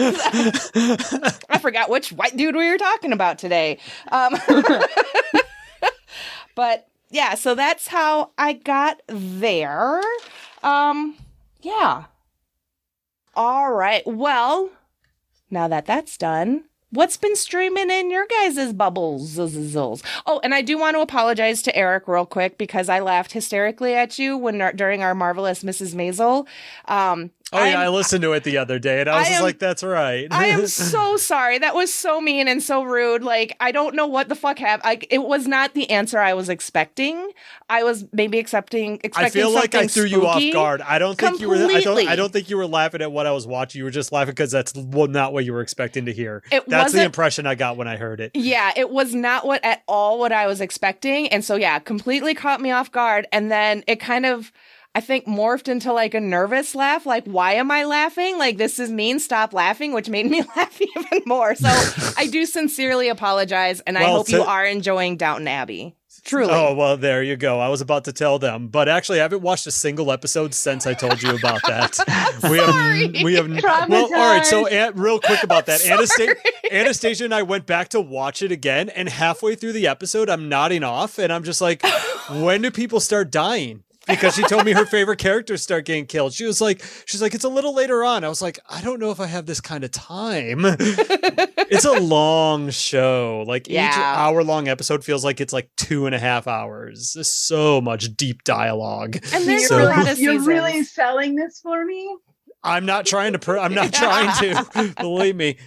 I 0.00 1.58
forgot 1.60 1.90
which 1.90 2.12
white 2.12 2.36
dude 2.36 2.56
we 2.56 2.70
were 2.70 2.78
talking 2.78 3.12
about 3.12 3.38
today. 3.38 3.78
Um, 4.10 4.36
but 6.54 6.86
yeah, 7.10 7.34
so 7.34 7.54
that's 7.54 7.88
how 7.88 8.30
I 8.38 8.52
got 8.52 9.00
there. 9.06 10.00
Um, 10.62 11.16
yeah. 11.60 12.04
All 13.34 13.72
right. 13.72 14.02
Well, 14.06 14.70
now 15.50 15.68
that 15.68 15.86
that's 15.86 16.16
done, 16.16 16.64
What's 16.90 17.18
been 17.18 17.36
streaming 17.36 17.90
in 17.90 18.10
your 18.10 18.26
guys' 18.26 18.72
bubbles? 18.72 19.38
Oh, 19.38 20.40
and 20.42 20.54
I 20.54 20.62
do 20.62 20.78
want 20.78 20.96
to 20.96 21.02
apologize 21.02 21.60
to 21.62 21.76
Eric 21.76 22.08
real 22.08 22.24
quick 22.24 22.56
because 22.56 22.88
I 22.88 23.00
laughed 23.00 23.32
hysterically 23.32 23.94
at 23.94 24.18
you 24.18 24.38
when 24.38 24.74
during 24.74 25.02
our 25.02 25.14
marvelous 25.14 25.62
Mrs. 25.62 25.94
Maisel. 25.94 26.46
Um, 26.86 27.30
Oh 27.52 27.64
yeah, 27.64 27.70
I'm- 27.70 27.80
I 27.80 27.88
listened 27.88 28.22
to 28.22 28.32
it 28.34 28.44
the 28.44 28.58
other 28.58 28.78
day, 28.78 29.00
and 29.00 29.08
I 29.08 29.18
was 29.18 29.26
I 29.26 29.28
just 29.30 29.38
am- 29.38 29.42
like, 29.44 29.58
"That's 29.58 29.82
right." 29.82 30.28
I 30.30 30.46
am 30.46 30.66
so 30.66 31.16
sorry. 31.16 31.58
That 31.58 31.74
was 31.74 31.92
so 31.92 32.20
mean 32.20 32.46
and 32.46 32.62
so 32.62 32.82
rude. 32.82 33.22
Like 33.22 33.56
I 33.58 33.72
don't 33.72 33.94
know 33.94 34.06
what 34.06 34.28
the 34.28 34.34
fuck 34.34 34.58
happened. 34.58 34.84
Like 34.84 35.06
it 35.10 35.22
was 35.22 35.46
not 35.46 35.74
the 35.74 35.88
answer 35.90 36.18
I 36.18 36.34
was 36.34 36.48
expecting. 36.48 37.30
I 37.70 37.84
was 37.84 38.04
maybe 38.12 38.38
accepting. 38.38 39.00
Expecting 39.02 39.24
I 39.24 39.30
feel 39.30 39.52
like 39.52 39.74
I 39.74 39.86
threw 39.86 40.04
you 40.04 40.26
off 40.26 40.42
guard. 40.52 40.82
I 40.82 40.98
don't 40.98 41.18
think 41.18 41.40
you 41.40 41.48
were. 41.48 41.56
I 41.56 41.80
don't. 41.80 42.08
I 42.08 42.16
don't 42.16 42.32
think 42.32 42.50
you 42.50 42.56
were 42.56 42.66
laughing 42.66 43.00
at 43.00 43.12
what 43.12 43.26
I 43.26 43.32
was 43.32 43.46
watching. 43.46 43.78
You 43.78 43.84
were 43.84 43.90
just 43.90 44.12
laughing 44.12 44.32
because 44.32 44.50
that's 44.50 44.74
well, 44.74 45.08
not 45.08 45.32
what 45.32 45.44
you 45.44 45.52
were 45.52 45.62
expecting 45.62 46.04
to 46.06 46.12
hear. 46.12 46.42
It 46.52 46.68
That's 46.68 46.92
the 46.92 47.04
impression 47.04 47.46
I 47.46 47.54
got 47.54 47.76
when 47.76 47.88
I 47.88 47.96
heard 47.96 48.20
it. 48.20 48.32
Yeah, 48.34 48.72
it 48.76 48.90
was 48.90 49.14
not 49.14 49.46
what 49.46 49.64
at 49.64 49.82
all 49.88 50.18
what 50.18 50.32
I 50.32 50.46
was 50.46 50.60
expecting. 50.60 51.28
And 51.28 51.44
so 51.44 51.56
yeah, 51.56 51.78
completely 51.78 52.34
caught 52.34 52.60
me 52.60 52.70
off 52.70 52.92
guard. 52.92 53.26
And 53.32 53.50
then 53.50 53.84
it 53.86 54.00
kind 54.00 54.26
of 54.26 54.52
I 54.98 55.00
think 55.00 55.26
morphed 55.26 55.68
into 55.68 55.92
like 55.92 56.12
a 56.14 56.20
nervous 56.20 56.74
laugh, 56.74 57.06
like, 57.06 57.24
why 57.24 57.52
am 57.52 57.70
I 57.70 57.84
laughing? 57.84 58.36
Like 58.36 58.56
this 58.58 58.80
is 58.80 58.90
mean, 58.90 59.20
stop 59.20 59.52
laughing, 59.52 59.92
which 59.92 60.08
made 60.08 60.26
me 60.28 60.42
laugh 60.56 60.80
even 60.82 61.22
more. 61.24 61.54
So 61.54 61.68
I 62.16 62.26
do 62.26 62.44
sincerely 62.46 63.08
apologize 63.08 63.78
and 63.82 63.96
I 63.96 64.00
Well, 64.02 64.16
hope 64.16 64.28
you 64.28 64.42
are 64.42 64.64
enjoying 64.66 65.16
Downton 65.16 65.46
Abbey. 65.46 65.94
Truly. 66.24 66.50
Oh 66.52 66.74
well, 66.74 66.96
there 66.96 67.22
you 67.22 67.36
go. 67.36 67.60
I 67.60 67.68
was 67.68 67.80
about 67.80 68.06
to 68.06 68.12
tell 68.12 68.40
them, 68.40 68.66
but 68.66 68.88
actually, 68.88 69.20
I 69.20 69.22
haven't 69.22 69.40
watched 69.42 69.68
a 69.68 69.70
single 69.70 70.10
episode 70.10 70.52
since 70.52 70.84
I 70.84 70.94
told 70.94 71.22
you 71.22 71.30
about 71.36 71.60
that. 71.68 71.96
we 72.50 72.58
Sorry. 72.58 73.02
have. 73.16 73.22
We 73.24 73.34
have. 73.36 73.88
Well, 73.88 74.04
all 74.06 74.10
right. 74.10 74.44
So, 74.44 74.64
Traumatized. 74.64 74.72
An- 74.72 74.96
real 74.96 75.20
quick 75.20 75.44
about 75.44 75.66
that, 75.66 75.78
Sorry. 75.80 75.94
Anastasia, 75.94 76.34
Anastasia 76.72 77.24
and 77.24 77.34
I 77.34 77.44
went 77.44 77.66
back 77.66 77.90
to 77.90 78.00
watch 78.00 78.42
it 78.42 78.50
again, 78.50 78.88
and 78.88 79.08
halfway 79.08 79.54
through 79.54 79.74
the 79.74 79.86
episode, 79.86 80.28
I'm 80.28 80.48
nodding 80.48 80.82
off, 80.82 81.18
and 81.20 81.32
I'm 81.32 81.44
just 81.44 81.60
like, 81.60 81.84
"When 82.30 82.62
do 82.62 82.72
people 82.72 82.98
start 82.98 83.30
dying?" 83.30 83.84
Because 84.08 84.34
she 84.34 84.42
told 84.42 84.64
me 84.64 84.72
her 84.72 84.86
favorite 84.86 85.18
characters 85.18 85.62
start 85.62 85.84
getting 85.84 86.06
killed. 86.06 86.32
She 86.32 86.44
was 86.44 86.60
like, 86.60 86.82
"She's 87.06 87.20
like, 87.22 87.34
it's 87.34 87.44
a 87.44 87.48
little 87.48 87.74
later 87.74 88.02
on." 88.04 88.24
I 88.24 88.28
was 88.28 88.40
like, 88.42 88.58
"I 88.68 88.80
don't 88.80 88.98
know 89.00 89.10
if 89.10 89.20
I 89.20 89.26
have 89.26 89.46
this 89.46 89.60
kind 89.60 89.84
of 89.84 89.90
time." 89.90 90.60
it's 90.68 91.84
a 91.84 92.00
long 92.00 92.70
show. 92.70 93.44
Like 93.46 93.68
each 93.68 93.76
hour 93.78 94.42
long 94.42 94.68
episode 94.68 95.04
feels 95.04 95.24
like 95.24 95.40
it's 95.40 95.52
like 95.52 95.70
two 95.76 96.06
and 96.06 96.14
a 96.14 96.18
half 96.18 96.46
hours. 96.46 97.12
There's 97.14 97.32
so 97.32 97.80
much 97.80 98.16
deep 98.16 98.44
dialogue. 98.44 99.16
And 99.32 99.44
there's 99.44 99.68
So- 99.68 99.82
a 99.82 99.84
lot 99.84 100.08
of 100.10 100.18
You're 100.18 100.40
really 100.42 100.82
selling 100.84 101.34
this 101.36 101.60
for 101.62 101.84
me? 101.84 102.16
I'm 102.64 102.86
not 102.86 103.06
trying 103.06 103.34
to. 103.34 103.38
Per- 103.38 103.58
I'm 103.58 103.74
not 103.74 103.92
trying 103.92 104.32
to. 104.40 104.94
believe 105.00 105.36
me. 105.36 105.58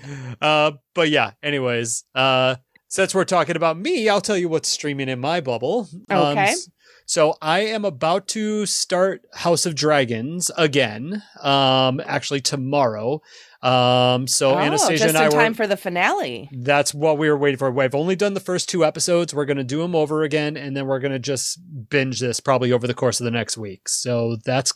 Uh, 0.42 0.72
but 0.94 1.10
yeah. 1.10 1.32
Anyways, 1.42 2.04
uh, 2.16 2.56
since 2.90 3.16
we're 3.16 3.24
talking 3.24 3.56
about 3.56 3.78
me, 3.78 4.10
I'll 4.10 4.20
tell 4.20 4.38
you 4.38 4.50
what's 4.50 4.68
streaming 4.68 5.08
in 5.08 5.20
my 5.20 5.40
bubble. 5.40 5.88
Um, 6.10 6.18
Okay. 6.18 6.42
s- 6.50 6.70
so 7.12 7.36
I 7.42 7.66
am 7.66 7.84
about 7.84 8.30
to 8.30 8.66
start 8.66 9.26
House 9.34 9.66
of 9.66 9.76
Dragons 9.76 10.50
again. 10.58 11.22
Um, 11.42 12.02
actually 12.06 12.40
tomorrow. 12.40 13.22
Um, 13.62 14.28
so 14.28 14.52
oh, 14.52 14.58
Anastasia 14.58 15.04
just 15.04 15.10
and 15.10 15.18
I 15.18 15.26
in 15.26 15.32
were. 15.32 15.38
time 15.38 15.54
for 15.54 15.68
the 15.68 15.76
finale. 15.76 16.48
That's 16.54 16.94
what 16.94 17.18
we 17.18 17.30
were 17.30 17.38
waiting 17.38 17.58
for. 17.58 17.70
We've 17.70 17.94
only 17.94 18.16
done 18.16 18.34
the 18.34 18.40
first 18.40 18.70
two 18.70 18.86
episodes. 18.86 19.34
We're 19.34 19.44
going 19.44 19.58
to 19.58 19.66
do 19.66 19.80
them 19.80 19.94
over 19.94 20.24
again, 20.24 20.56
and 20.56 20.74
then 20.74 20.88
we're 20.88 21.02
going 21.02 21.12
to 21.12 21.20
just 21.20 21.60
binge 21.90 22.22
this 22.22 22.40
probably 22.40 22.72
over 22.72 22.88
the 22.88 22.94
course 22.94 23.20
of 23.20 23.26
the 23.26 23.32
next 23.32 23.58
week. 23.58 23.90
So 23.90 24.38
that's 24.46 24.72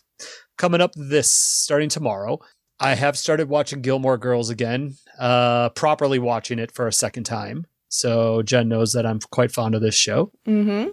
coming 0.58 0.82
up 0.82 0.92
this 0.98 1.32
starting 1.32 1.88
tomorrow. 1.88 2.40
I 2.82 2.96
have 2.96 3.18
started 3.18 3.48
watching 3.48 3.82
Gilmore 3.82 4.18
Girls 4.18 4.50
again, 4.50 4.98
uh, 5.18 5.70
properly 5.70 6.20
watching 6.20 6.60
it 6.60 6.74
for 6.74 6.86
a 6.86 6.92
second 6.92 7.24
time. 7.24 7.66
So 7.88 8.42
Jen 8.42 8.68
knows 8.68 8.92
that 8.92 9.06
I'm 9.06 9.22
quite 9.32 9.54
fond 9.54 9.74
of 9.74 9.80
this 9.80 9.96
show. 9.96 10.34
Mm-hmm. 10.46 10.90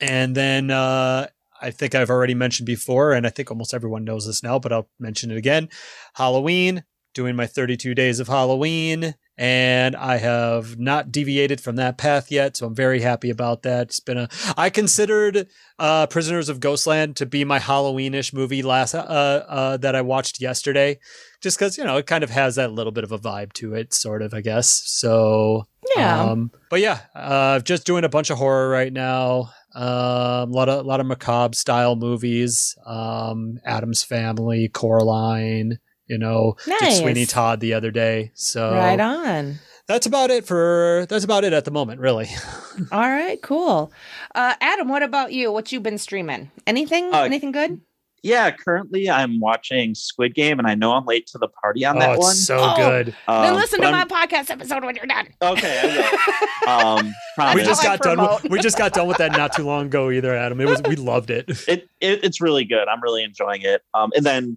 And 0.00 0.34
then 0.34 0.70
uh, 0.70 1.26
I 1.60 1.70
think 1.70 1.94
I've 1.94 2.10
already 2.10 2.34
mentioned 2.34 2.66
before, 2.66 3.12
and 3.12 3.26
I 3.26 3.30
think 3.30 3.50
almost 3.50 3.74
everyone 3.74 4.04
knows 4.04 4.26
this 4.26 4.42
now, 4.42 4.58
but 4.58 4.72
I'll 4.72 4.88
mention 4.98 5.30
it 5.30 5.36
again. 5.36 5.68
Halloween, 6.14 6.84
doing 7.14 7.36
my 7.36 7.46
32 7.46 7.94
days 7.94 8.20
of 8.20 8.28
Halloween, 8.28 9.14
and 9.38 9.94
I 9.94 10.16
have 10.16 10.78
not 10.80 11.12
deviated 11.12 11.60
from 11.60 11.76
that 11.76 11.96
path 11.96 12.30
yet, 12.30 12.56
so 12.56 12.66
I'm 12.66 12.74
very 12.74 13.00
happy 13.00 13.30
about 13.30 13.62
that. 13.62 13.82
It's 13.88 14.00
been 14.00 14.18
a 14.18 14.28
I 14.56 14.68
considered 14.68 15.46
uh, 15.78 16.08
Prisoners 16.08 16.48
of 16.48 16.58
Ghostland 16.58 17.14
to 17.16 17.26
be 17.26 17.44
my 17.44 17.60
Halloweenish 17.60 18.34
movie 18.34 18.62
last 18.62 18.96
uh, 18.96 18.98
uh, 18.98 19.76
that 19.76 19.94
I 19.94 20.02
watched 20.02 20.40
yesterday, 20.40 20.98
just 21.40 21.56
because 21.56 21.78
you 21.78 21.84
know 21.84 21.96
it 21.98 22.06
kind 22.06 22.24
of 22.24 22.30
has 22.30 22.56
that 22.56 22.72
little 22.72 22.92
bit 22.92 23.04
of 23.04 23.12
a 23.12 23.18
vibe 23.18 23.52
to 23.54 23.74
it, 23.74 23.94
sort 23.94 24.22
of, 24.22 24.34
I 24.34 24.40
guess. 24.40 24.68
So 24.68 25.66
Yeah. 25.96 26.20
um, 26.20 26.50
but 26.68 26.80
yeah, 26.80 27.00
uh, 27.14 27.60
just 27.60 27.86
doing 27.86 28.02
a 28.04 28.08
bunch 28.08 28.30
of 28.30 28.38
horror 28.38 28.68
right 28.68 28.92
now. 28.92 29.50
Um, 29.74 29.84
a 29.84 30.46
lot 30.50 30.68
of 30.68 30.84
a 30.84 30.88
lot 30.88 30.98
of 30.98 31.06
macabre 31.06 31.54
style 31.54 31.94
movies. 31.94 32.76
Um, 32.84 33.60
Addams 33.64 34.02
Family, 34.02 34.68
Coraline. 34.68 35.78
You 36.08 36.18
know, 36.18 36.56
did 36.80 36.94
Sweeney 36.94 37.26
Todd 37.26 37.60
the 37.60 37.74
other 37.74 37.90
day. 37.90 38.30
So 38.34 38.72
Right 38.72 38.98
on. 39.00 39.58
that's 39.86 40.06
about 40.06 40.30
it 40.30 40.46
for 40.46 41.06
that's 41.08 41.24
about 41.24 41.44
it 41.44 41.52
at 41.52 41.64
the 41.64 41.70
moment, 41.70 42.00
really. 42.00 42.28
All 42.92 43.00
right, 43.00 43.40
cool. 43.42 43.92
Uh, 44.34 44.54
Adam, 44.60 44.88
what 44.88 45.02
about 45.02 45.32
you? 45.32 45.52
What 45.52 45.70
you 45.72 45.80
been 45.80 45.98
streaming? 45.98 46.50
Anything? 46.66 47.12
Uh, 47.12 47.22
Anything 47.22 47.52
good? 47.52 47.80
Yeah, 48.24 48.50
currently 48.50 49.08
I'm 49.08 49.38
watching 49.38 49.94
Squid 49.94 50.34
Game, 50.34 50.58
and 50.58 50.66
I 50.66 50.74
know 50.74 50.90
I'm 50.92 51.04
late 51.06 51.28
to 51.28 51.38
the 51.38 51.46
party 51.46 51.84
on 51.84 51.98
oh, 51.98 52.00
that 52.00 52.10
it's 52.16 52.18
one. 52.18 52.34
so 52.34 52.58
Oh. 52.58 52.74
good. 52.76 53.06
then 53.28 53.50
Um, 53.52 53.54
listen 53.54 53.80
to 53.80 53.90
my 53.92 53.98
I'm- 53.98 54.08
podcast 54.08 54.50
episode 54.50 54.84
when 54.84 54.96
you're 54.96 55.06
done. 55.06 55.28
Okay, 55.40 56.04
Um, 56.66 57.14
we 57.54 57.62
just 57.62 57.80
got 57.82 58.00
done. 58.00 58.18
With, 58.20 58.50
we 58.50 58.58
just 58.60 58.76
got 58.76 58.92
done 58.92 59.06
with 59.06 59.18
that 59.18 59.32
not 59.32 59.52
too 59.54 59.62
long 59.62 59.86
ago, 59.86 60.10
either, 60.10 60.34
Adam. 60.34 60.60
It 60.60 60.66
was 60.68 60.82
we 60.82 60.96
loved 60.96 61.30
it. 61.30 61.48
it, 61.68 61.88
it 62.00 62.24
it's 62.24 62.40
really 62.40 62.64
good. 62.64 62.88
I'm 62.88 63.00
really 63.00 63.22
enjoying 63.22 63.62
it. 63.62 63.82
Um, 63.94 64.10
and 64.16 64.26
then 64.26 64.56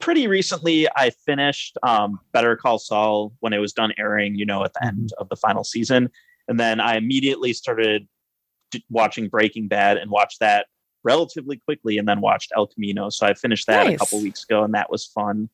pretty 0.00 0.26
recently, 0.26 0.88
I 0.96 1.10
finished 1.10 1.76
um, 1.82 2.18
Better 2.32 2.56
Call 2.56 2.78
Saul 2.78 3.32
when 3.40 3.52
it 3.52 3.58
was 3.58 3.72
done 3.72 3.92
airing. 3.98 4.34
You 4.36 4.46
know, 4.46 4.64
at 4.64 4.72
the 4.74 4.86
end 4.86 5.12
of 5.18 5.28
the 5.28 5.36
final 5.36 5.64
season, 5.64 6.10
and 6.48 6.58
then 6.58 6.80
I 6.80 6.96
immediately 6.96 7.52
started 7.52 8.08
d- 8.70 8.84
watching 8.90 9.28
Breaking 9.28 9.68
Bad 9.68 9.96
and 9.98 10.10
watched 10.10 10.40
that 10.40 10.66
relatively 11.04 11.56
quickly, 11.58 11.98
and 11.98 12.06
then 12.08 12.20
watched 12.20 12.52
El 12.56 12.66
Camino. 12.66 13.08
So 13.10 13.26
I 13.26 13.34
finished 13.34 13.66
that 13.66 13.86
a 13.86 13.96
couple 13.96 14.20
weeks 14.20 14.44
ago, 14.44 14.64
and 14.64 14.74
that 14.74 14.90
was 14.90 15.06
fun. 15.06 15.48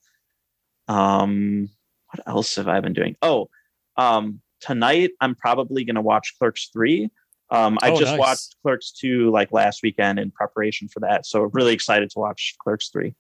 Um, 0.88 1.68
what 2.10 2.26
else 2.26 2.56
have 2.56 2.68
I 2.68 2.80
been 2.80 2.92
doing? 2.92 3.16
Oh, 3.22 3.48
um, 3.96 4.40
tonight 4.60 5.10
I'm 5.20 5.34
probably 5.34 5.84
going 5.84 5.96
to 5.96 6.02
watch 6.02 6.34
Clerks 6.38 6.68
three. 6.72 7.10
Um, 7.50 7.78
I 7.82 7.90
Oh, 7.90 7.98
just 7.98 8.12
nice. 8.12 8.18
watched 8.18 8.56
Clerks 8.62 8.90
2 8.92 9.30
like 9.30 9.52
last 9.52 9.82
weekend 9.82 10.18
in 10.18 10.30
preparation 10.30 10.88
for 10.88 11.00
that. 11.00 11.26
So 11.26 11.42
really 11.52 11.74
excited 11.74 12.10
to 12.10 12.18
watch 12.18 12.54
Clerks 12.58 12.88
3. 12.88 13.14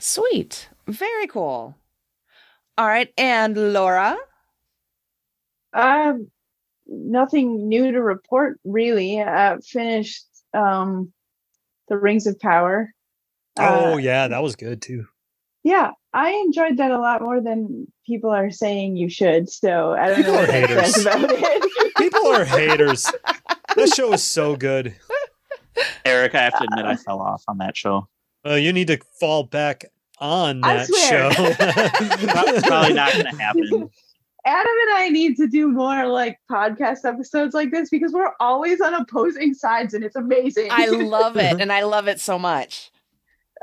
Sweet. 0.00 0.68
Very 0.86 1.26
cool. 1.26 1.76
All 2.78 2.86
right, 2.86 3.12
and 3.18 3.72
Laura. 3.72 4.16
Um, 5.72 6.30
nothing 6.86 7.68
new 7.68 7.92
to 7.92 8.02
report 8.02 8.58
really. 8.64 9.20
Uh, 9.20 9.58
finished 9.64 10.24
um, 10.54 11.12
the 11.88 11.96
Rings 11.96 12.26
of 12.26 12.38
Power. 12.40 12.92
oh 13.58 13.94
Uh, 13.94 13.96
yeah, 13.98 14.28
that 14.28 14.42
was 14.42 14.56
good 14.56 14.80
too. 14.82 15.06
yeah, 15.62 15.90
I 16.12 16.30
enjoyed 16.30 16.78
that 16.78 16.90
a 16.90 16.98
lot 16.98 17.20
more 17.22 17.40
than 17.40 17.86
people 18.06 18.30
are 18.30 18.50
saying 18.50 18.96
you 18.96 19.08
should. 19.10 19.48
So 19.50 19.92
I 19.92 20.06
don't 20.08 20.16
People 20.16 20.32
know 20.32 20.38
are 20.38 20.42
what 20.42 20.46
that 20.48 20.68
haters. 20.70 20.94
says 20.94 21.06
about 21.06 21.30
it. 21.30 21.96
People 21.96 22.26
are 22.28 22.44
haters. 22.44 23.12
That 23.76 23.92
show 23.94 24.12
is 24.12 24.22
so 24.22 24.56
good. 24.56 24.96
Eric, 26.04 26.34
I 26.34 26.40
have 26.42 26.58
to 26.58 26.64
admit 26.64 26.86
I 26.86 26.96
fell 26.96 27.20
off 27.20 27.44
on 27.46 27.58
that 27.58 27.76
show. 27.76 28.08
Uh, 28.46 28.54
you 28.54 28.72
need 28.72 28.86
to 28.88 28.98
fall 29.18 29.44
back 29.44 29.84
on 30.18 30.60
that 30.62 30.86
show. 30.88 31.30
It's 32.54 32.66
probably 32.66 32.94
not 32.94 33.12
going 33.12 33.24
to 33.26 33.36
happen. 33.36 33.90
Adam 34.46 34.72
and 34.88 34.96
I 34.96 35.08
need 35.10 35.36
to 35.36 35.46
do 35.46 35.68
more 35.68 36.06
like 36.06 36.38
podcast 36.50 37.04
episodes 37.04 37.54
like 37.54 37.70
this 37.70 37.90
because 37.90 38.12
we're 38.12 38.32
always 38.40 38.80
on 38.80 38.94
opposing 38.94 39.52
sides 39.52 39.92
and 39.92 40.02
it's 40.02 40.16
amazing. 40.16 40.68
I 40.70 40.86
love 40.86 41.36
it, 41.36 41.60
and 41.60 41.70
I 41.70 41.82
love 41.82 42.08
it 42.08 42.20
so 42.20 42.38
much. 42.38 42.90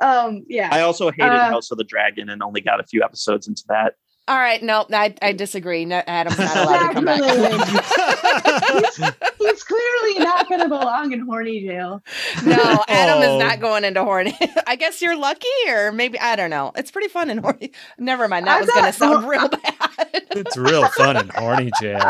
um 0.01 0.45
yeah. 0.47 0.69
I 0.71 0.81
also 0.81 1.09
hated 1.09 1.31
Uh, 1.31 1.49
House 1.49 1.71
of 1.71 1.79
the 1.79 1.83
Dragon 1.83 2.29
and 2.29 2.43
only 2.43 2.61
got 2.61 2.79
a 2.79 2.83
few 2.83 3.03
episodes 3.03 3.47
into 3.47 3.63
that. 3.69 3.95
All 4.29 4.35
right, 4.37 4.61
no, 4.61 4.85
I, 4.91 5.15
I 5.21 5.31
disagree. 5.31 5.85
No, 5.85 6.01
Adam's 6.05 6.37
not 6.37 6.57
allowed 6.57 6.87
to 6.89 6.93
come 6.95 7.05
back. 7.05 7.21
He's 9.39 9.63
clearly 9.63 10.19
not 10.19 10.49
going 10.49 10.59
to 10.61 10.67
belong 10.67 11.13
in 11.13 11.21
horny 11.21 11.61
jail. 11.65 12.03
No, 12.43 12.83
Adam 12.89 13.21
Oh. 13.23 13.37
is 13.37 13.41
not 13.41 13.61
going 13.61 13.85
into 13.85 14.03
horny. 14.03 14.37
I 14.67 14.75
guess 14.75 15.01
you're 15.01 15.15
lucky, 15.17 15.47
or 15.69 15.93
maybe 15.93 16.19
I 16.19 16.35
don't 16.35 16.49
know. 16.49 16.73
It's 16.75 16.91
pretty 16.91 17.07
fun 17.07 17.29
in 17.29 17.37
horny. 17.37 17.71
Never 17.97 18.27
mind. 18.27 18.47
That 18.47 18.57
I 18.57 18.61
was 18.61 18.69
going 18.69 18.83
to 18.85 18.91
thought- 18.91 19.13
sound 19.13 19.29
real 19.29 19.47
bad. 19.47 20.23
it's 20.31 20.57
real 20.57 20.85
fun 20.89 21.15
in 21.15 21.29
horny 21.29 21.71
jail. 21.81 22.01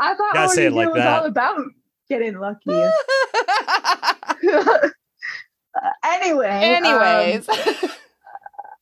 I 0.00 0.14
thought 0.14 0.32
Gotta 0.34 0.48
say 0.50 0.68
horny 0.68 0.68
it 0.68 0.74
like 0.74 0.86
jail 0.86 0.94
was 0.94 1.02
that. 1.02 1.20
all 1.22 1.26
about 1.26 1.60
getting 2.08 2.38
lucky. 2.38 2.70
Uh, 5.80 5.90
anyway. 6.04 6.46
um, 6.46 6.84
Anyways, 6.84 7.48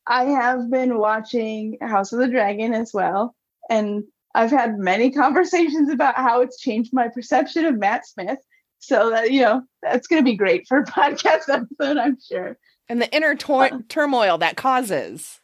I 0.07 0.25
have 0.25 0.69
been 0.69 0.97
watching 0.97 1.77
House 1.81 2.13
of 2.13 2.19
the 2.19 2.27
Dragon 2.27 2.73
as 2.73 2.91
well, 2.93 3.35
and 3.69 4.03
I've 4.35 4.51
had 4.51 4.77
many 4.77 5.11
conversations 5.23 5.89
about 5.89 6.15
how 6.15 6.41
it's 6.41 6.59
changed 6.59 6.91
my 6.93 7.07
perception 7.09 7.65
of 7.65 7.77
Matt 7.77 8.07
Smith. 8.07 8.39
So 8.79 9.09
that 9.09 9.31
you 9.31 9.41
know, 9.41 9.63
that's 9.81 10.07
going 10.07 10.21
to 10.21 10.25
be 10.29 10.35
great 10.37 10.67
for 10.67 10.77
a 10.79 10.85
podcast 10.85 11.49
episode, 11.49 11.97
I'm 11.97 12.17
sure. 12.25 12.57
And 12.87 13.01
the 13.01 13.13
inner 13.13 13.35
tor- 13.35 13.73
um, 13.73 13.83
turmoil 13.89 14.37
that 14.37 14.55
causes. 14.55 15.41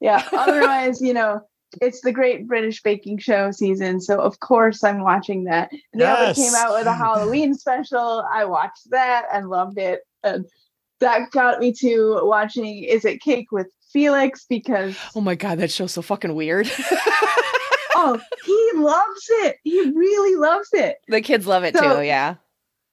Yeah. 0.00 0.26
Otherwise, 0.32 1.00
you 1.00 1.12
know, 1.12 1.42
it's 1.80 2.00
the 2.00 2.12
Great 2.12 2.48
British 2.48 2.82
Baking 2.82 3.18
Show 3.18 3.50
season, 3.50 4.00
so 4.00 4.18
of 4.20 4.40
course 4.40 4.82
I'm 4.82 5.02
watching 5.02 5.44
that. 5.44 5.70
Now 5.94 6.14
Yes. 6.18 6.36
they 6.36 6.42
came 6.44 6.54
out 6.54 6.72
with 6.74 6.86
a 6.86 6.94
Halloween 6.94 7.54
special. 7.54 8.24
I 8.32 8.46
watched 8.46 8.90
that 8.90 9.26
and 9.32 9.48
loved 9.48 9.78
it, 9.78 10.00
and 10.24 10.44
that 11.00 11.30
got 11.30 11.60
me 11.60 11.72
to 11.80 12.20
watching 12.24 12.84
Is 12.84 13.04
It 13.04 13.20
Cake 13.20 13.52
with 13.52 13.68
Felix 13.92 14.46
because 14.48 14.96
Oh 15.14 15.20
my 15.20 15.34
god, 15.34 15.58
that 15.58 15.70
show's 15.70 15.92
so 15.92 16.02
fucking 16.02 16.34
weird. 16.34 16.70
oh, 17.94 18.20
he 18.44 18.70
loves 18.74 19.26
it. 19.42 19.56
He 19.64 19.90
really 19.90 20.36
loves 20.36 20.68
it. 20.72 20.96
the 21.08 21.20
kids 21.20 21.46
love 21.46 21.64
it 21.64 21.76
So- 21.76 21.96
too, 21.98 22.02
yeah. 22.02 22.36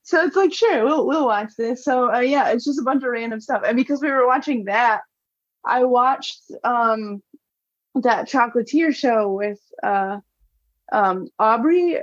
So 0.04 0.24
it's 0.26 0.36
like, 0.36 0.52
sure, 0.52 0.84
we'll 0.86 1.06
we'll 1.06 1.26
watch 1.28 1.52
this. 1.56 1.84
So 1.86 2.12
uh, 2.12 2.20
yeah, 2.22 2.50
it's 2.50 2.66
just 2.66 2.80
a 2.80 2.84
bunch 2.84 3.04
of 3.04 3.10
random 3.12 3.40
stuff. 3.40 3.62
And 3.64 3.78
because 3.78 4.02
we 4.02 4.10
were 4.10 4.26
watching 4.26 4.66
that, 4.66 5.02
I 5.64 5.84
watched 5.84 6.42
um 6.64 7.22
that 7.94 8.28
chocolatier 8.28 8.94
show 8.96 9.32
with 9.32 9.60
uh 9.84 10.18
um 10.92 11.28
Aubrey, 11.38 12.00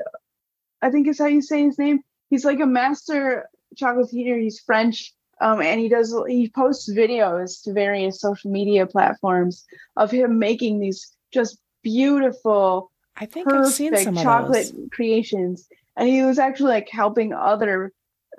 I 0.82 0.90
think 0.90 1.08
is 1.08 1.18
how 1.18 1.26
you 1.26 1.42
say 1.42 1.64
his 1.64 1.78
name. 1.80 2.00
He's 2.30 2.44
like 2.44 2.60
a 2.60 2.66
master 2.66 3.48
chocolatier. 3.74 4.40
He's 4.40 4.60
French. 4.60 5.12
Um, 5.40 5.60
and 5.60 5.78
he 5.80 5.88
does 5.88 6.14
he 6.28 6.48
posts 6.48 6.90
videos 6.90 7.62
to 7.64 7.72
various 7.72 8.20
social 8.20 8.50
media 8.50 8.86
platforms 8.86 9.66
of 9.96 10.10
him 10.10 10.38
making 10.38 10.80
these 10.80 11.14
just 11.32 11.58
beautiful 11.82 12.90
I 13.16 13.26
think 13.26 13.50
I've 13.50 13.72
seen 13.72 13.92
perfect 13.92 14.04
some 14.04 14.16
chocolate 14.16 14.72
creations. 14.92 15.68
And 15.96 16.08
he 16.08 16.22
was 16.22 16.38
actually 16.38 16.70
like 16.70 16.88
helping 16.90 17.32
other 17.32 17.92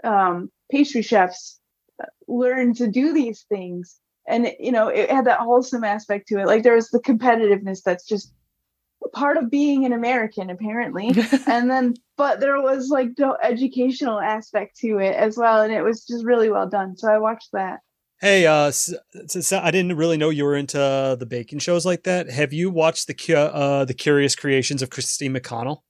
um, 0.03 0.51
pastry 0.71 1.01
chefs 1.01 1.59
uh, 2.01 2.05
learn 2.27 2.73
to 2.75 2.87
do 2.87 3.13
these 3.13 3.45
things. 3.49 3.99
And 4.27 4.53
you 4.59 4.71
know 4.71 4.89
it 4.89 5.09
had 5.09 5.25
that 5.25 5.39
wholesome 5.39 5.83
aspect 5.83 6.27
to 6.29 6.39
it. 6.39 6.47
Like 6.47 6.63
there 6.63 6.75
was 6.75 6.89
the 6.89 6.99
competitiveness 6.99 7.81
that's 7.83 8.05
just 8.05 8.33
part 9.13 9.37
of 9.37 9.49
being 9.49 9.85
an 9.85 9.93
american 9.93 10.49
apparently 10.49 11.09
and 11.47 11.69
then 11.69 11.93
but 12.17 12.39
there 12.39 12.61
was 12.61 12.89
like 12.89 13.15
the 13.15 13.37
educational 13.43 14.19
aspect 14.19 14.77
to 14.77 14.97
it 14.99 15.15
as 15.15 15.37
well 15.37 15.61
and 15.61 15.71
it 15.73 15.81
was 15.81 16.05
just 16.05 16.25
really 16.25 16.49
well 16.49 16.67
done 16.67 16.95
so 16.97 17.07
i 17.11 17.17
watched 17.17 17.49
that 17.53 17.79
Hey, 18.19 18.47
uh, 18.47 18.63
s- 18.69 18.95
s- 19.35 19.53
I 19.53 19.69
didn't 19.69 19.95
really 19.95 20.17
know 20.17 20.31
you 20.31 20.43
were 20.43 20.55
into 20.55 21.15
the 21.19 21.25
baking 21.27 21.59
shows 21.59 21.85
like 21.85 22.01
that. 22.05 22.27
Have 22.31 22.51
you 22.51 22.71
watched 22.71 23.05
the 23.05 23.35
uh, 23.37 23.85
the 23.85 23.93
Curious 23.93 24.35
Creations 24.35 24.81
of 24.81 24.89
Christine 24.89 25.35
McConnell? 25.35 25.81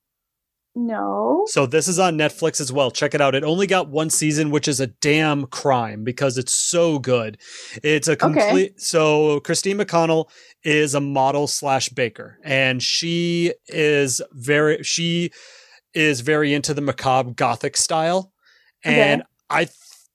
No 0.77 1.43
So 1.47 1.65
this 1.65 1.87
is 1.87 1.99
on 1.99 2.17
Netflix 2.17 2.61
as 2.61 2.71
well. 2.71 2.91
Check 2.91 3.13
it 3.13 3.21
out. 3.21 3.35
It 3.35 3.43
only 3.43 3.67
got 3.67 3.89
one 3.89 4.09
season, 4.09 4.51
which 4.51 4.67
is 4.67 4.79
a 4.79 4.87
damn 4.87 5.47
crime 5.47 6.03
because 6.03 6.37
it's 6.37 6.53
so 6.53 6.99
good. 6.99 7.37
It's 7.83 8.07
a 8.07 8.15
complete. 8.15 8.79
So 8.79 9.39
Christine 9.41 9.77
McConnell 9.77 10.29
is 10.63 10.93
a 10.93 11.01
model 11.01 11.47
slash 11.47 11.89
baker, 11.89 12.37
and 12.43 12.81
she 12.81 13.53
is 13.67 14.21
very 14.31 14.83
she 14.83 15.31
is 15.93 16.21
very 16.21 16.53
into 16.53 16.73
the 16.73 16.81
macabre 16.81 17.31
gothic 17.31 17.75
style, 17.75 18.31
and 18.83 19.23
I. 19.49 19.67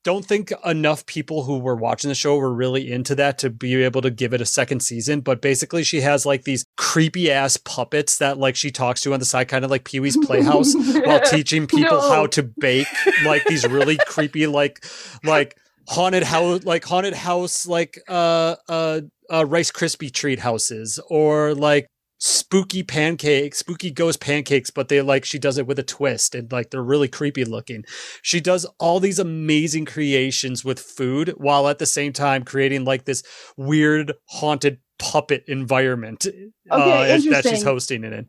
don't 0.04 0.24
think 0.24 0.52
enough 0.64 1.06
people 1.06 1.44
who 1.44 1.58
were 1.58 1.76
watching 1.76 2.08
the 2.08 2.14
show 2.14 2.36
were 2.36 2.52
really 2.52 2.90
into 2.90 3.14
that 3.14 3.38
to 3.38 3.50
be 3.50 3.82
able 3.82 4.02
to 4.02 4.10
give 4.10 4.34
it 4.34 4.40
a 4.40 4.46
second 4.46 4.80
season. 4.80 5.20
But 5.20 5.40
basically, 5.40 5.84
she 5.84 6.00
has 6.00 6.26
like 6.26 6.42
these 6.44 6.64
creepy 6.76 7.30
ass 7.30 7.56
puppets 7.56 8.18
that 8.18 8.38
like 8.38 8.56
she 8.56 8.70
talks 8.70 9.00
to 9.02 9.12
on 9.12 9.20
the 9.20 9.24
side, 9.24 9.48
kind 9.48 9.64
of 9.64 9.70
like 9.70 9.84
Pee 9.84 10.00
Wee's 10.00 10.16
Playhouse 10.16 10.74
while 11.04 11.20
teaching 11.20 11.66
people 11.66 11.98
No. 12.00 12.08
how 12.10 12.26
to 12.28 12.42
bake 12.42 12.88
like 13.24 13.44
these 13.44 13.66
really 13.66 13.98
creepy 14.06 14.46
like 14.46 14.84
like 15.24 15.56
haunted 15.88 16.22
house 16.22 16.64
like 16.64 16.84
haunted 16.84 17.14
house 17.14 17.66
like 17.66 17.98
uh 18.08 18.54
uh 18.68 19.00
uh 19.30 19.44
rice 19.46 19.70
crispy 19.70 20.10
treat 20.10 20.38
houses 20.38 21.00
or 21.10 21.54
like 21.54 21.86
spooky 22.24 22.84
pancakes 22.84 23.58
spooky 23.58 23.90
ghost 23.90 24.20
pancakes 24.20 24.70
but 24.70 24.88
they 24.88 25.02
like 25.02 25.24
she 25.24 25.40
does 25.40 25.58
it 25.58 25.66
with 25.66 25.78
a 25.78 25.82
twist 25.82 26.36
and 26.36 26.52
like 26.52 26.70
they're 26.70 26.82
really 26.82 27.08
creepy 27.08 27.44
looking 27.44 27.84
she 28.22 28.40
does 28.40 28.64
all 28.78 29.00
these 29.00 29.18
amazing 29.18 29.84
creations 29.84 30.64
with 30.64 30.78
food 30.78 31.34
while 31.38 31.68
at 31.68 31.80
the 31.80 31.86
same 31.86 32.12
time 32.12 32.44
creating 32.44 32.84
like 32.84 33.06
this 33.06 33.24
weird 33.56 34.12
haunted 34.28 34.78
puppet 35.00 35.44
environment 35.48 36.26
uh, 36.70 36.76
Okay, 36.78 37.10
as- 37.14 37.24
that 37.24 37.44
she's 37.44 37.64
hosting 37.64 38.04
it 38.04 38.12
in 38.12 38.28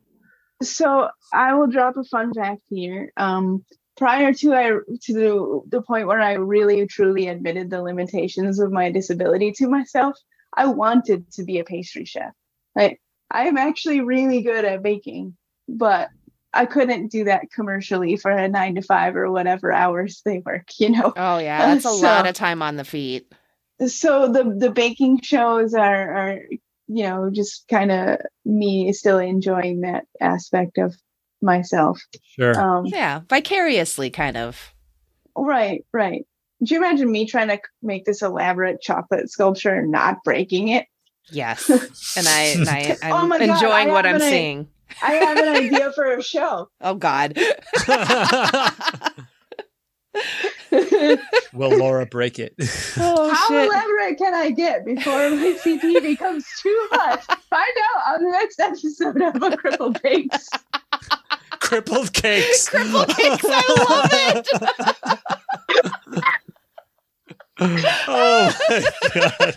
so 0.64 1.10
I 1.34 1.56
will 1.56 1.68
drop 1.68 1.98
a 1.98 2.06
fun 2.06 2.34
fact 2.34 2.64
here. 2.70 3.14
Um, 3.18 3.65
prior 3.98 4.34
to 4.34 4.53
I 4.56 4.72
to 5.03 5.14
the 5.14 5.61
the 5.70 5.84
point 5.84 6.07
where 6.07 6.22
I 6.22 6.34
really 6.34 6.88
truly 6.88 7.30
admitted 7.30 7.72
the 7.72 7.84
limitations 7.84 8.60
of 8.60 8.72
my 8.74 8.91
disability 8.91 9.53
to 9.53 9.70
myself, 9.70 10.18
I 10.56 10.68
wanted 10.68 11.32
to 11.34 11.45
be 11.45 11.60
a 11.60 11.65
pastry 11.65 12.06
chef. 12.06 12.34
Like 12.76 13.02
I 13.34 13.47
am 13.47 13.57
actually 13.57 14.01
really 14.01 14.41
good 14.43 14.64
at 14.64 14.84
baking, 14.84 15.35
but 15.68 16.10
I 16.53 16.65
couldn't 16.68 17.07
do 17.11 17.23
that 17.23 17.51
commercially 17.51 18.15
for 18.15 18.30
a 18.31 18.47
nine 18.47 18.76
to 18.76 18.81
five 18.84 19.15
or 19.15 19.31
whatever 19.31 19.72
hours 19.73 20.22
they 20.23 20.39
work. 20.45 20.68
You 20.77 20.91
know. 20.91 21.14
Oh 21.18 21.39
yeah, 21.39 21.73
that's 21.73 21.85
a 21.85 21.89
So- 21.89 22.03
lot 22.05 22.27
of 22.27 22.35
time 22.35 22.61
on 22.61 22.76
the 22.77 22.84
feet. 22.85 23.34
so 23.88 24.31
the 24.31 24.43
the 24.57 24.69
baking 24.69 25.19
shows 25.22 25.73
are 25.73 26.11
are 26.14 26.39
you 26.88 27.03
know 27.03 27.30
just 27.31 27.68
kind 27.68 27.91
of 27.91 28.19
me 28.45 28.93
still 28.93 29.18
enjoying 29.18 29.81
that 29.81 30.05
aspect 30.22 30.77
of 30.77 30.93
myself 31.41 31.99
sure 32.35 32.57
um 32.60 32.85
Yeah, 32.85 33.22
vicariously 33.30 34.10
kind 34.11 34.38
of. 34.38 34.73
right 35.35 35.84
right 35.91 36.26
Could 36.60 36.72
you 36.72 36.77
imagine 36.77 37.11
me 37.11 37.26
trying 37.26 37.47
to 37.49 37.60
make 37.81 38.05
this 38.05 38.22
elaborate 38.22 38.80
chocolate 38.81 39.30
sculpture 39.31 39.73
and 39.73 39.91
not 39.91 40.23
breaking 40.23 40.68
it 40.69 40.85
Yes. 41.31 41.69
And 42.17 42.27
I, 42.27 42.41
and 42.41 42.69
I 42.69 42.97
oh 43.03 43.05
I'm 43.07 43.13
Oh 43.23 43.27
my 43.27 43.37
God, 43.39 43.49
enjoying 43.49 43.89
I 43.89 43.93
what 43.93 44.05
I'm 44.05 44.15
an 44.15 44.21
seeing. 44.21 44.67
i 45.01 45.13
have 45.13 45.37
an 45.37 45.55
idea 45.55 45.91
for 45.93 46.13
a 46.15 46.21
show 46.21 46.69
Oh 46.81 46.95
God. 46.95 47.37
Will 51.53 51.75
Laura 51.77 52.05
break 52.05 52.37
it? 52.39 52.53
Oh 52.97 53.31
how 53.33 53.47
shit. 53.47 53.65
elaborate 53.67 54.17
can 54.17 54.33
i 54.35 54.49
get 54.51 54.85
before 54.85 55.29
my 55.31 55.57
cp 55.63 56.01
becomes 56.01 56.45
too 56.61 56.87
much 56.91 57.23
find 57.25 57.73
out 57.95 58.15
on 58.15 58.23
the 58.23 58.31
next 58.31 58.59
episode 58.59 59.21
of 59.21 59.41
a 59.41 59.57
crippled 59.57 60.01
cakes 60.01 60.49
Crippled 61.59 62.11
cakes. 62.13 62.67
Crippled 62.69 63.07
cakes, 63.09 63.43
I 63.47 63.63
love 63.87 64.09
it. 64.11 64.47
oh 68.07 68.53
my 68.69 69.29
god. 69.39 69.55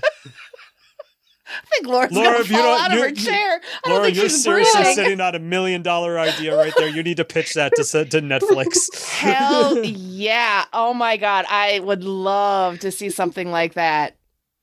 I 1.62 1.66
think 1.74 1.87
Laura's 1.87 2.12
Laura, 2.12 2.33
gonna 2.33 2.39
you 2.45 2.45
fall 2.57 2.62
don't- 2.62 2.81
out 2.83 2.93
of 2.93 2.99
her 2.99 3.12
chair. 3.12 3.61
I 3.85 3.89
don't 3.89 3.93
Laura, 3.95 4.05
think 4.07 4.16
you're 4.16 4.28
she's 4.28 4.43
seriously 4.43 4.74
breathing. 4.83 4.95
sitting 4.95 5.20
on 5.20 5.35
a 5.35 5.39
million 5.39 5.83
dollar 5.83 6.19
idea 6.19 6.57
right 6.57 6.73
there. 6.77 6.89
You 6.89 7.03
need 7.03 7.16
to 7.19 7.24
pitch 7.24 7.55
that 7.55 7.73
to 7.77 7.83
to 7.85 8.20
Netflix. 8.20 9.05
Hell 9.19 9.83
yeah. 9.85 10.65
Oh 10.73 10.95
my 10.95 11.16
god. 11.16 11.45
I 11.49 11.81
would 11.81 12.05
love 12.05 12.81
to 12.81 12.91
see 12.91 13.11
something 13.11 13.51
like 13.51 13.74
that. 13.74 14.16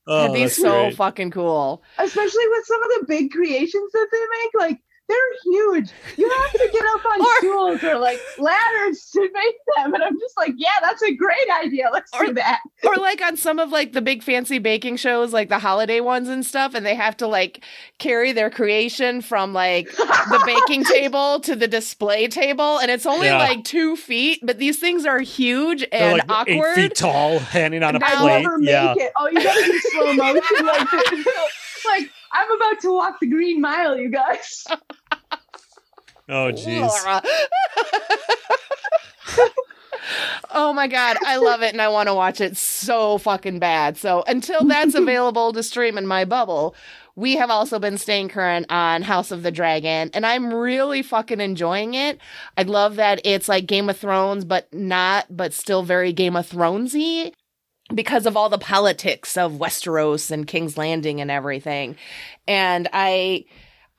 oh, 0.07 0.22
That'd 0.28 0.36
be 0.36 0.48
so 0.49 0.84
great. 0.84 0.95
fucking 0.95 1.32
cool. 1.32 1.82
especially 1.98 2.48
with 2.49 2.65
some 2.65 2.84
of 2.84 2.90
the 2.90 3.06
big 3.07 3.32
creations 3.32 3.91
that 3.94 4.07
they 4.11 4.20
make 4.20 4.70
like 4.70 4.80
they're 5.09 5.17
huge 5.43 5.89
you 6.17 6.30
have 6.30 6.51
to 6.53 6.69
get 6.71 6.84
up 6.95 7.05
on 7.05 7.21
Or- 7.21 7.38
stools 7.39 7.84
or 7.84 7.99
like 7.99 8.19
ladders 8.38 9.09
to 9.13 9.19
make 9.21 9.55
them 9.75 9.93
and 9.93 10.01
i'm 10.03 10.17
just 10.19 10.35
like 10.38 10.53
yeah 10.55 10.69
that's 10.81 11.01
a 11.03 11.13
great 11.13 11.47
idea 11.61 11.89
let's 11.91 12.09
Or- 12.13 12.27
do 12.27 12.34
that 12.35 12.61
or 12.84 12.95
like 12.95 13.21
on 13.21 13.35
some 13.38 13.59
of 13.59 13.69
like 13.69 13.91
the 13.93 14.01
big 14.01 14.23
fancy 14.23 14.59
baking 14.59 14.95
shows 14.97 15.34
like 15.34 15.49
the 15.49 15.59
holiday 15.59 15.99
ones 15.99 16.30
and 16.30 16.45
stuff 16.45 16.73
and 16.73 16.85
they 16.85 16.95
have 16.95 17.17
to 17.17 17.27
like 17.27 17.63
carry 17.99 18.31
their 18.31 18.49
creation 18.49 19.21
from 19.21 19.53
like 19.53 19.89
the 19.91 20.41
baking 20.45 20.84
table 20.85 21.39
to 21.41 21.55
the 21.55 21.67
display 21.67 22.27
table 22.27 22.77
and 22.80 22.89
it's 22.89 23.05
only 23.05 23.27
Yeah. 23.27 23.38
like 23.39 23.63
two 23.65 23.95
feet 23.97 24.39
but 24.41 24.57
these 24.57 24.80
things 24.80 25.05
are 25.05 25.19
huge 25.19 25.81
They're 25.91 26.11
and 26.11 26.13
like 26.19 26.31
awkward 26.31 26.77
eight 26.77 26.89
feet 26.89 26.95
tall, 26.95 27.39
hanging 27.39 27.84
on 27.84 27.95
a 27.95 27.99
Now- 27.99 28.07
i 28.07 28.15
plate. 28.15 28.41
never 28.43 28.57
make 28.57 28.69
Yeah. 28.69 28.93
it 28.97 29.11
oh 29.17 29.27
you 29.27 29.43
gotta 29.43 29.63
do 29.65 29.80
slow 29.91 30.13
motion 30.13 30.65
like 30.65 30.91
this. 30.91 31.27
like 31.85 32.09
i'm 32.34 32.51
about 32.51 32.80
to 32.81 32.91
walk 32.93 33.19
the 33.19 33.27
green 33.27 33.60
mile 33.61 33.97
you 33.97 34.10
guys 34.10 34.65
Oh 36.30 36.51
jeez. 36.53 36.89
Oh 40.55 40.72
my 40.73 40.88
god, 40.88 41.18
I 41.26 41.38
love 41.38 41.64
it 41.64 41.72
and 41.73 41.81
I 41.81 41.88
want 41.88 42.07
to 42.07 42.14
watch 42.14 42.39
it 42.39 42.55
so 42.57 43.18
fucking 43.18 43.57
bad. 43.60 43.97
So 43.97 44.23
until 44.27 44.64
that's 44.65 44.93
available 44.95 45.51
to 45.53 45.64
stream 45.64 45.97
in 45.97 46.05
my 46.05 46.26
bubble, 46.26 46.76
we 47.15 47.35
have 47.38 47.49
also 47.49 47.80
been 47.80 47.97
staying 47.97 48.30
current 48.30 48.68
on 48.69 49.01
House 49.01 49.31
of 49.31 49.41
the 49.43 49.51
Dragon 49.51 50.11
and 50.14 50.26
I'm 50.26 50.53
really 50.53 51.01
fucking 51.01 51.39
enjoying 51.39 51.93
it. 51.95 52.19
I 52.57 52.64
love 52.64 52.97
that 52.97 53.22
it's 53.23 53.47
like 53.49 53.65
Game 53.65 53.89
of 53.89 53.97
Thrones 53.97 54.45
but 54.45 54.72
not 54.73 55.26
but 55.35 55.53
still 55.53 55.81
very 55.84 56.14
Game 56.14 56.35
of 56.35 56.47
Thronesy. 56.49 57.34
Because 57.93 58.26
of 58.26 58.38
all 58.38 58.49
the 58.49 58.57
politics 58.57 59.38
of 59.38 59.53
Westeros 59.53 60.31
and 60.31 60.47
King's 60.47 60.77
Landing 60.77 61.22
and 61.22 61.30
everything. 61.31 61.95
And 62.47 62.88
I 62.93 63.45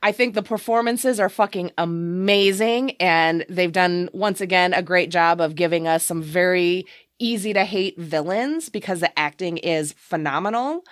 I 0.02 0.12
think 0.12 0.34
the 0.34 0.42
performances 0.42 1.18
are 1.18 1.30
fucking 1.30 1.70
amazing 1.78 2.92
and 3.00 3.46
they've 3.48 3.72
done 3.72 4.10
once 4.12 4.42
again 4.42 4.74
a 4.74 4.82
great 4.82 5.10
job 5.10 5.40
of 5.40 5.54
giving 5.54 5.86
us 5.88 6.04
some 6.04 6.22
very 6.22 6.84
easy 7.18 7.54
to 7.54 7.64
hate 7.64 7.98
villains 7.98 8.68
because 8.68 9.00
the 9.00 9.18
acting 9.18 9.56
is 9.58 9.94
phenomenal. 9.94 10.84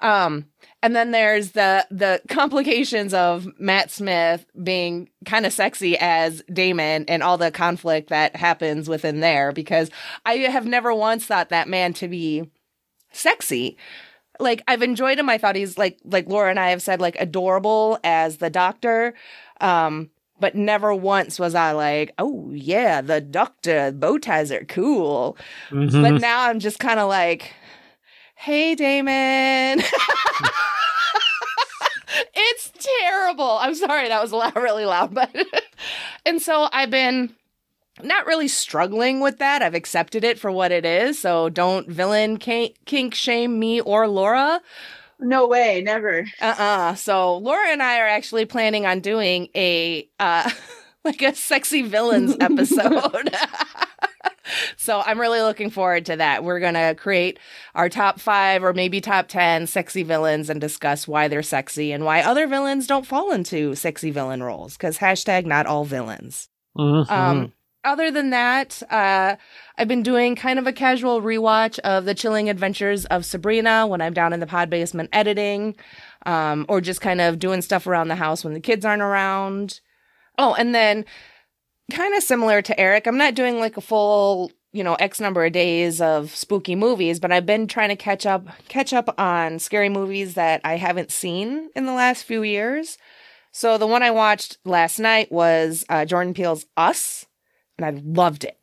Um 0.00 0.46
and 0.82 0.94
then 0.94 1.10
there's 1.10 1.52
the 1.52 1.86
the 1.90 2.20
complications 2.28 3.12
of 3.12 3.48
Matt 3.58 3.90
Smith 3.90 4.46
being 4.62 5.08
kind 5.24 5.44
of 5.46 5.52
sexy 5.52 5.96
as 5.98 6.42
Daemon 6.52 7.04
and 7.08 7.22
all 7.22 7.36
the 7.38 7.50
conflict 7.50 8.10
that 8.10 8.36
happens 8.36 8.88
within 8.88 9.20
there 9.20 9.52
because 9.52 9.90
I 10.24 10.34
have 10.34 10.66
never 10.66 10.94
once 10.94 11.24
thought 11.26 11.48
that 11.48 11.68
man 11.68 11.92
to 11.94 12.08
be 12.08 12.50
sexy. 13.12 13.76
Like 14.38 14.62
I've 14.68 14.82
enjoyed 14.82 15.18
him. 15.18 15.28
I 15.28 15.38
thought 15.38 15.56
he's 15.56 15.76
like 15.76 15.98
like 16.04 16.28
Laura 16.28 16.50
and 16.50 16.60
I 16.60 16.70
have 16.70 16.82
said 16.82 17.00
like 17.00 17.16
adorable 17.18 17.98
as 18.04 18.36
the 18.36 18.50
doctor. 18.50 19.14
Um 19.60 20.10
but 20.40 20.54
never 20.54 20.94
once 20.94 21.40
was 21.40 21.56
I 21.56 21.72
like, 21.72 22.12
oh 22.18 22.52
yeah, 22.52 23.00
the 23.00 23.20
doctor 23.20 23.90
bow 23.90 24.18
ties 24.18 24.52
are 24.52 24.64
cool. 24.66 25.36
Mhm. 25.70 26.00
But 26.02 26.20
now 26.20 26.42
I'm 26.48 26.60
just 26.60 26.78
kind 26.78 27.00
of 27.00 27.08
like, 27.08 27.52
hey, 28.36 28.76
Daemon. 28.76 29.82
terrible. 32.78 33.58
I'm 33.60 33.74
sorry 33.74 34.08
that 34.08 34.22
was 34.22 34.32
loud, 34.32 34.56
really 34.56 34.84
loud, 34.84 35.14
but 35.14 35.34
and 36.26 36.40
so 36.40 36.68
I've 36.72 36.90
been 36.90 37.34
not 38.02 38.26
really 38.26 38.48
struggling 38.48 39.20
with 39.20 39.38
that. 39.38 39.62
I've 39.62 39.74
accepted 39.74 40.24
it 40.24 40.38
for 40.38 40.50
what 40.50 40.72
it 40.72 40.84
is. 40.84 41.18
So 41.18 41.48
don't 41.48 41.88
villain 41.88 42.36
kink, 42.38 42.76
kink 42.84 43.14
shame 43.14 43.58
me 43.58 43.80
or 43.80 44.06
Laura. 44.08 44.60
No 45.20 45.48
way, 45.48 45.82
never. 45.82 46.26
Uh-uh. 46.40 46.94
So 46.94 47.38
Laura 47.38 47.68
and 47.68 47.82
I 47.82 47.98
are 47.98 48.06
actually 48.06 48.44
planning 48.44 48.86
on 48.86 49.00
doing 49.00 49.48
a 49.54 50.08
uh 50.20 50.48
like 51.04 51.22
a 51.22 51.34
sexy 51.34 51.82
villains 51.82 52.36
episode. 52.40 53.34
so 54.76 55.02
I'm 55.04 55.20
really 55.20 55.40
looking 55.40 55.70
forward 55.70 56.06
to 56.06 56.16
that. 56.16 56.44
We're 56.44 56.60
gonna 56.60 56.94
create 56.94 57.38
our 57.74 57.88
top 57.88 58.20
five 58.20 58.62
or 58.62 58.72
maybe 58.72 59.00
top 59.00 59.28
ten 59.28 59.66
sexy 59.66 60.02
villains 60.02 60.50
and 60.50 60.60
discuss 60.60 61.06
why 61.08 61.28
they're 61.28 61.42
sexy 61.42 61.92
and 61.92 62.04
why 62.04 62.22
other 62.22 62.46
villains 62.46 62.86
don't 62.86 63.06
fall 63.06 63.32
into 63.32 63.74
sexy 63.74 64.10
villain 64.10 64.42
roles. 64.42 64.76
Because 64.76 64.98
hashtag 64.98 65.46
not 65.46 65.66
all 65.66 65.84
villains. 65.84 66.48
Mhm. 66.76 67.10
Um, 67.10 67.52
other 67.84 68.10
than 68.10 68.30
that, 68.30 68.82
uh, 68.90 69.36
I've 69.78 69.88
been 69.88 70.02
doing 70.02 70.34
kind 70.36 70.58
of 70.58 70.66
a 70.66 70.72
casual 70.72 71.22
rewatch 71.22 71.78
of 71.80 72.04
the 72.04 72.14
chilling 72.14 72.50
adventures 72.50 73.04
of 73.06 73.24
Sabrina 73.24 73.86
when 73.86 74.00
I'm 74.00 74.12
down 74.12 74.32
in 74.32 74.40
the 74.40 74.46
pod 74.46 74.68
basement 74.68 75.10
editing, 75.12 75.76
um, 76.26 76.66
or 76.68 76.80
just 76.80 77.00
kind 77.00 77.20
of 77.20 77.38
doing 77.38 77.62
stuff 77.62 77.86
around 77.86 78.08
the 78.08 78.16
house 78.16 78.44
when 78.44 78.52
the 78.52 78.60
kids 78.60 78.84
aren't 78.84 79.02
around. 79.02 79.80
Oh, 80.36 80.54
and 80.54 80.74
then 80.74 81.04
kind 81.92 82.14
of 82.14 82.22
similar 82.22 82.62
to 82.62 82.78
Eric, 82.78 83.06
I'm 83.06 83.16
not 83.18 83.34
doing 83.34 83.58
like 83.58 83.76
a 83.76 83.80
full, 83.80 84.52
you 84.72 84.84
know, 84.84 84.94
X 84.94 85.20
number 85.20 85.44
of 85.44 85.52
days 85.52 86.00
of 86.00 86.34
spooky 86.34 86.74
movies, 86.74 87.18
but 87.20 87.32
I've 87.32 87.46
been 87.46 87.66
trying 87.66 87.88
to 87.88 87.96
catch 87.96 88.26
up 88.26 88.46
catch 88.68 88.92
up 88.92 89.14
on 89.18 89.58
scary 89.58 89.88
movies 89.88 90.34
that 90.34 90.60
I 90.64 90.76
haven't 90.76 91.10
seen 91.10 91.70
in 91.74 91.86
the 91.86 91.92
last 91.92 92.24
few 92.24 92.42
years. 92.42 92.98
So 93.50 93.78
the 93.78 93.86
one 93.86 94.02
I 94.02 94.10
watched 94.10 94.58
last 94.64 94.98
night 94.98 95.32
was 95.32 95.84
uh, 95.88 96.04
Jordan 96.04 96.34
Peele's 96.34 96.66
Us, 96.76 97.26
and 97.78 97.86
I 97.86 98.00
loved 98.04 98.44
it. 98.44 98.56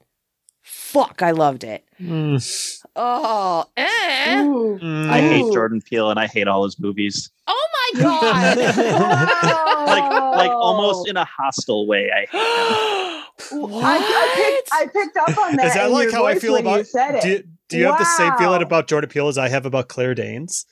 Fuck, 0.62 1.22
I 1.22 1.32
loved 1.32 1.64
it. 1.64 1.84
Mm. 2.02 2.80
Oh, 2.96 3.66
eh. 3.78 4.42
Ooh. 4.44 4.80
Mm. 4.82 5.10
I 5.10 5.22
hate 5.22 5.54
Jordan 5.54 5.82
Peele 5.82 6.10
and 6.10 6.20
I 6.20 6.28
hate 6.28 6.48
all 6.48 6.64
his 6.64 6.80
movies. 6.80 7.30
Oh 7.48 7.68
my 7.94 8.02
god. 8.02 8.58
Like 9.86 10.12
like 10.12 10.52
Oh. 10.52 10.60
almost 10.62 11.08
in 11.08 11.16
a 11.18 11.26
hostile 11.26 11.88
way. 11.88 12.10
I 12.12 12.26
hate 12.26 12.40
him. 12.40 13.12
what? 13.52 13.84
I, 13.84 13.98
I, 13.98 14.32
picked, 14.36 14.70
I 14.74 14.88
picked 14.88 15.18
up 15.18 15.38
on 15.38 15.56
that. 15.58 15.66
Is 15.68 15.74
that 15.74 15.88
in 15.88 15.92
like 15.94 16.12
how 16.12 16.26
I 16.26 16.36
feel 16.40 16.54
when 16.54 16.66
you 16.66 16.72
about? 16.72 16.88
said 16.88 17.16
it. 17.16 17.22
Do, 17.24 17.44
do 17.70 17.78
you 17.78 17.86
have 17.86 17.98
the 18.00 18.06
same 18.06 18.36
feeling 18.38 18.62
about 18.62 18.88
Jordan 18.88 19.10
Peele 19.10 19.28
as 19.28 19.38
I 19.38 19.50
have 19.50 19.66
about 19.66 19.88
Claire 19.90 20.16
Danes? 20.16 20.66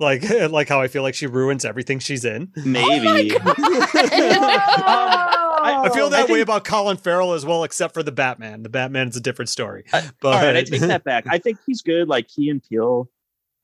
Like, 0.00 0.22
like 0.50 0.68
how 0.68 0.80
I 0.80 0.88
feel 0.88 1.02
like 1.02 1.14
she 1.14 1.26
ruins 1.26 1.64
everything 1.64 1.98
she's 1.98 2.24
in. 2.24 2.52
Maybe. 2.56 3.36
I 5.66 5.90
feel 5.94 6.06
Oh. 6.06 6.10
that 6.10 6.28
I 6.28 6.32
way 6.32 6.40
about 6.40 6.64
Colin 6.64 6.96
Farrell 6.96 7.32
as 7.32 7.44
well, 7.46 7.64
except 7.64 7.94
for 7.94 8.02
the 8.02 8.12
Batman. 8.12 8.62
The 8.62 8.68
Batman 8.68 9.08
is 9.08 9.16
a 9.16 9.20
different 9.20 9.48
story. 9.48 9.84
I- 9.92 10.10
But 10.20 10.34
All 10.34 10.42
right, 10.42 10.56
I 10.56 10.62
take 10.62 10.80
that 10.80 11.04
back. 11.04 11.24
I 11.28 11.38
think 11.38 11.58
he's 11.66 11.82
good. 11.82 12.08
Like 12.08 12.28
Key 12.28 12.50
and 12.50 12.62
Peele, 12.62 13.08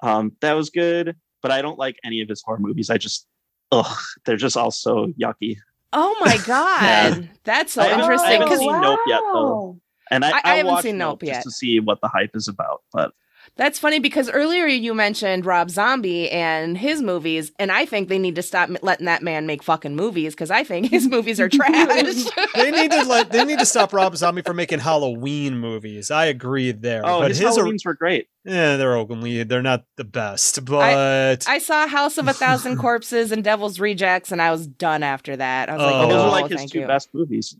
um, 0.02 0.32
that 0.40 0.52
was 0.54 0.70
good. 0.70 1.16
But 1.42 1.50
I 1.50 1.62
don't 1.62 1.78
like 1.78 1.96
any 2.04 2.20
of 2.20 2.28
his 2.28 2.42
horror 2.42 2.58
movies. 2.58 2.90
I 2.90 2.98
just, 2.98 3.26
ugh, 3.72 3.96
they're 4.24 4.36
just 4.36 4.56
all 4.56 4.70
so 4.70 5.12
yucky. 5.20 5.56
Oh 5.92 6.16
my 6.24 6.36
god. 6.46 6.82
Yeah. 6.82 7.22
That's 7.44 7.72
so 7.72 7.82
I 7.82 7.86
haven't- 7.86 8.00
I 8.00 8.04
interesting 8.04 8.30
haven't 8.32 8.46
because 8.48 8.58
seen 8.60 8.80
Nope 8.80 9.00
yet, 9.06 9.20
though. 9.32 9.80
And 10.10 10.24
I, 10.24 10.28
I- 10.28 10.32
I 10.32 10.40
I'll 10.44 10.56
haven't 10.56 10.72
watch 10.72 10.82
seen 10.84 10.98
Nope 10.98 11.08
Nope 11.22 11.22
yet. 11.24 11.34
just 11.34 11.44
to 11.44 11.50
see 11.50 11.80
what 11.80 12.00
the 12.00 12.08
hype 12.08 12.30
is 12.34 12.48
about. 12.48 12.82
But 12.92 13.12
That's 13.56 13.78
funny 13.78 13.98
because 13.98 14.30
earlier 14.30 14.66
you 14.66 14.94
mentioned 14.94 15.44
Rob 15.44 15.68
Zombie 15.68 16.30
and 16.30 16.78
his 16.78 17.02
movies, 17.02 17.52
and 17.58 17.70
I 17.70 17.84
think 17.84 18.08
they 18.08 18.18
need 18.18 18.36
to 18.36 18.42
stop 18.42 18.70
letting 18.80 19.04
that 19.06 19.22
man 19.22 19.46
make 19.46 19.62
fucking 19.62 19.94
movies 19.94 20.34
because 20.34 20.50
I 20.50 20.64
think 20.64 20.88
his 20.90 21.06
movies 21.06 21.38
are 21.40 21.48
trash. 21.48 22.14
they 22.54 22.70
need 22.70 22.90
to 22.90 23.04
let 23.04 23.30
they 23.30 23.44
need 23.44 23.58
to 23.58 23.66
stop 23.66 23.92
Rob 23.92 24.16
Zombie 24.16 24.40
from 24.42 24.56
making 24.56 24.78
Halloween 24.78 25.58
movies. 25.58 26.10
I 26.10 26.26
agree 26.26 26.72
there. 26.72 27.02
oh, 27.04 27.20
but 27.20 27.28
his, 27.28 27.38
his, 27.38 27.58
are, 27.58 27.64
Halloweens 27.64 27.84
were 27.84 27.94
great. 27.94 28.28
Yeah, 28.44 28.76
they're 28.78 28.96
only 28.96 29.42
they're 29.42 29.60
not 29.62 29.84
the 29.96 30.04
best. 30.04 30.64
But 30.64 31.46
I 31.46 31.58
saw 31.58 31.86
House 31.86 32.16
of 32.16 32.28
a 32.28 32.32
Thousand 32.32 32.76
Corpses 32.78 33.30
and 33.30 33.44
Devil's 33.44 33.78
Rejects, 33.78 34.32
and 34.32 34.40
I 34.40 34.50
was 34.52 34.66
done 34.66 35.02
after 35.02 35.36
that. 35.36 35.68
I 35.68 35.74
was 35.74 35.82
like, 35.82 35.94
Oh. 35.94 36.00
Those 36.00 36.08
no, 36.10 36.20
are 36.22 36.28
oh, 36.28 36.30
like 36.30 36.50
his 36.50 36.60
thank 36.60 36.72
two 36.72 36.80
you. 36.80 36.86
best 36.86 37.12
movies. 37.12 37.56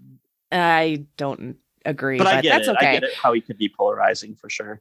I 0.50 1.04
don't 1.16 1.56
agree, 1.84 2.18
But 2.18 2.24
but, 2.24 2.34
I 2.36 2.40
get 2.40 2.50
that's 2.56 2.68
it. 2.68 2.76
okay. 2.76 2.88
I 2.88 2.92
get 2.94 3.04
it 3.04 3.14
how 3.14 3.32
he 3.34 3.40
could 3.40 3.58
be 3.58 3.68
polarizing 3.68 4.34
for 4.34 4.48
sure. 4.48 4.80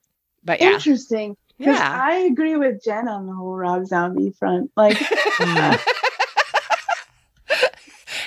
But 0.49 0.61
yeah, 0.61 0.73
Interesting. 0.73 1.37
Because 1.59 1.77
yeah. 1.77 2.01
I 2.03 2.13
agree 2.21 2.55
with 2.55 2.83
Jen 2.83 3.07
on 3.07 3.27
the 3.27 3.33
whole 3.33 3.55
Rob 3.55 3.85
Zombie 3.85 4.33
front. 4.39 4.71
Like, 4.75 4.97
mm, 4.97 5.79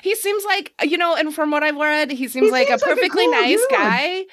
he 0.03 0.15
seems 0.15 0.45
like 0.45 0.73
you 0.85 0.99
know, 0.99 1.17
and 1.17 1.35
from 1.35 1.51
what 1.51 1.63
I've 1.63 1.77
read, 1.77 2.11
he 2.13 2.29
seems 2.29 2.47
He 2.47 2.51
like 2.53 2.69
seems 2.69 2.83
a 2.83 2.87
like 2.87 2.93
a 2.93 2.97
perfectly 3.01 3.25
cool 3.25 3.33
nice 3.33 3.59
dude. 3.59 3.71
guy. 3.71 4.25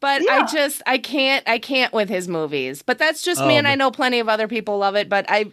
But 0.00 0.28
I 0.30 0.46
just 0.46 0.82
I 0.86 0.98
can't 0.98 1.46
I 1.48 1.58
can't 1.58 1.92
with 1.92 2.08
his 2.08 2.28
movies. 2.28 2.82
But 2.82 2.98
that's 2.98 3.22
just 3.22 3.40
Oh, 3.40 3.48
me, 3.48 3.56
and 3.56 3.64
but- 3.64 3.70
I 3.70 3.74
know 3.74 3.90
plenty 3.90 4.20
of 4.20 4.28
other 4.28 4.46
people 4.48 4.78
love 4.78 4.94
it. 4.96 5.08
But 5.08 5.26
I 5.28 5.46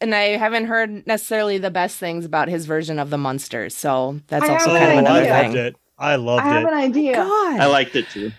and 0.00 0.14
I 0.14 0.36
haven't 0.36 0.66
heard 0.66 1.06
necessarily 1.06 1.58
the 1.58 1.70
best 1.70 1.98
things 1.98 2.24
about 2.24 2.48
his 2.48 2.64
version 2.66 2.98
of 2.98 3.10
the 3.10 3.18
monsters. 3.18 3.76
So 3.76 4.20
that's 4.28 4.44
I 4.44 4.52
also 4.54 4.66
kind 4.66 4.84
of 4.84 4.90
an 4.90 4.98
another 5.00 5.32
idea. 5.32 5.34
thing. 5.34 5.34
I 5.36 5.36
loved 5.44 5.56
it. 5.56 5.76
I 5.98 6.16
loved 6.16 6.46
it. 6.46 6.48
I 6.48 6.52
have 6.54 6.62
it. 6.64 6.68
an 6.68 6.74
idea. 6.78 7.14
God, 7.14 7.60
I 7.60 7.66
liked 7.66 7.96
it 7.96 8.08
too. 8.10 8.30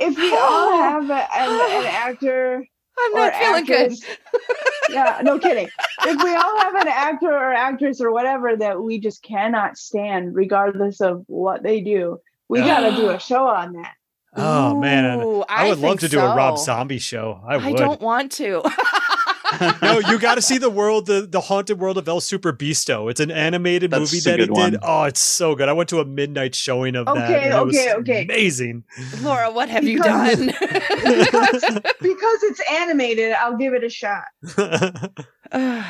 If 0.00 0.16
we 0.16 0.32
all 0.36 0.78
have 0.82 1.10
a, 1.10 1.36
an, 1.38 1.50
an 1.82 1.86
actor 1.86 2.64
I'm 2.98 3.12
or 3.12 3.16
not 3.16 3.34
feeling 3.34 3.64
good. 3.64 3.92
actress, 3.92 4.04
yeah, 4.90 5.20
no 5.22 5.38
kidding. 5.38 5.68
If 6.04 6.22
we 6.22 6.34
all 6.34 6.60
have 6.60 6.74
an 6.76 6.88
actor 6.88 7.30
or 7.32 7.52
actress 7.52 8.00
or 8.00 8.10
whatever 8.12 8.56
that 8.56 8.80
we 8.82 8.98
just 9.00 9.22
cannot 9.22 9.76
stand, 9.76 10.34
regardless 10.34 11.00
of 11.00 11.24
what 11.26 11.62
they 11.62 11.80
do, 11.82 12.18
we 12.48 12.60
Yeah. 12.60 12.66
got 12.66 12.90
to 12.90 12.96
do 12.96 13.10
a 13.10 13.18
show 13.20 13.46
on 13.48 13.74
that. 13.74 13.92
Oh 14.38 14.78
man, 14.78 15.20
Ooh, 15.20 15.44
I 15.48 15.68
would 15.68 15.78
love 15.78 15.98
think 15.98 16.00
to 16.00 16.08
do 16.08 16.20
a 16.20 16.34
Rob. 16.36 16.58
Zombie 16.58 16.98
show. 16.98 17.40
I 17.46 17.56
I 17.56 17.72
don't 17.72 18.00
want 18.02 18.32
to. 18.32 18.62
no, 19.82 19.98
you 20.08 20.18
got 20.18 20.36
to 20.36 20.42
see 20.42 20.58
the 20.58 20.70
world, 20.70 21.06
the, 21.06 21.22
the 21.22 21.40
haunted 21.40 21.78
world 21.78 21.98
of 21.98 22.08
El 22.08 22.20
Super 22.20 22.52
Beasto. 22.52 23.10
It's 23.10 23.20
an 23.20 23.30
animated 23.30 23.90
That's 23.90 24.00
movie 24.00 24.20
that 24.20 24.40
he 24.40 24.46
good 24.46 24.70
did. 24.72 24.80
Oh, 24.82 25.04
it's 25.04 25.20
so 25.20 25.54
good. 25.54 25.68
I 25.68 25.72
went 25.72 25.88
to 25.90 26.00
a 26.00 26.04
midnight 26.04 26.54
showing 26.54 26.96
of 26.96 27.06
that. 27.06 27.16
Okay, 27.16 27.44
and 27.44 27.54
it 27.54 27.64
was 27.64 27.76
okay, 27.76 27.94
okay. 27.94 28.24
Amazing. 28.24 28.84
Laura, 29.22 29.50
what 29.50 29.68
have 29.68 29.84
you 29.84 29.98
done? 30.02 30.52
Because 32.00 32.42
it's 32.44 32.60
animated, 32.72 33.32
I'll 33.32 33.56
give 33.56 33.72
it 33.74 33.82
a 33.84 33.88
shot. 33.88 34.24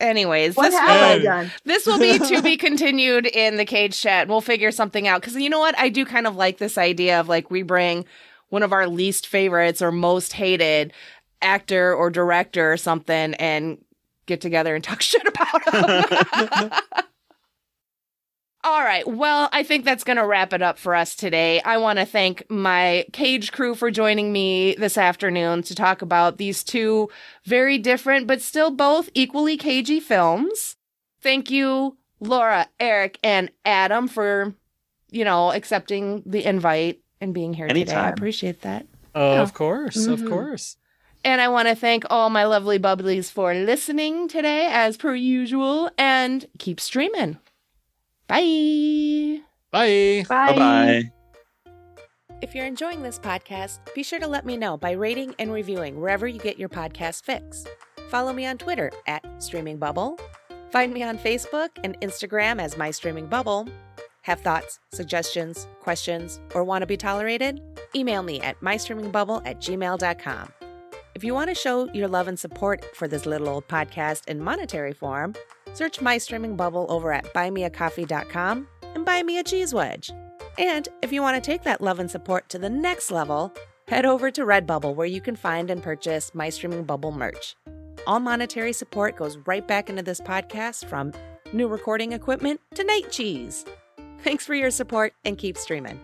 Anyways, 0.00 0.56
What 0.56 0.70
this 0.70 0.78
have 0.78 0.88
will, 0.88 1.04
I 1.04 1.18
done? 1.18 1.52
this 1.64 1.86
will 1.86 1.98
be 1.98 2.18
to 2.28 2.42
be 2.42 2.56
continued 2.56 3.26
in 3.26 3.56
the 3.56 3.66
cage 3.66 4.00
chat. 4.00 4.28
We'll 4.28 4.40
figure 4.40 4.70
something 4.70 5.06
out 5.06 5.20
because 5.20 5.36
you 5.36 5.50
know 5.50 5.58
what? 5.58 5.78
I 5.78 5.90
do 5.90 6.06
kind 6.06 6.26
of 6.26 6.36
like 6.36 6.58
this 6.58 6.78
idea 6.78 7.20
of 7.20 7.28
like 7.28 7.50
we 7.50 7.62
bring 7.62 8.06
one 8.48 8.62
of 8.62 8.72
our 8.72 8.86
least 8.88 9.26
favorites 9.26 9.82
or 9.82 9.92
most 9.92 10.32
hated 10.32 10.92
actor 11.42 11.94
or 11.94 12.10
director 12.10 12.72
or 12.72 12.76
something 12.76 13.34
and 13.34 13.78
get 14.26 14.40
together 14.40 14.74
and 14.74 14.84
talk 14.90 15.00
shit 15.02 15.26
about 15.26 15.64
them. 15.72 16.70
All 18.62 18.82
right. 18.82 19.06
Well, 19.08 19.48
I 19.52 19.62
think 19.62 19.86
that's 19.86 20.04
going 20.04 20.18
to 20.18 20.26
wrap 20.26 20.52
it 20.52 20.60
up 20.60 20.76
for 20.78 20.94
us 20.94 21.16
today. 21.16 21.62
I 21.62 21.78
want 21.78 21.98
to 21.98 22.04
thank 22.04 22.44
my 22.50 23.06
cage 23.10 23.52
crew 23.52 23.74
for 23.74 23.90
joining 23.90 24.32
me 24.32 24.74
this 24.74 24.98
afternoon 24.98 25.62
to 25.62 25.74
talk 25.74 26.02
about 26.02 26.36
these 26.36 26.62
two 26.62 27.08
very 27.46 27.78
different, 27.78 28.26
but 28.26 28.42
still 28.42 28.70
both 28.70 29.08
equally 29.14 29.56
cagey 29.56 29.98
films. 29.98 30.76
Thank 31.22 31.50
you, 31.50 31.96
Laura, 32.20 32.68
Eric, 32.78 33.18
and 33.24 33.50
Adam 33.64 34.06
for, 34.08 34.54
you 35.10 35.24
know, 35.24 35.52
accepting 35.52 36.22
the 36.26 36.44
invite 36.44 37.00
and 37.18 37.32
being 37.32 37.54
here 37.54 37.68
today. 37.68 37.94
I 37.94 38.10
appreciate 38.10 38.60
that. 38.60 38.86
Oh, 39.14 39.36
Yeah. 39.36 39.40
Of 39.42 39.54
course, 39.54 40.06
of 40.06 40.20
Mhm. 40.20 40.28
course. 40.28 40.76
And 41.24 41.40
I 41.40 41.48
want 41.48 41.68
to 41.68 41.74
thank 41.74 42.04
all 42.08 42.30
my 42.30 42.44
lovely 42.44 42.78
bubblies 42.78 43.30
for 43.30 43.52
listening 43.54 44.26
today, 44.28 44.68
as 44.70 44.96
per 44.96 45.14
usual, 45.14 45.90
and 45.98 46.46
keep 46.58 46.80
streaming. 46.80 47.38
Bye. 48.26 49.40
Bye. 49.70 50.24
Bye 50.28 50.56
bye. 50.56 51.12
If 52.40 52.54
you're 52.54 52.66
enjoying 52.66 53.02
this 53.02 53.18
podcast, 53.18 53.80
be 53.94 54.02
sure 54.02 54.18
to 54.18 54.26
let 54.26 54.46
me 54.46 54.56
know 54.56 54.78
by 54.78 54.92
rating 54.92 55.34
and 55.38 55.52
reviewing 55.52 56.00
wherever 56.00 56.26
you 56.26 56.38
get 56.38 56.58
your 56.58 56.70
podcast 56.70 57.24
fix. 57.24 57.66
Follow 58.08 58.32
me 58.32 58.46
on 58.46 58.56
Twitter 58.56 58.90
at 59.06 59.24
Streaming 59.42 59.76
Bubble. 59.76 60.18
Find 60.70 60.92
me 60.92 61.02
on 61.02 61.18
Facebook 61.18 61.68
and 61.84 62.00
Instagram 62.00 62.60
as 62.62 62.78
My 62.78 62.90
Streaming 62.90 63.26
Bubble. 63.26 63.68
Have 64.22 64.40
thoughts, 64.40 64.78
suggestions, 64.92 65.66
questions, 65.80 66.40
or 66.54 66.64
want 66.64 66.82
to 66.82 66.86
be 66.86 66.96
tolerated? 66.96 67.60
Email 67.94 68.22
me 68.22 68.40
at 68.40 68.58
mystreamingbubble 68.60 69.42
at 69.44 69.60
gmail.com. 69.60 70.52
If 71.14 71.24
you 71.24 71.34
want 71.34 71.48
to 71.48 71.54
show 71.54 71.92
your 71.92 72.08
love 72.08 72.28
and 72.28 72.38
support 72.38 72.84
for 72.94 73.08
this 73.08 73.26
little 73.26 73.48
old 73.48 73.66
podcast 73.68 74.28
in 74.28 74.42
monetary 74.42 74.92
form, 74.92 75.34
search 75.72 76.00
My 76.00 76.18
Streaming 76.18 76.56
Bubble 76.56 76.86
over 76.88 77.12
at 77.12 77.32
buymeacoffee.com 77.34 78.68
and 78.94 79.04
buy 79.04 79.22
me 79.22 79.38
a 79.38 79.44
cheese 79.44 79.74
wedge. 79.74 80.12
And 80.58 80.88
if 81.02 81.12
you 81.12 81.22
want 81.22 81.42
to 81.42 81.50
take 81.50 81.62
that 81.64 81.80
love 81.80 81.98
and 81.98 82.10
support 82.10 82.48
to 82.50 82.58
the 82.58 82.70
next 82.70 83.10
level, 83.10 83.52
head 83.88 84.06
over 84.06 84.30
to 84.30 84.42
Redbubble 84.42 84.94
where 84.94 85.06
you 85.06 85.20
can 85.20 85.36
find 85.36 85.70
and 85.70 85.82
purchase 85.82 86.34
My 86.34 86.48
Streaming 86.48 86.84
Bubble 86.84 87.12
merch. 87.12 87.56
All 88.06 88.20
monetary 88.20 88.72
support 88.72 89.16
goes 89.16 89.36
right 89.46 89.66
back 89.66 89.90
into 89.90 90.02
this 90.02 90.20
podcast 90.20 90.86
from 90.86 91.12
new 91.52 91.66
recording 91.68 92.12
equipment 92.12 92.60
to 92.74 92.84
night 92.84 93.10
cheese. 93.10 93.64
Thanks 94.22 94.46
for 94.46 94.54
your 94.54 94.70
support 94.70 95.12
and 95.24 95.36
keep 95.36 95.56
streaming. 95.56 96.00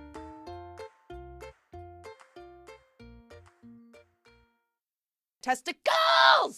Testicles! 5.47 6.55